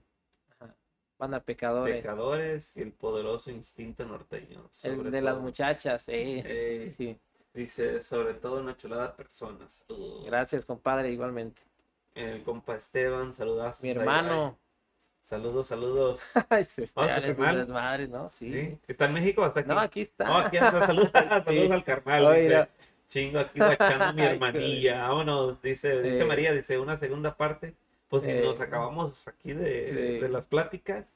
ajá, 0.60 0.76
Banda 1.20 1.40
Pecadores. 1.42 1.98
pecadores 1.98 2.76
y 2.78 2.82
el 2.82 2.92
poderoso 2.92 3.52
instinto 3.52 4.06
norteño. 4.06 4.70
El 4.84 5.12
de 5.12 5.22
las 5.22 5.38
muchachas. 5.40 6.08
eh, 6.10 6.42
Eh, 6.46 6.94
sí. 6.98 7.18
Dice, 7.54 8.02
sobre 8.04 8.36
todo 8.36 8.60
una 8.62 8.78
chulada 8.78 9.16
personas. 9.16 9.84
Saludos. 9.88 10.26
Gracias, 10.26 10.66
compadre, 10.66 11.12
igualmente. 11.12 11.62
El 12.14 12.44
compa 12.44 12.76
Esteban, 12.76 13.34
saludazos. 13.34 13.84
Mi 13.84 13.90
hermano. 13.92 14.58
Saludos, 15.22 15.68
saludos. 15.68 16.22
este 16.52 16.86
Ah, 16.96 17.16
Alex, 17.16 17.36
carnal. 17.38 17.56
un 17.56 17.62
desmadre, 17.62 18.08
¿no? 18.08 18.30
Sí. 18.30 18.52
¿Sí? 18.54 18.78
¿Está 18.88 19.06
en 19.06 19.14
México 19.14 19.44
hasta 19.44 19.60
aquí? 19.60 19.70
No, 19.70 19.78
aquí 19.80 20.02
está. 20.02 20.26
No, 20.26 20.38
aquí 20.38 20.58
anda. 20.58 20.86
Saludos, 20.88 21.12
saludos 21.12 21.72
al 21.72 21.84
carnal. 21.84 22.26
Oye. 22.28 22.68
Chingo, 23.10 23.40
aquí 23.40 23.60
guachando 23.60 24.14
mi 24.14 24.22
hermanilla. 24.24 25.08
Vámonos, 25.08 25.62
dice, 25.62 26.02
dice. 26.02 26.26
María, 26.26 26.52
dice 26.54 26.78
una 26.80 26.98
segunda 26.98 27.36
parte. 27.36 27.74
Pues 28.10 28.24
si 28.24 28.34
nos 28.34 28.62
acabamos 28.62 29.28
aquí 29.28 29.54
de, 29.54 30.20
de 30.22 30.30
las 30.30 30.48
pláticas, 30.48 31.14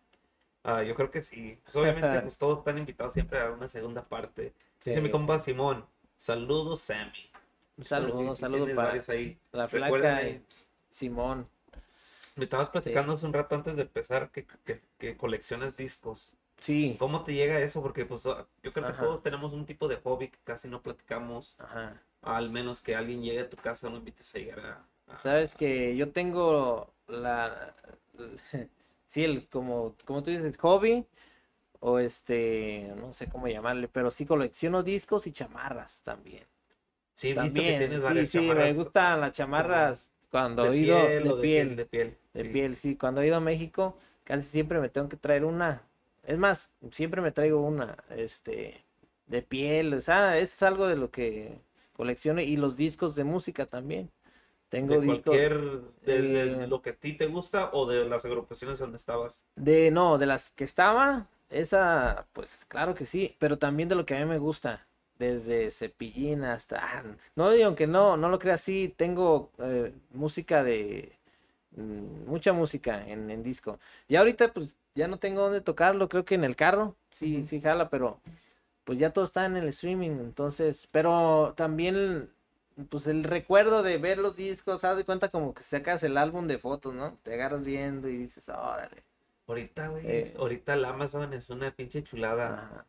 Ah, 0.64 0.84
yo 0.84 0.94
creo 0.94 1.10
que 1.10 1.22
sí. 1.24 1.58
Pues 1.64 1.76
obviamente, 1.76 2.22
pues 2.22 2.38
todos 2.38 2.60
están 2.60 2.78
invitados 2.78 3.14
siempre 3.14 3.40
a 3.40 3.50
una 3.50 3.68
segunda 3.68 4.04
parte. 4.04 4.54
Sí, 4.80 4.92
Dice 4.92 5.02
mi 5.02 5.10
compa 5.10 5.40
sí. 5.40 5.52
Simón. 5.52 5.86
Saludos, 6.18 6.82
Sammy. 6.82 7.32
Un 7.78 7.84
saludo, 7.84 8.20
Sí, 8.20 8.26
un 8.28 8.36
saludo 8.36 8.76
para 8.76 8.92
ahí. 9.08 9.38
la 9.54 9.68
flaca 9.68 10.22
y 10.24 10.44
Simón. 10.92 11.48
Me 12.36 12.44
estabas 12.44 12.70
platicando 12.70 13.14
hace 13.14 13.26
un 13.26 13.34
rato 13.34 13.56
antes 13.56 13.76
de 13.76 13.82
empezar 13.82 14.30
que, 14.30 14.46
que, 14.64 14.82
que 15.00 15.18
coleccionas 15.18 15.78
discos. 15.78 16.38
Sí, 16.62 17.00
¿Cómo 17.00 17.24
te 17.24 17.34
llega 17.34 17.60
eso? 17.60 17.82
Porque 17.82 18.06
pues 18.06 18.26
ah, 18.28 18.48
yo 18.64 18.72
creo 18.72 18.86
que 18.86 18.94
todos 18.94 19.24
tenemos 19.24 19.54
un 19.54 19.66
tipo 19.66 19.88
de 19.88 19.98
hobby 19.98 20.30
que 20.30 20.40
casi 20.44 20.68
no 20.68 20.82
platicamos. 20.84 21.58
ajá. 21.58 22.02
Al 22.22 22.50
menos 22.52 22.82
que 22.82 22.96
alguien 22.96 23.24
llegue 23.24 23.42
a 23.42 23.50
tu 23.50 23.58
casa, 23.58 23.90
lo 23.90 23.98
invites 23.98 24.36
a 24.36 24.40
llegar 24.40 24.60
a... 24.62 24.88
a- 25.14 25.18
Sabes 25.18 25.56
que 25.56 25.96
yo 25.98 26.12
tengo 26.12 26.94
la, 27.08 27.76
sí, 29.06 29.24
el, 29.24 29.48
como, 29.50 29.96
como 30.06 30.24
tú 30.24 30.32
dices, 30.32 30.58
hobby, 30.58 31.06
o 31.82 32.00
este, 32.00 32.94
no 32.98 33.14
sé 33.14 33.30
cómo 33.30 33.48
llamarle, 33.48 33.88
pero 33.90 34.12
sí 34.12 34.26
colecciono 34.26 34.84
discos 34.84 35.28
y 35.28 35.32
chamarras 35.34 36.04
también. 36.04 36.46
Sí, 37.14 37.34
visto 37.34 37.64
que 37.64 37.74
También, 37.74 37.74
tienes 37.74 38.02
sí, 38.02 38.26
varias 38.28 38.28
sí, 38.28 38.54
me 38.54 38.74
gustan 38.74 39.22
las 39.22 39.32
chamarras 39.34 40.14
cuando 40.30 40.62
de 40.62 40.72
he 40.72 40.80
ido 40.80 41.16
piel 41.18 41.24
de 41.24 41.34
piel, 41.36 41.76
de 41.76 41.86
piel. 41.86 42.18
de 42.34 42.46
piel, 42.46 42.76
sí, 42.78 42.98
cuando 42.98 43.22
he 43.22 43.28
ido 43.28 43.38
a 43.38 43.40
México, 43.42 43.98
casi 44.24 44.44
siempre 44.50 44.80
me 44.82 44.90
tengo 44.90 45.10
que 45.10 45.18
traer 45.18 45.46
una. 45.46 45.84
Es 46.24 46.38
más, 46.38 46.74
siempre 46.92 47.22
me 47.22 47.32
traigo 47.32 47.62
una, 47.62 47.98
este, 48.10 48.86
de 49.28 49.42
piel, 49.42 49.94
o 49.94 50.02
sea, 50.02 50.38
es 50.38 50.62
algo 50.64 50.88
de 50.88 50.96
lo 50.96 51.12
que 51.12 51.58
colecciono 51.94 52.42
y 52.42 52.58
los 52.58 52.78
discos 52.78 53.16
de 53.16 53.24
música 53.24 53.66
también. 53.66 54.12
Tengo 54.70 55.00
De 55.00 55.00
discos 55.00 55.38
cualquier, 55.38 55.60
de, 56.06 56.22
de 56.22 56.64
eh, 56.64 56.68
lo 56.68 56.82
que 56.82 56.92
a 56.92 56.96
ti 56.96 57.14
te 57.14 57.28
gusta 57.28 57.72
o 57.74 57.86
de 57.86 58.06
las 58.06 58.26
agrupaciones 58.26 58.80
donde 58.80 58.98
estabas. 58.98 59.44
de, 59.56 59.92
no, 59.92 60.18
de 60.18 60.26
las 60.26 60.52
que 60.52 60.64
estaba, 60.64 61.28
esa, 61.50 62.28
pues 62.34 62.66
claro 62.66 62.96
que 62.96 63.06
sí, 63.06 63.36
pero 63.40 63.58
también 63.58 63.90
de 63.90 63.96
lo 63.96 64.06
que 64.06 64.16
a 64.16 64.20
mí 64.20 64.26
me 64.26 64.38
gusta, 64.38 64.88
desde 65.20 65.70
Cepillín 65.72 66.44
hasta, 66.44 66.80
ah, 66.82 67.04
no 67.36 67.52
digo 67.52 67.76
que 67.76 67.88
no, 67.88 68.18
no 68.18 68.30
lo 68.30 68.40
creas 68.40 68.62
así, 68.62 68.94
tengo 68.96 69.52
eh, 69.60 69.94
música 70.12 70.64
de, 70.64 71.12
mucha 71.76 72.54
música 72.54 73.08
en, 73.08 73.30
en 73.32 73.44
disco. 73.44 73.80
Y 74.08 74.16
ahorita 74.18 74.54
pues 74.54 74.78
ya 74.96 75.08
no 75.08 75.18
tengo 75.20 75.42
dónde 75.42 75.62
tocarlo, 75.62 76.10
creo 76.10 76.26
que 76.26 76.36
en 76.36 76.44
el 76.44 76.56
carro, 76.56 76.96
sí, 77.10 77.44
sí 77.44 77.62
jala, 77.62 77.90
pero 77.90 78.20
pues 78.84 79.00
ya 79.00 79.12
todo 79.12 79.26
está 79.26 79.46
en 79.46 79.58
el 79.58 79.68
streaming, 79.70 80.12
entonces, 80.12 80.88
pero 80.92 81.54
también 81.56 82.30
pues 82.90 83.08
el 83.08 83.24
recuerdo 83.24 83.84
de 83.84 83.98
ver 83.98 84.18
los 84.18 84.38
discos, 84.38 84.84
haz 84.84 84.98
de 84.98 85.06
cuenta 85.06 85.30
como 85.30 85.54
que 85.54 85.64
sacas 85.64 86.04
el 86.04 86.18
álbum 86.18 86.48
de 86.48 86.58
fotos, 86.58 86.94
¿no? 86.94 87.18
Te 87.24 87.34
agarras 87.34 87.64
viendo 87.64 88.10
y 88.10 88.18
dices, 88.18 88.50
órale. 88.50 89.04
Ahorita, 89.48 89.90
güey, 89.90 90.06
Eh. 90.08 90.34
ahorita 90.38 90.74
el 90.74 90.86
Amazon 90.86 91.34
es 91.34 91.50
una 91.50 91.72
pinche 91.72 92.04
chulada. 92.04 92.54
Ajá. 92.54 92.86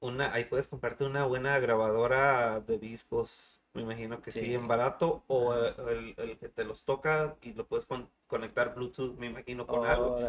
Una, 0.00 0.32
ahí 0.32 0.44
puedes 0.44 0.68
comprarte 0.68 1.04
una 1.04 1.24
buena 1.24 1.58
grabadora 1.58 2.60
de 2.60 2.78
discos. 2.78 3.60
Me 3.74 3.82
imagino 3.82 4.22
que 4.22 4.30
sí, 4.30 4.40
Sí. 4.40 4.54
en 4.54 4.66
barato. 4.68 5.24
O 5.26 5.54
el, 5.54 6.14
el 6.16 6.38
que 6.38 6.48
te 6.48 6.64
los 6.64 6.84
toca 6.84 7.36
y 7.42 7.52
lo 7.52 7.66
puedes 7.66 7.86
con- 7.86 8.08
conectar 8.26 8.74
Bluetooth, 8.74 9.16
me 9.18 9.26
imagino, 9.26 9.66
con 9.66 9.86
algo. 9.86 10.20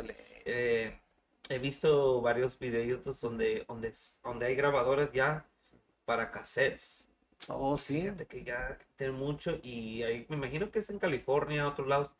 Eh, 0.45 0.99
he 1.49 1.59
visto 1.59 2.21
varios 2.21 2.57
videos 2.57 3.19
donde, 3.21 3.63
donde, 3.67 3.93
donde 4.23 4.45
hay 4.47 4.55
grabadoras 4.55 5.11
ya 5.13 5.45
para 6.05 6.31
cassettes. 6.31 7.07
Oh, 7.49 7.77
sí. 7.77 8.01
Fíjate 8.01 8.25
que 8.25 8.43
ya 8.43 8.77
tienen 8.95 9.15
mucho 9.15 9.59
y 9.61 10.01
ahí 10.03 10.25
me 10.29 10.37
imagino 10.37 10.71
que 10.71 10.79
es 10.79 10.89
en 10.89 10.97
California, 10.99 11.67
otros 11.67 11.87
lados, 11.87 12.11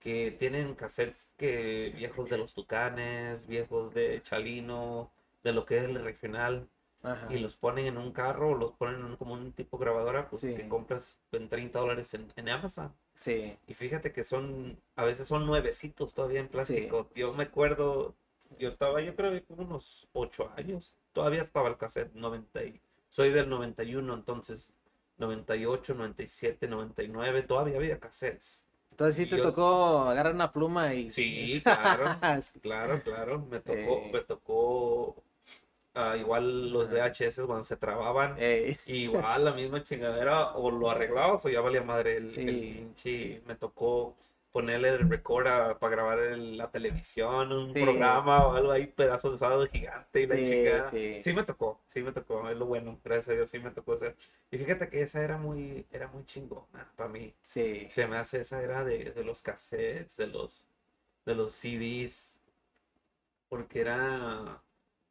que 0.00 0.32
tienen 0.32 0.74
cassettes 0.74 1.30
que 1.36 1.92
viejos 1.94 2.28
de 2.28 2.38
los 2.38 2.54
Tucanes, 2.54 3.46
viejos 3.46 3.94
de 3.94 4.20
Chalino, 4.24 5.12
de 5.44 5.52
lo 5.52 5.64
que 5.64 5.78
es 5.78 5.84
el 5.84 6.02
regional, 6.02 6.68
Ajá. 7.04 7.26
y 7.30 7.38
los 7.38 7.56
ponen 7.56 7.86
en 7.86 7.98
un 7.98 8.12
carro 8.12 8.50
o 8.50 8.54
los 8.54 8.72
ponen 8.72 8.96
en 9.00 9.04
un- 9.06 9.16
como 9.16 9.34
un 9.34 9.52
tipo 9.52 9.76
grabadora, 9.78 10.28
pues 10.28 10.42
Sí. 10.42 10.54
que 10.54 10.68
compras 10.68 11.18
en 11.32 11.48
30 11.48 11.80
dólares 11.80 12.14
en, 12.14 12.32
en 12.36 12.48
Amazon. 12.48 12.92
Sí. 13.14 13.56
Y 13.66 13.74
fíjate 13.74 14.12
que 14.12 14.22
son, 14.24 14.78
a 14.96 15.04
veces 15.04 15.26
son 15.26 15.44
nuevecitos 15.46 16.14
todavía 16.14 16.40
en 16.40 16.48
plástico. 16.48 17.08
Yo 17.16 17.32
me 17.34 17.44
acuerdo, 17.44 18.14
yo 18.58 18.68
estaba, 18.68 19.00
yo 19.02 19.16
creo 19.16 19.32
que 19.32 19.42
como 19.42 19.62
unos 19.62 20.06
8 20.12 20.50
años, 20.56 20.92
todavía 21.12 21.42
estaba 21.42 21.68
el 21.68 21.76
cassette 21.76 22.14
90 22.14 22.62
y, 22.64 22.80
soy 23.10 23.30
del 23.30 23.48
91, 23.50 24.14
entonces 24.14 24.72
98, 25.18 25.94
97, 25.94 26.68
99, 26.68 27.42
todavía 27.42 27.76
había 27.78 27.98
cassettes. 27.98 28.64
Entonces 28.90 29.16
sí 29.16 29.26
te 29.26 29.36
yo- 29.38 29.42
tocó 29.42 30.00
agarrar 30.02 30.34
una 30.34 30.52
pluma 30.52 30.94
y... 30.94 31.10
Sí, 31.10 31.60
claro, 31.64 32.18
Sí. 32.42 32.60
claro, 32.60 33.02
claro, 33.02 33.38
me 33.50 33.60
tocó, 33.60 33.76
Eh. 33.78 34.10
me 34.12 34.20
tocó, 34.20 35.16
ah, 35.94 36.16
igual 36.16 36.70
los. 36.72 36.88
VHS 36.90 37.42
cuando 37.46 37.64
se 37.64 37.76
trababan. 37.76 38.34
Ey, 38.38 38.76
Igual 38.86 39.44
la 39.44 39.52
misma 39.52 39.82
chingadera, 39.84 40.52
o 40.54 40.70
lo 40.70 40.90
arreglabas 40.90 41.44
o 41.44 41.48
ya 41.48 41.60
valía 41.60 41.82
madre 41.82 42.16
el, 42.18 42.26
el 42.26 42.60
pinche. 42.60 43.42
Me 43.46 43.54
tocó 43.56 44.14
ponerle 44.52 44.90
el 44.90 45.08
record 45.08 45.46
a- 45.46 45.78
para 45.78 45.90
grabar 45.96 46.18
el- 46.18 46.58
la 46.58 46.70
televisión, 46.70 47.50
un 47.52 47.64
Sí. 47.66 47.72
programa 47.72 48.46
o 48.46 48.52
algo 48.54 48.70
ahí, 48.70 48.86
pedazos 48.86 49.32
de 49.32 49.38
sábado 49.38 49.66
gigante 49.66 50.20
y 50.20 50.26
la 50.26 50.36
Sí, 50.36 50.46
chingada. 50.50 50.90
sí. 50.90 51.22
Sí 51.22 51.32
me 51.32 51.42
tocó, 51.44 51.80
sí 51.88 52.02
me 52.02 52.12
tocó, 52.12 52.46
es 52.50 52.56
lo 52.58 52.66
bueno, 52.66 52.98
gracias 53.02 53.30
a 53.30 53.32
Dios 53.32 53.48
sí 53.48 53.58
me 53.60 53.70
tocó 53.70 53.94
hacer. 53.94 54.14
Y 54.50 54.58
fíjate 54.58 54.90
que 54.90 55.00
esa 55.00 55.22
era 55.22 55.38
muy, 55.38 55.86
era 55.90 56.08
muy 56.08 56.26
chingona 56.26 56.86
para 56.96 57.08
mí. 57.08 57.34
sí. 57.40 57.88
Se 57.90 58.06
me 58.06 58.18
hace 58.18 58.40
esa 58.42 58.62
era 58.62 58.84
de, 58.84 59.12
de 59.12 59.24
los 59.24 59.40
cassettes, 59.40 60.18
de 60.18 60.26
los, 60.26 60.66
de 61.24 61.34
los 61.34 61.52
CDs, 61.52 62.38
porque 63.48 63.80
era, 63.80 64.60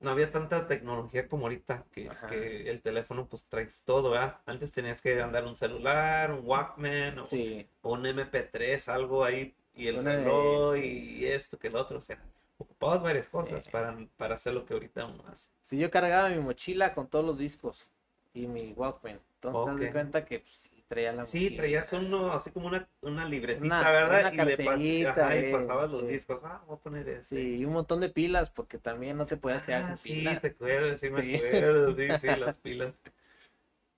no 0.02 0.12
había 0.12 0.32
tanta 0.32 0.68
tecnología 0.68 1.28
como 1.30 1.46
ahorita, 1.46 1.86
que, 1.92 2.10
que 2.30 2.70
el 2.70 2.82
teléfono 2.82 3.28
pues 3.28 3.46
traes 3.46 3.84
todo, 3.86 4.12
¿verdad? 4.12 4.38
Antes 4.46 4.72
tenías 4.72 5.02
que 5.02 5.22
andar 5.22 5.46
un 5.46 5.56
celular, 5.56 6.32
un 6.32 6.42
Walkman, 6.46 7.20
o, 7.20 7.26
Sí. 7.26 7.68
o 7.82 7.94
un 7.94 8.06
MP3, 8.06 8.88
algo 8.90 9.24
ahí, 9.24 9.56
y 9.76 9.88
el 9.88 10.00
Una 10.00 10.16
reloj, 10.16 10.74
sí. 10.76 11.16
y 11.20 11.26
esto, 11.26 11.58
que 11.58 11.68
el 11.68 11.76
otro, 11.76 12.00
o 12.00 12.02
sea, 12.02 12.18
ocupabas 12.58 13.02
varias 13.02 13.28
cosas 13.30 13.64
Sí. 13.64 13.70
para, 13.72 13.96
para 14.18 14.36
hacer 14.36 14.54
lo 14.54 14.66
que 14.66 14.74
ahorita 14.74 15.06
uno 15.06 15.24
hace. 15.32 15.50
Sí, 15.62 15.78
yo 15.78 15.90
cargaba 15.90 16.30
mi 16.30 16.40
mochila 16.40 16.94
con 16.94 17.08
todos 17.08 17.24
los 17.26 17.38
discos 17.38 17.88
y 18.34 18.48
mi 18.48 18.74
Walkman. 18.74 19.20
Entonces 19.36 19.76
te 19.78 19.84
das 19.86 19.92
cuenta 19.94 20.26
que 20.26 20.40
pues, 20.40 20.54
sí, 20.54 20.81
traía 20.92 21.14
la 21.14 21.26
Sí, 21.26 21.40
mochila. 21.46 21.62
traías 21.62 21.94
uno, 21.94 22.34
así 22.34 22.52
como 22.52 22.68
una, 22.68 22.88
una 23.02 23.26
libretita, 23.26 23.66
Una- 23.80 23.92
¿verdad? 23.92 24.34
una 24.34 24.44
y 24.44 24.46
le 24.46 24.58
pas- 24.58 25.08
ajá, 25.08 25.38
y 25.38 25.52
pasabas 25.54 25.92
los 25.94 26.02
sí. 26.02 26.08
discos, 26.08 26.40
ah, 26.44 26.62
voy 26.68 26.76
a 26.76 26.80
poner 26.80 27.08
este. 27.08 27.36
Sí, 27.38 27.56
y 27.60 27.66
un 27.66 27.72
montón 27.74 28.02
de 28.02 28.10
pilas 28.10 28.50
porque 28.50 28.78
también 28.78 29.18
no 29.18 29.26
te 29.26 29.38
podías 29.38 29.64
quedar 29.64 29.84
Ah, 29.86 29.88
sin 29.96 29.98
sí, 29.98 30.20
pilas. 30.20 30.42
te 30.42 30.48
acuerdas, 30.50 31.00
sí 31.00 31.10
me 31.10 31.24
Sí. 31.24 31.36
acuerdo, 31.36 31.96
sí, 31.96 32.08
sí, 32.20 32.28
las 32.40 32.58
pilas. 32.58 32.94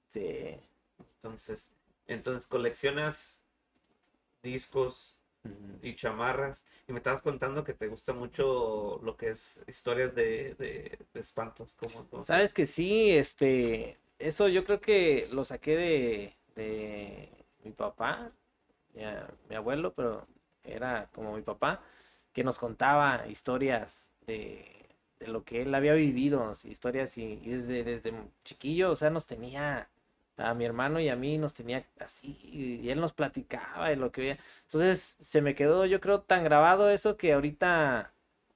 Sí. 0.08 0.60
Entonces, 1.18 1.72
entonces 2.08 2.46
coleccionas 2.48 3.42
discos 4.44 5.18
y 5.82 5.96
chamarras. 5.96 6.66
Y 6.88 6.92
me 6.94 7.00
estabas 7.00 7.22
contando 7.22 7.64
que 7.64 7.74
te 7.74 7.88
gusta 7.88 8.14
mucho 8.14 9.00
lo 9.04 9.18
que 9.18 9.30
es 9.30 9.64
historias 9.68 10.14
de, 10.16 10.54
de, 10.56 11.00
de 11.14 11.20
espantos, 11.20 11.76
como- 11.76 12.24
Sabes 12.24 12.54
que 12.54 12.66
sí, 12.66 13.10
este, 13.12 13.96
eso 14.20 14.48
yo 14.50 14.64
creo 14.64 14.80
que 14.82 15.28
lo 15.32 15.44
saqué 15.46 15.76
de, 15.78 16.38
de 16.56 17.30
mi 17.64 17.72
papá, 17.72 18.32
ya, 18.94 19.28
mi 19.50 19.56
abuelo, 19.56 19.94
pero 19.94 20.28
era 20.64 21.10
como 21.14 21.36
mi 21.36 21.42
papá, 21.42 21.82
que 22.34 22.44
nos 22.44 22.60
contaba 22.60 23.28
historias 23.28 24.12
de, 24.28 24.66
de 25.20 25.28
lo 25.28 25.44
que 25.44 25.62
él 25.64 25.74
había 25.76 25.94
vivido, 25.94 26.54
historias 26.66 27.18
y, 27.18 27.40
y 27.44 27.50
desde, 27.50 27.84
desde 27.84 28.14
chiquillo, 28.44 28.92
o 28.92 28.96
sea, 28.96 29.10
nos 29.10 29.26
tenía, 29.26 29.90
a 30.38 30.54
mi 30.56 30.66
hermano 30.66 31.00
y 31.00 31.10
a 31.10 31.16
mí 31.16 31.38
nos 31.38 31.54
tenía 31.54 31.86
así, 32.00 32.38
y 32.84 32.90
él 32.90 33.00
nos 33.00 33.14
platicaba 33.14 33.90
de 33.90 33.96
lo 33.98 34.12
que 34.12 34.22
veía. 34.22 34.40
Entonces 34.64 35.18
se 35.20 35.42
me 35.42 35.56
quedó, 35.56 35.86
yo 35.86 36.00
creo, 36.00 36.22
tan 36.22 36.44
grabado 36.44 36.90
eso 36.90 37.18
que 37.18 37.34
ahorita, 37.34 38.14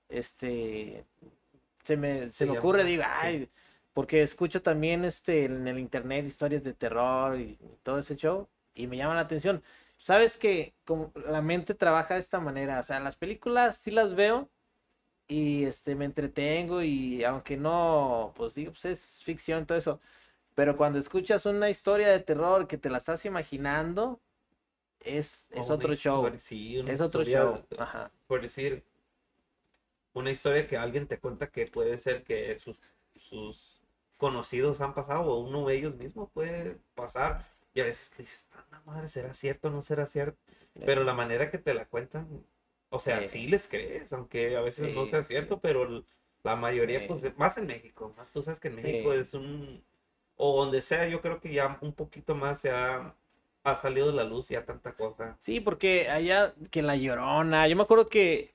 este, 0.10 1.06
se 1.84 1.98
me, 1.98 2.30
se 2.32 2.46
me 2.46 2.54
ocurre, 2.54 2.84
digo, 2.84 3.04
sí. 3.22 3.48
Porque 3.98 4.22
escucho 4.22 4.62
también 4.62 5.06
este 5.06 5.46
en 5.46 5.68
el 5.68 5.80
internet 5.80 6.24
historias 6.24 6.64
de 6.64 6.76
terror 6.76 7.36
y, 7.40 7.58
y 7.60 7.80
todo 7.82 7.98
ese 7.98 8.16
show 8.16 8.48
y 8.76 8.86
me 8.86 8.96
llama 8.96 9.16
la 9.16 9.22
atención. 9.22 9.64
Sabes 9.98 10.38
que 10.38 10.76
como 10.86 11.12
la 11.28 11.42
mente 11.42 11.74
trabaja 11.74 12.14
de 12.14 12.20
esta 12.20 12.40
manera, 12.40 12.80
o 12.80 12.84
sea, 12.84 13.00
las 13.00 13.16
películas 13.16 13.76
sí 13.76 13.90
las 13.90 14.14
veo 14.14 14.52
y 15.28 15.64
este 15.64 15.96
me 15.96 16.06
entretengo 16.06 16.84
y 16.84 17.24
aunque 17.24 17.58
no, 17.58 18.34
pues 18.36 18.54
digo, 18.54 18.72
pues 18.74 18.86
es 18.86 19.24
ficción 19.24 19.66
todo 19.66 19.80
eso, 19.80 20.00
pero 20.54 20.78
cuando 20.78 21.00
escuchas 21.00 21.48
una 21.48 21.68
historia 21.68 22.10
de 22.10 22.20
terror 22.20 22.68
que 22.68 22.78
te 22.78 22.92
la 22.92 23.00
estás 23.00 23.26
imaginando 23.26 24.22
es 25.00 25.50
es 25.56 25.72
otro 25.72 25.96
show, 25.96 26.32
sí, 26.38 26.84
es 26.88 27.02
otro 27.02 27.24
show, 27.24 27.66
ajá. 27.80 28.12
Por 28.28 28.44
decir, 28.44 28.84
una 30.14 30.30
historia 30.30 30.68
que 30.68 30.78
alguien 30.78 31.08
te 31.08 31.20
cuenta 31.20 31.50
que 31.50 31.66
puede 31.66 31.98
ser 31.98 32.24
que 32.24 32.60
sus, 32.60 32.78
sus 33.16 33.87
conocidos 34.18 34.82
han 34.82 34.94
pasado 34.94 35.22
o 35.24 35.40
uno 35.40 35.66
de 35.68 35.76
ellos 35.76 35.96
mismos 35.96 36.30
puede 36.34 36.78
pasar. 36.96 37.46
Y 37.74 37.82
a 37.82 37.84
veces 37.86 38.12
dices, 38.18 38.48
"Ah, 38.54 38.66
la 38.72 38.82
madre, 38.82 39.08
¿será 39.08 39.34
cierto 39.34 39.68
o 39.68 39.72
no 39.72 39.82
será 39.82 40.08
cierto? 40.08 40.38
Pero 40.86 41.04
la 41.04 41.14
manera 41.14 41.50
que 41.52 41.58
te 41.58 41.74
la 41.74 41.86
cuentan, 41.86 42.28
o 42.90 43.00
sea, 43.00 43.22
Sí. 43.24 43.28
sí 43.44 43.48
les 43.48 43.68
crees, 43.68 44.12
aunque 44.14 44.56
a 44.58 44.62
veces 44.62 44.94
no 44.96 45.06
sea 45.06 45.24
cierto, 45.24 45.60
pero 45.60 46.04
La 46.44 46.56
mayoría, 46.56 47.06
pues, 47.08 47.38
más 47.38 47.58
en 47.58 47.68
México. 47.68 48.14
Más 48.16 48.32
tú 48.32 48.42
sabes 48.42 48.60
que 48.60 48.70
en. 48.70 48.76
México 48.76 49.12
es 49.12 49.34
un. 49.34 49.84
O 50.38 50.62
donde 50.64 50.82
sea, 50.82 51.08
yo 51.08 51.20
creo 51.22 51.42
que 51.42 51.52
ya 51.52 51.78
un 51.82 51.92
poquito 51.94 52.36
más 52.36 52.60
se 52.62 52.70
ha, 52.72 53.14
ha 53.64 53.76
salido 53.76 54.08
de 54.08 54.14
la 54.14 54.24
luz 54.24 54.48
ya 54.50 54.64
tanta 54.64 54.94
cosa. 54.94 55.36
Sí, 55.40 55.60
porque 55.60 56.10
allá, 56.10 56.54
que 56.72 56.80
en 56.80 56.88
La 56.88 56.96
Llorona, 56.96 57.68
yo 57.68 57.76
me 57.76 57.84
acuerdo 57.84 58.08
que 58.08 58.54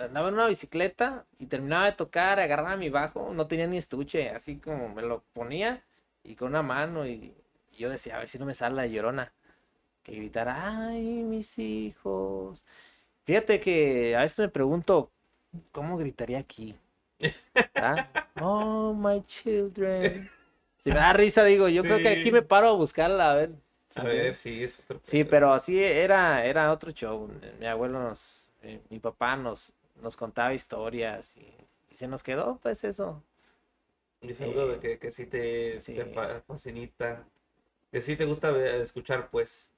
andaba 0.00 0.28
en 0.28 0.34
una 0.34 0.46
bicicleta 0.46 1.26
y 1.38 1.46
terminaba 1.46 1.86
de 1.86 1.92
tocar, 1.92 2.40
agarraba 2.40 2.76
mi 2.76 2.90
bajo, 2.90 3.32
no 3.34 3.46
tenía 3.46 3.66
ni 3.66 3.76
estuche, 3.78 4.30
así 4.30 4.56
como 4.58 4.88
me 4.88 5.02
lo 5.02 5.22
ponía 5.32 5.82
y 6.24 6.36
con 6.36 6.48
una 6.48 6.62
mano 6.62 7.06
y, 7.06 7.34
y 7.72 7.76
yo 7.78 7.90
decía, 7.90 8.16
a 8.16 8.18
ver 8.20 8.28
si 8.28 8.38
no 8.38 8.46
me 8.46 8.54
sale 8.54 8.76
La 8.76 8.86
Llorona, 8.86 9.32
que 10.02 10.16
gritara, 10.16 10.88
ay, 10.88 11.22
mis 11.24 11.58
hijos. 11.58 12.64
Fíjate 13.24 13.60
que 13.60 14.16
a 14.16 14.20
veces 14.20 14.38
me 14.38 14.48
pregunto, 14.48 15.10
¿cómo 15.72 15.96
gritaría 15.98 16.38
aquí? 16.38 16.78
¿Ah? 17.76 18.06
Oh, 18.40 18.94
my 18.94 19.22
children. 19.22 20.28
Si 20.78 20.90
me 20.90 20.96
da 20.96 21.12
risa, 21.12 21.44
digo, 21.44 21.68
yo 21.68 21.82
creo 21.84 22.00
que 22.00 22.08
aquí 22.08 22.32
me 22.32 22.42
paro 22.42 22.68
a 22.68 22.72
buscarla, 22.72 23.32
a 23.32 23.34
ver. 23.34 23.50
¿sí 23.88 24.00
A 24.00 24.04
ver, 24.04 24.34
sí, 24.34 24.64
es 24.64 24.80
otro 24.80 25.00
Sí, 25.02 25.24
pero 25.24 25.52
así 25.52 25.82
era, 25.82 26.44
era 26.44 26.72
otro 26.72 26.90
show. 26.90 27.30
Mi 27.58 27.66
abuelo 27.66 28.00
nos, 28.02 28.48
eh, 28.62 28.80
mi 28.88 28.98
papá 28.98 29.36
nos, 29.36 29.72
nos 30.02 30.16
contaba 30.16 30.54
historias 30.54 31.36
y, 31.36 31.46
y 31.90 31.96
se 31.96 32.08
nos 32.08 32.22
quedó, 32.22 32.58
pues 32.62 32.84
eso. 32.84 33.22
Es 34.20 34.40
algo 34.42 34.66
de 34.68 34.80
que, 34.80 34.98
que 34.98 35.10
sí 35.12 35.26
te, 35.26 35.80
sí. 35.80 35.94
te 35.94 36.04
fascinita. 36.46 37.24
Que 37.90 38.00
sí 38.00 38.16
te 38.16 38.24
gusta 38.26 38.50
escuchar, 38.76 39.30
pues. 39.30 39.70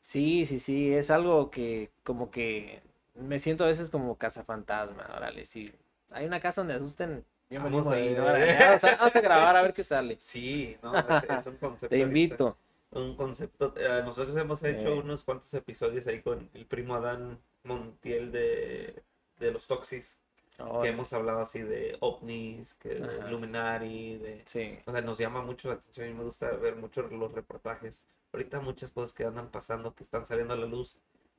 Sí, 0.00 0.46
sí, 0.46 0.58
sí, 0.60 0.92
es 0.94 1.10
algo 1.10 1.50
que 1.50 1.90
como 2.04 2.30
que 2.30 2.82
me 3.14 3.38
siento 3.38 3.64
a 3.64 3.66
veces 3.68 3.90
como 3.90 4.16
cazafantasma, 4.16 5.06
órale, 5.16 5.44
sí. 5.46 5.66
Hay 6.10 6.24
una 6.26 6.40
casa 6.40 6.62
donde 6.62 6.74
asusten, 6.74 7.24
yo 7.50 7.60
me 7.60 7.70
Vamos 7.70 7.86
a 7.88 8.00
ir, 8.00 8.18
órale, 8.20 8.56
vamos 8.58 8.84
a, 8.84 8.96
vamos 8.96 9.16
a 9.16 9.20
grabar 9.20 9.56
a 9.56 9.62
ver 9.62 9.74
qué 9.74 9.84
sale. 9.84 10.18
Sí, 10.20 10.76
no, 10.82 10.94
es, 11.08 11.22
es 11.28 11.46
un 11.46 11.56
concepto. 11.56 11.88
Te 11.88 12.02
ahorita. 12.02 12.02
invito. 12.02 12.58
Un 12.92 13.16
concepto. 13.16 13.74
eh, 13.76 14.02
nosotros 14.04 14.36
hemos 14.36 14.62
hecho 14.64 14.88
Eh. 14.88 15.00
unos 15.00 15.24
cuantos 15.24 15.52
episodios 15.54 16.06
ahí 16.06 16.22
con 16.22 16.48
el 16.54 16.66
primo 16.66 16.94
Adán 16.94 17.38
Montiel 17.64 18.32
de, 18.32 19.02
de 19.40 19.52
los 19.52 19.66
Toxis. 19.66 20.16
Oh, 20.58 20.82
Que 20.82 20.88
hemos 20.88 21.12
hablado 21.12 21.40
así 21.40 21.62
de 21.62 21.96
ovnis, 22.00 22.74
que 22.74 22.90
de. 22.90 23.26
Illuminati, 23.26 24.18
de... 24.18 24.42
sí, 24.44 24.78
O 24.84 24.92
sea, 24.92 25.00
nos 25.00 25.18
llama 25.18 25.42
mucho 25.42 25.68
la 25.68 25.74
atención 25.74 26.10
y 26.10 26.14
me 26.14 26.22
gusta 26.24 26.50
ver 26.50 26.76
mucho 26.76 27.02
los 27.02 27.32
reportajes. 27.32 28.04
Ahorita 28.32 28.60
muchas 28.60 28.92
cosas 28.92 29.14
que 29.14 29.24
andan 29.24 29.50
pasando, 29.50 29.94
que 29.94 30.04
están 30.04 30.26
saliendo 30.26 30.54
a 30.54 30.56
la 30.58 30.66
luz, 30.66 30.96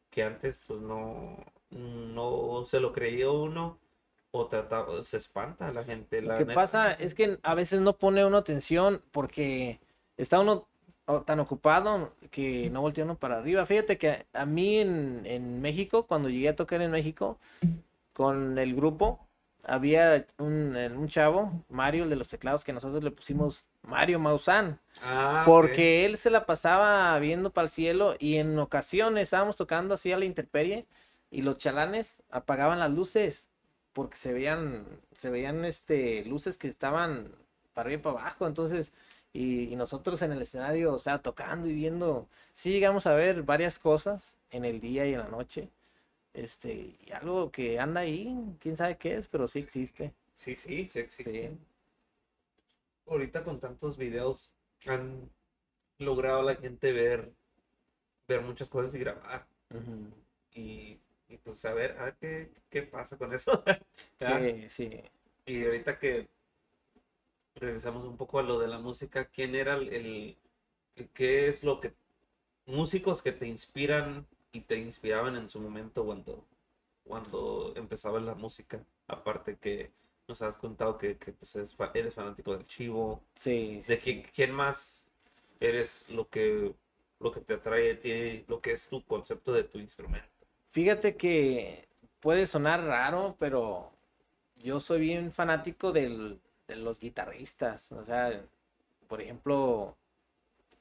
que 0.10 0.24
antes 0.24 0.60
pues 0.68 0.82
no, 0.82 1.38
no 1.70 2.66
se 2.66 2.80
lo 2.80 2.92
creía 2.94 3.30
uno 3.30 3.78
o 4.32 4.48
trataba, 4.48 5.04
se 5.04 5.18
espanta 5.18 5.68
a 5.68 5.72
la 5.72 5.84
gente. 5.84 6.22
Lo 6.22 6.36
que 6.36 6.46
neta. 6.46 6.54
pasa 6.54 6.94
es 6.94 7.14
que 7.14 7.38
a 7.44 7.54
veces 7.54 7.80
no 7.82 7.98
pone 7.98 8.26
uno 8.26 8.38
atención 8.38 9.04
porque 9.12 9.80
está 10.18 10.40
uno 10.40 10.68
tan 11.26 11.40
ocupado 11.40 12.14
que 12.30 12.70
no 12.70 12.82
voltea 12.82 13.04
uno 13.04 13.16
para 13.20 13.38
arriba. 13.38 13.66
Fíjate 13.66 13.98
que 13.98 14.26
a 14.34 14.46
mí 14.46 14.78
en, 14.78 15.22
en 15.26 15.62
México, 15.62 16.04
cuando 16.04 16.30
llegué 16.30 16.50
a 16.50 16.56
tocar 16.56 16.82
en 16.82 16.92
México 16.92 17.38
con 18.14 18.58
el 18.58 18.76
grupo, 18.76 19.28
había 19.64 20.26
un, 20.38 20.76
eh, 20.76 20.90
un 20.90 21.08
chavo, 21.08 21.64
Mario, 21.70 22.04
el 22.04 22.10
de 22.10 22.16
los 22.16 22.30
teclados, 22.30 22.64
que 22.64 22.74
nosotros 22.74 23.04
le 23.04 23.12
pusimos 23.12 23.68
Mario 23.84 24.20
Maussan. 24.20 24.80
Ah. 25.04 25.44
Porque 25.46 26.06
él 26.06 26.18
se 26.18 26.30
la 26.30 26.46
pasaba 26.46 27.18
viendo 27.20 27.52
para 27.52 27.66
el 27.66 27.70
cielo 27.70 28.16
y 28.20 28.38
en 28.38 28.58
ocasiones 28.60 29.24
estábamos 29.24 29.58
tocando 29.58 29.94
así 29.94 30.12
a 30.12 30.18
la 30.18 30.26
intemperie 30.26 30.88
y 31.30 31.42
los 31.44 31.58
chalanes 31.58 32.24
apagaban 32.30 32.80
las 32.80 32.92
luces 32.92 33.50
porque 33.94 34.18
se 34.18 34.34
veían, 34.34 34.86
se 35.14 35.30
veían 35.30 35.66
este, 35.66 36.24
luces 36.26 36.58
que 36.58 36.68
estaban 36.68 37.36
para 37.74 37.88
arriba 37.88 38.00
y 38.00 38.04
para 38.04 38.20
abajo. 38.20 38.48
Entonces, 38.48 38.94
y, 39.34 39.72
y 39.72 39.76
nosotros 39.76 40.22
en 40.22 40.32
el 40.32 40.42
escenario, 40.42 40.94
o 40.94 41.00
sea, 41.00 41.22
tocando 41.22 41.68
y 41.68 41.74
viendo, 41.74 42.28
sí 42.54 42.72
llegamos 42.72 43.08
a 43.08 43.14
ver 43.14 43.44
varias 43.44 43.80
cosas 43.80 44.36
en 44.50 44.66
el 44.66 44.80
día 44.82 45.06
y 45.06 45.14
en 45.14 45.20
la 45.20 45.28
noche. 45.28 45.70
Este, 46.34 46.94
y 47.06 47.12
algo 47.12 47.52
que 47.52 47.80
anda 47.80 48.02
ahí, 48.02 48.36
quién 48.60 48.78
sabe 48.78 48.98
qué 48.98 49.16
es, 49.16 49.28
pero 49.28 49.48
sí 49.48 49.60
existe. 49.60 50.14
Sí, 50.38 50.56
sí, 50.56 50.88
sí 50.90 51.00
existe. 51.00 51.50
Sí. 51.50 51.58
Ahorita 53.08 53.44
con 53.44 53.60
tantos 53.60 53.98
videos 53.98 54.52
han 54.86 55.30
logrado 56.00 56.42
la 56.42 56.56
gente 56.56 56.92
ver, 56.94 57.32
ver 58.28 58.42
muchas 58.42 58.70
cosas 58.70 58.96
y 58.96 59.00
grabar. 59.00 59.46
Y, 60.54 61.00
y 61.30 61.38
pues 61.38 61.64
a 61.66 61.74
ver, 61.74 61.98
a 61.98 62.06
ver 62.06 62.16
qué, 62.20 62.52
qué 62.70 62.84
pasa 62.84 63.18
con 63.18 63.34
eso. 63.34 63.64
Sí, 64.18 64.70
sí. 64.70 65.02
Y 65.46 65.66
ahorita 65.66 65.98
que 65.98 66.30
regresamos 67.56 68.06
un 68.06 68.18
poco 68.18 68.40
a 68.40 68.44
lo 68.44 68.60
de 68.60 68.68
la 68.68 68.80
música, 68.80 69.26
¿quién 69.26 69.56
era 69.56 69.76
el, 69.76 69.90
el- 69.94 70.38
qué 71.14 71.48
es 71.48 71.64
lo 71.64 71.80
que 71.82 71.94
músicos 72.66 73.22
que 73.22 73.32
te 73.32 73.48
inspiran 73.48 74.28
y 74.52 74.62
te 74.62 74.78
inspiraban 74.78 75.36
en 75.36 75.50
su 75.50 75.60
momento 75.60 76.06
cuando 76.06 76.46
cuando 77.04 77.74
empezaba 77.76 78.20
la 78.20 78.36
música? 78.36 78.86
Aparte 79.08 79.58
que 79.58 79.92
nos 80.28 80.42
has 80.42 80.58
contado 80.58 80.98
que, 80.98 81.18
que, 81.18 81.34
pues, 81.34 81.56
es 81.56 81.76
fa- 81.76 81.92
eres 81.94 82.14
fanático 82.14 82.54
del 82.56 82.66
Chivo, 82.68 83.22
Sí, 83.36 83.82
de 83.88 83.98
sí, 83.98 84.24
qui- 84.24 84.32
quién 84.34 84.52
más 84.54 85.06
eres 85.60 86.10
lo 86.10 86.30
que 86.30 86.74
lo 87.20 87.32
que 87.32 87.42
te 87.42 87.54
atrae 87.56 87.92
a 87.94 88.00
ti, 88.00 88.46
lo 88.48 88.62
que 88.62 88.72
es 88.74 88.88
tu 88.88 89.04
concepto 89.06 89.54
de 89.54 89.64
tu 89.64 89.78
instrumento. 89.80 90.28
Fíjate 90.68 91.18
que 91.18 91.88
puede 92.20 92.48
sonar 92.48 92.84
raro, 92.84 93.36
pero 93.40 93.92
yo 94.58 94.80
soy 94.80 95.02
bien 95.02 95.32
fanático 95.34 95.92
del- 95.92 96.42
de 96.68 96.76
los 96.78 97.00
guitarristas. 97.00 97.92
O 97.92 98.04
sea, 98.04 98.46
por 99.08 99.22
ejemplo, 99.22 99.98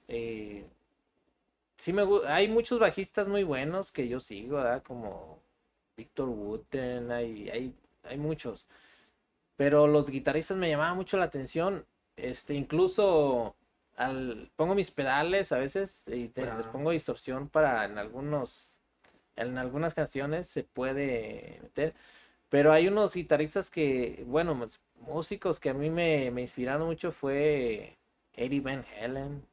eh, 0.08 0.66
sí 1.80 1.92
me 1.94 2.04
gu- 2.04 2.24
hay 2.28 2.48
muchos 2.48 2.80
bajistas 2.80 3.28
muy 3.28 3.44
buenos 3.44 3.92
que 3.92 4.08
yo 4.08 4.20
sigo, 4.20 4.58
¿verdad? 4.58 4.84
Como 4.84 5.42
Victor 5.96 6.30
Wooten, 6.30 7.12
hay, 7.12 7.50
hay, 7.50 7.76
hay 8.04 8.18
muchos. 8.18 8.68
Pero 9.56 9.86
los 9.86 10.10
guitarristas 10.10 10.56
me 10.56 10.70
llamaban 10.70 10.96
mucho 10.96 11.16
la 11.18 11.24
atención. 11.26 11.86
Este, 12.16 12.54
incluso 12.54 13.56
al, 13.96 14.50
pongo 14.56 14.74
mis 14.74 14.90
pedales 14.90 15.52
a 15.52 15.58
veces 15.58 16.04
y 16.08 16.28
te- 16.28 16.52
les 16.52 16.66
pongo 16.68 16.90
distorsión 16.92 17.48
para 17.48 17.84
en 17.84 17.98
algunos 17.98 18.80
en 19.36 19.58
algunas 19.58 19.94
canciones 19.94 20.48
se 20.48 20.64
puede 20.64 21.60
meter, 21.62 21.94
pero 22.50 22.72
hay 22.72 22.88
unos 22.88 23.14
guitarristas 23.14 23.70
que, 23.70 24.24
bueno, 24.26 24.58
músicos 24.96 25.60
que 25.60 25.70
a 25.70 25.74
mí 25.74 25.90
me, 25.90 26.30
me 26.30 26.42
inspiraron 26.42 26.86
mucho 26.88 27.12
fue 27.12 27.98
Eddie 28.34 28.60
Van 28.60 28.84
Halen, 29.02 29.44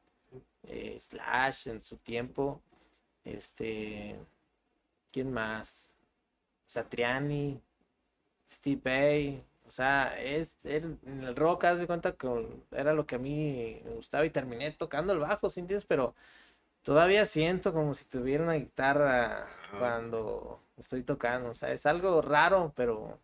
eh, 0.68 0.98
Slash 1.00 1.68
en 1.68 1.80
su 1.80 1.96
tiempo, 1.98 2.62
este, 3.24 4.18
¿quién 5.12 5.32
más? 5.32 5.90
Satriani, 6.66 7.60
Steve 8.50 8.80
Vai, 8.84 9.44
o 9.66 9.70
sea, 9.70 10.18
es, 10.20 10.56
en 10.64 10.98
el 11.04 11.36
rock, 11.36 11.64
haz 11.64 11.80
de 11.80 11.86
cuenta 11.86 12.12
que 12.16 12.28
era 12.72 12.92
lo 12.94 13.06
que 13.06 13.16
a 13.16 13.18
mí 13.18 13.80
me 13.84 13.94
gustaba 13.94 14.24
y 14.26 14.30
terminé 14.30 14.72
tocando 14.72 15.12
el 15.12 15.20
bajo, 15.20 15.50
¿sí 15.50 15.60
entiendes? 15.60 15.86
Pero 15.86 16.14
Todavía 16.82 17.26
siento 17.26 17.72
como 17.72 17.94
si 17.94 18.06
tuviera 18.06 18.44
una 18.44 18.54
guitarra 18.54 19.46
cuando 19.78 20.62
estoy 20.78 21.02
tocando, 21.02 21.50
o 21.50 21.54
sea, 21.54 21.72
es 21.72 21.84
algo 21.86 22.22
raro, 22.22 22.72
pero 22.76 23.20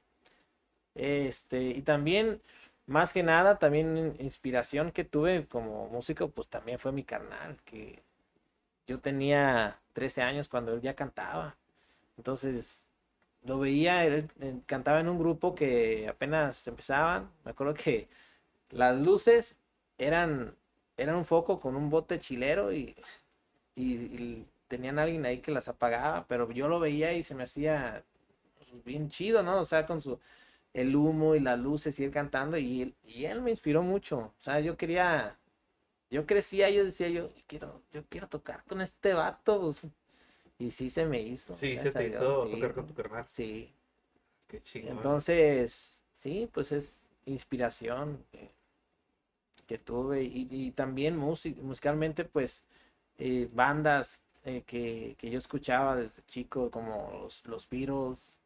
este, 0.94 1.62
y 1.70 1.82
también, 1.82 2.42
más 2.86 3.12
que 3.12 3.22
nada, 3.22 3.58
también 3.58 4.16
inspiración 4.18 4.92
que 4.92 5.04
tuve 5.04 5.46
como 5.46 5.88
músico, 5.88 6.28
pues 6.30 6.48
también 6.48 6.78
fue 6.78 6.92
mi 6.92 7.04
carnal, 7.04 7.58
que 7.64 8.02
yo 8.86 9.00
tenía 9.00 9.80
13 9.94 10.22
años 10.22 10.48
cuando 10.48 10.74
él 10.74 10.80
ya 10.82 10.94
cantaba, 10.94 11.56
entonces 12.16 12.84
lo 13.44 13.58
veía, 13.58 14.04
él, 14.04 14.30
cantaba 14.66 15.00
en 15.00 15.08
un 15.08 15.18
grupo 15.18 15.54
que 15.54 16.08
apenas 16.08 16.66
empezaban, 16.66 17.30
me 17.44 17.52
acuerdo 17.52 17.74
que 17.74 18.08
las 18.70 18.96
luces 19.04 19.56
eran, 19.98 20.56
un 20.98 21.24
foco 21.24 21.60
con 21.60 21.76
un 21.76 21.90
bote 21.90 22.18
chilero 22.18 22.72
y 22.72 22.94
y, 23.74 23.94
y 23.94 24.46
tenían 24.68 24.98
alguien 24.98 25.26
ahí 25.26 25.38
que 25.38 25.50
las 25.52 25.68
apagaba, 25.68 26.26
pero 26.28 26.50
yo 26.52 26.68
lo 26.68 26.80
veía 26.80 27.12
y 27.12 27.22
se 27.22 27.34
me 27.34 27.44
hacía 27.44 28.04
pues, 28.58 28.84
bien 28.84 29.08
chido, 29.08 29.42
¿no? 29.42 29.58
O 29.60 29.64
sea, 29.64 29.86
con 29.86 30.00
su 30.00 30.18
el 30.74 30.96
humo 30.96 31.36
y 31.36 31.40
las 31.40 31.60
luces 31.60 32.00
y 32.00 32.04
él 32.04 32.12
cantando 32.12 32.58
y 32.58 32.82
él, 32.82 32.96
y 33.04 33.26
él 33.26 33.42
me 33.42 33.50
inspiró 33.50 33.82
mucho. 33.84 34.18
O 34.38 34.42
sea, 34.42 34.60
yo 34.60 34.76
quería, 34.78 35.38
yo 36.10 36.26
crecía, 36.26 36.70
yo 36.70 36.84
decía, 36.84 37.08
yo 37.10 37.30
quiero, 37.48 37.82
yo 37.92 38.04
quiero 38.08 38.28
tocar 38.28 38.64
con 38.66 38.80
este 38.82 39.14
vato, 39.14 39.60
pues, 39.60 39.82
y 40.58 40.70
sí 40.70 40.90
se 40.90 41.06
me 41.06 41.20
hizo. 41.22 41.54
Sí, 41.54 41.78
se 41.78 41.92
te 41.92 42.08
Dios, 42.08 42.24
hizo 42.24 42.42
sí, 42.42 42.50
tocar 42.50 42.74
con 42.74 42.86
tu 42.86 42.94
carnal. 42.94 43.24
Sí. 43.26 43.74
Qué 44.48 44.62
chingón. 44.62 44.96
Entonces, 45.02 46.04
sí, 46.12 46.48
pues 46.52 46.70
es 46.72 47.10
inspiración 47.26 48.24
que, 48.30 48.54
que 49.66 49.78
tuve 49.78 50.22
y, 50.24 50.48
y 50.50 50.70
también 50.72 51.18
musi- 51.18 51.56
musicalmente, 51.62 52.24
pues 52.24 52.62
eh, 53.18 53.48
bandas 53.52 54.22
eh, 54.44 54.62
que, 54.66 55.16
que 55.18 55.30
yo 55.30 55.38
escuchaba 55.38 55.96
desde 55.96 56.22
chico, 56.24 56.70
como 56.70 57.10
los, 57.12 57.46
los 57.46 57.68
Beatles, 57.68 58.40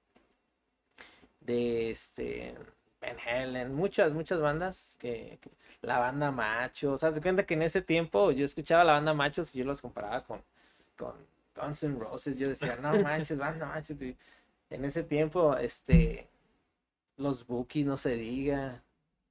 de 1.49 1.91
este 1.91 2.55
Van 3.01 3.17
Halen, 3.27 3.75
muchas, 3.75 4.13
muchas 4.13 4.39
bandas 4.39 4.97
que, 5.01 5.39
la 5.81 5.99
banda 5.99 6.31
Machos, 6.31 7.03
haz 7.03 7.15
de 7.15 7.23
cuenta 7.23 7.47
que 7.47 7.55
en 7.55 7.63
ese 7.63 7.81
tiempo 7.81 8.31
yo 8.33 8.45
escuchaba 8.45 8.85
la 8.85 8.93
banda 8.93 9.15
Machos 9.15 9.55
y 9.55 9.61
yo 9.61 9.65
los 9.65 9.81
comparaba 9.81 10.23
con, 10.25 10.43
con 10.97 11.15
Guns 11.57 11.85
N' 11.85 11.99
Roses, 11.99 12.39
yo 12.39 12.49
decía, 12.49 12.77
no 12.77 13.01
manches, 13.03 13.39
banda 13.39 13.67
Machos, 13.67 13.97
en 14.71 14.85
ese 14.85 15.03
tiempo, 15.03 15.57
este, 15.57 16.29
los 17.17 17.47
Bookies, 17.47 17.87
no 17.87 17.97
se 17.97 18.17
diga, 18.17 18.83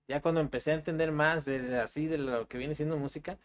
ya 0.08 0.22
cuando 0.22 0.42
empecé 0.42 0.72
a 0.72 0.76
entender 0.76 1.12
más 1.12 1.46
de 1.46 1.80
así 1.80 2.08
de 2.08 2.18
lo 2.18 2.48
que 2.48 2.58
viene 2.58 2.74
siendo 2.74 2.98
música, 2.98 3.38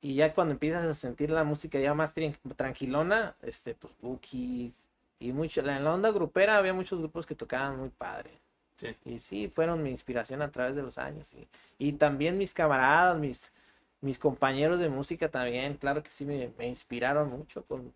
y 0.00 0.14
ya 0.14 0.32
cuando 0.32 0.52
empiezas 0.52 0.84
a 0.84 0.94
sentir 0.94 1.30
la 1.30 1.42
música 1.42 1.80
ya 1.80 1.94
más 1.94 2.14
tranquilona, 2.56 3.36
este, 3.42 3.74
pues 3.74 3.94
Bookies, 4.00 4.88
y 5.20 5.32
mucho, 5.32 5.60
en 5.62 5.84
la 5.84 5.94
onda 5.94 6.12
grupera 6.12 6.58
había 6.58 6.74
muchos 6.74 7.00
grupos 7.00 7.26
que 7.26 7.36
tocaban 7.36 7.78
muy 7.78 7.90
padre. 7.90 8.32
Sí. 8.76 8.96
Y 9.04 9.18
sí, 9.20 9.48
fueron 9.54 9.82
mi 9.82 9.90
inspiración 9.90 10.42
a 10.42 10.50
través 10.50 10.76
de 10.76 10.82
los 10.82 10.98
años. 10.98 11.34
Y, 11.34 11.48
y 11.78 11.92
también 11.94 12.38
mis 12.38 12.54
camaradas, 12.54 13.18
mis, 13.18 13.52
mis 14.00 14.18
compañeros 14.18 14.80
de 14.80 14.88
música 14.90 15.30
también, 15.30 15.76
claro 15.76 16.02
que 16.02 16.10
sí 16.10 16.24
me, 16.26 16.52
me 16.58 16.68
inspiraron 16.68 17.30
mucho. 17.30 17.64
Con 17.64 17.94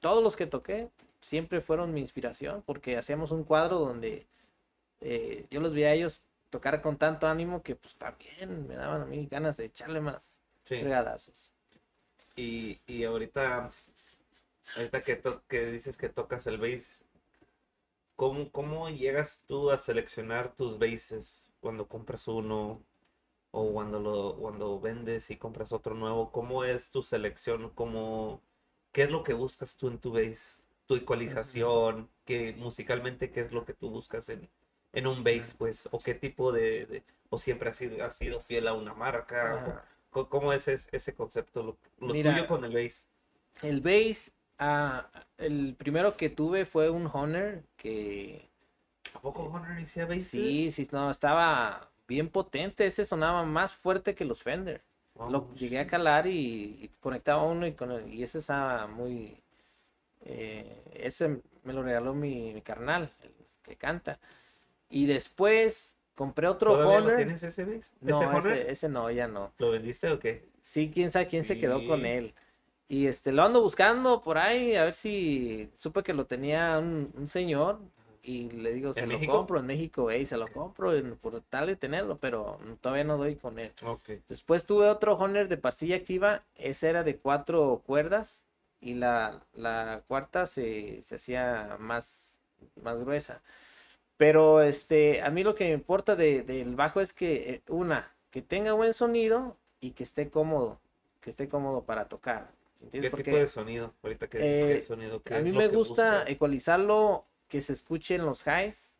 todos 0.00 0.22
los 0.22 0.36
que 0.36 0.46
toqué, 0.46 0.90
siempre 1.20 1.60
fueron 1.60 1.94
mi 1.94 2.00
inspiración, 2.00 2.62
porque 2.66 2.96
hacíamos 2.96 3.30
un 3.32 3.44
cuadro 3.44 3.78
donde 3.80 4.26
eh, 5.00 5.46
yo 5.50 5.60
los 5.60 5.74
veía 5.74 5.88
a 5.88 5.94
ellos 5.94 6.22
tocar 6.50 6.80
con 6.82 6.96
tanto 6.98 7.26
ánimo 7.28 7.62
que 7.62 7.76
pues 7.76 7.96
también 7.96 8.66
me 8.68 8.76
daban 8.76 9.02
a 9.02 9.06
mí 9.06 9.26
ganas 9.30 9.56
de 9.56 9.66
echarle 9.66 10.00
más 10.00 10.40
Sí. 10.64 10.76
fregadazos. 10.80 11.52
Y, 12.36 12.80
y 12.86 13.04
ahorita, 13.04 13.70
ahorita 14.74 15.02
que, 15.02 15.22
que 15.48 15.66
dices 15.72 15.96
que 15.96 16.08
tocas 16.08 16.46
el 16.46 16.58
bass, 16.58 17.04
¿cómo, 18.16 18.50
cómo 18.52 18.88
llegas 18.90 19.44
tú 19.46 19.70
a 19.70 19.78
seleccionar 19.78 20.54
tus 20.56 20.78
basses 20.78 21.50
cuando 21.60 21.88
compras 21.88 22.28
uno 22.28 22.82
o 23.52 23.72
cuando 23.72 24.00
lo 24.00 24.36
cuando 24.38 24.80
vendes 24.80 25.30
y 25.30 25.36
compras 25.36 25.72
otro 25.72 25.94
nuevo? 25.94 26.32
¿Cómo 26.32 26.64
es 26.64 26.90
tu 26.90 27.02
selección? 27.02 27.70
¿Cómo, 27.72 28.42
qué 28.92 29.04
es 29.04 29.10
lo 29.10 29.22
que 29.24 29.34
buscas 29.34 29.76
tú 29.76 29.88
en 29.88 29.98
tu 29.98 30.12
bass? 30.12 30.60
Tu 30.86 30.96
ecualización, 30.96 32.10
¿qué, 32.26 32.54
musicalmente 32.58 33.30
qué 33.32 33.42
es 33.42 33.52
lo 33.52 33.64
que 33.64 33.74
tú 33.74 33.90
buscas 33.90 34.28
en, 34.30 34.50
en 34.92 35.06
un 35.06 35.24
bass, 35.24 35.54
pues? 35.58 35.88
¿O 35.92 36.02
qué 36.02 36.14
tipo 36.14 36.52
de, 36.52 36.86
de- 36.86 37.04
o 37.30 37.38
siempre 37.38 37.70
has 37.70 37.76
sido, 37.76 38.04
has 38.04 38.16
sido 38.16 38.40
fiel 38.40 38.68
a 38.68 38.74
una 38.74 38.94
marca? 38.94 39.56
Ajá. 39.56 39.64
¿O 39.64 39.82
co- 40.10 40.28
¿Cómo 40.30 40.52
es 40.52 40.68
ese, 40.68 40.96
ese 40.96 41.14
concepto, 41.14 41.62
lo, 41.62 41.78
lo 42.06 42.14
Mira, 42.14 42.32
tuyo 42.32 42.46
con 42.48 42.64
el 42.64 42.74
bass? 42.74 43.08
El 43.62 43.80
bass, 43.80 44.32
ah, 44.58 45.10
el 45.38 45.74
primero 45.76 46.16
que 46.16 46.30
tuve 46.30 46.64
fue 46.66 46.90
un 46.90 47.08
Honor 47.12 47.62
que 47.76 48.50
¿A 49.14 49.18
poco 49.20 49.44
Honor 49.44 49.78
hacía 49.78 50.04
bass? 50.06 50.30
sí, 50.30 50.70
sí, 50.72 50.88
no, 50.92 51.10
estaba 51.10 51.90
bien 52.06 52.28
potente, 52.28 52.86
ese 52.86 53.04
sonaba 53.04 53.44
más 53.44 53.74
fuerte 53.74 54.14
que 54.14 54.24
los 54.24 54.42
Fender. 54.42 54.82
Lo 55.28 55.54
llegué 55.54 55.78
a 55.78 55.86
calar 55.86 56.26
y, 56.26 56.78
y 56.82 56.88
conectaba 57.00 57.42
uno 57.44 57.66
y, 57.66 57.72
con 57.72 57.90
el- 57.92 58.12
y 58.12 58.22
ese 58.22 58.38
estaba 58.38 58.86
muy... 58.86 59.36
eh, 60.22 60.82
ese 60.94 61.40
me 61.64 61.72
lo 61.72 61.82
regaló 61.82 62.14
mi, 62.14 62.52
mi 62.54 62.62
carnal, 62.62 63.10
el 63.22 63.32
que 63.62 63.76
canta. 63.76 64.18
Y 64.90 65.06
después 65.06 65.96
compré 66.14 66.48
otro 66.48 66.72
¿Todavía 66.72 66.98
Honor. 66.98 67.16
tienes 67.16 67.42
ese 67.42 67.64
bass? 67.64 67.92
No, 68.00 68.32
¿Ese 68.32 68.38
ese, 68.38 68.70
ese 68.72 68.88
no, 68.88 69.10
ya 69.10 69.28
no. 69.28 69.52
¿Lo 69.58 69.70
vendiste 69.70 70.10
o 70.10 70.18
qué? 70.18 70.44
Sí, 70.62 70.90
quién 70.92 71.10
sabe 71.10 71.26
quién 71.26 71.44
se 71.44 71.58
quedó 71.58 71.84
con 71.84 72.06
él. 72.06 72.34
Y 72.88 73.06
este, 73.06 73.32
lo 73.32 73.42
ando 73.42 73.62
buscando 73.62 74.22
por 74.22 74.38
ahí, 74.38 74.74
a 74.76 74.84
ver 74.84 74.94
si 74.94 75.70
supe 75.76 76.02
que 76.02 76.12
lo 76.14 76.26
tenía 76.26 76.78
un, 76.78 77.10
un 77.16 77.28
señor 77.28 77.80
y 78.22 78.50
le 78.50 78.72
digo, 78.74 78.92
se 78.94 79.02
¿En 79.02 79.08
lo 79.12 79.18
México? 79.18 79.32
compro 79.32 79.58
en 79.58 79.66
México, 79.66 80.10
ey, 80.10 80.26
se 80.26 80.36
lo 80.36 80.48
compro 80.48 80.92
en- 80.94 81.16
por 81.16 81.40
tal 81.42 81.66
de 81.66 81.76
tenerlo, 81.76 82.18
pero 82.18 82.58
todavía 82.80 83.04
no 83.04 83.16
doy 83.16 83.36
con 83.36 83.58
él. 83.58 83.72
Después 84.28 84.64
tuve 84.66 84.88
otro 84.88 85.14
Honor 85.16 85.48
de 85.48 85.56
pastilla 85.56 85.96
activa, 85.96 86.42
ese 86.56 86.88
era 86.88 87.02
de 87.04 87.16
cuatro 87.16 87.82
cuerdas 87.86 88.44
y 88.80 88.94
la, 88.94 89.42
la 89.54 90.02
cuarta 90.08 90.46
se, 90.46 91.02
se 91.02 91.14
hacía 91.16 91.76
más, 91.80 92.40
más 92.82 92.98
gruesa. 92.98 93.42
Pero 94.16 94.62
este, 94.62 95.22
a 95.22 95.30
mí 95.30 95.42
lo 95.44 95.54
que 95.54 95.64
me 95.64 95.72
importa 95.72 96.16
de- 96.16 96.42
del 96.42 96.76
bajo 96.76 97.00
es 97.00 97.12
que, 97.12 97.50
eh, 97.54 97.62
una, 97.68 98.14
que 98.30 98.42
tenga 98.42 98.72
buen 98.72 98.94
sonido 98.94 99.56
y 99.80 99.92
que 99.92 100.04
esté 100.04 100.30
cómodo, 100.30 100.80
que 101.20 101.30
esté 101.30 101.48
cómodo 101.48 101.84
para 101.84 102.08
tocar. 102.08 102.52
¿Qué 102.90 103.10
tipo 103.10 103.16
de 103.36 103.48
sonido? 103.48 103.94
Ahorita 104.02 104.28
que 104.28 104.76
eh, 104.76 104.80
sonido, 104.82 105.22
¿qué 105.22 105.34
a 105.36 105.40
mí 105.40 105.52
me 105.52 105.68
gusta 105.68 106.24
ecualizarlo 106.28 107.24
que 107.48 107.62
se 107.62 107.72
escuche 107.72 108.16
en 108.16 108.24
los 108.26 108.44
highs 108.46 108.98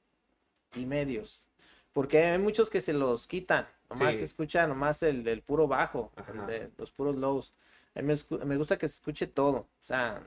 y 0.74 0.86
medios. 0.86 1.46
Porque 1.92 2.24
hay 2.24 2.38
muchos 2.38 2.70
que 2.70 2.80
se 2.80 2.92
los 2.92 3.26
quitan. 3.26 3.66
Nomás 3.90 4.14
Sí. 4.14 4.18
se 4.20 4.24
escucha 4.24 4.66
nomás 4.66 5.02
el, 5.02 5.26
el 5.28 5.42
puro 5.42 5.68
bajo, 5.68 6.12
el 6.16 6.22
Ajá. 6.22 6.46
de- 6.46 6.70
los 6.76 6.90
puros 6.90 7.16
lows. 7.16 7.52
A 7.94 8.02
mí 8.02 8.12
me, 8.44 8.56
gusta 8.56 8.76
que 8.76 8.88
se 8.88 8.94
escuche 8.94 9.26
todo. 9.28 9.56
O 9.59 9.68
sea, 9.80 10.22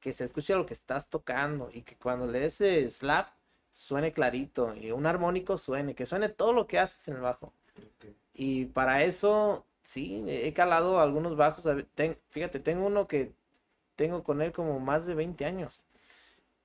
que 0.00 0.12
se 0.12 0.24
escuche 0.24 0.54
lo 0.54 0.64
que 0.64 0.74
estás 0.74 1.08
tocando 1.08 1.68
y 1.72 1.82
que 1.82 1.96
cuando 1.96 2.26
le 2.26 2.40
des 2.40 2.94
slap 2.94 3.28
suene 3.70 4.12
clarito 4.12 4.74
y 4.74 4.90
un 4.90 5.06
armónico 5.06 5.58
suene, 5.58 5.94
que 5.94 6.06
suene 6.06 6.28
todo 6.28 6.52
lo 6.52 6.66
que 6.66 6.78
haces 6.78 7.06
en 7.08 7.16
el 7.16 7.20
bajo. 7.22 7.52
Y 8.34 8.66
para 8.66 9.04
eso, 9.04 9.66
sí, 9.82 10.24
he 10.28 10.52
calado 10.52 11.00
algunos 11.00 11.36
bajos. 11.36 11.64
ten- 11.94 12.16
fíjate, 12.28 12.60
tengo 12.60 12.86
uno 12.86 13.08
que 13.08 13.32
tengo 13.96 14.24
con 14.24 14.42
él 14.42 14.52
como 14.52 14.80
más 14.80 15.06
de 15.06 15.14
20 15.14 15.44
años. 15.46 15.84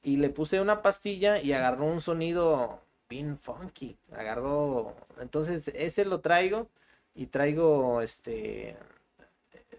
Y 0.03 0.17
le 0.17 0.29
puse 0.31 0.61
una 0.61 0.81
pastilla 0.81 1.41
y 1.41 1.53
agarró 1.53 1.85
un 1.85 2.01
sonido 2.01 2.81
bien 3.09 3.37
funky. 3.37 3.97
Agarró. 4.13 4.95
Entonces, 5.21 5.69
ese 5.69 6.05
lo 6.05 6.21
traigo. 6.21 6.69
Y 7.15 7.27
traigo 7.27 8.01
este. 8.01 8.77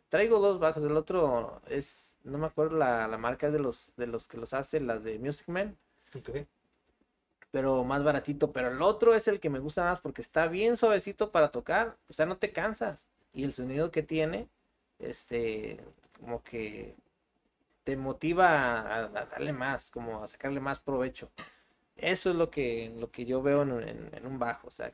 Traigo 0.09 0.39
dos 0.41 0.59
bajos. 0.59 0.83
El 0.83 0.97
otro 0.97 1.61
es. 1.69 2.17
No 2.25 2.39
me 2.39 2.47
acuerdo 2.47 2.77
la, 2.77 3.09
la 3.09 3.19
marca 3.19 3.47
es 3.49 3.53
de 3.53 3.59
los 3.59 3.93
de 3.97 4.07
los 4.07 4.29
que 4.29 4.37
los 4.39 4.53
hace, 4.55 4.81
las 4.81 5.03
de 5.05 5.19
Music 5.19 5.49
Man 5.49 5.77
Ok. 6.15 6.29
pero 7.51 7.85
más 7.85 8.03
baratito. 8.05 8.53
Pero 8.53 8.69
el 8.69 8.83
otro 8.83 9.15
es 9.15 9.29
el 9.29 9.41
que 9.41 9.51
me 9.51 9.59
gusta 9.59 9.85
más 9.85 10.01
porque 10.01 10.23
está 10.23 10.47
bien 10.49 10.77
suavecito 10.77 11.31
para 11.33 11.51
tocar. 11.51 11.97
O 12.09 12.13
sea, 12.13 12.27
no 12.27 12.39
te 12.39 12.53
cansas. 12.53 13.07
Y 13.39 13.45
el 13.45 13.53
sonido 13.55 13.91
que 13.91 14.03
tiene, 14.03 14.49
este, 14.99 15.79
como 16.19 16.43
que 16.43 16.95
te 17.85 17.97
motiva 17.97 18.49
a, 18.83 19.05
a 19.07 19.27
darle 19.27 19.53
más, 19.53 19.91
como 19.91 20.23
a 20.25 20.29
sacarle 20.29 20.61
más 20.61 20.81
provecho. 20.81 21.31
Eso 21.97 22.31
es 22.31 22.37
lo 22.37 22.51
que, 22.51 22.93
lo 22.99 23.11
que 23.13 23.27
yo 23.27 23.43
veo 23.43 23.63
en, 23.65 23.73
en- 23.89 24.11
en 24.15 24.27
un 24.27 24.39
bajo. 24.39 24.69
O 24.69 24.73
sea, 24.73 24.93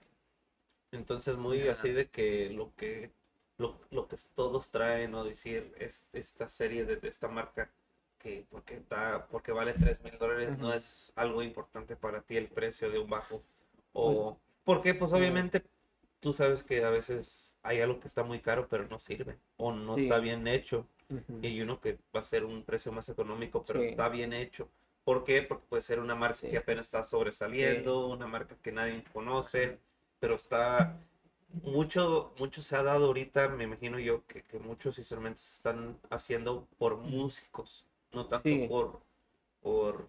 Entonces 0.93 1.37
muy 1.37 1.61
Ajá. 1.63 1.73
así 1.73 1.91
de 1.91 2.09
que 2.09 2.51
lo 2.51 2.75
que 2.77 3.11
lo, 3.59 3.79
lo 3.91 4.09
que 4.09 4.17
todos 4.35 4.71
traen 4.71 5.15
o 5.15 5.25
decir 5.25 5.73
es 5.79 6.07
esta 6.13 6.49
serie 6.49 6.85
de, 6.85 6.97
de 6.97 7.09
esta 7.09 7.29
marca 7.29 7.71
que 8.19 8.47
porque 8.51 8.75
está 8.77 9.27
porque 9.31 9.53
vale 9.53 9.75
3 9.75 10.03
mil 10.03 10.17
dólares 10.19 10.59
no 10.59 10.73
es 10.73 11.13
algo 11.17 11.43
importante 11.43 11.97
para 11.97 12.23
ti 12.23 12.37
el 12.37 12.49
precio 12.49 12.91
de 12.91 12.99
un 12.99 13.11
bajo 13.11 13.43
o 13.93 14.39
porque 14.65 14.95
pues 14.95 15.13
obviamente 15.13 15.63
tú 16.21 16.33
sabes 16.33 16.63
que 16.63 16.85
a 16.85 16.91
veces 16.91 17.54
hay 17.65 17.81
algo 17.81 17.99
que 17.99 18.07
está 18.09 18.23
muy 18.23 18.39
caro 18.41 18.69
pero 18.69 18.87
no 18.89 19.01
sirve 19.01 19.37
o 19.57 19.73
no 19.73 19.97
Sí. 19.97 20.03
está 20.03 20.19
bien 20.19 20.47
hecho 20.47 20.87
ujú, 21.11 21.41
y 21.43 21.47
hay 21.49 21.63
uno 21.63 21.81
que 21.81 21.99
va 22.15 22.21
a 22.21 22.23
ser 22.23 22.45
un 22.45 22.63
precio 22.63 22.93
más 22.93 23.09
económico, 23.09 23.63
pero 23.67 23.81
Sí. 23.81 23.87
está 23.89 24.09
bien 24.09 24.33
hecho. 24.33 24.69
¿Por 25.05 25.25
qué? 25.25 25.43
Porque 25.43 25.67
puede 25.69 25.83
ser 25.83 25.99
una 26.01 26.15
marca 26.15 26.37
Sí. 26.37 26.49
que 26.49 26.57
apenas 26.59 26.87
está 26.87 27.03
sobresaliendo, 27.05 28.07
una 28.09 28.27
marca 28.27 28.57
que 28.63 28.73
nadie 28.73 29.03
conoce, 29.13 29.79
pero 30.21 30.35
está 30.37 30.97
mucho, 31.63 32.33
mucho 32.39 32.63
se 32.63 32.77
ha 32.77 32.83
dado 32.83 33.07
ahorita, 33.07 33.49
me 33.49 33.65
imagino 33.65 33.99
yo, 33.99 34.25
que, 34.27 34.43
que 34.43 34.59
muchos 34.59 34.99
instrumentos 34.99 35.45
están 35.57 35.99
haciendo 36.11 36.67
por 36.79 36.97
músicos, 36.97 37.85
no 38.13 38.27
tanto 38.27 38.69
por, 38.69 39.01
por 39.63 40.07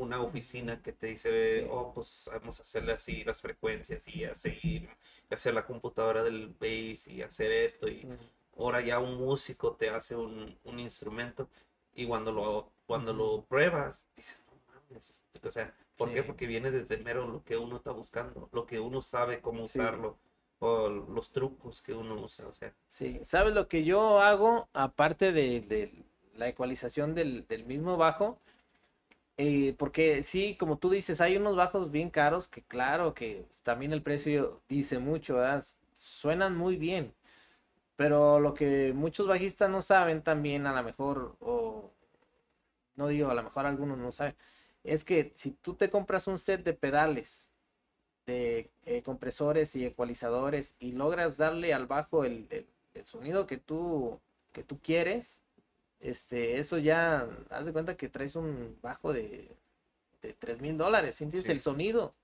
una 0.00 0.20
oficina 0.22 0.82
que 0.82 0.92
te 0.92 1.08
dice, 1.08 1.64
Sí. 1.64 1.66
oh, 1.70 1.92
pues 1.94 2.28
vamos 2.32 2.58
a 2.60 2.62
hacerle 2.62 2.92
así 2.92 3.24
las 3.24 3.40
frecuencias 3.40 4.06
y 4.08 4.24
así, 4.24 4.58
y 4.62 5.34
hacer 5.34 5.54
la 5.54 5.66
computadora 5.66 6.22
del 6.22 6.48
bass 6.60 7.06
y 7.08 7.22
hacer 7.22 7.50
esto 7.52 7.88
y 7.88 8.06
ujú. 8.06 8.16
ahora 8.56 8.80
ya 8.80 8.98
un 8.98 9.16
músico 9.18 9.74
te 9.76 9.90
hace 9.90 10.16
un, 10.16 10.58
un 10.64 10.80
instrumento 10.80 11.48
y 11.94 12.06
cuando 12.06 12.32
lo, 12.32 12.72
cuando 12.86 13.12
lo 13.12 13.42
pruebas, 13.44 14.06
dices, 14.16 14.42
no 14.48 14.56
mames, 14.72 15.22
este", 15.34 15.48
o 15.48 15.50
sea, 15.52 15.74
¿por 15.96 16.08
qué? 16.12 16.22
Sí. 16.22 16.28
Porque 16.28 16.46
viene 16.46 16.70
desde 16.70 16.96
mero 16.98 17.26
lo 17.26 17.44
que 17.44 17.56
uno 17.56 17.76
está 17.76 17.90
buscando, 17.92 18.48
lo 18.52 18.66
que 18.66 18.80
uno 18.80 19.02
sabe 19.02 19.40
cómo 19.40 19.64
Sí. 19.64 19.78
usarlo, 19.80 20.18
o 20.58 20.88
los 20.88 21.30
trucos 21.32 21.82
que 21.82 21.92
uno 21.94 22.14
usa, 22.22 22.46
o 22.46 22.52
sea, 22.52 22.72
Sí, 22.88 23.20
¿sabes 23.24 23.54
lo 23.54 23.68
que 23.68 23.84
yo 23.84 24.20
hago? 24.20 24.68
Aparte 24.72 25.32
de, 25.32 25.60
de 25.60 25.90
la 26.34 26.48
ecualización 26.48 27.14
del, 27.14 27.46
del 27.46 27.64
mismo 27.64 27.96
bajo, 27.96 28.38
eh, 29.36 29.74
porque 29.78 30.22
sí, 30.22 30.56
como 30.56 30.78
tú 30.78 30.90
dices, 30.90 31.20
hay 31.20 31.36
unos 31.36 31.56
bajos 31.56 31.90
bien 31.90 32.10
caros 32.10 32.48
que 32.48 32.62
claro 32.62 33.14
que 33.14 33.46
también 33.62 33.92
el 33.92 34.02
precio 34.02 34.62
dice 34.68 34.98
mucho, 34.98 35.36
¿verdad? 35.36 35.64
Suenan 35.94 36.56
muy 36.56 36.76
bien, 36.76 37.14
pero 37.96 38.40
lo 38.40 38.54
que 38.54 38.92
muchos 38.94 39.26
bajistas 39.28 39.70
no 39.70 39.82
saben 39.82 40.22
también, 40.22 40.66
a 40.66 40.74
lo 40.74 40.82
mejor, 40.84 41.36
o 41.40 41.92
no 42.96 43.08
digo, 43.08 43.30
a 43.30 43.34
lo 43.34 43.42
mejor 43.42 43.66
algunos 43.66 43.98
no 43.98 44.12
saben, 44.12 44.36
es 44.84 45.04
que 45.04 45.32
si 45.34 45.52
tú 45.52 45.74
te 45.74 45.90
compras 45.90 46.26
un 46.26 46.38
set 46.38 46.62
de 46.64 46.72
pedales 46.74 47.50
de 48.26 48.70
eh, 48.86 49.02
compresores 49.02 49.76
y 49.76 49.86
ecualizadores 49.86 50.76
y 50.80 50.92
logras 50.92 51.38
darle 51.38 51.74
al 51.74 51.86
bajo 51.86 52.24
el, 52.24 52.48
el- 52.50 52.68
el 52.94 53.06
sonido 53.06 53.46
que 53.46 53.58
tú, 53.58 54.20
que 54.52 54.64
tú 54.64 54.80
quieres, 54.80 55.42
este, 56.00 56.58
eso 56.58 56.78
ya, 56.78 57.28
haz 57.50 57.66
de 57.66 57.72
cuenta 57.72 57.96
que 57.96 58.08
traes 58.08 58.36
un 58.36 58.78
bajo 58.82 59.12
de, 59.12 59.56
de 60.22 60.32
3 60.34 60.60
mil 60.60 60.76
dólares, 60.76 61.20
¿entiendes? 61.20 61.46
Sí. 61.46 61.52
El 61.52 61.60
sonido. 61.60 62.14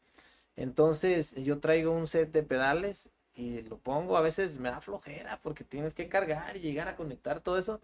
Entonces 0.57 1.35
yo 1.37 1.61
traigo 1.61 1.93
un 1.93 2.07
set 2.07 2.33
de 2.33 2.43
pedales 2.43 3.11
y 3.35 3.63
lo 3.63 3.79
pongo, 3.79 4.17
a 4.17 4.23
veces 4.23 4.59
me 4.59 4.71
da 4.71 4.81
flojera 4.81 5.41
porque 5.43 5.65
tienes 5.65 5.95
que 5.95 6.09
cargar 6.09 6.57
y 6.57 6.61
llegar 6.61 6.89
a 6.89 6.97
conectar 6.97 7.41
todo 7.41 7.59
eso. 7.59 7.81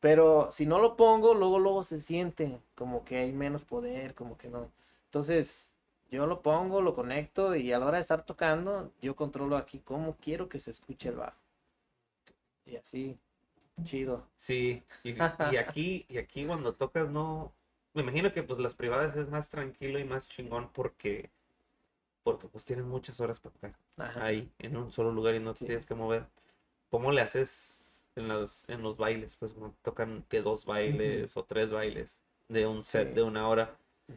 Pero 0.00 0.50
si 0.52 0.66
no 0.66 0.78
lo 0.80 0.96
pongo, 0.96 1.34
luego 1.34 1.58
luego 1.58 1.82
se 1.84 2.00
siente 2.00 2.60
como 2.74 3.04
que 3.04 3.18
hay 3.18 3.32
menos 3.32 3.64
poder, 3.64 4.14
como 4.14 4.36
que 4.38 4.48
no. 4.50 4.70
Entonces, 5.06 5.74
yo 6.10 6.26
lo 6.26 6.42
pongo, 6.42 6.82
lo 6.82 6.94
conecto 6.94 7.56
y 7.56 7.72
a 7.72 7.78
la 7.78 7.86
hora 7.86 7.98
de 7.98 8.02
estar 8.02 8.24
tocando, 8.24 8.92
yo 9.02 9.16
controlo 9.16 9.56
aquí 9.56 9.80
cómo 9.80 10.16
quiero 10.20 10.48
que 10.48 10.60
se 10.60 10.70
escuche 10.70 11.08
el 11.10 11.16
bajo. 11.16 11.38
Y 12.66 12.76
así, 12.76 13.18
chido. 13.82 14.26
Sí, 14.38 14.82
y, 15.02 15.14
y 15.50 15.56
aquí, 15.56 16.04
y 16.08 16.18
aquí 16.18 16.44
cuando 16.44 16.72
tocas 16.72 17.08
no, 17.08 17.52
me 17.94 18.02
imagino 18.02 18.32
que 18.32 18.42
pues 18.42 18.58
las 18.58 18.74
privadas 18.74 19.16
es 19.16 19.28
más 19.28 19.48
tranquilo 19.50 19.98
y 19.98 20.04
más 20.04 20.28
chingón 20.28 20.70
porque, 20.72 21.30
porque 22.22 22.48
pues 22.48 22.64
tienes 22.64 22.84
muchas 22.84 23.20
horas 23.20 23.40
para 23.40 23.54
tocar 23.54 23.74
Ajá. 23.98 24.26
ahí, 24.26 24.50
en 24.58 24.76
un 24.76 24.92
solo 24.92 25.12
lugar 25.12 25.34
y 25.34 25.40
no 25.40 25.52
te 25.52 25.60
Sí. 25.60 25.66
tienes 25.66 25.86
que 25.86 25.94
mover. 25.94 26.26
¿Cómo 26.90 27.12
le 27.12 27.22
haces 27.22 27.80
en 28.16 28.28
los, 28.28 28.68
en 28.68 28.82
los 28.82 28.96
bailes? 28.96 29.36
Pues 29.36 29.52
cuando 29.52 29.76
tocan 29.82 30.24
que 30.28 30.42
dos 30.42 30.64
bailes 30.66 31.36
o 31.36 31.44
tres 31.44 31.72
bailes 31.72 32.20
de 32.48 32.66
un 32.66 32.84
set 32.84 33.08
Sí. 33.08 33.14
de 33.14 33.22
una 33.22 33.48
hora. 33.48 33.76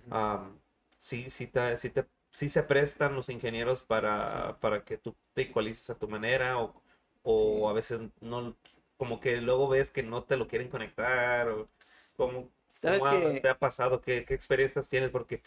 Am, 0.09 0.59
sí, 0.99 1.29
sí, 1.29 1.47
te, 1.47 1.77
sí, 1.77 1.89
te, 1.89 2.05
sí 2.31 2.49
se 2.49 2.63
prestan 2.63 3.15
los 3.15 3.29
ingenieros 3.29 3.81
para, 3.81 4.53
Sí. 4.53 4.57
para 4.61 4.83
que 4.83 4.97
tú 4.97 5.15
te 5.33 5.43
ecualices 5.43 5.89
a 5.89 5.95
tu 5.95 6.07
manera 6.07 6.59
o, 6.59 6.81
o 7.23 7.33
Sí. 7.63 7.69
a 7.69 7.73
veces 7.73 8.01
no, 8.21 8.55
como 8.97 9.19
que 9.19 9.37
luego 9.41 9.67
ves 9.69 9.91
que 9.91 10.03
no 10.03 10.23
te 10.23 10.37
lo 10.37 10.47
quieren 10.47 10.69
conectar 10.69 11.47
o 11.49 11.67
como 12.15 12.49
¿Sabes 12.67 13.01
¿Cómo 13.01 13.11
que 13.33 13.39
te 13.39 13.49
ha 13.49 13.57
pasado? 13.57 14.01
¿Qué, 14.01 14.25
qué 14.25 14.33
experiencias 14.33 14.89
tienes? 14.89 15.09
Porque 15.09 15.41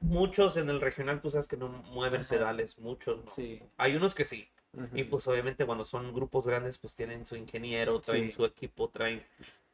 muchos 0.00 0.56
en 0.56 0.68
el 0.68 0.80
regional, 0.80 1.20
tú 1.20 1.30
sabes 1.30 1.46
que 1.46 1.56
no 1.56 1.68
mueven 1.68 2.22
Ajá. 2.22 2.30
pedales, 2.30 2.78
muchos 2.78 3.24
no. 3.24 3.30
Sí. 3.30 3.62
Hay 3.76 3.94
unos 3.94 4.14
que 4.14 4.24
sí. 4.24 4.48
Y 4.94 5.02
ujú. 5.02 5.10
pues 5.10 5.28
obviamente 5.28 5.64
cuando 5.66 5.84
son 5.84 6.12
grupos 6.12 6.46
grandes, 6.46 6.78
pues 6.78 6.94
tienen 6.94 7.24
su 7.26 7.36
ingeniero, 7.36 8.00
traen 8.00 8.26
Sí. 8.26 8.32
su 8.32 8.44
equipo, 8.44 8.88
traen... 8.88 9.24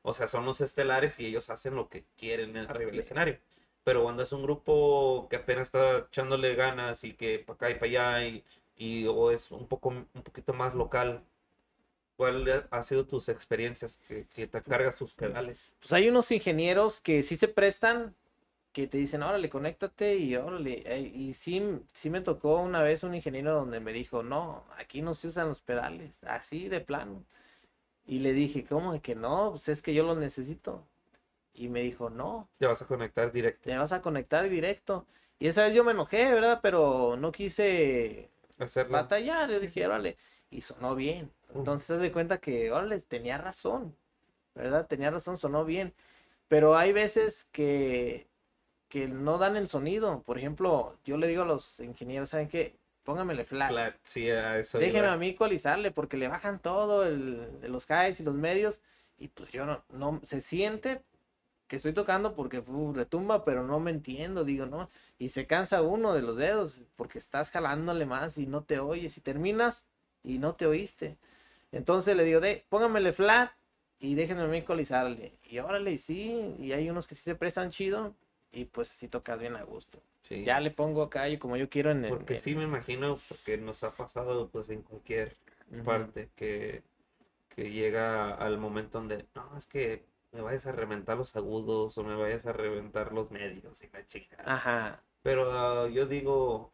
O 0.02 0.12
sea, 0.12 0.26
son 0.28 0.44
los 0.44 0.60
estelares 0.60 1.18
y 1.18 1.26
ellos 1.26 1.50
hacen 1.50 1.74
lo 1.74 1.88
que 1.88 2.04
quieren 2.16 2.56
arriba 2.56 2.90
del 2.90 3.00
escenario. 3.00 3.38
Pero 3.84 4.02
cuando 4.02 4.22
es 4.22 4.32
un 4.32 4.42
grupo 4.42 5.26
que 5.30 5.36
apenas 5.36 5.68
está 5.68 5.98
echándole 6.08 6.54
ganas 6.54 7.02
y 7.04 7.14
que 7.14 7.38
para 7.40 7.54
acá 7.56 7.70
y 7.70 7.74
para 7.74 7.86
allá 8.16 8.26
y, 8.26 8.44
y 8.76 9.06
o 9.06 9.30
es 9.30 9.50
un 9.50 9.66
poco 9.66 9.88
un 9.90 10.22
poquito 10.22 10.52
más 10.52 10.74
local, 10.74 11.24
¿cuál 12.16 12.66
ha 12.70 12.82
sido 12.82 13.06
tus 13.06 13.28
experiencias 13.28 13.98
que, 14.09 14.26
que 14.34 14.47
te 14.47 14.62
cargas 14.62 14.97
tus 14.97 15.12
pedales? 15.14 15.72
Pues 15.80 15.93
hay 15.93 16.09
unos 16.09 16.30
ingenieros 16.32 17.01
que 17.01 17.22
sí 17.22 17.36
se 17.36 17.48
prestan, 17.48 18.14
que 18.72 18.86
te 18.88 18.98
dicen, 18.98 19.22
órale, 19.22 19.51
conéctate 19.51 20.16
y 20.16 20.36
órale. 20.36 20.82
eh, 20.86 21.01
Y 21.14 21.34
sí, 21.34 21.62
sí 21.93 22.10
me 22.10 22.20
tocó 22.22 22.56
una 22.60 22.82
vez 22.82 23.02
un 23.05 23.14
ingeniero 23.14 23.55
donde 23.55 23.80
me 23.80 23.93
dijo, 23.93 24.22
no, 24.22 24.64
aquí 24.78 25.02
no 25.02 25.14
se 25.14 25.28
usan 25.28 25.48
los 25.48 25.60
pedales, 25.60 26.24
así 26.24 26.68
de 26.68 26.80
plano. 26.80 27.24
Y 28.06 28.20
le 28.20 28.32
dije, 28.32 28.64
¿cómo 28.64 28.93
de 28.93 29.01
que 29.01 29.14
no? 29.16 29.51
Pues 29.52 29.68
es 29.68 29.82
que 29.82 29.94
yo 29.94 30.05
los 30.05 30.18
necesito. 30.18 30.84
Y 31.55 31.68
me 31.68 31.82
dijo, 31.82 32.10
no, 32.10 32.48
Te 32.59 32.66
vas 32.66 32.82
a 32.82 32.86
conectar 32.86 33.32
directo. 33.32 33.62
te 33.70 33.76
vas 33.76 33.93
a 33.93 34.02
conectar 34.02 34.48
directo. 34.48 35.06
Y 35.38 35.48
esa 35.48 35.64
vez 35.64 35.74
yo 35.74 35.84
me 35.84 35.93
enojé, 35.93 36.32
¿verdad? 36.32 36.60
Pero 36.62 37.16
no 37.18 37.32
quise 37.32 38.30
Hacerlo. 38.58 39.08
batallar. 39.08 39.50
Yo 39.50 39.60
dije, 39.60 39.86
órale, 39.86 40.16
y 40.50 40.60
sonó 40.62 40.94
bien. 40.94 41.32
Entonces, 41.54 41.90
haz 41.90 42.00
de 42.00 42.12
cuenta 42.12 42.38
que, 42.38 42.70
órale, 42.72 43.00
tenía 43.00 43.38
razón, 43.38 43.96
¿verdad? 44.54 44.86
Tenía 44.86 45.10
razón, 45.10 45.38
sonó 45.38 45.64
bien. 45.64 45.94
Pero 46.48 46.76
hay 46.76 46.92
veces 46.92 47.48
que, 47.52 48.28
que 48.88 49.08
no 49.08 49.38
dan 49.38 49.56
el 49.56 49.68
sonido. 49.68 50.22
Por 50.24 50.38
ejemplo, 50.38 50.94
yo 51.04 51.16
le 51.18 51.28
digo 51.28 51.42
a 51.42 51.46
los 51.46 51.80
ingenieros, 51.80 52.30
¿saben 52.30 52.48
qué? 52.48 52.76
Póngamele 53.04 53.44
flat. 53.44 53.70
Flat, 53.70 53.94
sí, 54.04 54.30
a 54.30 54.58
eso 54.58 54.78
Déjeme 54.78 55.08
iba. 55.08 55.12
a 55.12 55.16
mí 55.16 55.28
ecualizarle 55.30 55.90
porque 55.92 56.16
le 56.16 56.28
bajan 56.28 56.60
todo 56.60 57.06
el, 57.06 57.60
los 57.70 57.88
highs 57.90 58.20
y 58.20 58.24
los 58.24 58.34
medios 58.34 58.80
y 59.18 59.28
pues 59.28 59.50
yo 59.50 59.64
no, 59.66 59.84
no 59.90 60.20
se 60.24 60.40
siente 60.40 61.02
que 61.68 61.76
estoy 61.76 61.93
tocando 61.93 62.34
porque 62.34 62.60
uf, 62.66 62.97
retumba, 62.97 63.44
pero 63.44 63.62
no 63.64 63.80
me 63.80 63.90
entiendo, 63.90 64.44
digo, 64.44 64.66
¿no? 64.66 64.88
Y 65.18 65.30
se 65.30 65.47
cansa 65.47 65.82
uno 65.82 66.12
de 66.12 66.22
los 66.22 66.36
dedos 66.36 66.82
porque 66.97 67.18
estás 67.18 67.51
jalándole 67.51 68.06
más 68.06 68.38
y 68.38 68.47
no 68.47 68.62
te 68.62 68.78
oyes 68.78 69.16
y 69.18 69.20
terminas 69.20 69.86
y 70.22 70.38
no 70.38 70.55
te 70.55 70.66
oíste. 70.66 71.18
Entonces 71.72 72.16
le 72.16 72.24
digo, 72.24 72.40
de, 72.40 72.64
póngamele 72.68 73.12
flat 73.12 73.51
y 73.98 74.14
déjenme 74.14 74.43
a 74.43 74.47
mí 74.47 74.59
ecualizarle. 74.59 75.32
Y 75.44 75.59
órale, 75.59 75.93
y 75.93 75.98
sí, 75.98 76.55
y 76.59 76.72
hay 76.72 76.88
unos 76.88 77.06
que 77.06 77.14
sí 77.14 77.22
se 77.22 77.34
prestan 77.34 77.70
chido 77.70 78.14
y 78.52 78.66
pues 78.66 78.90
así 78.90 79.09
tocas 79.09 79.38
bien 79.38 79.56
a 79.56 79.62
gusto. 79.64 80.01
Sí. 80.20 80.44
Ya 80.44 80.60
le 80.60 80.70
pongo 80.70 81.02
acá 81.02 81.28
y 81.28 81.38
como 81.38 81.56
yo 81.56 81.68
quiero 81.68 81.90
en 81.90 82.05
el... 82.05 82.10
Porque 82.10 82.36
en- 82.36 82.40
sí 82.40 82.55
me 82.55 82.64
imagino, 82.64 83.18
porque 83.28 83.59
nos 83.59 83.82
ha 83.84 83.90
pasado 83.90 84.48
pues 84.48 84.70
en 84.70 84.82
cualquier 84.82 85.36
parte 85.84 86.30
que, 86.36 86.82
que 87.48 87.70
llega 87.70 88.34
al 88.34 88.59
momento 88.59 88.98
donde, 88.98 89.26
no, 89.34 89.56
es 89.56 89.66
que 89.66 90.05
me 90.36 90.42
vayas 90.42 90.66
a 90.66 90.72
reventar 90.72 91.16
los 91.16 91.34
agudos 91.34 91.96
o 91.98 92.04
me 92.04 92.14
vayas 92.14 92.44
a 92.46 92.52
reventar 92.52 93.12
los 93.12 93.30
medios 93.30 93.82
y 93.82 93.88
la 93.92 94.06
chica. 94.06 94.36
Ajá. 94.44 95.02
Pero 95.22 95.50
ah, 95.52 95.88
yo 95.88 96.06
digo, 96.06 96.72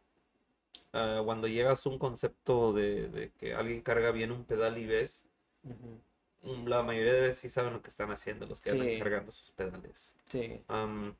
ah, 0.91 1.21
cuando 1.23 1.47
llegas 1.47 1.85
a 1.85 1.89
un 1.89 1.97
concepto 1.97 2.73
de, 2.73 3.07
de 3.09 3.31
que 3.31 3.53
alguien 3.55 3.81
carga 3.81 4.11
bien 4.11 4.31
un 4.31 4.43
pedal 4.45 4.77
y 4.77 4.85
ves, 4.85 5.25
mm, 6.43 6.67
la 6.67 6.83
mayoría 6.83 7.13
de 7.13 7.21
veces 7.21 7.37
sí 7.39 7.49
saben 7.49 7.73
lo 7.73 7.81
que 7.81 7.89
están 7.89 8.11
haciendo, 8.11 8.45
los 8.45 8.61
que 8.61 8.71
andan 8.71 8.87
Sí. 8.89 8.99
cargando 8.99 9.31
sus 9.31 9.51
pedales. 9.51 10.13
Sí. 10.25 10.61
Am, 10.67 11.15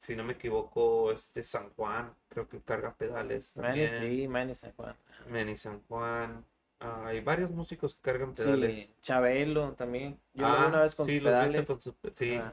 si 0.00 0.16
no 0.16 0.24
me 0.24 0.32
equivoco, 0.34 1.12
este 1.12 1.42
San 1.42 1.70
Juan, 1.70 2.14
creo 2.28 2.48
que 2.48 2.60
carga 2.60 2.94
pedales 2.94 3.52
también. 3.54 3.88
sí, 4.00 4.26
Manes 4.28 4.58
San 4.58 4.72
Juan. 4.72 4.96
Manny 5.30 5.56
San 5.56 5.80
Juan. 5.88 6.44
Ah, 6.80 7.06
hay 7.06 7.20
varios 7.20 7.50
músicos 7.50 7.94
que 7.94 8.00
cargan 8.02 8.34
pedales. 8.34 8.78
Sí, 8.78 8.94
Chabelo 9.02 9.72
también. 9.72 10.18
Yo 10.34 10.46
lo 10.48 10.52
vi 10.56 10.62
Ah, 10.64 10.68
una 10.68 10.80
vez 10.82 10.94
con 10.94 11.06
sí, 11.06 11.14
sus 11.14 11.22
pedales. 11.24 11.66
con 11.66 11.78
pe- 11.94 12.12
sí. 12.14 12.34
Ah, 12.40 12.52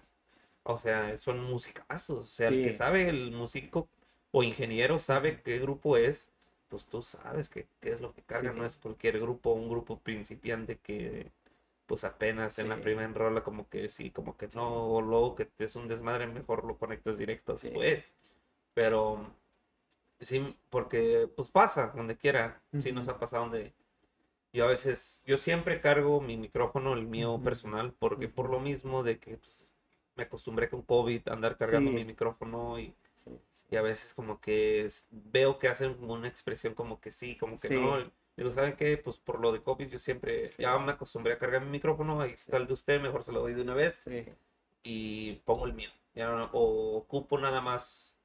O 0.64 0.77
sea, 0.77 1.18
son 1.18 1.43
musicazos. 1.43 2.19
O 2.19 2.31
sea, 2.31 2.49
el 2.49 2.64
que 2.64 2.73
sabe, 2.73 3.10
el 3.10 3.31
músico 3.31 3.88
o 4.31 4.43
ingeniero 4.43 4.99
sabe 4.99 5.41
qué 5.41 5.60
grupo 5.60 5.98
es, 5.98 6.30
pues 6.69 6.85
tú 6.85 7.02
sabes 7.03 7.49
qué, 7.49 7.68
qué 7.80 7.91
es 7.91 8.02
lo 8.02 8.14
que 8.14 8.22
carga. 8.22 8.52
Sí. 8.52 8.57
No 8.60 8.65
es 8.65 8.77
cualquier 8.77 9.19
grupo, 9.19 9.52
un 9.53 9.69
grupo 9.69 9.99
principiante 9.99 10.77
que 10.77 11.31
pues 11.88 12.06
apenas 12.06 12.57
en 12.60 12.69
la 12.69 12.77
primera 12.77 13.11
rola 13.11 13.43
como 13.43 13.68
que 13.68 13.89
sí, 13.89 14.11
como 14.11 14.38
que 14.38 14.48
no, 14.56 14.85
o 14.93 15.02
luego 15.02 15.35
que 15.35 15.49
es 15.60 15.76
un 15.76 15.89
desmadre, 15.89 16.26
mejor 16.27 16.64
lo 16.64 16.77
conectas 16.77 17.18
directo 17.18 17.53
después. 17.53 18.14
Pero 18.73 19.27
sí, 20.19 20.57
porque 20.69 21.30
pues 21.35 21.49
pasa 21.49 21.88
donde 21.95 22.18
quiera. 22.18 22.61
Sí 22.80 22.91
nos 22.91 23.07
ha 23.07 23.19
pasado 23.19 23.43
donde 23.43 23.73
yo 24.53 24.65
a 24.65 24.68
veces, 24.68 25.23
yo 25.26 25.38
siempre 25.38 25.82
cargo 25.82 26.22
mi 26.22 26.38
micrófono, 26.38 26.94
el 26.94 27.07
mío 27.07 27.40
personal, 27.44 27.94
porque 27.98 28.28
por 28.28 28.49
lo 28.49 28.60
mismo 28.60 29.03
de 29.03 29.19
que 29.19 29.38
pues, 29.38 29.68
me 30.15 30.23
acostumbré 30.23 30.69
con 30.69 30.82
COVID 30.82 31.28
a 31.30 31.34
andar 31.34 31.57
cargando 31.57 31.90
Sí. 31.91 31.95
mi 31.95 32.06
micrófono 32.06 32.80
y, 32.80 32.94
sí, 33.14 33.32
sí. 33.52 33.68
y 33.72 33.76
a 33.78 33.82
veces 33.82 34.14
como 34.14 34.40
que 34.41 34.86
es- 34.86 35.07
veo 35.11 35.57
que 35.60 35.68
hacen 35.69 35.94
como 35.95 36.14
una 36.14 36.28
expresión 36.28 36.73
como 36.76 36.99
que 36.99 37.11
sí, 37.11 37.38
como 37.38 37.57
que 37.57 37.69
no. 37.76 38.11
Digo, 38.38 38.53
¿saben 38.53 38.76
qué? 38.76 38.98
Pues 38.98 39.18
por 39.18 39.40
lo 39.40 39.52
de 39.52 39.61
COVID 39.61 39.88
yo 39.90 39.99
siempre 39.99 40.48
ya 40.48 40.78
me 40.80 40.94
acostumbré 40.94 41.34
a 41.34 41.38
cargar 41.40 41.61
mi 41.64 41.69
micrófono, 41.69 42.22
ahí 42.22 42.32
está 42.32 42.57
el 42.57 42.68
de 42.68 42.73
usted, 42.73 43.02
mejor 43.02 43.23
se 43.23 43.32
lo 43.32 43.41
doy 43.41 43.53
de 43.53 43.61
una 43.61 43.73
vez 43.73 44.07
y 44.84 45.34
pongo 45.45 45.65
el 45.65 45.73
mío. 45.73 45.90
Ya 46.15 46.28
no- 46.30 46.49
o 46.53 46.98
ocupo 46.98 47.38
nada 47.38 47.61
más 47.61 48.18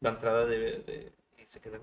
la 0.00 0.10
entrada 0.10 0.46
de, 0.46 0.58
de- 0.80 1.12
y 1.38 1.46
se 1.46 1.60
quedan 1.60 1.82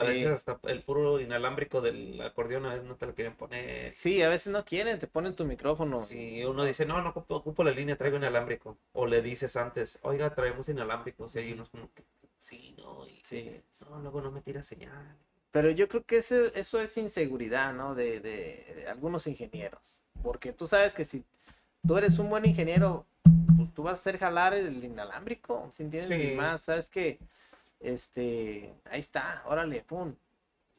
a 0.00 0.06
Sí. 0.06 0.12
veces 0.12 0.28
hasta 0.28 0.58
el 0.64 0.82
puro 0.82 1.20
inalámbrico 1.20 1.80
del 1.80 2.20
acordeón 2.20 2.66
a 2.66 2.70
veces 2.74 2.86
no 2.86 2.96
te 2.96 3.06
lo 3.06 3.14
quieren 3.14 3.34
poner. 3.36 3.92
Sí, 3.92 4.22
a 4.22 4.28
veces 4.28 4.52
no 4.52 4.64
quieren, 4.64 4.98
te 4.98 5.06
ponen 5.06 5.34
tu 5.34 5.44
micrófono. 5.44 6.00
Si 6.02 6.44
uno 6.44 6.64
dice, 6.64 6.86
no, 6.86 7.00
no 7.02 7.10
ocupo, 7.10 7.36
ocupo 7.36 7.64
la 7.64 7.70
línea, 7.70 7.96
traigo 7.96 8.16
inalámbrico. 8.16 8.76
O 8.92 9.06
le 9.06 9.22
dices 9.22 9.56
antes, 9.56 9.98
oiga, 10.02 10.34
traemos 10.34 10.68
inalámbricos. 10.68 11.34
Y 11.36 11.38
hay 11.40 11.52
unos 11.52 11.68
como 11.70 11.92
que, 11.94 12.04
sí, 12.38 12.74
no, 12.78 13.06
y, 13.06 13.20
Sí. 13.24 13.60
no, 13.88 13.98
luego 14.00 14.20
no 14.20 14.30
me 14.30 14.40
tira 14.42 14.62
señal. 14.62 15.16
Pero 15.50 15.70
yo 15.70 15.88
creo 15.88 16.04
que 16.04 16.18
ese- 16.18 16.52
eso 16.58 16.80
es 16.80 16.96
inseguridad, 16.98 17.72
¿no? 17.72 17.94
De, 17.94 18.20
de- 18.20 18.72
de 18.76 18.86
algunos 18.88 19.26
ingenieros. 19.26 19.98
Porque 20.22 20.52
tú 20.52 20.66
sabes 20.66 20.94
que 20.94 21.04
si 21.04 21.24
tú 21.86 21.96
eres 21.96 22.18
un 22.18 22.28
buen 22.28 22.44
ingeniero, 22.44 23.06
pues 23.56 23.72
tú 23.72 23.82
vas 23.82 23.92
a 23.92 24.00
hacer 24.00 24.18
jalar 24.18 24.52
el 24.54 24.82
inalámbrico, 24.84 25.68
¿sí 25.72 25.82
entiendes? 25.84 26.20
Sí. 26.20 26.32
Y 26.32 26.36
más, 26.36 26.62
sabes 26.62 26.88
que, 26.90 27.18
este, 27.80 28.74
ahí 28.84 29.00
está, 29.00 29.42
órale, 29.46 29.82
pum. 29.82 30.14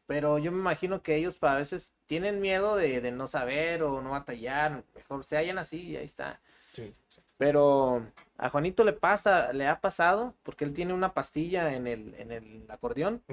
Pero 0.08 0.40
yo 0.40 0.52
me 0.52 0.58
imagino 0.60 1.04
que 1.04 1.16
ellos 1.16 1.38
a 1.42 1.56
veces 1.56 1.94
tienen 2.08 2.42
miedo 2.42 2.76
de, 2.76 3.00
de 3.00 3.12
no 3.12 3.28
saber 3.28 3.84
o 3.84 4.02
no 4.02 4.12
batallar, 4.12 4.84
mejor 4.96 5.24
se 5.24 5.38
hallan 5.38 5.60
así 5.60 5.82
y 5.82 5.98
ahí 5.98 6.06
está. 6.06 6.42
Sí. 6.74 6.94
Pero 7.38 8.06
a 8.38 8.50
Juanito 8.50 8.84
le 8.84 8.94
pasa, 8.94 9.54
le 9.54 9.68
ha 9.68 9.80
pasado, 9.80 10.36
porque 10.44 10.66
él 10.66 10.74
tiene 10.74 10.94
una 10.94 11.14
pastilla 11.14 11.74
en 11.74 11.88
el, 11.88 12.14
en 12.16 12.32
el 12.32 12.66
acordeón 12.70 13.24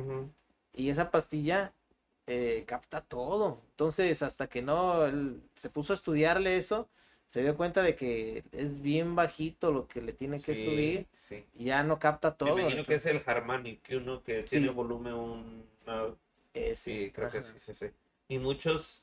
Y 0.72 0.90
esa 0.90 1.10
pastilla 1.10 1.72
eh, 2.26 2.64
capta 2.66 3.00
todo. 3.00 3.58
Entonces, 3.70 4.22
hasta 4.22 4.48
que 4.48 4.62
no 4.62 5.06
él 5.06 5.42
se 5.54 5.70
puso 5.70 5.92
a 5.92 5.96
estudiarle 5.96 6.56
eso, 6.56 6.88
se 7.28 7.42
dio 7.42 7.56
cuenta 7.56 7.82
de 7.82 7.94
que 7.96 8.44
es 8.52 8.80
bien 8.80 9.14
bajito 9.14 9.72
lo 9.72 9.86
que 9.88 10.00
le 10.00 10.12
tiene 10.12 10.40
que 10.40 10.54
Sí, 10.54 10.64
subir 10.64 11.06
sí. 11.14 11.44
y 11.54 11.64
ya 11.64 11.82
no 11.82 11.98
capta 11.98 12.30
Me 12.30 12.36
todo. 12.38 12.58
imagino 12.60 12.84
que 12.84 12.94
es 12.94 13.06
el 13.06 13.22
Harmonic, 13.26 13.82
que 13.82 13.96
uno 13.96 14.22
que 14.22 14.46
Sí. 14.46 14.58
tiene 14.58 14.70
volumen 14.70 15.14
un... 15.14 15.66
sí, 16.74 17.10
creo 17.14 17.30
que 17.30 17.42
sí, 17.42 17.54
sí, 17.58 17.74
sí. 17.74 17.86
Y 18.28 18.38
muchos... 18.38 19.02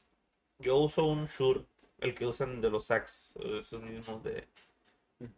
Yo 0.59 0.77
uso 0.77 1.05
un 1.05 1.27
Shure, 1.27 1.65
el 1.99 2.15
que 2.15 2.25
usan 2.25 2.61
de 2.61 2.69
los 2.69 2.85
sax, 2.85 3.33
esos 3.59 3.81
mismos 3.81 4.23
de, 4.23 4.47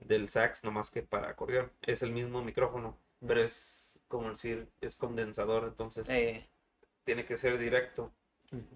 del 0.02 0.30
sax, 0.30 0.64
nomás 0.64 0.92
que 0.92 1.02
para 1.02 1.30
acordeón. 1.30 1.72
Es 1.82 2.04
el 2.04 2.12
mismo 2.12 2.44
micrófono, 2.44 2.98
pero 3.26 3.42
es 3.42 4.00
como 4.08 4.30
decir, 4.30 4.68
es 4.82 4.96
condensador, 4.98 5.64
entonces 5.66 6.08
Eh, 6.10 6.46
tiene 7.06 7.26
que 7.26 7.38
ser 7.38 7.58
directo. 7.58 8.12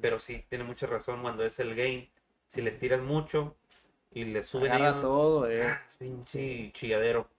Pero 0.02 0.20
sí, 0.20 0.46
tiene 0.50 0.64
mucha 0.64 0.88
razón 0.88 1.22
cuando 1.22 1.46
es 1.46 1.60
el 1.60 1.76
gain. 1.76 2.10
Si 2.50 2.62
le 2.62 2.72
tiras 2.72 3.02
mucho 3.02 3.56
y 4.12 4.26
le 4.26 4.44
suben 4.44 4.72
agarra 4.72 4.90
ellos, 4.90 5.02
todo, 5.02 5.50
eh. 5.50 5.64
ah, 5.68 5.82
pinche 5.98 6.72
chilladero. 6.74 7.30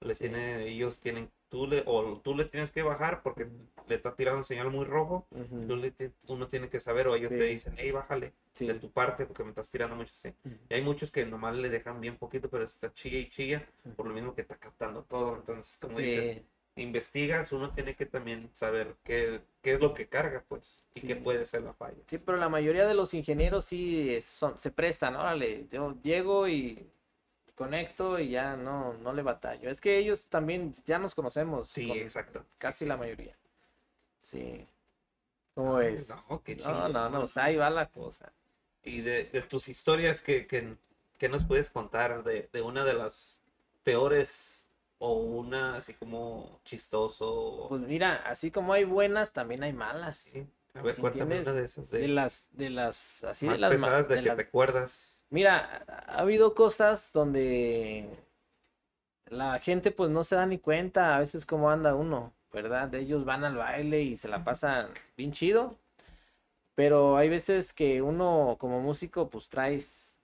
Le 0.00 0.14
Sí. 0.14 0.24
tiene, 0.28 0.62
ellos 0.66 1.00
tienen, 1.00 1.30
tú 1.48 1.66
le, 1.66 1.82
o 1.86 2.20
tú 2.20 2.34
le 2.36 2.44
tienes 2.44 2.70
que 2.70 2.82
bajar 2.82 3.22
porque 3.22 3.48
le 3.88 3.94
está 3.94 4.14
tirando 4.14 4.38
un 4.38 4.44
señal 4.44 4.70
muy 4.70 4.84
rojo. 4.84 5.26
Ujú. 5.30 5.66
tú 5.66 5.76
le 5.76 5.92
uno 6.28 6.46
tiene 6.48 6.68
que 6.68 6.78
saber, 6.80 7.08
o 7.08 7.14
ellos 7.16 7.30
Sí. 7.32 7.38
te 7.38 7.44
dicen, 7.44 7.74
hey, 7.76 7.90
bájale 7.90 8.32
Sí. 8.52 8.66
de 8.66 8.74
tu 8.74 8.90
parte 8.90 9.26
porque 9.26 9.42
me 9.42 9.50
estás 9.50 9.70
tirando 9.70 9.96
mucho 9.96 10.12
así. 10.14 10.28
Ujú. 10.44 10.54
Y 10.68 10.74
hay 10.74 10.82
muchos 10.82 11.10
que 11.10 11.24
nomás 11.26 11.56
le 11.56 11.68
dejan 11.70 12.00
bien 12.00 12.16
poquito, 12.16 12.48
pero 12.48 12.64
está 12.64 12.92
chilla 12.92 13.18
y 13.18 13.28
chilla, 13.30 13.66
por 13.96 14.06
lo 14.06 14.14
mismo 14.14 14.34
que 14.34 14.42
está 14.42 14.56
captando 14.56 15.02
todo. 15.04 15.36
Entonces, 15.36 15.78
como 15.80 15.98
dices, 15.98 16.36
Sí, 16.36 16.42
investigas, 16.80 17.52
uno 17.52 17.72
tiene 17.72 17.94
que 17.96 18.06
también 18.06 18.50
saber 18.54 18.96
qué, 19.04 19.42
qué 19.62 19.74
es 19.74 19.80
lo 19.80 19.94
que 19.94 20.08
carga, 20.08 20.44
pues, 20.48 20.84
y 20.94 21.00
Sí. 21.00 21.06
qué 21.06 21.16
puede 21.16 21.46
ser 21.46 21.62
la 21.62 21.74
falla. 21.74 22.02
sí, 22.06 22.18
pero 22.18 22.38
la 22.38 22.48
mayoría 22.48 22.86
de 22.86 22.94
los 22.94 23.14
ingenieros 23.14 23.64
sí 23.66 24.20
son, 24.22 24.58
se 24.58 24.70
prestan, 24.70 25.16
órale, 25.16 25.66
yo 25.68 25.94
llego 26.02 26.48
y 26.48 26.90
conecto 27.54 28.18
y 28.18 28.30
ya 28.30 28.56
no, 28.56 28.94
no 28.94 29.12
le 29.12 29.22
batallo. 29.22 29.70
Es 29.70 29.80
que 29.80 29.98
ellos 29.98 30.28
también 30.28 30.74
ya 30.86 30.98
nos 30.98 31.14
conocemos, 31.14 31.68
Sí, 31.68 31.90
exacto. 31.92 32.44
casi 32.58 32.86
la 32.86 32.96
mayoría. 32.96 33.34
Sí. 34.20 34.66
¿Cómo 35.54 35.76
Ah, 35.76 35.84
es? 35.86 36.08
no, 36.08 36.42
qué 36.42 36.56
No, 36.56 36.62
chido. 36.62 36.88
no, 36.88 37.08
no, 37.10 37.22
o 37.22 37.28
sea, 37.28 37.44
ahí 37.44 37.56
va 37.56 37.70
la 37.70 37.90
cosa. 37.90 38.32
Y 38.82 39.00
de, 39.02 39.24
de 39.24 39.42
tus 39.42 39.68
historias 39.68 40.20
que, 40.20 40.46
que, 40.46 40.76
que 41.18 41.28
nos 41.28 41.44
puedes 41.44 41.70
contar 41.70 42.24
de, 42.24 42.48
de 42.52 42.62
una 42.62 42.84
de 42.84 42.94
las 42.94 43.40
peores 43.84 44.57
o 44.98 45.14
una 45.14 45.76
así 45.76 45.94
como 45.94 46.60
chistoso. 46.64 47.66
Pues 47.68 47.82
mira, 47.82 48.16
así 48.26 48.50
como 48.50 48.72
hay 48.72 48.84
buenas, 48.84 49.32
también 49.32 49.62
hay 49.62 49.72
malas. 49.72 50.18
Sí. 50.18 50.46
A 50.74 50.82
ver, 50.82 50.94
si 50.94 51.00
cuéntame 51.00 51.40
una 51.40 51.52
de 51.54 51.64
esas 51.64 51.90
de, 51.90 51.98
De 52.00 52.08
las, 52.08 52.50
de 52.52 52.70
las, 52.70 53.24
así 53.24 53.46
de 53.46 53.52
más 53.52 53.60
las, 53.60 53.70
ma- 53.80 53.86
pesadas 53.86 54.08
de, 54.08 54.14
de 54.16 54.22
que 54.22 54.28
las- 54.28 54.36
te 54.36 54.42
acuerdas. 54.42 55.24
Mira, 55.30 55.84
ha 56.06 56.20
habido 56.20 56.54
cosas 56.54 57.12
donde 57.12 58.08
la 59.26 59.58
gente 59.58 59.90
pues 59.90 60.10
no 60.10 60.24
se 60.24 60.36
da 60.36 60.46
ni 60.46 60.58
cuenta 60.58 61.16
a 61.16 61.20
veces 61.20 61.44
cómo 61.46 61.70
anda 61.70 61.94
uno, 61.94 62.32
¿verdad? 62.52 62.94
Ellos 62.94 63.24
van 63.24 63.44
al 63.44 63.56
baile 63.56 64.02
y 64.02 64.16
se 64.16 64.28
la 64.28 64.42
pasan 64.44 64.88
bien 65.16 65.32
chido, 65.32 65.76
pero 66.74 67.16
hay 67.16 67.28
veces 67.28 67.72
que 67.72 68.02
uno 68.02 68.56
como 68.58 68.80
músico 68.80 69.28
pues 69.28 69.48
traes 69.48 70.22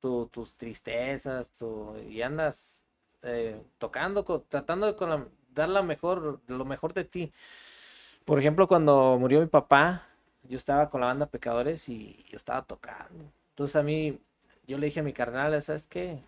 tu- 0.00 0.28
tus 0.28 0.56
tristezas 0.56 1.50
tu- 1.50 1.96
y 2.08 2.22
andas 2.22 2.83
eh, 3.24 3.62
tocando, 3.78 4.24
co- 4.24 4.42
tratando 4.48 4.86
de 4.86 4.96
con 4.96 5.10
la- 5.10 5.28
dar 5.54 5.68
la 5.68 5.82
mejor, 5.82 6.40
lo 6.46 6.64
mejor 6.64 6.94
de 6.94 7.04
ti. 7.04 7.32
Por 8.24 8.38
ejemplo, 8.38 8.66
cuando 8.68 9.18
murió 9.20 9.40
mi 9.40 9.46
papá, 9.46 10.06
yo 10.44 10.56
estaba 10.56 10.88
con 10.88 11.00
la 11.00 11.08
banda 11.08 11.26
Pecadores 11.26 11.88
y 11.88 12.24
yo 12.30 12.36
estaba 12.36 12.62
tocando. 12.66 13.32
Entonces 13.50 13.76
a 13.76 13.82
mí, 13.82 14.18
yo 14.66 14.78
le 14.78 14.86
dije 14.86 15.00
a 15.00 15.02
mi 15.02 15.12
carnal, 15.12 15.60
¿sabes 15.62 15.86
qué? 15.86 16.18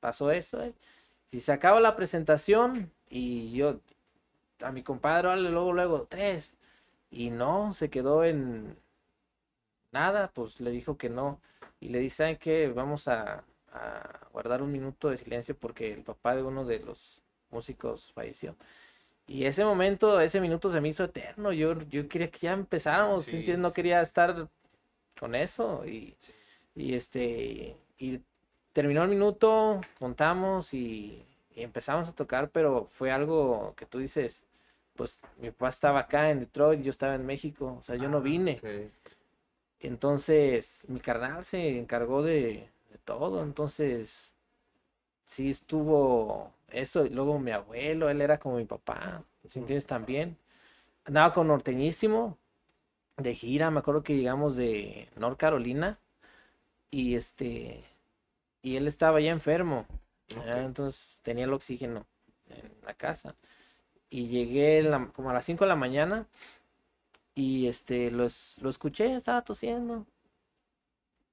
Pasó 0.00 0.30
esto, 0.30 0.62
eh. 0.62 0.74
Si 1.26 1.40
se 1.40 1.52
acaba 1.52 1.80
la 1.80 1.96
presentación 1.96 2.92
y 3.10 3.52
yo, 3.52 3.80
a 4.62 4.72
mi 4.72 4.82
compadre, 4.84 5.28
órale, 5.28 5.50
luego, 5.50 5.72
luego, 5.74 6.06
tres. 6.08 6.54
Y 7.10 7.30
no, 7.30 7.74
se 7.74 7.90
quedó 7.90 8.24
en 8.24 8.78
nada, 9.92 10.32
pues 10.32 10.60
le 10.60 10.70
dijo 10.70 10.96
que 10.96 11.08
no. 11.10 11.40
Y 11.80 11.88
le 11.90 11.98
dice, 12.00 12.16
¿saben 12.16 12.36
qué? 12.36 12.68
Vamos 12.68 13.08
a, 13.08 13.44
a 13.72 14.28
guardar 14.32 14.62
un 14.62 14.72
minuto 14.72 15.10
de 15.10 15.16
silencio 15.16 15.56
porque 15.56 15.92
el 15.92 16.02
papá 16.02 16.36
de 16.36 16.42
uno 16.42 16.64
de 16.64 16.80
los 16.80 17.22
músicos 17.50 18.12
falleció. 18.14 18.56
Y 19.26 19.44
ese 19.46 19.64
momento, 19.64 20.20
ese 20.20 20.40
minuto 20.40 20.70
se 20.70 20.80
me 20.80 20.88
hizo 20.88 21.04
eterno. 21.04 21.52
Yo, 21.52 21.78
yo 21.90 22.08
quería 22.08 22.30
que 22.30 22.40
ya 22.40 22.52
empezáramos, 22.52 23.26
¿sí 23.26 23.38
entiendes? 23.38 23.62
No 23.62 23.72
quería 23.72 24.00
estar 24.02 24.48
con 25.18 25.34
eso. 25.34 25.84
Y, 25.86 26.16
y 26.74 26.94
este, 26.94 27.76
y 27.98 28.20
terminó 28.72 29.02
el 29.04 29.10
minuto, 29.10 29.80
contamos 29.98 30.74
y, 30.74 31.24
y 31.54 31.62
empezamos 31.62 32.08
a 32.08 32.12
tocar, 32.14 32.50
pero 32.50 32.86
fue 32.86 33.12
algo 33.12 33.74
que 33.76 33.86
tú 33.86 33.98
dices, 33.98 34.44
pues 34.96 35.20
mi 35.38 35.50
papá 35.50 35.68
estaba 35.70 36.00
acá 36.00 36.30
en 36.30 36.40
Detroit, 36.40 36.82
yo 36.82 36.90
estaba 36.90 37.14
en 37.16 37.26
México, 37.26 37.76
o 37.80 37.82
sea, 37.82 37.96
yo 37.96 38.08
no 38.08 38.20
Ah, 38.22 38.22
vine. 38.22 38.62
Entonces, 39.80 40.84
mi 40.88 41.00
carnal 41.00 41.44
se 41.44 41.78
encargó 41.78 42.22
de, 42.22 42.68
de 42.90 42.98
todo. 42.98 43.42
Entonces, 43.44 44.34
sí 45.24 45.50
estuvo 45.50 46.52
eso. 46.70 47.04
Y 47.06 47.10
luego 47.10 47.38
mi 47.38 47.52
abuelo, 47.52 48.10
él 48.10 48.20
era 48.22 48.38
como 48.38 48.56
mi 48.56 48.64
papá. 48.66 49.24
¿Sí 49.48 49.58
entiendes? 49.60 49.86
También. 49.86 50.38
Andaba 51.04 51.32
con 51.34 51.48
Norteñísimo 51.48 52.38
de 53.18 53.34
gira. 53.34 53.70
Me 53.70 53.80
acuerdo 53.80 54.02
que 54.02 54.16
llegamos 54.16 54.56
de 54.56 55.08
North 55.16 55.38
Carolina. 55.38 55.98
Y 56.90 57.14
este. 57.16 57.84
Y 58.62 58.76
él 58.76 58.88
estaba 58.88 59.20
ya 59.20 59.30
enfermo. 59.32 59.86
Entonces 60.46 61.20
tenía 61.22 61.44
el 61.44 61.52
oxígeno 61.52 62.06
en 62.48 62.72
la 62.86 62.94
casa. 62.94 63.36
Y 64.10 64.28
llegué 64.28 64.82
la- 64.82 65.08
como 65.14 65.30
a 65.30 65.34
las 65.34 65.44
5 65.46 65.64
de 65.64 65.70
la 65.70 65.76
mañana. 65.76 66.28
Y 67.34 67.66
este, 67.66 68.10
lo, 68.12 68.24
es- 68.24 68.58
lo 68.60 68.70
escuché, 68.70 69.14
estaba 69.16 69.42
tosiendo. 69.42 70.06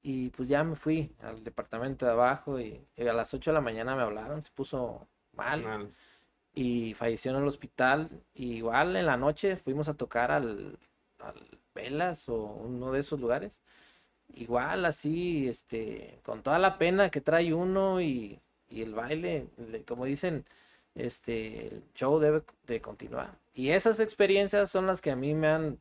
Y 0.01 0.29
pues 0.29 0.47
ya 0.49 0.63
me 0.63 0.75
fui 0.75 1.11
al 1.21 1.43
departamento 1.43 2.05
de 2.05 2.11
abajo 2.13 2.59
y, 2.59 2.81
y 2.95 3.07
a 3.07 3.13
las 3.13 3.33
8 3.33 3.51
de 3.51 3.55
la 3.55 3.61
mañana 3.61 3.95
me 3.95 4.03
hablaron, 4.03 4.41
se 4.41 4.51
puso 4.51 5.07
mal 5.33 5.63
Mal. 5.63 5.89
y 6.55 6.93
falleció 6.93 7.31
en 7.31 7.37
el 7.37 7.47
hospital. 7.47 8.09
Y 8.33 8.53
igual 8.57 8.95
en 8.95 9.05
la 9.05 9.17
noche 9.17 9.57
fuimos 9.57 9.87
a 9.89 9.95
tocar 9.95 10.31
al, 10.31 10.79
al 11.19 11.59
Velas 11.75 12.29
o 12.29 12.35
uno 12.43 12.91
de 12.91 12.99
esos 13.01 13.19
lugares. 13.19 13.61
Igual 14.33 14.85
así, 14.85 15.47
este, 15.47 16.19
con 16.23 16.43
toda 16.43 16.59
la 16.59 16.77
pena 16.77 17.09
que 17.09 17.21
trae 17.21 17.53
uno 17.53 18.01
y, 18.01 18.39
y 18.69 18.81
el 18.83 18.93
baile, 18.93 19.47
le- 19.57 19.83
como 19.85 20.05
dicen, 20.05 20.45
este, 20.95 21.67
el 21.67 21.83
show 21.95 22.19
debe 22.19 22.43
de 22.67 22.81
continuar. 22.81 23.39
Y 23.53 23.69
esas 23.71 23.99
experiencias 23.99 24.69
son 24.71 24.85
las 24.87 25.01
que 25.01 25.11
a 25.11 25.15
mí 25.15 25.33
me 25.33 25.47
han, 25.47 25.79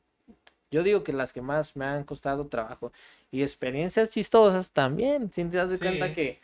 yo 0.71 0.83
digo 0.83 1.05
que 1.05 1.13
las 1.13 1.33
que 1.33 1.43
más 1.43 1.77
me 1.77 1.85
han 1.87 2.05
costado 2.05 2.47
trabajo. 2.49 2.93
Y 3.37 3.43
experiencias 3.43 4.09
chistosas 4.09 4.73
también, 4.73 5.31
si 5.31 5.45
te 5.45 5.59
das 5.59 5.79
cuenta 5.79 6.11
que 6.11 6.41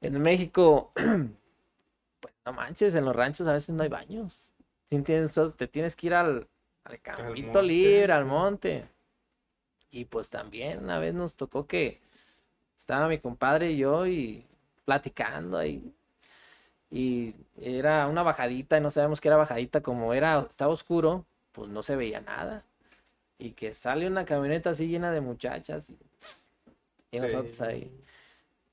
en 0.00 0.22
México, 0.22 0.92
pues 2.20 2.34
no 2.44 2.52
manches, 2.52 2.94
en 2.94 3.04
los 3.04 3.16
ranchos 3.16 3.48
a 3.48 3.54
veces 3.54 3.70
no 3.70 3.82
hay 3.82 3.88
baños. 3.88 4.52
Si? 4.84 4.94
Entonces, 4.94 5.56
te 5.56 5.66
tienes 5.66 5.96
que 5.96 6.06
ir 6.06 6.14
al, 6.14 6.46
al 6.84 7.00
campito 7.00 7.60
libre, 7.60 8.12
al 8.12 8.26
monte. 8.26 8.86
Y 9.90 10.04
pues 10.04 10.30
también 10.30 10.84
una 10.84 11.00
vez 11.00 11.14
nos 11.14 11.34
tocó 11.34 11.66
que 11.66 12.00
estaba 12.76 13.08
mi 13.08 13.18
compadre 13.18 13.72
y 13.72 13.78
yo 13.78 14.06
y 14.06 14.46
platicando 14.84 15.58
ahí. 15.58 15.92
Y 16.92 17.34
era 17.60 18.06
una 18.06 18.22
bajadita, 18.22 18.78
y 18.78 18.80
no 18.80 18.92
sabemos 18.92 19.20
que 19.20 19.26
era 19.26 19.36
bajadita, 19.36 19.82
como 19.82 20.14
era, 20.14 20.46
estaba 20.48 20.72
oscuro, 20.72 21.26
pues 21.50 21.68
no 21.70 21.82
se 21.82 21.96
veía 21.96 22.20
nada. 22.20 22.62
Y 23.38 23.50
que 23.52 23.74
sale 23.74 24.06
una 24.06 24.24
camioneta 24.24 24.70
así 24.70 24.88
llena 24.88 25.10
de 25.12 25.20
muchachas 25.20 25.90
y, 25.90 25.98
y 27.10 27.20
nosotros 27.20 27.50
Sí. 27.52 27.62
ahí. 27.64 28.00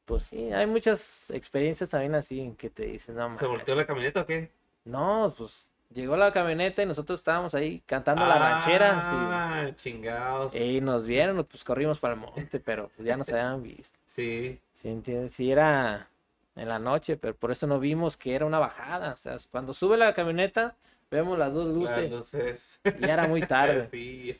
Pues 0.06 0.23
sí, 0.23 0.52
hay 0.52 0.65
muchas 0.68 1.30
experiencias 1.31 1.90
también 1.90 2.15
así 2.15 2.40
en 2.41 2.56
que 2.56 2.69
te 2.69 2.85
dicen, 2.85 3.15
no 3.15 3.38
¿Se 3.38 3.45
volteó 3.45 3.73
la 3.76 3.80
manches". 3.81 3.88
camioneta 3.88 4.22
o 4.22 4.26
qué? 4.26 4.52
No, 4.85 5.34
pues 5.38 5.69
llegó 5.94 6.18
la 6.18 6.31
camioneta 6.31 6.81
y 6.81 6.85
nosotros 6.85 7.19
estábamos 7.19 7.56
ahí 7.56 7.81
cantando 7.85 8.26
las 8.26 8.40
rancheras 8.40 8.98
Ah, 9.06 9.69
chingados. 9.77 10.53
y, 10.56 10.77
y 10.77 10.81
nos 10.81 11.06
vieron, 11.07 11.44
pues 11.45 11.64
corrimos 11.64 11.99
para 11.99 12.15
el 12.15 12.19
monte, 12.19 12.60
pero 12.60 12.90
pues 12.95 13.07
ya 13.07 13.15
nos 13.18 13.30
habían 13.30 13.61
visto. 13.64 13.98
Sí. 14.07 14.60
¿Sí 14.73 14.90
entiendes? 14.90 15.34
Sí 15.34 15.52
era 15.52 16.10
en 16.56 16.68
la 16.68 16.80
noche, 16.80 17.15
pero 17.18 17.34
por 17.35 17.52
eso 17.52 17.65
no 17.68 17.80
vimos 17.80 18.15
que 18.18 18.35
era 18.35 18.45
una 18.45 18.60
bajada. 18.60 19.14
O 19.14 19.18
sea, 19.18 19.35
cuando 19.52 19.73
sube 19.73 19.95
la 19.98 20.14
camioneta, 20.14 20.76
vemos 21.10 21.38
las 21.40 21.53
dos 21.53 21.68
Las 21.68 21.76
luces. 21.76 22.11
luces. 22.11 22.80
y 22.84 23.06
ya 23.07 23.14
era 23.14 23.27
muy 23.27 23.41
tarde. 23.48 23.88
Sí. 23.90 24.40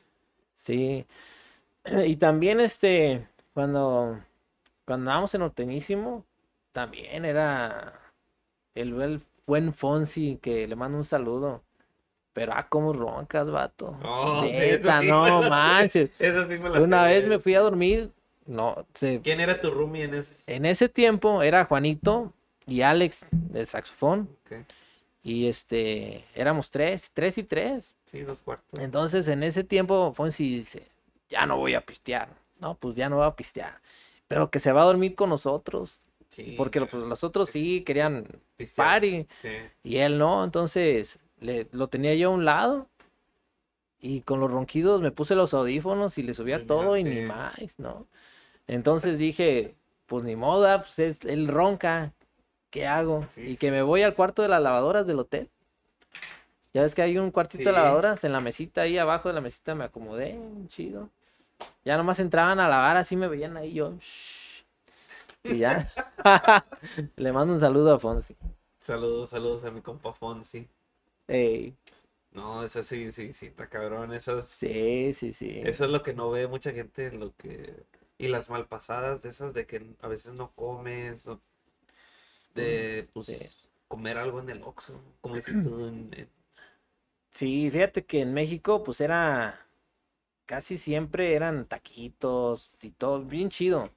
Sí. 0.54 1.06
Y 2.06 2.16
también 2.16 2.62
este, 2.62 3.28
cuando, 3.54 4.18
cuando 4.86 5.04
andábamos 5.04 5.34
en 5.36 5.42
Norteñísimo, 5.42 6.26
también 6.72 7.26
era 7.26 8.00
el, 8.74 9.02
el 9.02 9.22
buen 9.46 9.74
Fonsi, 9.74 10.40
que 10.42 10.68
le 10.68 10.76
mando 10.76 10.98
un 10.98 11.04
saludo. 11.04 11.64
Pero 12.32 12.54
ah, 12.56 12.68
cómo 12.68 12.94
roncas, 12.94 13.50
vato. 13.52 13.98
Oh, 14.04 14.42
Neta, 14.44 15.02
sí 15.02 15.08
no 15.08 15.42
manches. 15.50 16.12
Sí 16.16 16.26
me 16.26 16.70
la 16.70 16.82
Una 16.82 17.04
vez 17.04 17.28
me 17.28 17.38
fui 17.38 17.54
a 17.54 17.60
dormir, 17.60 18.12
no, 18.46 18.86
se, 18.94 19.22
¿Quién 19.22 19.40
era 19.40 19.62
tu 19.62 19.70
roomie 19.70 20.06
en 20.06 20.16
ese? 20.16 20.54
en 20.54 20.66
ese 20.66 20.90
tiempo 20.90 21.44
era 21.44 21.64
Juanito 21.66 22.34
y 22.66 22.82
Alex 22.82 23.28
del 23.32 23.68
saxofón. 23.68 24.30
Y 25.24 25.48
este, 25.48 26.26
éramos 26.36 26.70
tres, 26.70 27.12
tres 27.14 27.38
y 27.38 27.44
tres. 27.44 27.96
Sí, 28.12 28.22
dos 28.22 28.44
cuartos. 28.44 28.80
Entonces 28.80 29.28
en 29.30 29.42
ese 29.44 29.64
tiempo 29.64 30.14
Fonsi 30.14 30.58
dice, 30.58 30.86
ya 31.30 31.46
no 31.46 31.58
voy 31.58 31.74
a 31.76 31.82
pistear. 31.82 32.30
No, 32.60 32.76
pues 32.76 32.96
ya 32.96 33.10
no 33.10 33.18
voy 33.18 33.26
a 33.26 33.36
pistear. 33.36 33.80
Pero 34.28 34.52
que 34.52 34.60
se 34.60 34.72
va 34.72 34.82
a 34.82 34.86
dormir 34.86 35.16
con 35.16 35.30
nosotros. 35.30 36.00
Sí, 36.30 36.56
Porque 36.58 36.82
pues, 36.82 37.04
los 37.04 37.24
otros 37.24 37.50
sí 37.50 37.84
querían 37.86 38.26
pistear. 38.58 38.88
party. 38.88 39.28
Sí. 39.42 39.50
Y 39.84 39.98
él 39.98 40.18
no, 40.18 40.44
entonces 40.44 41.20
le, 41.40 41.68
lo 41.72 41.88
tenía 41.88 42.16
yo 42.16 42.30
a 42.30 42.34
un 42.34 42.44
lado. 42.46 42.88
Y 44.02 44.22
con 44.22 44.42
los 44.42 44.52
ronquidos 44.52 45.02
me 45.02 45.12
puse 45.12 45.36
los 45.36 45.54
audífonos 45.54 46.18
y 46.18 46.24
le 46.24 46.34
subía 46.34 46.60
Ya 46.60 46.66
todo 46.68 46.98
y 46.98 47.06
ni 47.06 47.22
más, 47.22 47.80
¿no? 47.80 48.06
Entonces 48.68 49.18
dije, 49.18 49.76
pues 50.08 50.26
ni 50.26 50.36
moda, 50.36 50.82
pues 50.82 51.00
es, 51.00 51.24
él 51.24 51.48
ronca, 51.48 52.12
¿qué 52.74 52.88
hago? 52.88 53.28
Sí, 53.30 53.42
y 53.44 53.56
sí. 53.56 53.58
que 53.58 53.70
me 53.72 53.84
voy 53.84 54.02
al 54.02 54.16
cuarto 54.16 54.42
de 54.42 54.48
las 54.50 54.60
lavadoras 54.62 55.06
del 55.06 55.20
hotel. 55.20 55.50
Ya 56.74 56.82
ves 56.82 56.96
que 56.96 57.04
hay 57.04 57.18
un 57.20 57.30
cuartito 57.32 57.70
de 57.70 57.74
lavadoras 57.74 58.24
en 58.24 58.32
la 58.34 58.42
mesita, 58.42 58.82
ahí 58.82 58.98
abajo 58.98 59.30
de 59.30 59.36
la 59.36 59.42
mesita 59.42 59.76
me 59.76 59.84
acomodé, 59.84 60.40
chido. 60.68 61.10
Ya 61.86 61.98
nomás 61.98 62.20
entraban 62.20 62.60
a 62.60 62.68
lavar, 62.70 62.98
así 62.98 63.16
me 63.16 63.28
veían 63.28 63.58
ahí 63.58 63.74
yo. 63.74 63.94
Y 65.44 65.58
ya. 65.60 65.88
Le 67.16 67.32
mando 67.34 67.54
un 67.54 67.60
saludo 67.60 67.94
a 67.96 68.00
Fonsi. 68.00 68.36
Saludos, 68.80 69.30
saludos 69.32 69.64
a 69.66 69.72
mi 69.72 69.82
compa 69.82 70.14
Fonsi. 70.14 70.68
Ey, 71.28 71.76
No, 72.32 72.64
esa 72.64 72.84
sí, 72.84 73.12
sí, 73.12 73.34
sí, 73.34 73.48
está 73.48 73.70
cabrón. 73.70 74.14
Esas, 74.14 74.48
sí, 74.48 75.14
sí, 75.14 75.34
sí. 75.34 75.62
eso 75.64 75.86
es 75.86 75.92
lo 75.92 76.04
que 76.04 76.14
no 76.14 76.30
ve 76.32 76.48
mucha 76.48 76.72
gente, 76.72 77.12
lo 77.12 77.36
que... 77.36 77.86
Y 78.18 78.28
las 78.30 78.50
malpasadas 78.50 79.22
de 79.24 79.30
esas 79.30 79.54
de 79.54 79.66
que 79.66 79.96
a 80.02 80.08
veces 80.08 80.34
no 80.34 80.52
comes, 80.54 81.28
o 81.28 81.42
de, 82.54 83.10
pues, 83.14 83.28
sí. 83.28 83.38
comer 83.88 84.18
algo 84.18 84.40
en 84.40 84.50
el 84.50 84.64
Oxxo, 84.64 85.02
como 85.22 85.36
dices 85.36 85.56
tú, 85.62 85.86
en- 85.88 86.10
Sí, 87.30 87.70
fíjate 87.72 88.06
que 88.06 88.22
en 88.22 88.34
México, 88.34 88.84
pues 88.84 89.02
era 89.02 89.60
casi 90.46 90.78
siempre 90.78 91.36
eran 91.36 91.66
taquitos 91.68 92.72
y 92.84 92.92
todo, 92.92 93.24
bien 93.24 93.50
chido. 93.50 93.92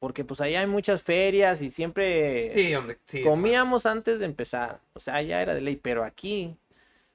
Porque 0.00 0.24
pues 0.24 0.40
allá 0.40 0.60
hay 0.62 0.66
muchas 0.68 1.02
ferias 1.02 1.62
y 1.62 1.70
siempre 1.70 2.54
Sí, 2.54 2.72
donde, 2.72 2.98
sí, 3.06 3.24
comíamos 3.24 3.86
antes 3.86 4.20
de 4.20 4.26
empezar. 4.26 4.80
O 4.94 5.00
sea, 5.00 5.22
ya 5.22 5.42
era 5.42 5.54
de 5.54 5.60
ley, 5.62 5.76
pero 5.76 6.04
aquí, 6.04 6.56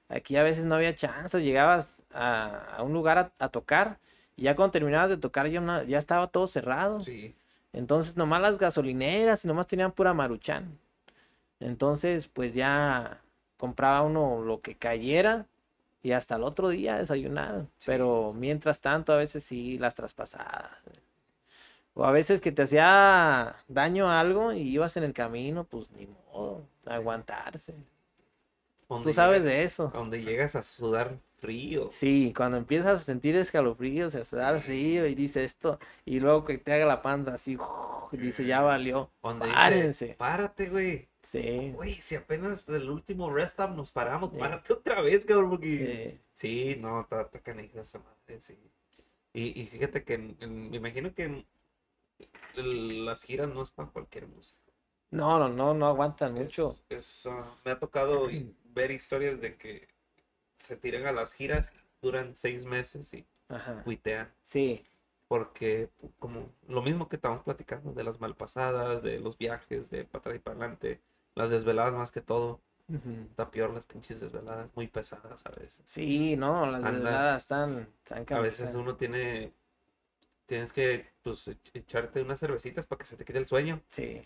aquí 0.10 0.38
a 0.38 0.44
veces 0.44 0.66
no 0.66 0.76
había 0.76 0.96
chance. 0.96 1.42
Llegabas 1.42 2.04
a, 2.12 2.78
a 2.78 2.84
un 2.84 2.94
lugar 2.94 3.18
a, 3.20 3.34
a 3.40 3.50
tocar 3.50 4.00
y 4.38 4.44
ya 4.44 4.56
cuando 4.56 4.72
terminabas 4.74 5.10
de 5.12 5.18
tocar 5.18 5.48
ya, 5.50 5.62
una- 5.62 5.84
ya 5.84 6.00
estaba 6.00 6.28
todo 6.30 6.48
cerrado. 6.48 7.02
Sí, 7.04 7.36
Entonces 7.74 8.16
nomás 8.16 8.42
las 8.42 8.58
gasolineras 8.58 9.44
y 9.44 9.48
nomás 9.48 9.68
tenían 9.68 9.92
pura 9.92 10.14
maruchan. 10.14 10.80
Entonces 11.60 12.28
pues 12.28 12.54
ya 12.54 13.22
compraba 13.58 14.02
uno 14.04 14.42
lo 14.44 14.62
que 14.62 14.76
cayera 14.76 15.48
y 16.02 16.12
hasta 16.12 16.36
el 16.36 16.44
otro 16.44 16.70
día 16.70 16.98
desayunar. 16.98 17.66
Sí, 17.78 17.86
Pero 17.88 18.32
mientras 18.36 18.82
tanto 18.82 19.14
a 19.14 19.18
veces 19.18 19.44
sí 19.44 19.78
las 19.78 19.96
traspasadas. 19.96 20.72
O 21.96 22.04
a 22.06 22.12
veces 22.12 22.42
que 22.42 22.52
te 22.52 22.64
hacía 22.64 23.56
daño 23.68 24.10
algo 24.10 24.52
y 24.52 24.62
ibas 24.62 24.98
en 24.98 25.04
el 25.04 25.14
camino, 25.14 25.64
pues 25.64 25.92
ni 25.92 26.08
modo, 26.08 26.68
aguantarse. 26.88 27.76
Tú 29.04 29.14
sabes 29.14 29.44
llegas- 29.44 29.46
de 29.58 29.64
eso. 29.64 29.92
Donde 29.94 30.22
llegas 30.22 30.56
a 30.56 30.64
sudar 30.64 31.18
frío. 31.48 31.88
Sí, 31.92 32.34
cuando 32.36 32.56
empiezas 32.58 33.02
a 33.02 33.04
sentir 33.04 33.36
escalofríos, 33.36 34.16
a 34.16 34.24
sudar 34.24 34.62
Sí. 34.62 34.66
frío 34.68 35.06
y 35.08 35.14
dice 35.14 35.44
esto, 35.44 35.78
y 36.06 36.20
luego 36.22 36.46
que 36.46 36.58
te 36.58 36.72
haga 36.74 36.86
la 36.86 37.02
panza 37.02 37.34
así, 37.34 37.58
y 38.14 38.18
dice 38.18 38.46
ya 38.46 38.62
valió. 38.62 39.12
Dice, 39.22 39.54
Párense. 39.54 40.16
párate, 40.18 40.70
güey. 40.70 41.10
Sí. 41.22 41.72
Güey, 41.76 41.92
si 41.92 42.16
apenas 42.16 42.68
el 42.70 42.90
último 42.90 43.30
rest 43.34 43.52
stop 43.60 43.72
nos 43.76 43.92
paramos, 43.92 44.32
Sí. 44.32 44.38
párate 44.40 44.74
otra 44.74 45.02
vez, 45.02 45.26
cabrón, 45.26 45.50
porque... 45.52 45.84
Eh, 46.06 46.20
Sí, 46.36 46.78
no, 46.80 47.02
está, 47.02 47.30
canija 47.42 47.82
esa 47.82 48.00
madre, 48.00 48.42
sí. 48.42 48.58
Y, 49.34 49.62
y 49.62 49.66
fíjate 49.68 50.04
que 50.04 50.14
en- 50.16 50.38
en- 50.42 50.70
me 50.72 50.78
imagino 50.78 51.14
que 51.14 51.24
en- 51.26 51.46
las 53.06 53.24
giras 53.24 53.50
no 53.50 53.62
es 53.64 53.72
para 53.72 53.90
cualquier 53.90 54.28
música. 54.28 54.60
no, 55.12 55.38
no, 55.38 55.48
no, 55.50 55.74
no 55.76 55.86
aguantan 55.88 56.36
Es- 56.38 56.44
mucho. 56.44 56.76
es, 56.90 57.26
ah, 57.28 57.46
me 57.66 57.72
ha 57.72 57.80
tocado 57.80 58.28
ver 58.76 58.92
historias 58.92 59.40
de 59.40 59.56
que 59.58 59.88
se 60.64 60.78
tiran 60.78 61.06
a 61.06 61.12
las 61.12 61.34
giras, 61.34 61.72
duran 62.02 62.36
seis 62.36 62.66
meses 62.66 63.14
y 63.14 63.26
Ajá. 63.50 63.84
cuitean. 63.84 64.34
Sí, 64.44 64.84
Porque 65.28 65.90
como 66.20 66.52
lo 66.68 66.82
mismo 66.82 67.10
que 67.10 67.16
estamos 67.18 67.44
platicando 67.44 67.94
de 67.94 68.04
las 68.04 68.20
malpasadas, 68.20 69.02
de 69.04 69.20
los 69.20 69.38
viajes, 69.38 69.90
de 69.90 70.06
para 70.06 70.20
atrás 70.20 70.36
y 70.36 70.40
para 70.40 70.58
adelante, 70.58 71.02
las 71.36 71.50
desveladas 71.50 71.94
más 71.94 72.12
que 72.12 72.22
todo, 72.22 72.62
ujú. 72.90 73.28
está 73.32 73.50
peor 73.52 73.72
las 73.74 73.86
pinches 73.86 74.22
desveladas, 74.22 74.70
muy 74.76 74.88
pesadas 74.88 75.46
a 75.46 75.52
veces. 75.52 75.82
sí, 75.86 76.36
no, 76.38 76.66
las 76.70 76.84
desveladas 76.84 77.44
están, 77.44 77.88
están 78.04 78.26
A 78.38 78.40
veces 78.42 78.74
uno 78.76 78.96
tiene, 78.96 79.54
tienes 80.46 80.74
que 80.74 81.08
pues 81.24 81.48
e- 81.50 81.58
echarte 81.74 82.22
unas 82.22 82.40
cervecitas 82.40 82.88
para 82.88 83.00
que 83.00 83.06
se 83.06 83.18
te 83.18 83.26
quite 83.26 83.40
el 83.40 83.48
sueño, 83.48 83.82
Sí, 83.88 84.22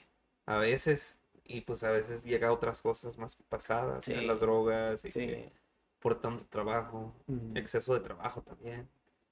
a 0.45 0.57
veces, 0.59 1.17
y 1.45 1.61
pues 1.61 1.83
a 1.83 1.91
veces 1.91 2.23
llega 2.25 2.49
a 2.49 2.53
otras 2.53 2.81
cosas 2.81 3.17
más 3.17 3.37
pasadas, 3.49 4.05
Sí. 4.05 4.27
las 4.27 4.39
drogas, 4.41 5.05
y 5.05 5.11
sí. 5.11 5.19
que 5.19 5.53
por 6.07 6.21
tanto 6.21 6.45
trabajo, 6.47 7.13
exceso 7.53 7.93
de 7.93 8.01
trabajo 8.01 8.41
también, 8.43 8.89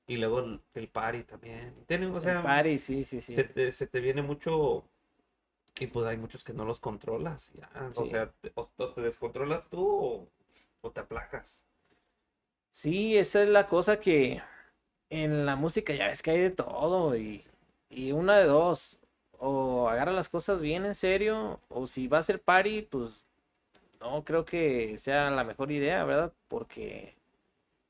y 0.08 0.18
luego 0.18 0.40
el, 0.42 0.62
el 0.76 0.90
party 0.90 1.24
también, 1.24 1.76
tiene, 1.88 2.08
o 2.08 2.22
El 2.22 2.22
sea, 2.22 2.42
party, 2.42 2.78
sí, 2.78 3.04
sí, 3.06 3.22
sí. 3.22 3.38
se 3.38 3.46
te, 3.46 3.72
se 3.74 3.88
te 3.88 4.00
viene 4.02 4.22
mucho, 4.24 4.90
y 5.80 5.88
pues 5.88 6.06
hay 6.08 6.18
muchos 6.18 6.44
que 6.44 6.54
no 6.54 6.66
los 6.66 6.80
controlas, 6.82 7.52
ya, 7.54 7.70
o 7.96 8.06
sea, 8.06 8.32
te, 8.42 8.52
o- 8.56 8.72
o 8.78 8.94
te 8.94 9.02
descontrolas 9.02 9.70
tú 9.70 9.82
o, 9.88 10.30
o 10.82 10.92
te 10.92 11.02
aplacas. 11.02 11.66
Sí, 12.72 13.18
esa 13.18 13.42
es 13.44 13.50
la 13.50 13.66
cosa 13.66 14.00
que 14.00 14.42
en 15.10 15.46
la 15.46 15.56
música 15.56 15.94
ya 15.94 16.08
ves 16.08 16.22
que 16.24 16.32
hay 16.32 16.40
de 16.42 16.52
todo 16.52 17.18
y, 17.18 17.44
y 17.90 18.12
una 18.14 18.38
de 18.40 18.46
dos, 18.46 19.00
o 19.40 19.90
agarra 19.90 20.12
las 20.14 20.30
cosas 20.30 20.62
bien 20.62 20.86
en 20.86 20.96
serio, 20.96 21.62
o 21.70 21.88
si 21.88 22.08
va 22.08 22.20
a 22.20 22.24
ser 22.24 22.42
party, 22.42 22.84
pues 22.84 23.25
no 24.12 24.24
creo 24.24 24.46
que 24.46 24.98
sea 24.98 25.30
la 25.32 25.44
mejor 25.44 25.72
idea, 25.72 26.04
¿verdad? 26.04 26.34
Porque 26.48 27.16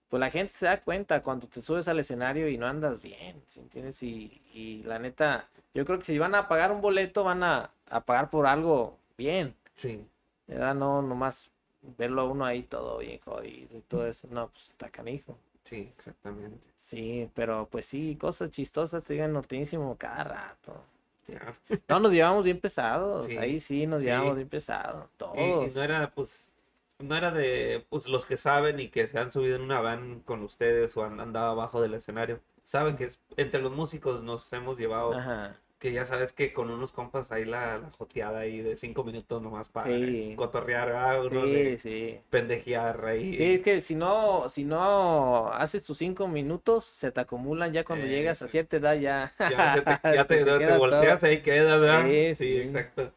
pues 0.09 0.19
la 0.19 0.31
gente 0.31 0.53
se 0.53 0.65
da 0.67 0.81
cuenta 0.81 1.23
cuando 1.23 1.47
te 1.47 1.61
subes 1.61 1.87
al 1.87 1.99
escenario 1.99 2.47
y 2.49 2.57
no 2.57 2.67
andas 2.67 3.01
bien, 3.01 3.41
¿sí 3.47 3.59
entiendes? 3.61 4.01
Y, 4.03 4.41
y 4.53 4.83
la 4.83 4.99
neta, 4.99 5.49
yo 5.73 5.85
creo 5.85 5.99
que 5.99 6.05
si 6.05 6.17
van 6.19 6.35
a 6.35 6.47
pagar 6.47 6.71
un 6.71 6.81
boleto, 6.81 7.23
van 7.23 7.43
a, 7.43 7.71
a 7.89 8.01
pagar 8.05 8.29
por 8.29 8.47
algo 8.47 8.97
bien. 9.17 9.55
Sí. 9.81 10.05
¿verdad? 10.47 10.75
No, 10.75 11.01
nomás 11.01 11.51
verlo 11.97 12.21
a 12.21 12.25
uno 12.25 12.45
ahí 12.45 12.63
todo 12.63 12.99
bien 12.99 13.19
jodido 13.19 13.77
y 13.77 13.81
todo 13.81 14.07
eso. 14.07 14.27
No, 14.31 14.49
pues 14.49 14.69
está 14.69 14.89
canijo. 14.89 15.37
Sí, 15.63 15.91
exactamente. 15.97 16.59
Sí, 16.77 17.29
pero 17.33 17.67
pues 17.69 17.85
sí, 17.85 18.15
cosas 18.17 18.51
chistosas 18.51 19.03
te 19.03 19.13
digan 19.13 19.33
norteñísimo 19.33 19.95
cada 19.97 20.23
rato. 20.23 20.83
No, 21.89 21.99
nos 21.99 22.11
llevamos 22.11 22.43
bien 22.43 22.59
pesados. 22.59 23.25
Sí, 23.25 23.37
Ahí 23.37 23.59
sí 23.59 23.87
nos 23.87 24.01
sí. 24.01 24.07
llevamos 24.07 24.35
bien 24.35 24.49
pesados. 24.49 25.03
Y, 25.03 25.07
y 25.13 25.17
Todos. 25.17 25.75
no 25.75 25.83
era, 25.83 26.11
pues, 26.13 26.51
no 26.99 27.15
era 27.15 27.31
de, 27.31 27.85
pues, 27.89 28.07
los 28.07 28.25
que 28.25 28.37
saben 28.37 28.79
y 28.79 28.89
que 28.89 29.07
se 29.07 29.17
han 29.19 29.31
subido 29.31 29.55
en 29.55 29.61
una 29.63 29.81
van 29.81 30.21
con 30.21 30.43
ustedes 30.43 30.95
o 30.97 31.03
han 31.03 31.19
andado 31.19 31.51
abajo 31.51 31.81
del 31.81 31.93
escenario. 31.95 32.39
Saben 32.63 32.95
que 32.95 33.05
es, 33.05 33.21
entre 33.37 33.61
los 33.61 33.71
músicos 33.71 34.23
nos 34.23 34.51
hemos 34.53 34.77
llevado, 34.79 35.13
Ajá. 35.13 35.55
Que 35.85 35.93
ya 35.93 36.03
sabes 36.05 36.33
que 36.33 36.51
con 36.51 36.71
unos 36.71 36.91
compas 36.91 37.31
ahí 37.31 37.45
la, 37.45 37.77
la 37.77 37.91
joteada 37.91 38.39
ahí 38.39 38.61
de 38.61 38.75
cinco 38.75 39.03
minutos 39.03 39.39
nomás 39.41 39.69
para 39.69 39.87
Sí. 39.89 40.33
cotorrear, 40.35 40.87
¿verdad? 40.87 41.25
Uno 41.25 41.45
Sí, 41.45 41.51
de 41.53 41.77
sí. 41.77 42.21
pendejear 42.31 43.05
ahí. 43.05 43.35
Sí, 43.35 43.43
es 43.55 43.61
que 43.61 43.81
si 43.81 43.93
no, 43.95 44.49
si 44.49 44.63
no 44.63 45.49
haces 45.53 45.83
tus 45.85 45.97
cinco 45.99 46.27
minutos, 46.27 46.85
se 46.85 47.11
te 47.11 47.21
acumulan 47.21 47.71
ya 47.71 47.83
cuando 47.83 48.07
llegas 48.07 48.41
a 48.41 48.47
cierta 48.47 48.77
edad 48.77 48.95
ya. 48.95 49.31
Ya, 49.47 49.69
se 49.69 49.81
te, 49.83 49.91
ya 50.11 50.23
se 50.23 50.25
te, 50.25 50.43
te 50.43 50.65
todo. 50.67 50.79
volteas 50.79 51.23
ahí 51.23 51.41
quedas, 51.43 51.79
¿verdad? 51.81 52.05
Sí, 52.33 52.57
exacto. 52.57 53.13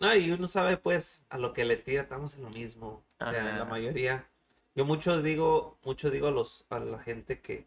No, 0.00 0.14
y 0.16 0.30
uno 0.32 0.48
sabe 0.48 0.76
pues 0.78 1.26
a 1.28 1.38
lo 1.38 1.52
que 1.52 1.64
le 1.64 1.76
tira, 1.76 2.02
estamos 2.02 2.34
en 2.36 2.42
lo 2.42 2.50
mismo. 2.50 3.04
O 3.20 3.26
sea, 3.26 3.40
Ajá. 3.40 3.58
la 3.58 3.64
mayoría. 3.66 4.26
Yo 4.74 4.84
mucho 4.84 5.20
digo, 5.22 5.78
mucho 5.84 6.10
digo 6.10 6.28
a 6.28 6.30
los, 6.30 6.66
a 6.70 6.78
la 6.80 6.98
gente 7.00 7.40
que, 7.40 7.66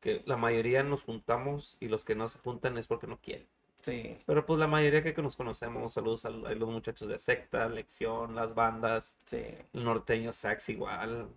que 0.00 0.22
la 0.26 0.36
mayoría 0.36 0.82
nos 0.82 1.02
juntamos 1.04 1.76
y 1.80 1.88
los 1.88 2.04
que 2.04 2.14
no 2.14 2.28
se 2.28 2.38
juntan 2.40 2.78
es 2.78 2.86
porque 2.88 3.06
no 3.06 3.20
quieren. 3.20 3.46
Sí, 3.82 4.18
Pero 4.26 4.44
pues 4.44 4.58
la 4.60 4.66
mayoría 4.66 5.02
que, 5.02 5.14
que 5.14 5.22
nos 5.22 5.36
conocemos, 5.36 5.94
saludos 5.94 6.24
a, 6.24 6.30
los 6.30 6.68
muchachos 6.68 7.08
de 7.08 7.18
secta, 7.18 7.68
lección, 7.68 8.34
las 8.34 8.54
bandas, 8.54 9.16
sí, 9.24 9.42
el 9.72 9.84
norteño 9.84 10.32
sax 10.32 10.68
igual. 10.68 11.28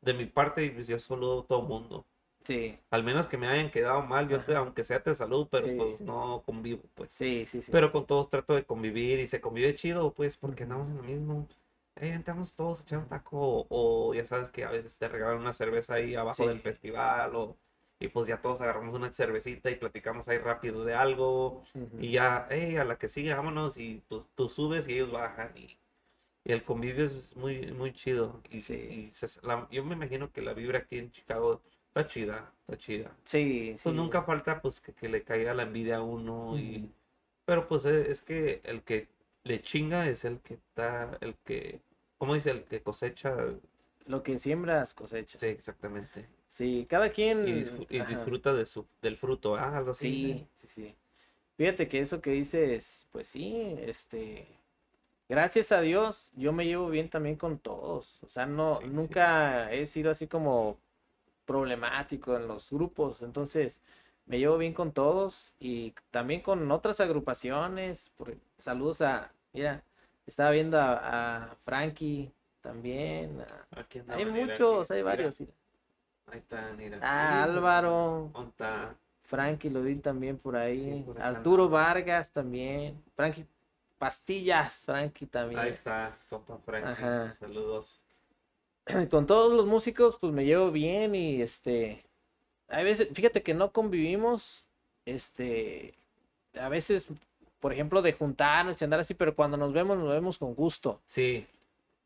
De 0.00 0.12
mi 0.14 0.26
parte, 0.26 0.70
pues 0.70 0.86
yo 0.86 0.98
saludo 0.98 1.42
a 1.42 1.46
todo 1.46 1.62
mundo. 1.62 2.04
sí, 2.44 2.78
Al 2.90 3.04
menos 3.04 3.26
que 3.26 3.38
me 3.38 3.46
hayan 3.48 3.70
quedado 3.70 4.02
mal, 4.02 4.28
yo 4.28 4.40
te, 4.40 4.54
aunque 4.54 4.84
sea 4.84 5.02
te 5.02 5.14
saludo, 5.14 5.48
pero 5.48 5.66
Sí. 5.66 5.74
pues 5.76 6.00
no 6.00 6.42
convivo, 6.44 6.82
pues. 6.94 7.12
sí, 7.14 7.46
sí, 7.46 7.62
sí. 7.62 7.72
Pero 7.72 7.92
con 7.92 8.06
todos 8.06 8.28
trato 8.28 8.54
de 8.54 8.64
convivir 8.64 9.20
y 9.20 9.28
se 9.28 9.40
convive 9.40 9.74
chido, 9.76 10.12
pues, 10.12 10.36
porque 10.36 10.64
andamos 10.64 10.88
en 10.88 10.96
lo 10.96 11.02
mismo. 11.02 11.48
hey, 11.96 12.10
entramos 12.10 12.54
todos 12.54 12.80
a 12.80 12.82
echar 12.82 12.98
un 12.98 13.08
taco, 13.08 13.66
o, 13.70 14.14
ya 14.14 14.26
sabes 14.26 14.50
que 14.50 14.64
a 14.64 14.70
veces 14.70 14.98
te 14.98 15.08
regalan 15.08 15.38
una 15.38 15.52
cerveza 15.52 15.94
ahí 15.94 16.14
abajo 16.16 16.48
del 16.48 16.60
festival, 16.60 17.34
o, 17.36 17.56
y 18.04 18.08
pues 18.08 18.26
ya 18.26 18.40
todos 18.40 18.60
agarramos 18.60 18.94
una 18.94 19.12
cervecita 19.12 19.70
y 19.70 19.76
platicamos 19.76 20.28
ahí 20.28 20.38
rápido 20.38 20.84
de 20.84 20.94
algo, 20.94 21.64
y 21.98 22.12
ya, 22.12 22.46
hey, 22.50 22.76
a 22.76 22.84
la 22.84 22.96
que 22.96 23.08
sigue, 23.08 23.34
vámonos, 23.34 23.78
y 23.78 24.02
pues 24.08 24.24
tú 24.34 24.48
subes 24.48 24.86
y 24.88 24.94
ellos 24.94 25.10
bajan, 25.10 25.56
y, 25.56 25.78
el 26.44 26.62
convivio 26.62 27.06
es 27.06 27.34
muy, 27.36 27.72
muy 27.72 27.94
chido, 27.94 28.42
y, 28.50 28.58
yo 29.70 29.84
me 29.84 29.94
imagino 29.94 30.30
que 30.30 30.42
la 30.42 30.52
vibra 30.52 30.80
aquí 30.80 30.98
en 30.98 31.10
Chicago 31.10 31.62
está 31.88 32.06
chida, 32.06 32.52
está 32.60 32.76
chida. 32.76 33.16
Sí, 33.24 33.74
Pues 33.82 33.94
nunca 33.94 34.22
falta 34.22 34.60
pues 34.60 34.80
que, 34.80 35.08
le 35.08 35.22
caiga 35.22 35.54
la 35.54 35.62
envidia 35.62 35.96
a 35.96 36.02
uno, 36.02 36.58
y, 36.58 36.90
pero 37.46 37.66
pues 37.66 37.86
es, 37.86 38.08
es 38.08 38.22
que 38.22 38.60
el 38.64 38.82
que 38.82 39.08
le 39.44 39.62
chinga 39.62 40.08
es 40.08 40.26
el 40.26 40.40
que 40.40 40.54
está, 40.54 41.16
el 41.22 41.34
que, 41.44 41.80
¿cómo 42.18 42.34
dice? 42.34 42.50
El 42.50 42.64
que 42.64 42.82
cosecha. 42.82 43.34
Lo 44.06 44.22
que 44.22 44.38
siembras 44.38 44.92
cosechas. 44.92 45.40
Sí, 45.40 45.46
exactamente. 45.46 46.28
Sí, 46.54 46.86
cada 46.88 47.10
quien. 47.10 47.48
Y, 47.48 47.98
disfruta 47.98 48.52
de 48.52 48.64
su, 48.64 48.86
del 49.02 49.16
fruto, 49.16 49.56
¿ah? 49.56 49.76
Algo 49.76 49.90
así. 49.90 50.06
Sí, 50.06 50.48
sí, 50.54 50.66
sí. 50.68 50.96
Fíjate 51.56 51.88
que 51.88 51.98
eso 51.98 52.20
que 52.20 52.30
dices, 52.30 53.08
pues 53.10 53.26
sí, 53.26 53.74
este. 53.80 54.46
Gracias 55.28 55.72
a 55.72 55.80
Dios, 55.80 56.30
yo 56.36 56.52
me 56.52 56.64
llevo 56.64 56.90
bien 56.90 57.10
también 57.10 57.34
con 57.34 57.58
todos. 57.58 58.22
O 58.22 58.28
sea, 58.28 58.46
no, 58.46 58.80
nunca 58.82 59.72
he 59.72 59.84
sido 59.86 60.12
así 60.12 60.28
como 60.28 60.78
problemático 61.44 62.36
en 62.36 62.46
los 62.46 62.70
grupos. 62.70 63.22
Entonces, 63.22 63.80
me 64.26 64.38
llevo 64.38 64.56
bien 64.56 64.74
con 64.74 64.92
todos 64.92 65.54
y 65.58 65.92
también 66.12 66.40
con 66.40 66.70
otras 66.70 67.00
agrupaciones. 67.00 68.12
saludos 68.60 69.00
a, 69.00 69.32
mira, 69.52 69.82
estaba 70.24 70.52
viendo 70.52 70.78
a, 70.78 71.56
Frankie 71.64 72.30
también. 72.60 73.42
hay 74.06 74.26
muchos, 74.26 74.92
hay 74.92 75.02
varios. 75.02 75.42
Ahí 76.26 76.38
está, 76.38 76.72
mira. 76.76 76.98
Ah, 77.02 77.42
Álvaro. 77.42 78.30
Frankie 79.22 79.70
lo 79.70 79.82
vi 79.82 79.96
también 79.96 80.38
por 80.38 80.56
ahí. 80.56 81.04
Arturo 81.18 81.68
Vargas 81.68 82.30
también. 82.30 83.02
Frankie 83.14 83.46
Pastillas, 83.98 84.84
Frankie 84.84 85.26
también. 85.26 85.60
Ahí 85.60 85.70
está, 85.70 86.10
compa 86.28 86.58
Frankie. 86.58 87.36
Saludos. 87.38 88.00
Con 89.10 89.26
todos 89.26 89.52
los 89.52 89.66
músicos, 89.66 90.18
pues 90.20 90.32
me 90.32 90.44
llevo 90.44 90.70
bien 90.70 91.14
y 91.14 91.40
este 91.40 92.04
a 92.68 92.82
veces, 92.82 93.08
fíjate 93.12 93.42
que 93.42 93.54
no 93.54 93.72
convivimos, 93.72 94.64
este, 95.04 95.94
a 96.58 96.68
veces, 96.68 97.08
por 97.60 97.72
ejemplo, 97.72 98.02
de 98.02 98.12
juntarnos 98.12 98.80
y 98.80 98.84
andar 98.84 99.00
así, 99.00 99.14
pero 99.14 99.34
cuando 99.34 99.56
nos 99.56 99.72
vemos, 99.72 99.98
nos 99.98 100.10
vemos 100.10 100.38
con 100.38 100.54
gusto. 100.54 101.00
Sí. 101.06 101.46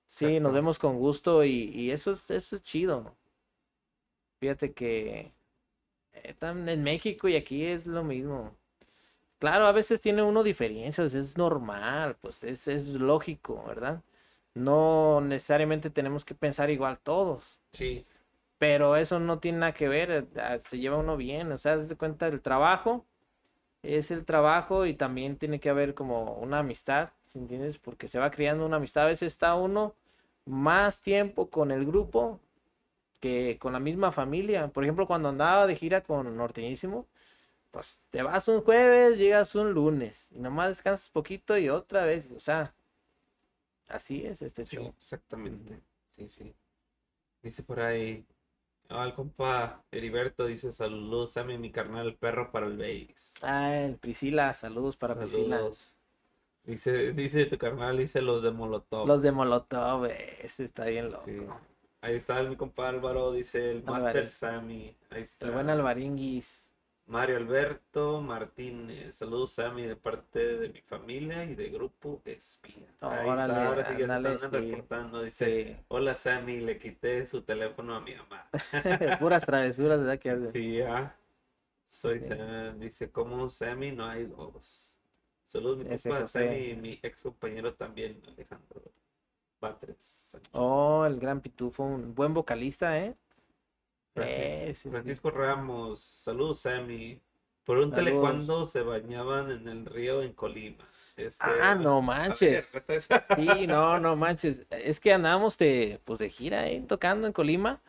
Sí, 0.07 0.41
nos 0.41 0.53
vemos 0.53 0.79
con 0.79 0.99
gusto 0.99 1.45
y, 1.45 1.91
eso, 1.91 2.13
es, 2.13 2.31
eso 2.31 2.57
es 2.57 2.63
chido. 2.63 3.15
Fíjate 4.41 4.73
que 4.73 5.33
eh, 6.13 6.37
en 6.41 6.83
México 6.83 7.29
y 7.29 7.37
aquí 7.37 7.65
es 7.67 7.87
lo 7.87 8.05
mismo. 8.05 8.55
Claro, 9.39 9.67
a 9.67 9.73
veces 9.73 10.01
tiene 10.01 10.23
uno 10.23 10.43
diferencias, 10.43 11.15
es 11.15 11.39
normal, 11.39 12.17
pues 12.21 12.43
es, 12.45 12.67
es 12.69 12.95
lógico, 12.95 13.65
¿verdad? 13.69 14.03
No 14.55 15.21
necesariamente 15.21 15.91
tenemos 15.91 16.25
que 16.25 16.35
pensar 16.35 16.71
igual 16.71 16.99
todos. 16.99 17.61
Sí. 17.73 18.05
Pero 18.59 18.97
eso 18.97 19.21
no 19.21 19.39
tiene 19.39 19.59
nada 19.59 19.75
que 19.75 19.89
ver, 19.89 20.29
eh, 20.35 20.59
se 20.63 20.79
lleva 20.79 20.99
uno 20.99 21.17
bien, 21.17 21.53
o 21.53 21.59
sea, 21.59 21.79
se 21.79 21.97
cuenta 21.97 22.27
el 22.29 22.43
trabajo, 22.43 23.07
es 23.83 24.11
el 24.11 24.25
trabajo 24.25 24.87
y 24.87 24.95
también 24.95 25.37
tiene 25.39 25.61
que 25.61 25.71
haber 25.71 25.95
como 25.95 26.35
una 26.35 26.61
amistad, 26.61 27.11
¿sí 27.27 27.39
entiendes? 27.39 27.79
Porque 27.79 28.09
se 28.09 28.19
va 28.19 28.31
creando 28.31 28.67
una 28.67 28.77
amistad, 28.77 29.05
a 29.05 29.09
veces 29.09 29.33
está 29.33 29.55
uno 29.55 29.95
más 30.47 31.01
tiempo 31.01 31.51
con 31.51 31.71
el 31.71 31.87
grupo 31.87 32.41
que 33.21 33.59
con 33.59 33.73
la 33.73 33.81
misma 33.81 34.13
familia. 34.13 34.69
Por 34.69 34.85
ejemplo, 34.85 35.07
cuando 35.07 35.29
andaba 35.29 35.67
de 35.67 35.77
gira 35.77 36.03
con 36.03 36.37
Norteñísimo, 36.37 37.07
pues 37.71 38.01
te 38.11 38.23
vas 38.23 38.49
un 38.49 38.63
jueves, 38.63 39.19
llegas 39.19 39.55
un 39.55 39.73
lunes 39.73 40.31
y 40.33 40.41
nomás 40.41 40.69
descansas 40.69 41.11
poquito 41.11 41.59
y 41.59 41.69
otra 41.69 42.05
vez, 42.05 42.31
o 42.31 42.41
sea, 42.41 42.75
así 43.89 44.25
es 44.25 44.43
este 44.43 44.65
show. 44.65 44.95
Exactamente, 45.01 45.81
sí, 46.17 46.29
sí. 46.29 46.55
Dice 47.43 47.63
por 47.63 47.81
ahí, 47.81 48.27
Ah, 48.91 49.05
el 49.05 49.15
compa 49.15 49.85
Heriberto 49.91 50.47
dice 50.47 50.73
saludos, 50.73 51.33
Sammy, 51.33 51.59
mi 51.59 51.71
carnal, 51.71 52.07
el 52.07 52.15
perro 52.17 52.51
para 52.51 52.67
el 52.67 52.79
base. 52.79 53.35
Ah, 53.43 53.75
el 53.77 53.97
Priscila, 53.97 54.55
saludos 54.55 54.97
para 54.97 55.15
Priscila. 55.15 55.61
Dice, 56.65 57.13
dice 57.13 57.47
tu 57.47 57.59
carnal, 57.59 57.99
dice 57.99 58.23
los 58.23 58.43
de 58.43 58.51
Molotov. 58.51 59.07
Los 59.07 59.23
de 59.23 59.33
Molotov, 59.33 60.07
está 60.07 60.87
bien 60.87 61.13
loco. 61.13 61.61
Ahí 62.01 62.17
está 62.17 62.43
mi 62.45 62.57
compa 62.57 62.89
Álvaro, 62.89 63.33
dice 63.33 63.73
el 63.73 63.83
Master 63.83 64.29
Sammy. 64.29 64.97
Ahí 65.11 65.23
está. 65.23 65.47
El 65.47 65.53
buen 65.53 65.69
Alvaringuis. 65.69 66.73
Mario 67.07 67.39
Alberto 67.39 68.21
Martínez, 68.21 69.17
saludos 69.17 69.53
Sammy 69.53 69.87
de 69.87 69.97
parte 69.97 70.59
de 70.59 70.69
mi 70.69 70.83
familia 70.83 71.43
y 71.45 71.55
de 71.55 71.71
Grupo 71.71 72.21
Espía. 72.27 72.87
ahora 73.01 73.87
sí 73.87 73.95
ya 73.99 74.19
están 74.19 74.53
reportando, 74.53 75.23
dice, 75.23 75.85
hola 75.89 76.15
Sammy, 76.15 76.61
le 76.61 76.79
quité 76.79 77.25
su 77.25 77.41
teléfono 77.43 77.97
a 77.97 78.01
mi 78.03 78.15
mamá. 78.15 78.47
Puras 79.19 79.43
travesuras, 79.43 80.01
¿verdad? 80.01 80.19
Que 80.19 80.31
hace? 80.31 80.53
Sí, 80.53 80.77
ya. 80.77 81.17
Soy, 81.87 82.23
dice, 82.79 83.11
como 83.11 83.49
Sammy 83.49 83.91
no 83.91 84.05
hay 84.05 84.27
dos. 84.27 84.95
Saludos 85.47 85.79
mi 85.79 85.85
compa 85.85 86.29
Sammy 86.29 86.73
y 86.73 86.77
mi 86.77 87.01
ex 87.03 87.23
compañero 87.23 87.73
también, 87.73 88.21
Alejandro 88.29 88.83
Batres. 89.61 90.37
Oh, 90.53 91.05
el 91.07 91.19
gran 91.19 91.41
pitufo, 91.41 91.83
un 91.83 92.15
buen 92.15 92.35
vocalista, 92.35 92.99
¿eh? 92.99 93.15
Francisco, 94.15 95.31
Ramos, 95.31 96.01
saludos 96.01 96.61
Sammy. 96.61 97.21
Por 97.65 97.77
un 97.79 97.93
tele 97.93 98.15
cuando 98.15 98.65
se 98.65 98.81
bañaban 98.81 99.51
en 99.51 99.69
el 99.69 99.85
río 99.85 100.23
en 100.23 100.33
Colima. 100.33 100.83
Este, 101.19 101.45
ah, 101.45 101.75
no 101.75 102.01
manches. 102.01 102.81
sí, 103.37 103.67
no, 103.67 104.01
no 104.01 104.17
manches. 104.17 104.65
Es 104.71 104.99
que 104.99 105.13
andábamos 105.13 105.59
de, 105.59 106.01
pues 106.07 106.19
de 106.19 106.31
gira, 106.31 106.67
¿eh? 106.67 106.83
tocando 106.89 107.27
en 107.27 107.35
Colima. 107.35 107.83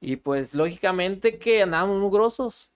Y 0.00 0.16
pues 0.16 0.54
lógicamente 0.54 1.38
que 1.38 1.62
andábamos 1.62 1.98
muy 1.98 2.10
grosos. 2.10 2.72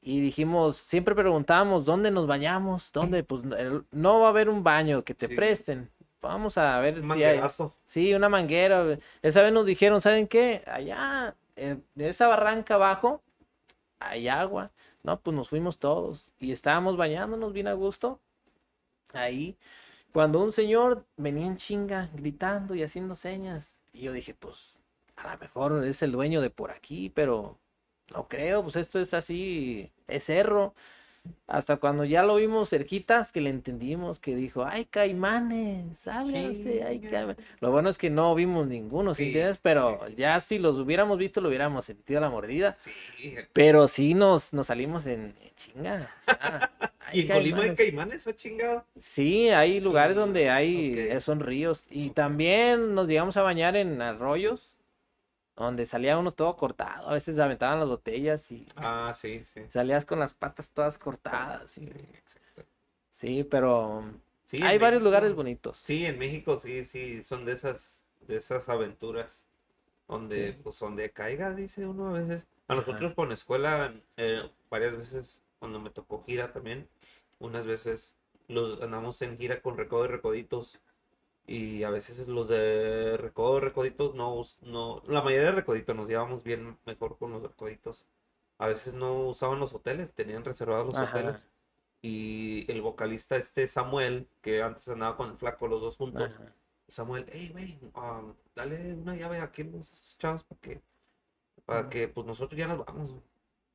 Y 0.00 0.22
dijimos, 0.22 0.78
siempre 0.78 1.14
preguntábamos, 1.14 1.84
¿dónde 1.84 2.10
nos 2.10 2.26
bañamos? 2.26 2.90
¿Dónde? 2.90 3.22
Pues 3.22 3.42
no 3.90 4.20
va 4.20 4.26
a 4.26 4.30
haber 4.30 4.48
un 4.48 4.64
baño 4.64 5.04
que 5.04 5.14
te 5.14 5.28
presten. 5.28 5.90
Vamos 6.22 6.56
a 6.56 6.78
ver 6.78 7.02
si 7.08 7.24
hay. 7.24 7.40
Sí, 7.84 8.14
una 8.14 8.28
manguera. 8.28 8.96
Esa 9.20 9.42
vez 9.42 9.52
nos 9.52 9.66
dijeron, 9.66 10.00
¿saben 10.00 10.28
qué? 10.28 10.62
Allá 10.66 11.34
en 11.56 11.84
esa 11.96 12.28
barranca 12.28 12.74
abajo 12.74 13.22
hay 13.98 14.28
agua. 14.28 14.70
No, 15.02 15.20
pues 15.20 15.34
nos 15.36 15.48
fuimos 15.48 15.78
todos 15.78 16.30
y 16.38 16.52
estábamos 16.52 16.96
bañándonos 16.96 17.52
bien 17.52 17.66
a 17.66 17.72
gusto. 17.72 18.20
Ahí, 19.14 19.56
cuando 20.12 20.40
un 20.40 20.52
señor 20.52 21.04
venía 21.16 21.46
en 21.46 21.56
chinga 21.56 22.08
gritando 22.14 22.76
y 22.76 22.84
haciendo 22.84 23.16
señas. 23.16 23.80
Y 23.92 24.02
yo 24.02 24.12
dije, 24.12 24.32
pues 24.32 24.78
a 25.16 25.32
lo 25.32 25.38
mejor 25.38 25.84
es 25.84 26.02
el 26.02 26.12
dueño 26.12 26.40
de 26.40 26.50
por 26.50 26.70
aquí, 26.70 27.10
pero 27.10 27.58
no 28.14 28.28
creo, 28.28 28.62
pues 28.62 28.76
esto 28.76 29.00
es 29.00 29.12
así, 29.12 29.90
es 30.06 30.24
cerro. 30.24 30.74
Hasta 31.46 31.76
cuando 31.76 32.04
ya 32.04 32.22
lo 32.22 32.36
vimos 32.36 32.70
cerquitas, 32.70 33.30
que 33.30 33.40
le 33.40 33.50
entendimos, 33.50 34.18
que 34.18 34.34
dijo, 34.34 34.64
ay, 34.64 34.86
caimanes, 34.86 35.98
¿sabes? 35.98 36.62
Lo 37.60 37.70
bueno 37.70 37.90
es 37.90 37.98
que 37.98 38.10
no 38.10 38.34
vimos 38.34 38.66
ninguno, 38.66 39.14
¿sí 39.14 39.26
entiendes? 39.26 39.58
Pero 39.60 40.08
ya 40.16 40.40
si 40.40 40.58
los 40.58 40.78
hubiéramos 40.78 41.18
visto, 41.18 41.40
lo 41.40 41.48
hubiéramos 41.48 41.84
sentido 41.84 42.20
la 42.20 42.30
mordida. 42.30 42.76
Pero 43.52 43.86
sí 43.86 44.14
nos, 44.14 44.52
nos 44.52 44.68
salimos 44.68 45.06
en, 45.06 45.34
chinga. 45.54 46.10
¿Y 47.12 47.22
en 47.22 47.28
Colima 47.28 47.62
hay 47.62 47.74
caimanes 47.74 48.28
chingado? 48.36 48.86
Sí, 48.98 49.50
hay 49.50 49.80
lugares 49.80 50.16
donde 50.16 50.48
hay, 50.48 51.20
son 51.20 51.40
ríos. 51.40 51.86
Y 51.90 52.10
también 52.10 52.94
nos 52.94 53.08
llegamos 53.08 53.36
a 53.36 53.42
bañar 53.42 53.76
en 53.76 54.00
arroyos 54.00 54.78
donde 55.56 55.86
salía 55.86 56.18
uno 56.18 56.32
todo 56.32 56.56
cortado, 56.56 57.08
a 57.08 57.14
veces 57.14 57.38
aventaban 57.38 57.78
las 57.78 57.88
botellas 57.88 58.50
y 58.50 58.66
ah, 58.76 59.12
sí, 59.14 59.44
sí. 59.44 59.62
salías 59.68 60.04
con 60.04 60.18
las 60.18 60.34
patas 60.34 60.70
todas 60.70 60.98
cortadas. 60.98 61.70
Sí, 61.70 61.90
sí 63.10 63.44
pero 63.44 64.04
hay 64.62 64.78
varios 64.78 65.02
lugares 65.02 65.34
bonitos. 65.34 65.78
Sí, 65.78 66.06
en 66.06 66.18
México 66.18 66.58
sí, 66.58 66.84
sí, 66.84 67.22
son 67.22 67.44
de 67.44 67.52
esas, 67.52 68.04
de 68.26 68.36
esas 68.36 68.68
aventuras 68.68 69.44
donde, 70.08 70.58
pues 70.62 70.78
donde 70.78 71.10
caiga, 71.10 71.54
dice 71.54 71.86
uno 71.86 72.08
a 72.08 72.12
veces. 72.18 72.46
A 72.68 72.74
nosotros 72.74 73.14
con 73.14 73.32
escuela, 73.32 73.94
eh, 74.16 74.42
varias 74.70 74.96
veces, 74.96 75.42
cuando 75.58 75.80
me 75.80 75.90
tocó 75.90 76.22
gira 76.24 76.52
también, 76.52 76.88
unas 77.38 77.66
veces 77.66 78.16
los 78.48 78.80
andamos 78.82 79.20
en 79.22 79.38
gira 79.38 79.60
con 79.60 79.76
recodo 79.76 80.04
y 80.04 80.08
recoditos 80.08 80.80
y 81.46 81.82
a 81.82 81.90
veces 81.90 82.26
los 82.28 82.48
de 82.48 83.16
recodo 83.16 83.60
recoditos 83.60 84.14
no, 84.14 84.42
no, 84.62 85.02
la 85.06 85.22
mayoría 85.22 85.46
de 85.46 85.52
recoditos 85.52 85.96
nos 85.96 86.08
llevamos 86.08 86.42
bien 86.42 86.78
mejor 86.86 87.18
con 87.18 87.32
los 87.32 87.42
recoditos. 87.42 88.06
A 88.58 88.68
veces 88.68 88.94
no 88.94 89.28
usaban 89.28 89.58
los 89.58 89.74
hoteles, 89.74 90.12
tenían 90.12 90.44
reservados 90.44 90.94
los 90.94 91.08
hoteles. 91.08 91.50
Y 92.00 92.70
el 92.70 92.80
vocalista 92.82 93.36
este 93.36 93.66
Samuel, 93.66 94.28
que 94.40 94.62
antes 94.62 94.88
andaba 94.88 95.16
con 95.16 95.30
el 95.30 95.36
flaco 95.36 95.68
los 95.68 95.80
dos 95.80 95.96
juntos, 95.96 96.38
Samuel, 96.88 97.26
hey, 97.32 97.48
güey, 97.52 97.78
um, 97.94 98.34
dale 98.54 98.94
una 98.94 99.16
llave 99.16 99.38
a 99.38 99.50
los 99.72 100.18
chavos 100.18 100.44
para 100.44 100.60
que, 100.60 100.82
para 101.64 101.88
que 101.88 102.08
pues 102.08 102.26
nosotros 102.26 102.58
ya 102.58 102.68
nos 102.68 102.84
vamos. 102.84 103.10
güey". 103.10 103.22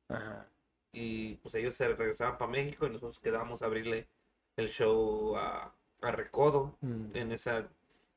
Ajá. 0.08 0.46
Y 0.92 1.34
pues 1.36 1.54
ellos 1.56 1.74
se 1.74 1.88
regresaban 1.88 2.38
para 2.38 2.50
México 2.50 2.86
y 2.86 2.90
nosotros 2.90 3.18
quedábamos 3.20 3.62
a 3.62 3.66
abrirle 3.66 4.08
el 4.56 4.70
show 4.70 5.36
a, 5.36 5.74
a 6.02 6.10
Recodo 6.10 6.76
Mm. 6.80 7.10
en 7.16 7.32
esa. 7.32 7.68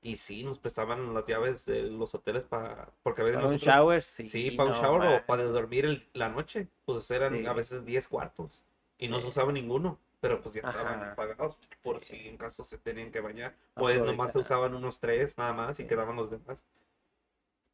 Y 0.04 0.18
sí, 0.18 0.44
nos 0.44 0.58
prestaban 0.58 1.14
las 1.14 1.26
llaves 1.26 1.66
de 1.66 1.84
los 1.84 2.16
hoteles 2.16 2.44
para. 2.46 2.90
Porque 3.04 3.22
a 3.22 3.26
veces 3.26 3.38
Para 3.40 3.50
un 3.52 3.58
shower, 3.58 4.02
sí. 4.02 4.30
Sí, 4.30 4.52
para 4.52 4.70
un 4.70 4.76
shower 4.76 5.08
o 5.22 5.26
para 5.28 5.44
dormir 5.44 5.86
el- 5.86 6.10
la 6.14 6.30
noche. 6.30 6.68
Pues 6.86 7.10
eran 7.12 7.38
Sí. 7.38 7.46
a 7.46 7.54
veces 7.54 7.86
10 7.86 8.08
cuartos. 8.08 8.64
Y 8.98 9.08
no 9.10 9.20
se 9.22 9.28
usaba 9.28 9.52
ninguno. 9.52 10.00
Pero 10.20 10.40
pues 10.42 10.54
ya 10.54 10.62
Ajá. 10.64 10.70
estaban 10.80 11.16
pagados 11.16 11.58
por 11.84 12.00
si 12.04 12.28
en 12.28 12.38
caso 12.38 12.64
se 12.64 12.78
tenían 12.78 13.12
que 13.12 13.22
bañar. 13.22 13.56
Pues 13.74 14.02
nomás 14.04 14.32
se 14.34 14.40
usaban 14.40 14.76
unos 14.76 15.00
tres 15.00 15.36
nada 15.40 15.52
más 15.54 15.80
y 15.80 15.86
quedaban 15.88 16.16
los 16.16 16.30
demás. 16.30 16.60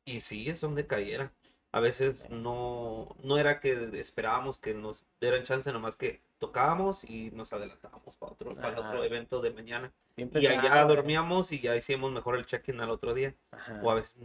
Y 0.06 0.22
sí, 0.22 0.50
es 0.50 0.62
donde 0.62 0.88
cayera. 0.88 1.34
A 1.72 1.80
veces 1.80 2.30
no, 2.30 3.15
no 3.23 3.38
era 3.38 3.60
que 3.60 3.89
esperábamos 3.99 4.57
que 4.57 4.73
nos 4.73 5.06
dieran 5.19 5.44
chance, 5.44 5.72
nomás 5.72 5.95
que 5.98 6.22
tocábamos 6.39 7.03
y 7.03 7.31
nos 7.31 7.52
adelantábamos 7.52 8.15
para 8.15 8.31
otro, 8.31 8.52
para 8.56 8.80
otro 8.80 9.03
evento 9.03 9.41
de 9.41 9.52
mañana. 9.52 9.91
Y 10.15 10.23
allá 10.48 10.85
dormíamos 10.85 11.52
y 11.52 11.60
ya 11.60 11.76
hicimos 11.76 12.11
mejor 12.11 12.38
el 12.38 12.45
check-in 12.45 12.80
al 12.80 12.89
otro 12.89 13.14
día 13.14 13.35
Ajá. 13.52 13.80
o 13.84 13.91
a 13.91 13.95
veces 13.95 14.18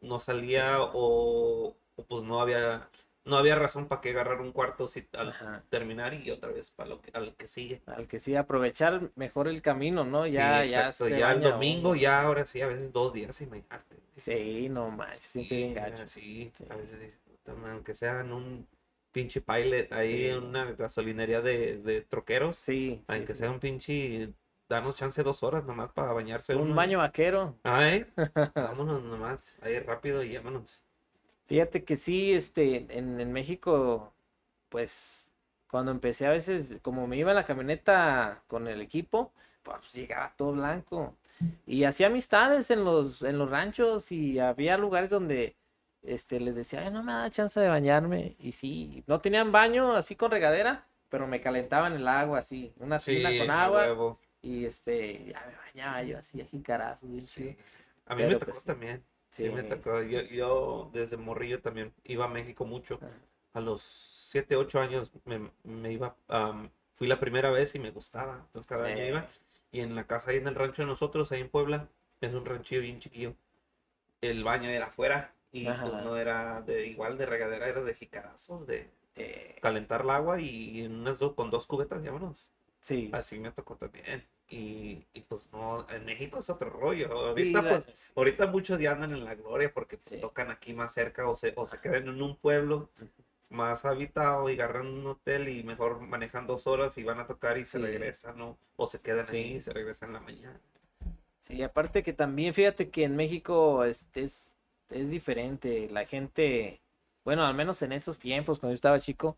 no 0.00 0.20
salía 0.20 0.76
Sí. 0.76 0.82
o, 0.94 1.76
o, 1.96 2.02
pues 2.04 2.24
no 2.24 2.40
había 2.40 2.88
no 3.24 3.36
había 3.36 3.54
razón 3.54 3.86
para 3.86 4.00
que 4.00 4.10
agarrar 4.10 4.40
un 4.40 4.52
cuarto 4.52 4.86
si, 4.86 5.06
al 5.12 5.28
Ajá. 5.30 5.62
terminar 5.68 6.14
y 6.14 6.30
otra 6.30 6.50
vez 6.50 6.70
para 6.70 6.88
lo 6.88 7.00
que, 7.00 7.10
al 7.14 7.34
que 7.36 7.46
sigue. 7.46 7.82
Al 7.86 8.06
que 8.08 8.18
sí, 8.18 8.34
aprovechar 8.36 9.10
mejor 9.14 9.48
el 9.48 9.62
camino, 9.62 10.04
¿no? 10.04 10.26
Ya, 10.26 10.62
Sí, 10.62 10.70
ya, 10.70 10.90
ya 11.18 11.32
el 11.32 11.40
domingo, 11.42 11.94
ya 11.94 12.22
ahora 12.22 12.46
sí, 12.46 12.60
a 12.60 12.66
veces 12.66 12.92
dos 12.92 13.12
días 13.12 13.36
sin 13.36 13.50
bañarte. 13.50 13.96
Sí, 14.16 14.68
no 14.70 14.90
manches, 14.90 15.18
se 15.20 15.28
siente 15.30 15.56
bien 15.56 15.74
gacho. 15.74 16.06
Sí, 16.06 16.50
Sí. 16.54 16.64
a 16.68 16.76
veces 16.76 17.00
dices, 17.00 17.20
"Puta, 17.24 17.54
man, 17.54 17.72
aunque 17.72 17.94
sea 17.94 18.20
en 18.20 18.32
un 18.32 18.68
pinche 19.12 19.40
pilot 19.40 19.92
ahí 19.92 20.08
Sí. 20.20 20.28
en 20.28 20.44
una 20.44 20.72
gasolinería 20.72 21.40
de, 21.40 21.78
de 21.78 22.02
troqueros, 22.02 22.56
Sí, 22.56 23.02
aunque 23.08 23.34
sea 23.34 23.50
un 23.50 23.58
pinche, 23.60 24.32
danos 24.68 24.94
chance 24.96 25.22
dos 25.22 25.42
horas 25.42 25.64
nomás 25.64 25.92
para 25.92 26.12
bañarse. 26.12 26.54
Un 26.54 26.62
uno. 26.62 26.74
baño 26.74 26.98
vaquero. 26.98 27.58
Ay, 27.64 28.06
vámonos 28.54 29.02
nomás, 29.02 29.56
ahí 29.62 29.78
rápido 29.80 30.22
y 30.22 30.36
vámonos. 30.36 30.82
Fíjate 31.50 31.82
que 31.84 31.96
sí, 31.96 32.32
este, 32.32 32.86
en, 32.96 33.20
en 33.20 33.32
México, 33.32 34.14
pues, 34.68 35.32
cuando 35.68 35.90
empecé 35.90 36.26
a 36.26 36.30
veces, 36.30 36.76
como 36.80 37.08
me 37.08 37.16
iba 37.16 37.32
en 37.32 37.36
la 37.36 37.44
camioneta 37.44 38.44
con 38.46 38.68
el 38.68 38.80
equipo, 38.80 39.32
pues 39.64 39.92
llegaba 39.94 40.32
todo 40.36 40.52
blanco. 40.52 41.16
Y 41.66 41.82
hacía 41.82 42.06
amistades 42.06 42.70
en 42.70 42.84
los, 42.84 43.22
en 43.22 43.36
los 43.36 43.50
ranchos 43.50 44.12
y 44.12 44.38
había 44.38 44.78
lugares 44.78 45.10
donde, 45.10 45.56
este, 46.02 46.38
les 46.38 46.54
decía, 46.54 46.82
"Ay, 46.82 46.92
no 46.92 47.02
me 47.02 47.10
da 47.12 47.28
chance 47.30 47.58
de 47.58 47.68
bañarme. 47.68 48.36
Y 48.38 48.52
sí, 48.52 49.02
no 49.08 49.20
tenían 49.20 49.50
baño 49.50 49.94
así 49.96 50.14
con 50.14 50.30
regadera, 50.30 50.86
pero 51.08 51.26
me 51.26 51.40
calentaban 51.40 51.94
el 51.94 52.06
agua 52.06 52.38
así, 52.38 52.72
una 52.78 53.00
tina 53.00 53.30
con 53.36 53.50
a 53.50 53.64
agua. 53.64 53.82
huevo. 53.86 54.18
Y 54.40 54.64
este, 54.66 55.32
ya 55.32 55.44
me 55.48 55.56
bañaba 55.56 56.02
yo 56.04 56.18
así, 56.18 56.38
bien 56.38 57.26
chido. 57.26 57.50
Sí. 57.50 57.56
A 58.06 58.14
mí 58.14 58.22
Pero, 58.22 58.34
me 58.34 58.34
tocó 58.38 58.52
pues, 58.52 58.64
también. 58.64 59.04
Sí, 59.30 59.44
Sí. 59.44 59.50
me 59.50 59.62
tocó. 59.62 60.02
Yo, 60.02 60.22
yo 60.22 60.90
desde 60.92 61.16
morrillo 61.16 61.60
también 61.62 61.92
iba 62.04 62.24
a 62.24 62.28
México 62.28 62.64
mucho. 62.66 62.96
Ajá. 62.96 63.10
A 63.52 63.60
los 63.60 63.82
7, 63.82 64.56
8 64.56 64.80
años 64.80 65.10
me, 65.24 65.50
me 65.64 65.92
iba, 65.92 66.16
am, 66.28 66.70
fui 66.96 67.06
la 67.08 67.18
primera 67.20 67.50
vez 67.50 67.74
y 67.74 67.78
me 67.78 67.90
gustaba. 67.90 68.42
Entonces 68.46 68.66
cada 68.68 68.86
año 68.86 68.98
Eh. 68.98 69.08
iba. 69.08 69.26
Y 69.72 69.80
en 69.80 69.94
la 69.94 70.06
casa 70.06 70.30
ahí 70.30 70.38
en 70.38 70.48
el 70.48 70.54
rancho 70.54 70.82
de 70.82 70.86
nosotros, 70.88 71.30
ahí 71.32 71.40
en 71.40 71.48
Puebla, 71.48 71.88
es 72.20 72.34
un 72.34 72.44
ranchillo 72.44 72.80
bien 72.82 73.00
chiquillo. 73.00 73.34
El 74.20 74.44
baño 74.44 74.68
era 74.70 74.86
afuera 74.86 75.34
y 75.52 75.64
pues 75.66 75.78
no 75.80 76.16
era 76.16 76.62
de 76.62 76.86
igual 76.86 77.18
de 77.18 77.26
regadera, 77.26 77.68
era 77.68 77.82
de 77.82 77.94
jicarazos, 77.94 78.66
de 78.66 78.90
Eh, 79.16 79.56
calentar 79.60 80.02
el 80.02 80.10
agua 80.10 80.40
y 80.40 80.82
en 80.84 80.94
unas 81.00 81.18
dos, 81.18 81.34
con 81.34 81.50
dos 81.50 81.66
cubetas, 81.66 82.02
vámonos. 82.04 82.50
sí. 82.80 83.10
Así 83.12 83.38
me 83.38 83.50
tocó 83.52 83.76
también. 83.76 84.24
Y, 84.52 85.06
y 85.14 85.20
pues 85.22 85.48
no, 85.52 85.88
en 85.90 86.04
México 86.04 86.40
es 86.40 86.50
otro 86.50 86.70
rollo. 86.70 87.12
Ahorita 87.12 87.62
pues 87.62 88.12
Ahorita 88.16 88.46
muchos 88.48 88.80
ya 88.80 88.92
andan 88.92 89.12
en 89.12 89.24
la 89.24 89.36
gloria 89.36 89.72
porque 89.72 89.96
pues, 89.96 90.08
Sí. 90.08 90.20
tocan 90.20 90.50
aquí 90.50 90.72
más 90.74 90.92
cerca 90.92 91.28
o 91.28 91.36
se, 91.36 91.52
o 91.56 91.64
se 91.66 91.78
quedan 91.78 92.08
en 92.08 92.20
un 92.20 92.34
pueblo 92.36 92.90
más 93.50 93.84
habitado 93.84 94.50
y 94.50 94.54
agarran 94.54 94.88
un 94.88 95.06
hotel 95.06 95.48
y 95.48 95.62
mejor 95.62 96.00
manejan 96.00 96.46
dos 96.48 96.66
horas 96.66 96.98
y 96.98 97.04
van 97.04 97.20
a 97.20 97.26
tocar 97.26 97.58
y 97.58 97.64
se 97.64 97.78
regresan, 97.78 98.36
¿no? 98.38 98.58
O 98.76 98.86
se 98.88 99.00
quedan 99.00 99.26
ahí 99.28 99.54
y 99.56 99.62
se 99.62 99.72
regresan 99.72 100.08
en 100.10 100.14
la 100.14 100.20
mañana. 100.20 100.60
Sí, 101.38 101.62
aparte 101.62 102.02
que 102.02 102.12
también 102.12 102.52
fíjate 102.52 102.90
que 102.90 103.04
en 103.04 103.16
México 103.16 103.84
este 103.84 104.22
es, 104.22 104.56
es 104.90 105.10
diferente. 105.10 105.88
La 105.90 106.04
gente, 106.04 106.80
bueno, 107.24 107.44
al 107.46 107.54
menos 107.54 107.82
en 107.82 107.92
esos 107.92 108.18
tiempos, 108.18 108.58
cuando 108.60 108.72
yo 108.72 108.74
estaba 108.74 109.00
chico, 109.00 109.36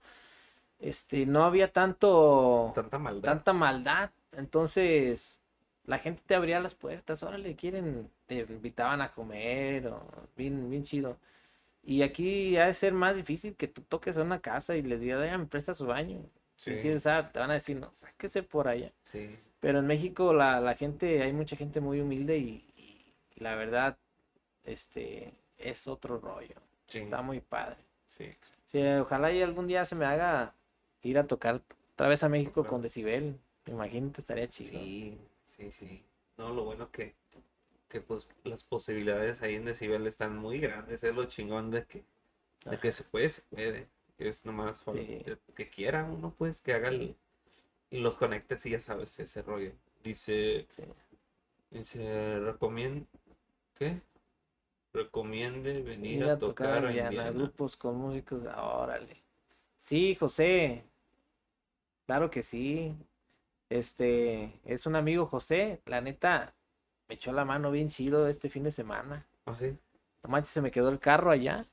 este, 0.78 1.26
no 1.26 1.44
había 1.44 1.72
tanto, 1.72 2.72
Tanta 2.74 2.98
maldad. 2.98 3.32
tanta 3.32 3.52
maldad. 3.52 4.10
Entonces, 4.36 5.40
la 5.84 5.98
gente 5.98 6.22
te 6.26 6.34
abría 6.34 6.60
las 6.60 6.74
puertas, 6.74 7.22
órale, 7.22 7.54
quieren, 7.56 8.10
te 8.26 8.40
invitaban 8.40 9.00
a 9.02 9.12
comer, 9.12 9.86
o 9.88 10.06
bien, 10.36 10.68
bien 10.70 10.84
chido. 10.84 11.18
Y 11.82 12.02
aquí 12.02 12.56
ha 12.58 12.66
de 12.66 12.74
ser 12.74 12.92
más 12.92 13.16
difícil 13.16 13.56
que 13.56 13.68
tú 13.68 13.82
toques 13.82 14.16
a 14.16 14.22
una 14.22 14.40
casa 14.40 14.76
y 14.76 14.82
les 14.82 15.00
digas, 15.00 15.20
oigan, 15.20 15.40
me 15.42 15.46
presta 15.46 15.74
su 15.74 15.86
baño. 15.86 16.24
Si 16.56 16.76
tienes, 16.80 17.06
ah, 17.08 17.30
te 17.32 17.40
van 17.40 17.50
a 17.50 17.54
decir, 17.54 17.76
no, 17.76 17.90
sáquese 17.94 18.42
por 18.44 18.68
allá. 18.68 18.92
Sí. 19.10 19.36
Pero 19.60 19.80
en 19.80 19.86
México 19.86 20.32
la, 20.32 20.60
la 20.60 20.74
gente, 20.74 21.22
hay 21.22 21.32
mucha 21.32 21.56
gente 21.56 21.80
muy 21.80 22.00
humilde 22.00 22.38
y, 22.38 22.64
y- 22.76 23.12
y 23.36 23.40
la 23.40 23.56
verdad, 23.56 23.98
este, 24.64 25.34
es 25.58 25.88
otro 25.88 26.18
rollo. 26.18 26.54
Sí. 26.86 27.00
Está 27.00 27.22
muy 27.22 27.40
padre. 27.40 27.76
Sí, 28.66 28.78
ojalá 29.00 29.32
y 29.32 29.42
algún 29.42 29.66
día 29.66 29.84
se 29.84 29.94
me 29.96 30.04
haga 30.04 30.54
ir 31.02 31.18
a 31.18 31.26
tocar 31.26 31.62
otra 31.94 32.08
vez 32.08 32.22
a 32.22 32.28
México 32.28 32.62
Claro. 32.62 32.68
con 32.70 32.82
Decibel. 32.82 33.38
Imagínate, 33.66 34.20
estaría 34.20 34.48
chido. 34.48 34.70
Sí, 34.70 35.18
sí, 35.56 35.70
sí. 35.72 36.04
No, 36.36 36.50
lo 36.52 36.64
bueno 36.64 36.90
que, 36.90 37.14
que 37.88 38.00
pues 38.00 38.26
las 38.44 38.64
posibilidades 38.64 39.42
ahí 39.42 39.54
en 39.54 39.64
Decibel 39.66 40.06
están 40.06 40.36
muy 40.36 40.58
grandes. 40.58 41.04
Es 41.04 41.14
lo 41.14 41.24
chingón 41.26 41.70
de 41.70 41.84
que, 41.86 42.04
de 42.64 42.78
que 42.78 42.90
se 42.92 43.04
puede, 43.04 43.30
se 43.30 43.42
puede. 43.42 43.88
Es 44.18 44.44
nomás 44.44 44.82
Sí. 44.92 45.22
que, 45.54 45.68
quiera 45.68 46.04
uno, 46.04 46.34
pues, 46.36 46.60
que 46.60 46.74
haga 46.74 46.88
el- 46.88 47.16
los 47.90 48.16
conectes 48.16 48.64
y 48.66 48.70
ya 48.70 48.80
sabes 48.80 49.18
ese 49.20 49.42
rollo. 49.42 49.72
Dice, 50.02 50.66
Sí. 50.68 50.82
dice, 51.70 52.38
recomienda, 52.40 53.06
¿qué? 53.74 54.00
Recomiende 54.92 55.82
venir 55.82 56.18
Ir 56.18 56.24
a 56.24 56.32
a 56.32 56.38
tocar 56.38 56.66
tocar 56.68 56.84
a 56.86 56.88
Indiana, 56.90 57.10
Indiana. 57.10 57.30
grupos 57.30 57.76
con 57.76 57.96
músicos, 57.96 58.44
órale. 58.56 59.22
Sí, 59.76 60.14
José, 60.14 60.84
claro 62.06 62.30
que 62.30 62.42
sí. 62.42 62.94
Este, 63.72 64.52
es 64.66 64.84
un 64.84 64.96
amigo 64.96 65.24
José, 65.24 65.80
la 65.86 66.02
neta, 66.02 66.54
me 67.08 67.14
echó 67.14 67.32
la 67.32 67.46
mano 67.46 67.70
bien 67.70 67.88
chido 67.88 68.28
este 68.28 68.50
fin 68.50 68.64
de 68.64 68.70
semana. 68.70 69.26
¿Ah, 69.46 69.54
sí? 69.54 69.78
No 70.22 70.28
manches, 70.30 70.52
se 70.52 70.60
me 70.60 70.70
quedó 70.70 70.90
el 70.90 70.98
carro 70.98 71.30
allá. 71.30 71.64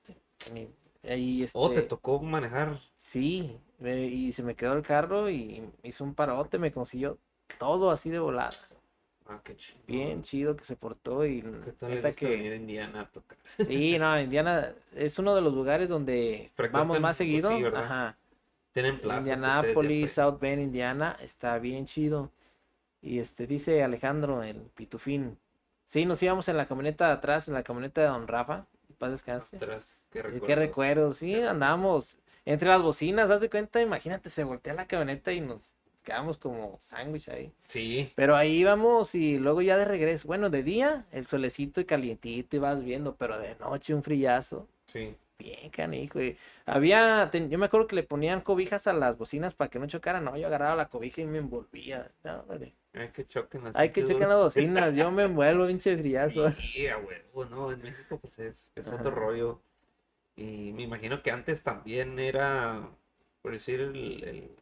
Y, 0.56 0.68
y, 1.14 1.44
Oh, 1.54 1.70
te 1.70 1.82
este, 1.82 1.90
tocó 1.90 2.22
manejar. 2.22 2.80
sí, 2.96 3.60
me- 3.80 4.06
y 4.06 4.32
se 4.32 4.44
me 4.44 4.56
quedó 4.56 4.74
el 4.74 4.82
carro 4.82 5.30
y 5.30 5.62
hizo 5.84 6.06
un 6.06 6.16
parote, 6.16 6.58
me 6.58 6.72
consiguió 6.72 7.18
todo 7.58 7.92
así 7.92 8.10
de 8.10 8.20
volada. 8.20 8.52
Ah, 9.28 9.42
qué 9.44 9.56
chido. 9.58 9.80
Bien 9.88 10.22
chido 10.22 10.56
que 10.56 10.64
se 10.64 10.76
portó 10.76 11.26
y 11.26 11.42
¿Qué 11.42 11.72
tal 11.74 11.90
neta 11.92 12.12
que 12.14 12.28
venir 12.30 12.54
a 12.54 12.56
Indiana 12.56 13.02
a 13.02 13.10
tocar? 13.12 13.38
sí, 13.58 13.98
no, 14.00 14.20
Indiana 14.22 14.74
es 14.96 15.20
uno 15.20 15.36
de 15.36 15.42
los 15.42 15.54
lugares 15.54 15.90
donde 15.90 16.50
vamos 16.72 17.00
más 17.02 17.18
seguido. 17.18 17.50
sí, 17.50 17.64
¿verdad? 17.64 17.84
Ajá. 17.84 18.18
Tienen 18.74 19.00
plazas 19.00 19.26
ya, 19.26 19.34
Indianapolis. 19.36 20.12
South 20.12 20.40
Bend, 20.40 20.62
Indiana, 20.62 21.18
está 21.22 21.58
bien 21.60 21.86
chido. 21.86 22.32
Y 23.02 23.20
este 23.20 23.48
dice 23.48 23.84
Alejandro, 23.84 24.44
el 24.44 24.58
pitufín. 24.76 25.38
Sí, 25.86 26.06
nos 26.06 26.22
íbamos 26.22 26.48
en 26.50 26.58
la 26.58 26.68
camioneta 26.68 27.08
de 27.08 27.14
atrás, 27.14 27.48
en 27.48 27.54
la 27.56 27.64
camioneta 27.64 28.02
de 28.02 28.08
Don 28.08 28.28
Rafa. 28.28 28.66
Paz 28.98 29.12
descanse. 29.12 29.56
Ostras, 29.56 29.96
qué 30.12 30.20
Es 30.20 30.40
recuerdos. 30.56 31.18
sí, 31.18 31.34
andábamos 31.36 32.20
entre 32.46 32.68
las 32.70 32.82
bocinas, 32.82 33.30
haz 33.32 33.41
de 33.41 33.50
cuenta, 33.50 33.82
imagínate, 33.82 34.30
se 34.30 34.44
voltea 34.44 34.74
la 34.74 34.88
camioneta 34.88 35.32
y 35.32 35.40
nos 35.41 35.76
quedamos 36.04 36.38
como 36.38 36.78
sándwich 36.82 37.30
ahí. 37.30 37.54
Sí, 37.68 38.12
Pero 38.16 38.36
ahí 38.36 38.58
íbamos 38.58 39.16
y 39.16 39.38
luego 39.40 39.62
ya 39.62 39.78
de 39.78 39.86
regreso, 39.86 40.28
bueno, 40.28 40.50
de 40.50 40.64
día 40.64 41.06
el 41.12 41.26
solecito 41.28 41.80
y 41.82 41.86
calientito 41.86 42.56
y 42.56 42.60
vas 42.60 42.84
viendo, 42.84 43.16
pero 43.16 43.38
de 43.38 43.56
noche 43.56 43.94
un 43.94 44.04
frillazo. 44.04 44.68
sí. 44.88 45.16
Bien, 45.40 45.70
canijo. 45.72 46.22
y 46.22 46.38
había, 46.66 47.30
ten- 47.32 47.49
yo 47.49 47.57
me 47.57 47.66
acuerdo 47.68 47.88
que 47.88 47.95
le 47.95 48.03
ponían 48.03 48.41
cobijas 48.41 48.88
a 48.88 48.94
las 48.94 49.18
bocinas 49.18 49.56
para 49.56 49.70
que 49.70 49.80
no 49.80 49.88
chocaran. 49.88 50.26
No, 50.26 50.36
yo 50.38 50.48
agarraba 50.48 50.76
la 50.76 50.90
cobija 50.90 51.22
y 51.22 51.26
me 51.26 51.38
envolvía. 51.38 52.07
No, 52.24 52.41
hombre. 52.41 52.76
Hay 52.94 53.10
que 53.10 53.26
choquen 53.26 53.64
las 53.64 53.76
Hay 53.76 53.91
que 53.91 54.03
checar 54.03 54.28
las 54.28 54.38
bocinas. 54.44 54.94
Yo 54.95 55.11
me 55.11 55.24
envuelvo, 55.24 55.66
pinche 55.68 55.98
frillazo. 55.98 56.52
Sí, 56.52 56.88
a 56.88 56.98
huevo, 56.98 57.45
¿no? 57.45 57.72
En 57.72 57.82
México 57.82 58.20
pues 58.20 58.38
es, 58.40 58.72
es 58.76 58.88
otro 58.88 59.11
rollo. 59.11 59.61
Y 60.36 60.74
me 60.74 60.84
imagino 60.84 61.24
que 61.24 61.32
antes 61.32 61.64
también 61.64 62.20
era, 62.20 62.90
por 63.41 63.53
decir, 63.53 63.82
el, 63.82 64.24
el- 64.24 64.57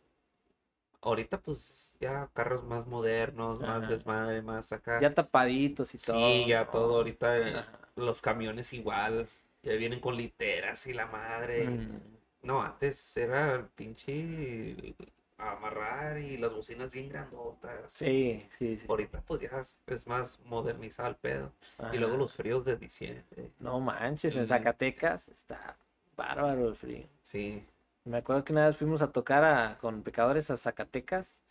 ahorita 1.01 1.41
pues 1.41 1.95
ya 1.99 2.29
carros 2.33 2.63
más 2.63 2.85
modernos, 2.87 3.59
más 3.61 3.87
desmadre, 3.89 4.41
más 4.41 4.71
acá. 4.73 4.99
Ya 5.01 5.13
tapaditos 5.13 5.93
y 5.95 5.97
todo. 5.97 6.17
sí, 6.19 6.45
ya 6.47 6.69
todo 6.69 6.97
ahorita, 6.97 7.37
eh, 7.37 7.57
Ajá. 7.57 7.79
los 7.95 8.21
camiones 8.21 8.73
igual, 8.73 9.27
ya 9.67 9.73
vienen 9.75 9.99
con 9.99 10.15
literas 10.15 10.87
y 10.87 10.93
la 10.93 11.05
madre. 11.07 11.67
Mm. 11.67 11.99
No, 12.43 12.61
antes 12.61 13.17
era 13.17 13.55
el 13.55 13.65
pinche 13.65 14.95
amarrar 15.37 16.17
y 16.17 16.37
las 16.37 16.53
bocinas 16.53 16.89
bien 16.89 17.09
grandotas. 17.09 17.91
Sí, 17.91 18.45
sí, 18.49 18.75
sí. 18.77 18.87
Ahorita 18.89 19.21
pues 19.21 19.41
ya 19.41 19.61
es, 19.87 20.07
más 20.07 20.39
modernizado 20.45 21.09
el 21.09 21.15
pedo. 21.15 21.51
Ajá. 21.77 21.95
Y 21.95 21.99
luego 21.99 22.17
los 22.17 22.33
fríos 22.33 22.65
de 22.65 22.75
diciembre. 22.75 23.51
No 23.59 23.79
manches, 23.79 24.35
en 24.35 24.43
Mm. 24.43 24.47
Zacatecas 24.47 25.29
está 25.29 25.77
bárbaro 26.15 26.67
el 26.67 26.75
frío. 26.75 27.05
Sí. 27.23 27.63
Me 28.05 28.17
acuerdo 28.17 28.43
que 28.43 28.53
una 28.53 28.67
vez 28.67 28.77
fuimos 28.77 29.01
a 29.01 29.11
tocar 29.11 29.43
a- 29.43 29.77
con 29.77 30.01
Pecadores 30.01 30.49
a 30.49 30.57
Zacatecas 30.57 31.43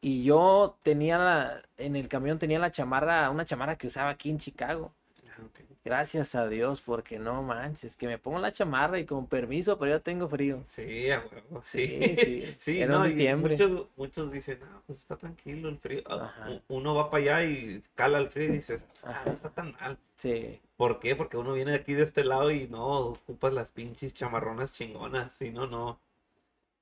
y 0.00 0.24
yo 0.24 0.76
tenía 0.82 1.16
la, 1.16 1.62
en 1.78 1.96
el 1.96 2.08
camión 2.08 2.38
tenía 2.38 2.58
la 2.58 2.70
chamarra, 2.72 3.30
una 3.30 3.44
chamarra 3.46 3.78
que 3.78 3.86
usaba 3.86 4.10
aquí 4.10 4.28
en 4.30 4.38
Chicago. 4.38 4.92
Ah, 5.28 5.40
ok. 5.44 5.60
Gracias 5.86 6.34
a 6.34 6.48
Dios, 6.48 6.80
porque 6.80 7.16
no 7.20 7.44
manches, 7.44 7.96
que 7.96 8.08
me 8.08 8.18
pongo 8.18 8.40
la 8.40 8.50
chamarra 8.50 8.98
y 8.98 9.04
con 9.06 9.28
permiso, 9.28 9.78
pero 9.78 9.92
yo 9.92 10.02
tengo 10.02 10.28
frío. 10.28 10.64
Sí, 10.66 11.08
a 11.12 11.20
huevo, 11.20 11.62
sí. 11.64 11.86
Sí, 11.86 12.16
sí, 12.16 12.56
Sí, 12.60 12.80
era 12.80 12.94
no, 12.94 13.04
diciembre. 13.04 13.52
muchos, 13.52 13.86
muchos 13.96 14.32
dicen, 14.32 14.58
no, 14.60 14.82
pues 14.84 14.98
está 14.98 15.16
tranquilo 15.16 15.68
el 15.68 15.78
frío. 15.78 16.02
Ah, 16.06 16.24
Ajá. 16.24 16.60
Uno 16.66 16.96
va 16.96 17.08
para 17.08 17.22
allá 17.38 17.44
y 17.44 17.84
cala 17.94 18.18
el 18.18 18.30
frío 18.30 18.48
y 18.48 18.52
dices, 18.54 18.84
ah, 19.04 19.22
no 19.26 19.32
está 19.32 19.50
tan 19.50 19.74
mal. 19.74 19.96
Sí, 20.16 20.60
¿Por 20.76 20.98
qué? 20.98 21.14
Porque 21.14 21.36
uno 21.36 21.52
viene 21.52 21.70
de 21.70 21.76
aquí 21.78 21.94
de 21.94 22.02
este 22.02 22.24
lado 22.24 22.50
y 22.50 22.66
no 22.66 22.84
ocupas 22.88 23.52
las 23.52 23.70
pinches 23.70 24.12
chamarronas 24.12 24.72
chingonas. 24.72 25.32
Si 25.34 25.50
no, 25.50 25.68
no. 25.68 26.00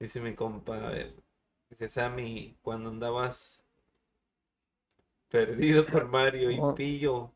Dice 0.00 0.18
mi 0.20 0.34
compa, 0.34 0.76
a 0.78 0.90
ver, 0.90 1.12
dice 1.68 1.88
Sammy, 1.88 2.56
cuando 2.62 2.88
andabas 2.88 3.62
perdido 5.28 5.84
con 5.86 6.10
Mario 6.10 6.50
y 6.50 6.58
Oh. 6.60 6.74
Pillo, 6.74 7.32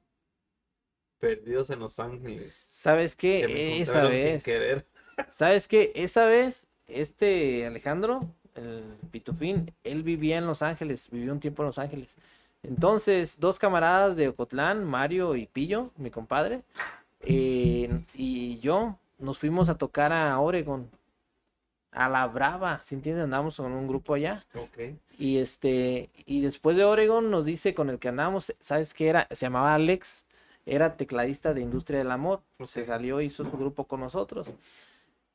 perdidos 1.19 1.71
en 1.71 1.81
Los 1.81 1.99
Ángeles. 1.99 2.67
¿sabes 2.71 3.17
que 3.17 3.45
qué? 3.47 3.81
Esa 3.81 3.93
encontraron 3.93 4.11
sin 4.11 4.21
vez, 4.21 4.45
querer. 4.45 4.87
¿sabes 5.29 5.69
qué? 5.69 5.93
Esa 5.95 6.27
vez, 6.27 6.69
este 6.87 7.67
Alejandro, 7.67 8.27
el 8.55 8.85
Pitufín, 9.11 9.73
él 9.85 10.03
vivía 10.03 10.39
en 10.39 10.47
Los 10.47 10.63
Ángeles, 10.63 11.09
vivió 11.11 11.33
un 11.33 11.41
tiempo 11.41 11.63
en 11.63 11.67
Los 11.67 11.79
Ángeles. 11.79 12.17
Entonces, 12.63 13.39
dos 13.39 13.59
camaradas 13.59 14.17
de 14.17 14.29
Ocotlán, 14.29 14.85
Mario 14.85 15.37
y 15.37 15.47
Pillo, 15.47 15.93
mi 15.97 16.11
compadre, 16.11 16.63
eh, 17.21 18.03
y 18.15 18.59
yo 18.59 18.99
nos 19.19 19.39
fuimos 19.39 19.69
a 19.69 19.77
tocar 19.79 20.13
a 20.13 20.39
Oregon, 20.41 20.91
a 21.93 22.09
la 22.09 22.27
Brava, 22.27 22.81
¿sí 22.83 22.95
entiendes? 22.95 23.25
Andamos 23.25 23.57
con 23.57 23.73
un 23.73 23.87
grupo 23.87 24.15
allá. 24.15 24.45
Ok. 24.55 24.79
Y 25.19 25.39
este, 25.39 26.11
y 26.27 26.41
después 26.43 26.77
de 26.77 26.85
Oregon 26.85 27.31
nos 27.31 27.45
dice 27.45 27.75
con 27.75 27.91
el 27.91 27.99
que 27.99 28.09
andamos, 28.09 28.55
¿sabes 28.61 28.95
qué 28.95 29.09
era? 29.09 29.27
Se 29.31 29.47
llamaba 29.47 29.75
Alex, 29.75 30.25
era 30.71 30.97
tecladista 30.97 31.55
de 31.55 31.61
Industria 31.63 31.99
del 31.99 32.11
Amor. 32.11 32.43
Se 32.65 32.81
Ok. 32.83 32.87
salió, 32.87 33.21
hizo 33.21 33.45
su 33.45 33.53
grupo 33.57 33.85
con 33.87 34.01
nosotros. 34.01 34.51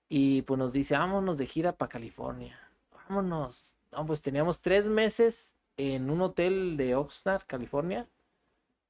Y 0.09 0.43
pues 0.43 0.57
nos 0.57 0.73
dice, 0.73 0.97
vámonos 0.97 1.37
de 1.37 1.45
gira 1.47 1.71
para 1.75 1.89
California. 1.89 2.59
Vámonos. 2.91 3.75
No, 3.91 4.05
pues 4.05 4.21
teníamos 4.21 4.61
tres 4.61 4.87
meses 4.87 5.55
en 5.77 6.09
un 6.09 6.21
hotel 6.21 6.77
de 6.77 6.95
Oxnard, 6.95 7.43
California. 7.47 8.07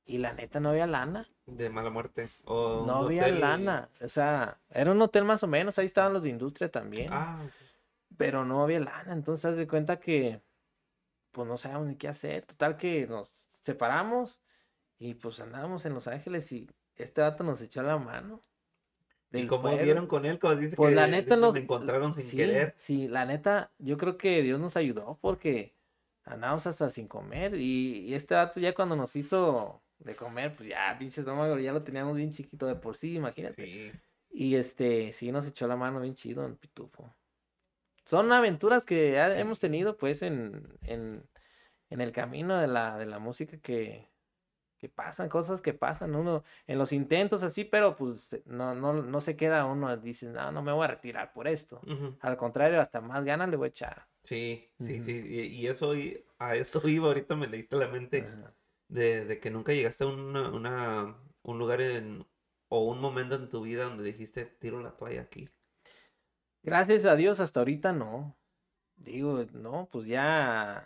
Y 0.06 0.18
la 0.18 0.34
neta 0.34 0.60
no 0.60 0.70
había 0.70 0.86
lana. 0.86 1.26
De 1.46 1.70
mala 1.70 1.90
muerte. 1.90 2.28
O 2.44 2.84
No 2.86 2.96
había 2.98 3.24
hotel- 3.24 3.40
lana. 3.40 3.88
O 4.04 4.10
sea, 4.10 4.58
era 4.70 4.92
un 4.92 5.02
hotel 5.02 5.24
más 5.24 5.44
o 5.44 5.48
menos. 5.48 5.80
Ahí 5.80 5.86
estaban 5.86 6.12
los 6.12 6.24
de 6.24 6.30
industria 6.30 6.70
también. 6.70 7.10
Ah, 7.14 7.38
pero 8.18 8.44
no 8.46 8.62
había 8.64 8.80
lana, 8.80 9.14
entonces 9.14 9.46
haz 9.46 9.56
de 9.58 9.68
cuenta 9.68 10.00
que 10.00 10.40
pues 11.32 11.48
no 11.48 11.58
sabíamos 11.58 11.88
ni 11.88 11.96
qué 11.96 12.08
hacer, 12.08 12.46
total 12.46 12.78
que 12.78 13.08
nos 13.08 13.28
separamos 13.62 14.40
y 15.10 15.16
pues 15.16 15.40
andábamos 15.42 15.86
en 15.86 15.94
Los 15.94 16.08
Ángeles 16.08 16.52
y 16.54 16.70
este 16.96 17.22
dato 17.22 17.44
nos 17.44 17.62
echó 17.62 17.84
la 17.84 17.98
mano. 17.98 18.40
¿Y 19.32 19.48
cómo 19.48 19.76
vieron 19.78 20.08
con 20.08 20.26
él? 20.26 20.40
Cuando 20.40 20.62
dice 20.62 20.76
Pues 20.76 20.92
que 20.92 20.96
la 20.96 21.08
neta 21.08 21.36
nos 21.36 21.56
encontraron 21.56 22.14
sin 22.14 22.24
sí, 22.26 22.38
querer. 22.38 22.74
Sí, 22.78 23.08
la 23.08 23.26
neta, 23.26 23.74
yo 23.80 23.98
creo 23.98 24.18
que 24.18 24.42
Dios 24.44 24.60
nos 24.60 24.78
ayudó 24.78 25.18
porque 25.22 25.76
andábamos 26.24 26.68
hasta 26.68 26.90
sin 26.90 27.08
comer 27.08 27.56
y, 27.56 28.00
y 28.08 28.14
este 28.14 28.36
dato 28.36 28.60
ya 28.60 28.74
cuando 28.74 28.96
nos 28.96 29.16
hizo 29.16 29.84
de 29.98 30.16
comer, 30.16 30.54
pues 30.56 30.70
ya, 30.70 30.96
pinches 31.00 31.20
estómago, 31.20 31.58
ya 31.60 31.74
lo 31.74 31.84
teníamos 31.84 32.16
bien 32.16 32.32
chiquito 32.32 32.68
de 32.68 32.76
por 32.76 32.96
sí, 32.96 33.16
imagínate. 33.16 33.66
Sí. 33.66 33.92
Y 34.30 34.56
este, 34.56 35.12
sí 35.14 35.32
nos 35.32 35.48
echó 35.48 35.68
la 35.68 35.76
mano 35.76 36.00
bien 36.02 36.16
chido 36.16 36.46
el 36.46 36.56
pitufo. 36.56 37.16
Son 38.06 38.32
aventuras 38.32 38.86
que 38.86 39.14
Sí. 39.34 39.40
hemos 39.40 39.60
tenido 39.60 39.98
pues 39.98 40.22
en, 40.22 40.78
en, 40.82 41.28
en 41.90 42.02
el 42.02 42.12
camino 42.12 42.58
de 42.60 42.68
la, 42.68 42.98
de 42.98 43.06
la 43.06 43.20
música 43.20 43.58
que, 43.60 44.13
que 44.84 44.90
pasan, 44.90 45.30
cosas 45.30 45.62
que 45.62 45.74
pasan, 45.74 46.14
uno 46.14 46.44
en 46.68 46.78
los 46.78 46.92
intentos 46.92 47.42
así, 47.42 47.64
pero 47.64 47.96
pues 47.96 48.38
no, 48.46 48.76
no, 48.76 48.92
no 48.92 49.22
se 49.22 49.38
queda 49.38 49.66
uno, 49.66 49.96
dice, 49.96 50.28
no, 50.28 50.52
no 50.52 50.62
me 50.62 50.74
voy 50.74 50.84
a 50.84 50.88
retirar 50.90 51.32
por 51.32 51.48
esto. 51.48 51.80
Al 52.20 52.36
contrario, 52.36 52.82
hasta 52.82 53.00
más 53.00 53.24
ganas 53.24 53.48
le 53.48 53.56
voy 53.56 53.68
a 53.68 53.70
echar. 53.70 54.08
Sí, 54.26 54.70
sí, 54.80 55.02
sí. 55.02 55.12
Y, 55.26 55.40
y 55.62 55.68
eso, 55.68 55.94
a 56.38 56.56
eso 56.58 56.82
iba, 56.90 57.08
ahorita 57.08 57.34
me 57.38 57.48
leíste 57.48 57.78
la 57.78 57.88
mente 57.88 58.26
de, 58.90 59.24
de 59.24 59.40
que 59.40 59.50
nunca 59.52 59.72
llegaste 59.72 60.04
a 60.04 60.08
una, 60.08 60.50
una- 60.52 61.16
un 61.44 61.58
lugar 61.60 61.80
en, 61.80 62.26
o 62.68 62.84
un 62.86 63.00
momento 63.00 63.36
en 63.36 63.50
tu 63.50 63.62
vida 63.62 63.86
donde 63.86 64.04
dijiste, 64.04 64.46
tiro 64.46 64.82
la 64.82 64.98
toalla 64.98 65.22
aquí. 65.22 65.48
Gracias 66.62 67.06
a 67.06 67.16
Dios 67.16 67.40
hasta 67.40 67.62
ahorita 67.62 67.94
no. 67.94 68.36
Digo, 68.98 69.46
no, 69.54 69.88
pues 69.90 70.08
ya, 70.08 70.86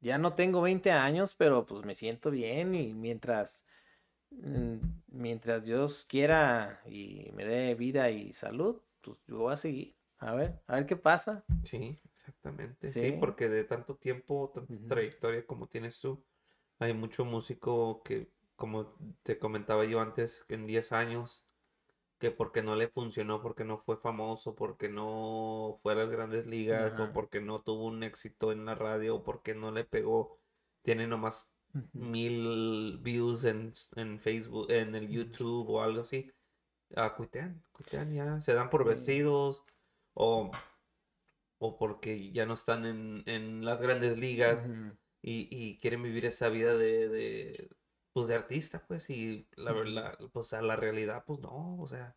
ya 0.00 0.18
no 0.18 0.32
tengo 0.32 0.62
20 0.62 0.92
años, 0.92 1.34
pero 1.34 1.66
pues 1.66 1.84
me 1.84 1.94
siento 1.94 2.30
bien 2.30 2.74
y 2.74 2.94
mientras, 2.94 3.66
mm, 4.30 4.76
mientras 5.08 5.64
Dios 5.64 6.06
quiera 6.06 6.80
y 6.86 7.30
me 7.34 7.44
dé 7.44 7.74
vida 7.74 8.10
y 8.10 8.32
salud, 8.32 8.82
pues 9.00 9.24
yo 9.26 9.38
voy 9.38 9.52
a 9.54 9.56
seguir. 9.56 9.96
A 10.18 10.34
ver, 10.34 10.62
a 10.66 10.76
ver 10.76 10.86
qué 10.86 10.96
pasa. 10.96 11.44
Sí, 11.64 12.00
exactamente. 12.14 12.88
Sí, 12.88 13.12
Sí. 13.12 13.16
porque 13.20 13.48
de 13.48 13.64
tanto 13.64 13.96
tiempo, 13.96 14.50
tanta 14.54 14.74
trayectoria 14.88 15.46
como 15.46 15.68
tienes 15.68 16.00
tú, 16.00 16.24
hay 16.78 16.92
mucho 16.94 17.24
músico 17.24 18.02
que, 18.02 18.32
como 18.56 18.94
te 19.22 19.38
comentaba 19.38 19.84
yo 19.84 20.00
antes, 20.00 20.44
que 20.48 20.54
en 20.54 20.66
10 20.66 20.92
años, 20.92 21.45
que 22.30 22.36
porque 22.36 22.62
no 22.62 22.74
le 22.76 22.88
funcionó, 22.88 23.40
porque 23.42 23.64
no 23.64 23.78
fue 23.78 23.96
famoso, 23.98 24.54
porque 24.54 24.88
no 24.88 25.78
fue 25.82 25.92
a 25.92 25.96
las 25.96 26.10
grandes 26.10 26.46
ligas, 26.46 26.98
o 26.98 27.12
porque 27.12 27.40
no 27.40 27.58
tuvo 27.60 27.86
un 27.86 28.02
éxito 28.02 28.52
en 28.52 28.64
la 28.64 28.74
radio, 28.74 29.16
o 29.16 29.22
porque 29.24 29.54
no 29.54 29.70
le 29.70 29.84
pegó, 29.84 30.38
tiene 30.82 31.06
nomás 31.06 31.52
mil 31.92 32.98
views 33.00 33.44
en, 33.44 33.72
en 33.96 34.20
Facebook, 34.20 34.70
en 34.70 34.94
el 34.94 35.08
YouTube 35.08 35.68
o 35.70 35.82
algo 35.82 36.00
así. 36.02 36.32
Ah, 36.94 37.14
cuitean, 37.16 37.62
cuitean 37.72 38.12
ya, 38.12 38.40
se 38.40 38.54
dan 38.54 38.70
por 38.70 38.84
Sí. 38.84 38.90
vestidos 38.90 39.64
o, 40.14 40.50
o 41.58 41.78
porque 41.78 42.32
ya 42.32 42.46
no 42.46 42.54
están 42.54 42.84
en, 42.86 43.22
en 43.26 43.64
las 43.64 43.80
grandes 43.80 44.18
ligas 44.18 44.62
y, 45.22 45.48
y 45.50 45.78
quieren 45.78 46.02
vivir 46.02 46.26
esa 46.26 46.48
vida 46.48 46.76
de, 46.76 47.08
de, 47.08 47.70
pues 48.16 48.28
de 48.28 48.34
artista, 48.34 48.82
pues, 48.88 49.10
y 49.10 49.46
la 49.56 49.74
verdad, 49.74 50.18
pues 50.32 50.54
a 50.54 50.62
la 50.62 50.74
realidad, 50.74 51.22
pues 51.26 51.38
no, 51.40 51.76
o 51.78 51.86
sea, 51.86 52.16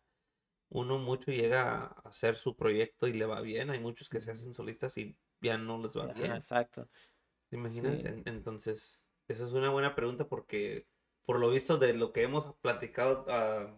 uno 0.70 0.96
mucho 0.98 1.30
llega 1.30 1.74
a 1.74 1.86
hacer 2.08 2.38
su 2.38 2.56
proyecto 2.56 3.06
y 3.06 3.12
le 3.12 3.26
va 3.26 3.42
bien, 3.42 3.68
hay 3.68 3.80
muchos 3.80 4.08
que 4.08 4.22
se 4.22 4.30
hacen 4.30 4.54
solistas 4.54 4.96
y 4.96 5.14
ya 5.42 5.58
no 5.58 5.76
les 5.76 5.94
va 5.94 6.04
Ajá, 6.04 6.14
bien. 6.14 6.32
exacto. 6.32 6.88
¿Te 7.50 7.56
imaginas? 7.56 8.00
Sí. 8.00 8.08
Entonces, 8.24 9.04
esa 9.28 9.44
es 9.44 9.52
una 9.52 9.68
buena 9.68 9.94
pregunta 9.94 10.26
porque 10.26 10.86
por 11.26 11.38
lo 11.38 11.50
visto 11.50 11.76
de 11.76 11.92
lo 11.92 12.14
que 12.14 12.22
hemos 12.22 12.50
platicado 12.62 13.26
ah, 13.28 13.70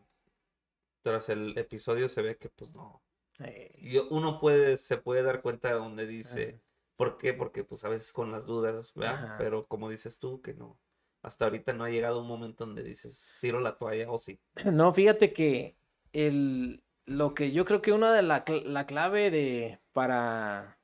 tras 1.03 1.29
el 1.29 1.59
episodio 1.59 2.09
se 2.09 2.23
ve 2.23 2.37
que 2.37 2.51
pues 2.51 2.71
no. 2.71 3.03
Eh, 3.41 3.77
Yo- 3.83 4.07
uno 4.11 4.39
puede, 4.39 4.77
se 4.77 4.97
puede 4.97 5.25
dar 5.25 5.43
cuenta 5.43 5.73
donde 5.73 6.07
dice, 6.07 6.51
Ajá. 6.51 6.63
¿por 6.95 7.19
qué? 7.19 7.35
Porque 7.35 7.65
pues 7.65 7.85
a 7.85 7.89
veces 7.89 8.13
con 8.13 8.31
las 8.31 8.47
dudas, 8.47 8.95
¿verdad? 8.95 9.25
Ajá. 9.25 9.35
Pero 9.39 9.67
como 9.67 9.91
dices 9.91 10.21
tú, 10.21 10.41
que 10.41 10.55
no. 10.55 10.79
Hasta 11.23 11.45
ahorita 11.45 11.73
no 11.73 11.85
ha 11.85 11.91
llegado 11.91 12.21
un 12.21 12.27
momento 12.27 12.67
donde 12.67 12.83
dices, 12.83 13.39
tiro 13.41 13.61
la 13.61 13.77
toalla 13.77 14.11
o 14.11 14.19
sí. 14.19 14.41
No, 14.73 14.93
fíjate 14.93 15.33
que 15.33 15.77
el, 16.13 16.83
lo 17.07 17.35
que 17.35 17.53
yo 17.53 17.65
creo 17.65 17.81
que 17.83 17.93
una 17.93 18.13
de 18.13 18.23
la, 18.23 18.45
la 18.65 18.87
clave 18.87 19.31
de 19.31 19.81
para, 19.93 20.79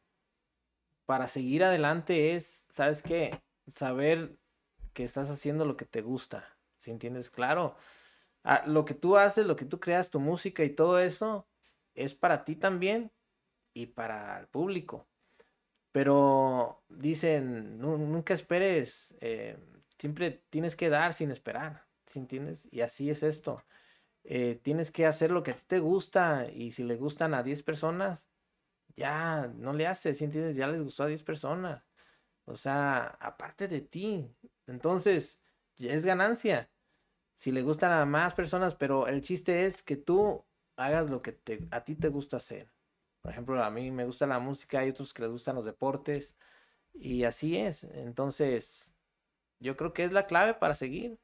para 1.06 1.28
seguir 1.28 1.64
adelante 1.64 2.34
es, 2.34 2.66
¿sabes 2.70 3.02
qué? 3.02 3.40
Saber 3.66 4.38
que 4.92 5.04
estás 5.04 5.30
haciendo 5.30 5.64
lo 5.64 5.76
que 5.76 5.84
te 5.86 6.02
gusta, 6.02 6.56
¿sí 6.76 6.90
entiendes? 6.90 7.30
Claro, 7.30 7.76
ah, 8.44 8.62
lo 8.66 8.84
que 8.84 8.94
tú 8.94 9.16
haces, 9.16 9.46
lo 9.46 9.56
que 9.56 9.64
tú 9.64 9.80
creas, 9.80 10.10
tu 10.10 10.20
música 10.20 10.64
y 10.64 10.70
todo 10.70 10.98
eso, 10.98 11.46
es 11.94 12.14
para 12.14 12.44
ti 12.44 12.56
también 12.56 13.12
y 13.74 13.86
para 13.86 14.38
el 14.40 14.48
público. 14.48 15.08
Pero 15.92 16.82
dicen, 16.88 17.78
"Nu- 17.78 17.98
nunca 17.98 18.34
esperes, 18.34 19.16
eh, 19.20 19.58
siempre 19.98 20.44
tienes 20.50 20.76
que 20.76 20.88
dar 20.90 21.12
sin 21.12 21.30
esperar, 21.30 21.86
¿sí 22.06 22.18
entiendes? 22.20 22.68
Y 22.72 22.80
así 22.82 23.10
es 23.10 23.22
esto. 23.22 23.64
Eh, 24.24 24.56
tienes 24.62 24.90
que 24.90 25.06
hacer 25.06 25.30
lo 25.30 25.42
que 25.42 25.52
a 25.52 25.56
ti 25.56 25.64
te 25.66 25.80
gusta 25.80 26.48
y 26.52 26.72
si 26.72 26.84
le 26.84 26.96
gustan 26.96 27.34
a 27.34 27.42
10 27.42 27.62
personas, 27.62 28.30
ya 28.96 29.48
no 29.56 29.72
le 29.72 29.86
haces, 29.86 30.18
¿sí 30.18 30.24
entiendes? 30.24 30.56
Ya 30.56 30.66
les 30.68 30.82
gustó 30.82 31.04
a 31.04 31.06
10 31.08 31.22
personas. 31.22 31.84
O 32.44 32.56
sea, 32.56 33.18
aparte 33.20 33.68
de 33.68 33.80
ti. 33.82 34.34
Entonces, 34.66 35.40
ya 35.76 35.92
es 35.94 36.04
ganancia. 36.04 36.70
Si 37.34 37.52
le 37.52 37.62
gustan 37.62 37.92
a 37.92 38.06
más 38.06 38.34
personas, 38.34 38.74
pero 38.74 39.06
el 39.06 39.22
chiste 39.22 39.66
es 39.66 39.82
que 39.82 39.96
tú 39.96 40.44
hagas 40.76 41.10
lo 41.10 41.22
que 41.22 41.32
te, 41.32 41.68
a 41.70 41.84
ti 41.84 41.94
te 41.96 42.08
gusta 42.08 42.38
hacer. 42.38 42.72
Por 43.22 43.32
ejemplo, 43.32 43.62
a 43.62 43.70
mí 43.70 43.90
me 43.90 44.04
gusta 44.06 44.26
la 44.26 44.38
música, 44.38 44.80
hay 44.80 44.90
otros 44.90 45.14
que 45.14 45.22
les 45.22 45.30
gustan 45.32 45.56
los 45.56 45.64
deportes. 45.66 46.36
Y 46.94 47.24
así 47.24 47.56
es. 47.56 47.84
Entonces, 47.84 48.92
yo 49.60 49.76
creo 49.76 49.92
que 49.92 50.04
es 50.04 50.12
la 50.12 50.26
clave 50.26 50.54
para 50.54 50.74
seguir. 50.74 51.18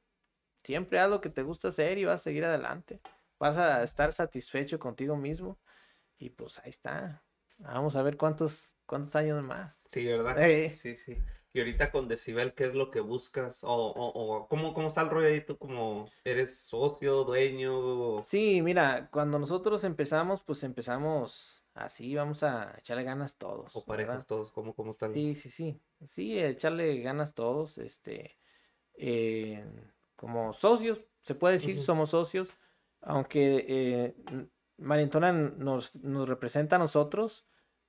Siempre 0.62 0.98
haz 0.98 1.10
lo 1.10 1.20
que 1.20 1.28
te 1.28 1.42
gusta 1.42 1.68
hacer 1.68 1.98
y 1.98 2.04
vas 2.04 2.20
a 2.20 2.24
seguir 2.24 2.44
adelante. 2.44 3.00
Vas 3.38 3.58
a 3.58 3.82
estar 3.82 4.12
satisfecho 4.12 4.78
contigo 4.78 5.16
mismo. 5.16 5.58
Y 6.16 6.30
pues 6.30 6.58
ahí 6.60 6.70
está. 6.70 7.22
Vamos 7.58 7.96
a 7.96 8.02
ver 8.02 8.16
cuántos, 8.16 8.76
cuántos 8.86 9.14
años 9.16 9.42
más. 9.42 9.86
Sí, 9.90 10.04
¿verdad? 10.06 10.42
Eh. 10.42 10.70
Sí, 10.70 10.96
sí. 10.96 11.18
Y 11.52 11.60
ahorita 11.60 11.92
con 11.92 12.08
Decibel, 12.08 12.52
¿qué 12.54 12.64
es 12.66 12.74
lo 12.74 12.90
que 12.90 12.98
buscas? 12.98 13.62
¿O, 13.62 13.70
o, 13.70 14.36
o 14.36 14.48
¿cómo, 14.48 14.74
cómo 14.74 14.88
está 14.88 15.02
el? 15.02 15.40
¿Tú 15.40 15.56
como 15.56 16.04
eres 16.24 16.58
socio, 16.58 17.22
dueño? 17.22 18.20
Sí, 18.22 18.60
mira, 18.60 19.08
cuando 19.12 19.38
nosotros 19.38 19.84
empezamos, 19.84 20.42
pues 20.42 20.64
empezamos 20.64 21.63
así, 21.74 22.14
vamos 22.14 22.42
a 22.42 22.74
echarle 22.78 23.04
ganas 23.04 23.36
todos. 23.36 23.74
¿O 23.76 23.84
parejas 23.84 24.14
¿verdad? 24.14 24.26
todos? 24.26 24.52
¿Cómo, 24.52 24.74
cómo 24.74 24.92
está 24.92 25.06
el... 25.06 25.14
Sí, 25.14 25.34
sí, 25.34 25.50
sí. 25.50 25.80
Sí, 26.04 26.38
echarle 26.38 27.00
ganas 27.00 27.34
todos, 27.34 27.78
este, 27.78 28.38
eh, 28.94 29.64
como 30.16 30.52
socios, 30.52 31.04
se 31.20 31.34
puede 31.34 31.54
decir, 31.54 31.76
Ujú. 31.76 31.84
somos 31.84 32.10
socios, 32.10 32.52
aunque 33.00 33.64
eh, 33.68 34.14
Marientona 34.76 35.32
nos, 35.32 35.96
nos 36.02 36.28
representa 36.28 36.76
a 36.76 36.78
nosotros, 36.78 37.46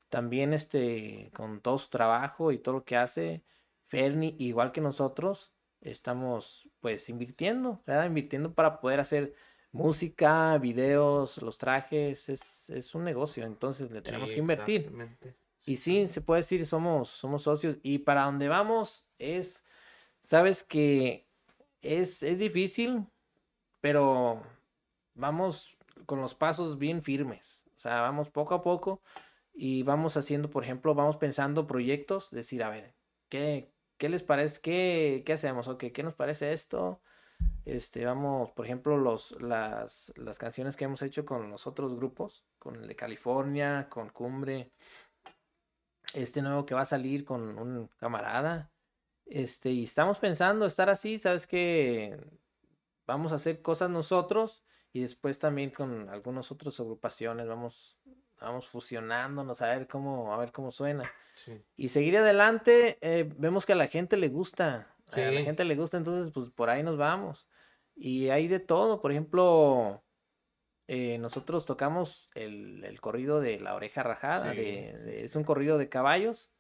también 0.10 0.54
este, 0.54 1.32
con 1.34 1.62
todo 1.62 1.78
su 1.78 1.90
trabajo 1.90 2.52
y 2.52 2.60
todo 2.60 2.76
lo 2.76 2.86
que 2.86 2.98
hace, 2.98 3.44
Ferni, 3.88 4.36
igual 4.40 4.72
que 4.72 4.82
nosotros, 4.82 5.52
estamos 5.82 6.70
pues 6.80 7.10
invirtiendo, 7.10 7.82
¿verdad? 7.86 8.06
Invirtiendo 8.06 8.54
para 8.54 8.80
poder 8.80 9.00
hacer 9.00 9.36
música, 9.76 10.58
videos, 10.60 11.38
los 11.42 11.58
trajes, 11.58 12.30
es, 12.30 12.70
es 12.70 12.96
un 12.96 13.04
negocio, 13.04 13.46
entonces 13.46 13.92
le 13.92 14.02
tenemos 14.02 14.30
Sí, 14.30 14.36
que 14.36 14.40
invertir. 14.42 14.94
Y 15.66 15.78
sí, 15.78 16.08
se 16.08 16.22
puede 16.22 16.42
decir, 16.42 16.66
somos, 16.68 17.10
somos 17.10 17.44
socios. 17.44 17.78
Y 17.84 18.00
para 18.00 18.26
donde 18.26 18.48
vamos 18.50 19.08
es, 19.20 19.64
sabes 20.20 20.64
que 20.64 21.28
es, 21.82 22.24
es 22.24 22.40
difícil, 22.40 23.08
pero 23.82 24.44
vamos 25.14 25.78
con 26.06 26.22
los 26.22 26.36
pasos 26.36 26.78
bien 26.78 27.02
firmes. 27.04 27.66
O 27.76 27.80
sea, 27.80 28.02
vamos 28.02 28.30
poco 28.30 28.56
a 28.56 28.62
poco 28.64 29.02
y 29.54 29.84
vamos 29.84 30.18
haciendo, 30.18 30.50
por 30.50 30.64
ejemplo, 30.64 30.96
vamos 30.96 31.18
pensando 31.18 31.68
proyectos, 31.68 32.32
decir, 32.32 32.64
a 32.64 32.70
ver, 32.70 32.96
¿qué, 33.30 33.74
qué 33.98 34.10
les 34.10 34.24
parece? 34.24 34.62
¿Qué, 34.62 35.24
qué 35.26 35.34
hacemos? 35.34 35.68
Ok, 35.68 35.86
¿qué 35.94 36.04
nos 36.04 36.16
parece 36.16 36.54
esto? 36.54 37.02
Este, 37.66 38.06
vamos, 38.06 38.52
por 38.52 38.66
ejemplo, 38.66 38.98
los, 38.98 39.40
las, 39.42 40.14
las 40.18 40.38
canciones 40.38 40.76
que 40.76 40.86
hemos 40.86 41.02
hecho 41.02 41.26
con 41.26 41.50
los 41.50 41.66
otros 41.66 41.96
grupos, 41.96 42.46
con 42.60 42.76
el 42.76 42.88
de 42.88 42.96
California, 42.96 43.88
con 43.90 44.10
Cumbre, 44.10 44.72
este 46.14 46.42
nuevo 46.42 46.66
que 46.66 46.76
va 46.76 46.82
a 46.82 46.86
salir 46.86 47.26
con 47.26 47.58
un 47.58 47.88
camarada. 47.98 48.72
Este, 49.26 49.72
y 49.72 49.84
estamos 49.84 50.20
pensando 50.20 50.66
estar 50.66 50.90
así, 50.90 51.18
¿sabes 51.18 51.48
qué? 51.48 52.18
Vamos 53.08 53.32
a 53.32 53.36
hacer 53.36 53.62
cosas 53.62 53.90
nosotros 53.90 54.64
y 54.94 55.02
después 55.02 55.40
también 55.40 55.72
con 55.72 56.10
algunas 56.10 56.52
otras 56.52 56.80
agrupaciones 56.80 57.48
vamos, 57.48 58.00
vamos 58.40 58.68
fusionándonos 58.68 59.62
a 59.62 59.70
ver 59.70 59.88
cómo, 59.88 60.34
a 60.34 60.38
ver 60.38 60.52
cómo 60.52 60.72
suena. 60.72 61.12
Sí. 61.44 61.64
Y 61.76 61.90
seguir 61.90 62.18
adelante, 62.18 62.98
eh, 63.02 63.30
vemos 63.38 63.66
que 63.66 63.74
a 63.74 63.76
la 63.76 63.88
gente 63.88 64.18
le 64.18 64.30
gusta, 64.30 64.95
a 65.14 65.32
la 65.32 65.42
gente 65.44 65.66
le 65.66 65.76
gusta, 65.76 65.98
entonces 65.98 66.32
pues 66.34 66.50
por 66.50 66.70
ahí 66.70 66.84
nos 66.84 66.98
vamos. 66.98 67.48
Y 67.96 68.30
hay 68.30 68.48
de 68.48 68.60
todo, 68.60 69.02
por 69.02 69.12
ejemplo, 69.12 70.04
eh, 70.88 71.18
nosotros 71.18 71.66
tocamos 71.66 72.30
el, 72.36 72.84
el 72.84 73.00
corrido 73.02 73.40
de 73.40 73.60
La 73.60 73.76
Oreja 73.76 74.04
Rajada, 74.04 74.52
Sí, 74.52 74.58
de- 74.58 75.24
es 75.24 75.36
un 75.36 75.44
corrido 75.44 75.78
de 75.78 75.90
caballos 75.90 76.52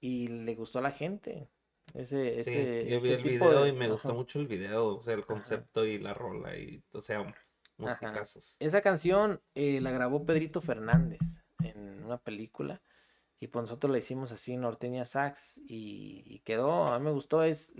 y 0.00 0.28
le 0.28 0.54
gustó 0.54 0.80
a 0.80 0.82
la 0.82 0.90
gente. 0.90 1.50
Ese, 1.94 2.42
Sí, 2.44 2.50
ese, 2.50 2.86
yo 2.88 3.00
vi 3.00 3.08
ese 3.08 3.14
el 3.14 3.22
tipo 3.22 3.48
video 3.48 3.64
de- 3.64 3.70
y 3.70 3.72
me 3.72 3.88
gustó 3.88 4.08
ajá. 4.08 4.16
mucho 4.16 4.40
el 4.40 4.48
video, 4.48 4.96
o 4.96 5.02
sea, 5.02 5.14
el 5.14 5.24
concepto 5.24 5.84
y 5.86 5.98
la 5.98 6.12
rola 6.14 6.56
y, 6.58 6.82
o 6.92 7.00
sea, 7.00 7.32
musicazos. 7.78 8.56
Esa 8.58 8.80
canción 8.80 9.40
eh, 9.54 9.80
la 9.80 9.92
grabó 9.92 10.24
Pedrito 10.24 10.60
Fernández 10.60 11.44
en 11.62 12.04
una 12.04 12.18
película 12.18 12.82
y 13.38 13.48
pues 13.48 13.62
nosotros 13.64 13.90
la 13.92 13.98
hicimos 13.98 14.32
así, 14.32 14.56
norteña 14.56 15.04
sax 15.04 15.58
y, 15.66 16.22
y 16.26 16.38
quedó, 16.40 16.86
a 16.86 16.98
mí 16.98 17.04
me 17.04 17.12
gustó, 17.12 17.42
es, 17.42 17.74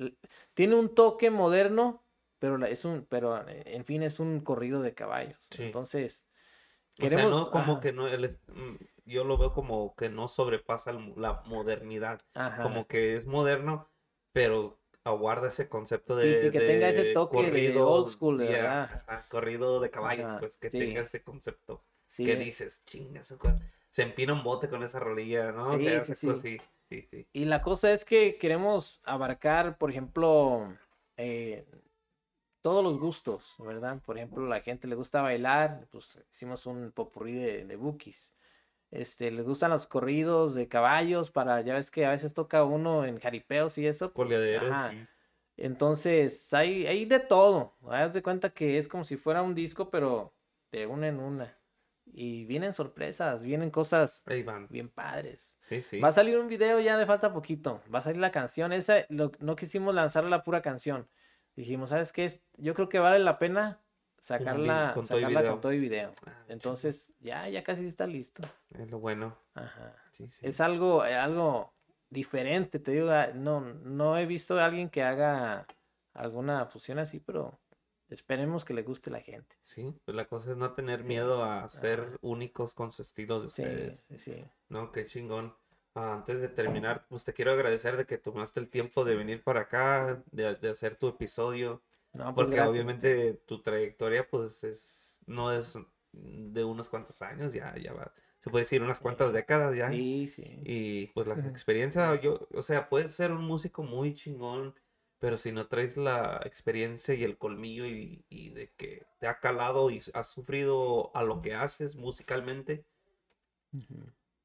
tiene 0.54 0.76
un 0.76 0.94
toque 0.94 1.30
moderno, 1.30 2.04
pero 2.38 2.58
la- 2.58 2.68
es 2.68 2.84
un, 2.84 3.06
pero 3.08 3.46
eh, 3.48 3.62
en 3.66 3.84
fin 3.84 4.02
es 4.02 4.20
un 4.20 4.40
corrido 4.40 4.82
de 4.82 4.94
caballos. 4.94 5.38
Sí. 5.50 5.62
Entonces, 5.62 6.26
O 6.28 7.08
sea, 7.08 7.08
queremos, 7.08 7.36
no 7.36 7.50
como 7.50 7.80
que 7.80 7.92
no, 7.92 8.08
el 8.08 8.28
mm, 8.48 8.76
yo 9.06 9.24
lo 9.24 9.38
veo 9.38 9.52
como 9.52 9.94
que 9.96 10.08
no 10.08 10.28
sobrepasa 10.28 10.92
la 10.92 11.42
modernidad, 11.46 12.20
ajá. 12.34 12.62
como 12.62 12.86
que 12.86 13.16
es 13.16 13.26
moderno, 13.26 13.88
pero 14.32 14.78
aguarda 15.04 15.48
ese 15.48 15.68
concepto 15.68 16.16
Sí, 16.16 16.20
de, 16.20 16.40
sí, 16.40 16.50
que 16.50 16.60
tenga 16.60 16.88
ese 16.88 17.02
de 17.04 17.14
toque 17.14 17.36
de 17.36 17.42
corrido, 17.42 17.88
old 17.88 18.08
school, 18.08 18.38
de 18.38 18.46
verdad. 18.46 18.90
corrido 19.30 19.80
de 19.80 19.90
caballos, 19.90 20.26
pues 20.40 20.56
que 20.58 20.70
sí. 20.70 20.78
tenga 20.78 21.00
ese 21.02 21.22
concepto, 21.22 21.84
Sí, 22.06 22.24
que 22.24 22.36
dices, 22.36 22.80
chinga, 22.86 23.24
su 23.24 23.38
cual- 23.38 23.60
se 23.97 24.02
empina 24.02 24.35
un 24.35 24.43
bote 24.44 24.68
con 24.68 24.82
esa 24.82 25.01
rolilla, 25.01 25.52
¿no? 25.52 25.62
O 25.62 25.64
Sí, 25.64 25.85
sea, 25.85 26.05
sí, 26.05 26.14
sí. 26.14 26.59
sí, 26.90 27.09
sí. 27.10 27.27
Y 27.32 27.47
la 27.47 27.62
cosa 27.62 27.93
es 27.93 28.05
que 28.05 28.36
queremos 28.36 29.01
abarcar, 29.05 29.78
por 29.78 29.90
ejemplo, 29.90 30.77
eh, 31.16 31.64
todos 32.60 32.85
los 32.85 32.98
gustos, 32.98 33.55
¿verdad? 33.59 34.02
Por 34.05 34.18
ejemplo, 34.18 34.47
la 34.47 34.60
gente 34.60 34.86
le 34.86 34.97
gusta 34.97 35.23
bailar, 35.23 35.89
pues 35.90 36.18
hicimos 36.31 36.66
un 36.66 36.93
popurrí 36.93 37.32
de, 37.32 37.64
de 37.64 37.77
bookies. 37.77 38.35
Este, 38.90 39.31
les 39.31 39.47
gustan 39.47 39.70
los 39.70 39.86
corridos 39.86 40.55
de 40.55 40.68
caballos 40.68 41.31
para, 41.31 41.62
ya 41.62 41.73
ves 41.73 41.90
que 41.90 42.05
a 42.05 42.10
veces 42.10 42.35
toca 42.35 42.64
uno 42.64 43.06
en 43.06 43.18
jaripeos 43.18 43.78
y 43.78 43.86
eso. 43.86 44.12
Coleaderos, 44.12 44.70
ajá. 44.70 44.90
sí. 44.90 45.06
Entonces, 45.56 46.52
hay, 46.52 46.86
hay 46.86 47.06
de 47.06 47.18
todo. 47.20 47.77
Haz 47.89 48.12
de 48.12 48.23
cuenta 48.23 48.51
que 48.51 48.77
es 48.77 48.89
como 48.89 49.05
si 49.05 49.16
fuera 49.16 49.40
un 49.43 49.55
disco, 49.55 49.89
pero 49.89 50.35
de 50.70 50.86
una 50.86 51.09
en 51.09 51.18
una. 51.18 51.56
Y 52.06 52.44
vienen 52.46 52.72
sorpresas, 52.72 53.42
vienen 53.42 53.70
cosas 53.70 54.22
bien 54.70 54.88
padres. 54.88 55.58
sí, 55.60 55.82
sí. 55.82 56.00
Va 56.00 56.08
a 56.08 56.12
salir 56.12 56.38
un 56.38 56.48
video, 56.48 56.80
ya 56.80 56.96
le 56.96 57.04
falta 57.04 57.32
poquito. 57.32 57.82
Va 57.94 57.98
a 57.98 58.02
salir 58.02 58.20
la 58.20 58.30
canción. 58.30 58.72
Esa, 58.72 59.04
lo- 59.10 59.32
no 59.40 59.56
quisimos 59.56 59.94
lanzar 59.94 60.24
la 60.24 60.42
pura 60.42 60.62
canción. 60.62 61.08
Dijimos, 61.56 61.90
¿sabes 61.90 62.12
qué? 62.12 62.40
Yo 62.56 62.74
creo 62.74 62.88
que 62.88 62.98
vale 63.00 63.18
la 63.18 63.38
pena 63.38 63.80
sacarla, 64.18 64.92
con 64.94 65.06
todo 65.06 65.18
sacarla 65.18 65.40
video. 65.40 65.52
con 65.52 65.60
todo 65.60 65.72
y 65.72 65.78
video. 65.78 66.12
Ah, 66.26 66.44
Entonces, 66.48 67.12
ya, 67.20 67.48
ya 67.48 67.62
casi 67.62 67.86
está 67.86 68.06
listo. 68.06 68.42
Es 68.70 68.90
lo 68.90 68.98
bueno, 68.98 69.36
Ajá. 69.54 69.94
sí. 70.12 70.28
Es 70.42 70.60
algo, 70.60 71.04
eh, 71.04 71.14
algo 71.14 71.72
diferente, 72.08 72.78
te 72.78 72.92
digo. 72.92 73.10
ah, 73.10 73.28
No, 73.34 73.60
no 73.60 74.16
he 74.16 74.26
visto 74.26 74.58
a 74.58 74.64
alguien 74.64 74.88
que 74.90 75.02
haga 75.02 75.66
alguna 76.14 76.64
fusión 76.66 76.98
así, 76.98 77.20
pero 77.20 77.58
esperemos 78.08 78.64
que 78.64 78.74
le 78.74 78.82
guste 78.82 79.10
la 79.10 79.20
gente. 79.20 79.56
Sí, 79.64 79.94
pues 80.04 80.14
la 80.16 80.26
cosa 80.26 80.52
es 80.52 80.56
no 80.56 80.72
tener 80.74 81.00
Sí, 81.00 81.08
miedo 81.08 81.42
a 81.44 81.68
ser 81.68 82.00
ajá. 82.00 82.18
únicos 82.22 82.74
con 82.74 82.92
su 82.92 83.02
estilo 83.02 83.40
de 83.40 83.46
Sí, 83.46 83.62
ustedes. 83.62 84.06
sí, 84.08 84.18
sí. 84.18 84.44
No, 84.68 84.92
qué 84.92 85.06
chingón. 85.06 85.54
Ah, 85.94 86.14
antes 86.14 86.40
de 86.40 86.48
terminar, 86.48 87.06
pues 87.08 87.24
te 87.24 87.32
quiero 87.32 87.52
agradecer 87.52 87.96
de 87.96 88.06
que 88.06 88.18
tomaste 88.18 88.60
el 88.60 88.68
tiempo 88.68 89.04
de 89.04 89.14
venir 89.16 89.42
para 89.42 89.62
acá, 89.62 90.22
de, 90.30 90.54
de 90.56 90.68
hacer 90.70 90.96
tu 90.96 91.08
episodio, 91.08 91.82
No, 92.14 92.34
pues 92.34 92.34
porque 92.34 92.56
gracias. 92.56 92.70
obviamente 92.70 93.34
tu 93.46 93.62
trayectoria 93.62 94.28
pues 94.28 94.62
es, 94.64 95.20
no 95.26 95.52
es 95.52 95.78
de 96.12 96.64
unos 96.64 96.88
cuantos 96.88 97.22
años, 97.22 97.52
ya, 97.52 97.74
ya 97.78 97.92
va, 97.94 98.12
se 98.40 98.50
puede 98.50 98.64
decir 98.64 98.82
unas 98.82 99.00
cuantas 99.00 99.32
décadas 99.32 99.74
ya. 99.76 99.90
Sí, 99.90 100.26
sí. 100.26 100.44
Y 100.64 101.08
pues 101.08 101.26
la 101.26 101.34
experiencia, 101.34 102.20
yo, 102.20 102.48
o 102.54 102.62
sea, 102.62 102.88
puedes 102.88 103.12
ser 103.12 103.32
un 103.32 103.44
músico 103.44 103.82
muy 103.82 104.14
chingón, 104.14 104.74
pero 105.20 105.38
si 105.38 105.52
no 105.52 105.66
traes 105.68 105.97
la 105.97 106.40
experiencia 106.44 107.14
y 107.14 107.24
el 107.24 107.38
colmillo 107.38 107.86
y, 107.86 108.24
y 108.28 108.51
de 108.51 108.70
que 108.76 109.06
te 109.20 109.26
ha 109.28 109.40
calado 109.40 109.90
y 109.90 110.01
has 110.14 110.28
sufrido 110.30 111.10
a 111.16 111.22
lo 111.24 111.43
que 111.43 111.55
haces 111.55 111.97
musicalmente, 111.97 112.84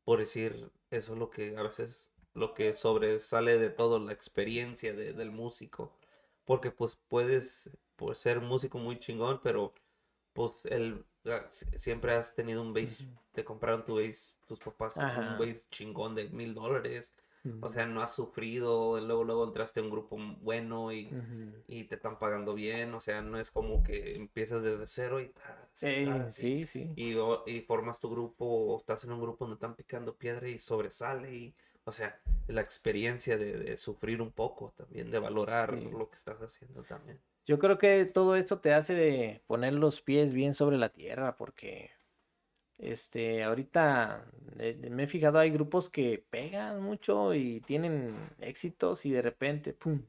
por 0.03 0.19
decir, 0.19 0.71
eso 0.89 1.13
es 1.13 1.19
lo 1.19 1.29
que 1.29 1.57
a 1.57 1.63
veces 1.63 2.11
lo 2.33 2.53
que 2.53 2.73
sobresale 2.73 3.57
de 3.59 3.69
todo, 3.69 3.99
la 3.99 4.13
experiencia 4.13 4.93
de- 4.93 5.13
del 5.13 5.31
músico. 5.31 5.93
Porque 6.45 6.71
pues 6.71 6.97
puedes 7.07 7.69
pues, 7.95 8.17
ser 8.17 8.41
músico 8.41 8.77
muy 8.79 8.99
chingón, 8.99 9.39
pero 9.43 9.73
pues 10.33 10.53
el, 10.65 11.05
ah, 11.25 11.45
si- 11.49 11.65
siempre 11.79 12.13
has 12.13 12.35
tenido 12.35 12.61
un 12.61 12.73
bass, 12.73 12.99
Ujú. 12.99 13.05
te 13.33 13.43
compraron 13.45 13.85
tu 13.85 13.95
bass, 13.97 14.39
tus 14.47 14.59
papás, 14.59 15.03
un 15.23 15.37
bass 15.37 15.63
chingón 15.69 16.15
de 16.15 16.29
mil 16.29 16.53
dólares. 16.55 17.15
O 17.61 17.69
sea, 17.69 17.85
no 17.87 18.01
has 18.03 18.13
sufrido, 18.15 18.99
luego, 18.99 19.23
luego 19.23 19.43
entraste 19.45 19.79
a 19.79 19.83
un 19.83 19.89
grupo 19.89 20.17
bueno 20.41 20.91
y, 20.91 21.09
y 21.67 21.85
te 21.85 21.95
están 21.95 22.19
pagando 22.19 22.53
bien. 22.53 22.93
O 22.93 22.99
sea, 23.01 23.21
no 23.21 23.39
es 23.39 23.49
como 23.51 23.83
que 23.83 24.15
empiezas 24.15 24.61
desde 24.63 24.85
cero 24.87 25.19
y... 25.21 25.29
ta, 25.29 25.67
Sí, 25.73 26.05
ta, 26.05 26.27
y- 26.27 26.31
sí, 26.31 26.65
sí. 26.65 26.93
y, 26.95 27.15
o- 27.15 27.43
y 27.47 27.61
formas 27.61 27.99
tu 27.99 28.09
grupo 28.09 28.45
o 28.45 28.77
estás 28.77 29.03
en 29.05 29.11
un 29.13 29.21
grupo 29.21 29.45
donde 29.45 29.55
están 29.55 29.75
picando 29.75 30.15
piedra 30.15 30.47
y 30.49 30.59
sobresale 30.59 31.33
y 31.33 31.55
o 31.83 31.91
sea, 31.91 32.19
la 32.47 32.61
experiencia 32.61 33.37
de, 33.37 33.57
de 33.57 33.77
sufrir 33.77 34.21
un 34.21 34.31
poco 34.31 34.71
también, 34.77 35.09
de 35.09 35.17
valorar 35.17 35.73
Sí. 35.75 35.89
lo 35.89 36.09
que 36.09 36.15
estás 36.15 36.39
haciendo 36.41 36.83
también. 36.83 37.19
Yo 37.47 37.57
creo 37.57 37.79
que 37.79 38.05
todo 38.05 38.35
esto 38.35 38.59
te 38.59 38.71
hace 38.73 38.93
de 38.93 39.41
poner 39.47 39.73
los 39.73 39.99
pies 40.01 40.31
bien 40.31 40.53
sobre 40.53 40.77
la 40.77 40.89
tierra, 40.89 41.35
porque 41.37 41.89
este, 42.81 43.43
ahorita 43.43 44.25
eh, 44.59 44.89
me 44.91 45.03
he 45.03 45.07
fijado, 45.07 45.39
hay 45.39 45.51
grupos 45.51 45.89
que 45.89 46.25
pegan 46.29 46.81
mucho 46.83 47.33
y 47.33 47.61
tienen 47.61 48.15
éxitos 48.39 49.05
y 49.05 49.11
de 49.11 49.21
repente, 49.21 49.73
¡pum! 49.73 50.01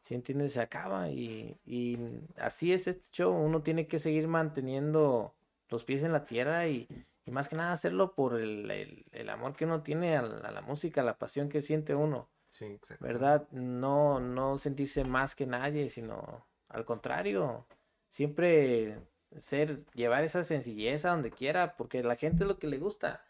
Si 0.00 0.14
entiendes, 0.14 0.52
se 0.54 0.60
acaba 0.60 1.08
y, 1.10 1.58
y 1.66 1.98
así 2.36 2.72
es 2.72 2.86
este 2.86 3.08
show. 3.10 3.32
Uno 3.32 3.62
tiene 3.62 3.86
que 3.86 3.98
seguir 3.98 4.28
manteniendo 4.28 5.34
los 5.68 5.84
pies 5.84 6.02
en 6.02 6.12
la 6.12 6.26
tierra 6.26 6.68
y, 6.68 6.88
y 7.24 7.30
más 7.30 7.48
que 7.48 7.56
nada 7.56 7.72
hacerlo 7.72 8.14
por 8.14 8.38
el, 8.40 8.70
el- 8.70 9.04
el 9.12 9.30
amor 9.30 9.56
que 9.56 9.64
uno 9.64 9.82
tiene 9.82 10.16
a 10.16 10.22
la, 10.22 10.48
a 10.48 10.52
la 10.52 10.60
música, 10.62 11.02
la 11.02 11.18
pasión 11.18 11.48
que 11.48 11.62
siente 11.62 11.94
uno. 11.94 12.28
Sí, 12.50 12.66
exacto. 12.66 13.04
¿verdad? 13.04 13.48
No, 13.50 14.20
no 14.20 14.58
sentirse 14.58 15.04
más 15.04 15.34
que 15.34 15.46
nadie, 15.46 15.90
sino 15.90 16.46
al 16.68 16.84
contrario, 16.84 17.66
siempre 18.08 18.98
ser, 19.38 19.84
llevar 19.94 20.24
esa 20.24 20.44
sencillez 20.44 21.04
a 21.04 21.10
donde 21.10 21.30
quiera, 21.30 21.76
porque 21.76 22.02
la 22.02 22.16
gente 22.16 22.44
es 22.44 22.48
lo 22.48 22.58
que 22.58 22.66
le 22.68 22.78
gusta. 22.78 23.24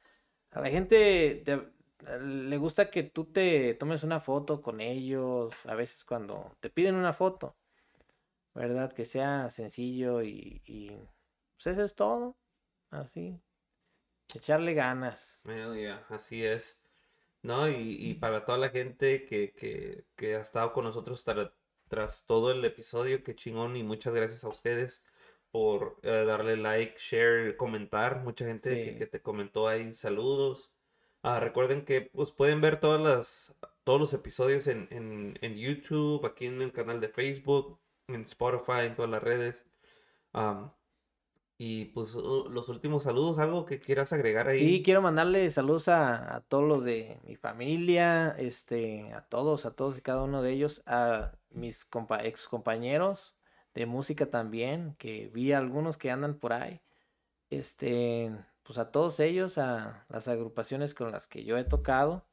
A 0.53 0.61
la 0.61 0.71
gente 0.71 1.43
te- 1.45 1.69
le 2.21 2.57
gusta 2.59 2.91
que 2.91 3.03
tú 3.05 3.25
te 3.27 3.75
tomes 3.75 4.03
una 4.05 4.21
foto 4.21 4.63
con 4.63 4.81
ellos, 4.81 5.67
a 5.67 5.75
veces 5.75 6.05
cuando 6.05 6.53
te 6.61 6.71
piden 6.71 6.97
una 6.97 7.13
foto, 7.15 7.57
¿verdad? 8.55 8.93
Que 8.93 9.05
sea 9.05 9.51
sencillo 9.51 10.23
y, 10.23 10.63
y 10.67 10.89
pues 11.55 11.67
eso 11.69 11.83
es 11.85 11.95
todo, 11.95 12.37
así. 12.91 13.41
Echarle 14.35 14.75
ganas. 14.75 15.43
Yeah, 15.47 16.05
así 16.11 16.45
es. 16.45 16.81
¿No? 17.43 17.69
Y, 17.69 17.97
y 18.11 18.15
para 18.15 18.45
toda 18.45 18.59
la 18.59 18.71
gente 18.71 19.27
que, 19.27 19.53
que, 19.53 20.07
que 20.17 20.37
ha 20.37 20.41
estado 20.41 20.73
con 20.73 20.85
nosotros 20.85 21.27
tra- 21.27 21.53
tras 21.89 22.25
todo 22.27 22.51
el 22.53 22.65
episodio, 22.65 23.23
qué 23.25 23.35
chingón. 23.37 23.77
Y 23.77 23.83
muchas 23.85 24.15
gracias 24.15 24.45
a 24.45 24.49
ustedes 24.49 25.05
por 25.55 25.99
eh, 26.03 26.25
darle 26.27 26.57
like, 26.57 26.97
share, 26.99 27.57
comentar. 27.57 28.25
Mucha 28.25 28.45
gente 28.45 28.71
que, 28.71 28.91
Sí. 28.91 28.99
que 28.99 29.07
te 29.07 29.23
comentó 29.23 29.69
ahí, 29.69 29.95
saludos. 29.95 30.73
Ah, 31.23 31.39
recuerden 31.39 31.85
que 31.85 32.01
pues, 32.01 32.33
pueden 32.33 32.61
ver 32.61 32.81
todas 32.81 33.01
las, 33.01 33.55
todos 33.85 34.01
los 34.01 34.13
episodios 34.15 34.67
en, 34.67 34.89
en, 34.91 35.39
en 35.43 35.55
YouTube, 35.57 36.27
aquí 36.27 36.47
en 36.47 36.61
el 36.61 36.73
canal 36.73 37.01
de 37.01 37.09
Facebook, 37.09 37.79
en 38.09 38.23
Spotify, 38.23 38.87
en 38.87 38.97
todas 38.97 39.13
las 39.13 39.23
redes. 39.23 39.69
Am, 40.33 40.73
y 41.57 41.85
pues 41.85 42.17
uh, 42.17 42.49
los 42.51 42.69
últimos 42.69 43.05
saludos, 43.05 43.39
algo 43.39 43.65
que 43.65 43.79
quieras 43.79 44.13
agregar 44.13 44.49
ahí. 44.49 44.59
Sí, 44.59 44.83
quiero 44.83 45.03
mandarle 45.03 45.49
saludos 45.53 45.87
a, 45.87 46.35
a 46.35 46.41
todos 46.41 46.65
los 46.65 46.83
de 46.85 47.21
mi 47.29 47.37
familia, 47.37 48.31
este, 48.39 49.13
a 49.13 49.21
todos, 49.21 49.67
a 49.67 49.77
todos 49.77 49.99
y 49.99 50.01
cada 50.01 50.25
uno 50.25 50.43
de 50.43 50.51
ellos, 50.51 50.83
a 50.87 51.31
mis 51.51 51.85
compa 51.85 52.25
ex 52.25 52.49
compañeros 52.49 53.37
de 53.75 53.87
música 53.87 54.27
también, 54.27 54.95
que 54.99 55.31
vi 55.35 55.53
algunos 55.53 55.99
que 55.99 56.11
andan 56.11 56.35
por 56.35 56.53
ahí, 56.53 56.81
este, 57.51 58.33
pues 58.63 58.79
a 58.79 58.91
todos 58.91 59.21
ellos, 59.21 59.59
a 59.59 60.07
las 60.09 60.29
agrupaciones 60.29 60.95
con 60.95 61.11
las 61.11 61.27
que 61.27 61.45
yo 61.45 61.59
he 61.59 61.65
tocado, 61.65 62.25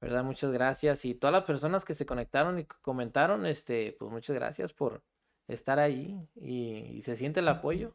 ¿verdad? 0.00 0.24
Muchas 0.24 0.50
gracias 0.52 1.04
y 1.04 1.14
todas 1.14 1.32
las 1.32 1.44
personas 1.44 1.84
que 1.84 1.94
se 1.94 2.06
conectaron 2.06 2.58
y 2.58 2.64
comentaron, 2.64 3.46
este, 3.46 3.96
pues 3.98 4.10
muchas 4.10 4.34
gracias 4.36 4.72
por 4.72 5.02
estar 5.48 5.78
ahí 5.78 6.18
y, 6.34 6.96
y 6.96 7.02
se 7.02 7.16
siente 7.16 7.40
el 7.40 7.48
apoyo, 7.48 7.94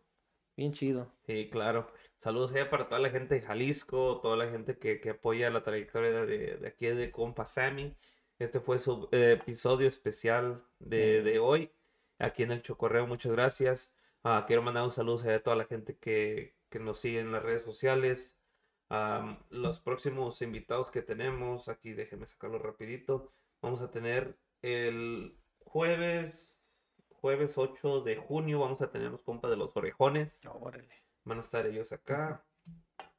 bien 0.56 0.74
chido. 0.74 1.12
Sí, 1.26 1.50
claro. 1.52 1.92
Saludos 2.20 2.54
allá 2.54 2.70
para 2.70 2.88
toda 2.88 3.02
la 3.02 3.10
gente 3.10 3.36
de 3.36 3.42
Jalisco, 3.42 4.22
toda 4.22 4.38
la 4.38 4.50
gente 4.50 4.78
que, 4.78 5.02
que 5.02 5.10
apoya 5.10 5.50
la 5.50 5.64
trayectoria 5.64 6.26
de, 6.26 6.58
de 6.58 6.68
aquí 6.68 6.86
de 6.86 7.12
compa 7.12 7.46
Sammy. 7.46 7.98
Este 8.40 8.60
fue 8.60 8.80
su 8.80 9.10
eh, 9.12 9.38
episodio 9.42 9.88
especial 9.88 10.64
de, 10.80 11.22
de 11.22 11.40
hoy, 11.40 11.72
aquí 12.19 12.44
en 12.44 12.52
el 12.52 12.61
Chocorreo. 12.61 13.07
Muchas 13.07 13.31
gracias. 13.31 13.94
Ah, 14.23 14.45
quiero 14.48 14.61
mandar 14.61 14.84
un 14.84 14.91
saludo 14.91 15.30
a 15.30 15.40
toda 15.40 15.56
la 15.56 15.65
gente 15.65 15.98
que, 15.98 16.56
que 16.69 16.80
nos 16.80 16.99
sigue 16.99 17.19
en 17.19 17.31
las 17.31 17.44
redes 17.44 17.64
sociales. 17.64 18.38
Los 19.49 19.80
próximos 19.80 20.41
invitados 20.41 20.91
que 20.91 21.02
tenemos, 21.02 21.68
aquí 21.68 21.94
déjenme 21.94 22.27
sacarlo 22.27 22.60
rapidito. 22.60 23.34
Vamos 23.61 23.81
a 23.81 23.90
tener 23.90 24.38
el 24.61 25.38
jueves, 25.60 26.61
jueves 27.10 27.57
8 27.57 28.02
de 28.02 28.18
junio, 28.18 28.60
vamos 28.60 28.81
a 28.81 28.91
tener 28.91 29.10
los 29.10 29.23
compas 29.23 29.49
de 29.49 29.57
los 29.57 29.76
orejones. 29.76 30.40
Órale. 30.45 31.03
Van 31.23 31.40
a 31.40 31.41
estar 31.41 31.65
ellos 31.65 31.91
acá. 31.91 32.45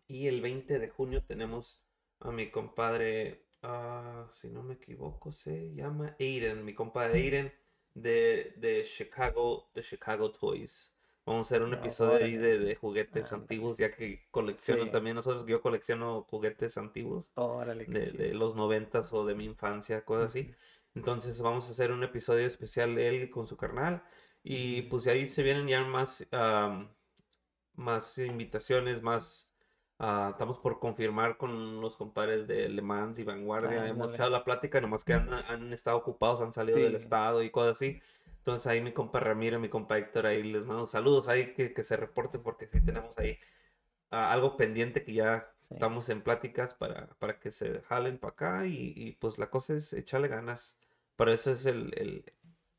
Y 0.06 0.28
el 0.28 0.40
20 0.42 0.78
de 0.78 0.88
junio 0.88 1.24
tenemos 1.24 1.82
a 2.20 2.30
mi 2.30 2.50
compadre, 2.50 3.46
ah, 3.62 4.28
si 4.32 4.48
no 4.50 4.62
me 4.62 4.74
equivoco, 4.74 5.32
se 5.32 5.74
llama 5.74 6.14
Aiden, 6.20 6.64
mi 6.64 6.74
compadre 6.74 7.18
Aiden 7.18 7.52
de, 7.94 8.54
de 8.58 8.84
Chicago, 8.84 9.70
de 9.74 9.82
Chicago 9.82 10.32
Toys. 10.32 10.94
Vamos 11.26 11.46
a 11.46 11.48
hacer 11.56 11.62
un 11.62 11.72
No, 11.72 11.78
episodio 11.78 12.24
ahí 12.24 12.36
de, 12.36 12.58
de 12.58 12.74
juguetes 12.76 13.32
Ándale. 13.32 13.32
antiguos, 13.32 13.78
ya 13.78 13.90
que 13.90 14.26
colecciono 14.30 14.84
Sí. 14.84 14.90
también 14.90 15.16
nosotros, 15.16 15.46
yo 15.46 15.62
colecciono 15.62 16.22
juguetes 16.24 16.76
antiguos 16.78 17.30
Órale, 17.36 17.84
de, 17.86 18.12
de 18.12 18.34
los 18.34 18.56
noventas 18.56 19.12
o 19.12 19.24
de 19.26 19.34
mi 19.34 19.44
infancia, 19.46 20.04
cosas 20.04 20.30
así. 20.30 20.50
Entonces 20.94 21.40
vamos 21.40 21.68
a 21.68 21.72
hacer 21.72 21.92
un 21.92 22.04
episodio 22.04 22.46
especial 22.46 22.94
de 22.94 23.08
él 23.08 23.30
con 23.30 23.46
su 23.46 23.56
carnal. 23.56 24.04
Y 24.42 24.82
pues 24.82 25.06
ahí 25.06 25.28
se 25.28 25.42
vienen 25.42 25.66
ya 25.68 25.82
más, 25.84 26.26
más 27.74 28.18
invitaciones, 28.18 29.02
más... 29.02 29.53
ah, 30.05 30.28
estamos 30.32 30.59
por 30.59 30.78
confirmar 30.81 31.36
con 31.36 31.81
los 31.81 31.97
compadres 31.97 32.47
de 32.47 32.68
Le 32.68 32.82
Mans 32.82 33.18
y 33.18 33.24
Vanguardia. 33.24 33.89
Hemos 33.89 34.09
Ándale. 34.09 34.14
echado 34.14 34.31
la 34.31 34.44
plática, 34.44 34.81
nomás 34.81 35.05
que 35.05 35.14
han, 35.14 35.32
han 35.32 35.72
estado 35.72 35.97
ocupados, 35.98 36.40
han 36.40 36.52
salido 36.52 36.82
del 36.82 36.97
Sí. 36.98 37.05
estado 37.05 37.43
y 37.43 37.51
cosas 37.51 37.72
así. 37.76 38.01
Entonces 38.39 38.66
ahí 38.66 38.81
mi 38.81 38.93
compa 38.93 39.20
Ramiro, 39.20 39.59
mi 39.59 39.68
compa 39.70 39.98
Héctor, 39.98 40.26
ahí 40.26 40.43
les 40.43 40.64
mando 40.66 40.86
saludos, 40.86 41.28
ahí 41.28 41.55
que, 41.55 41.72
que 41.74 41.82
se 41.82 41.97
reporten 41.97 42.43
porque 42.43 42.66
sí 42.66 42.81
tenemos 42.85 43.16
ahí 43.18 43.39
ah, 44.10 44.32
algo 44.32 44.56
pendiente 44.56 45.05
que 45.05 45.14
ya 45.14 45.51
Sí. 45.56 45.74
estamos 45.74 46.09
en 46.10 46.22
pláticas 46.22 46.74
para, 46.74 47.09
para 47.18 47.39
que 47.40 47.51
se 47.52 47.81
jalen 47.82 48.18
para 48.18 48.32
acá 48.32 48.66
y, 48.66 48.93
y, 48.97 49.12
pues 49.12 49.39
la 49.39 49.51
cosa 49.51 49.74
es 49.74 49.93
echarle 49.93 50.28
ganas. 50.28 50.78
Para 51.16 51.32
eso 51.35 51.52
es 51.52 51.66
el, 51.66 51.93
el, 51.97 52.24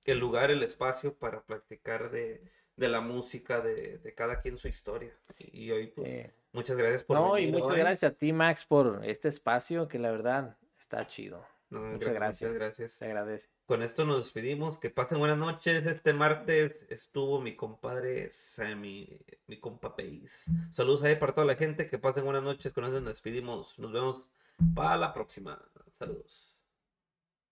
el 0.06 0.20
lugar, 0.20 0.52
el 0.52 0.64
espacio 0.64 1.18
para 1.18 1.44
practicar 1.46 2.12
de, 2.12 2.44
de 2.76 2.90
la 2.90 3.02
música 3.02 3.62
de, 3.62 3.98
de 4.00 4.14
cada 4.14 4.42
quien 4.42 4.58
su 4.58 4.68
historia. 4.68 5.16
Y, 5.52 5.72
hoy 5.72 5.88
pues 5.88 6.32
muchas 6.52 6.76
gracias 6.78 7.04
por 7.04 7.18
No, 7.18 7.38
y 7.38 7.52
muchas 7.52 7.70
hoy. 7.70 7.80
gracias 7.80 8.12
a 8.12 8.16
ti, 8.16 8.34
Max, 8.34 8.66
por 8.66 9.02
este 9.06 9.30
espacio 9.30 9.88
que 9.88 10.00
la 10.00 10.12
verdad 10.12 10.58
está 10.80 11.06
chido. 11.08 11.46
No, 11.70 11.80
Muchas 11.82 12.10
gra- 12.12 12.16
gracias. 12.16 12.52
Muchas 12.52 12.64
gracias. 12.68 12.92
Se 12.92 13.06
agradece. 13.06 13.50
Con 13.66 13.82
esto 13.82 14.06
nos 14.06 14.20
despedimos. 14.24 14.78
Que 14.80 14.92
pasen 14.92 15.18
buenas 15.18 15.38
noches. 15.40 15.84
Este 15.88 16.14
martes 16.14 16.86
estuvo 16.90 17.42
mi 17.42 17.56
compadre 17.56 18.30
Sammy, 18.30 19.20
mi 19.48 19.60
compa 19.60 19.96
Pace. 19.96 20.52
Saludos 20.72 21.04
ahí 21.04 21.16
para 21.16 21.34
toda 21.34 21.48
la 21.48 21.56
gente. 21.56 21.90
Que 21.90 21.98
pasen 21.98 22.24
buenas 22.24 22.44
noches. 22.44 22.72
Con 22.72 22.86
esto 22.86 23.00
nos 23.00 23.10
despedimos. 23.10 23.80
Nos 23.80 23.92
vemos 23.92 24.30
para 24.76 24.96
la 24.98 25.12
próxima. 25.12 25.60
Saludos. 25.92 26.55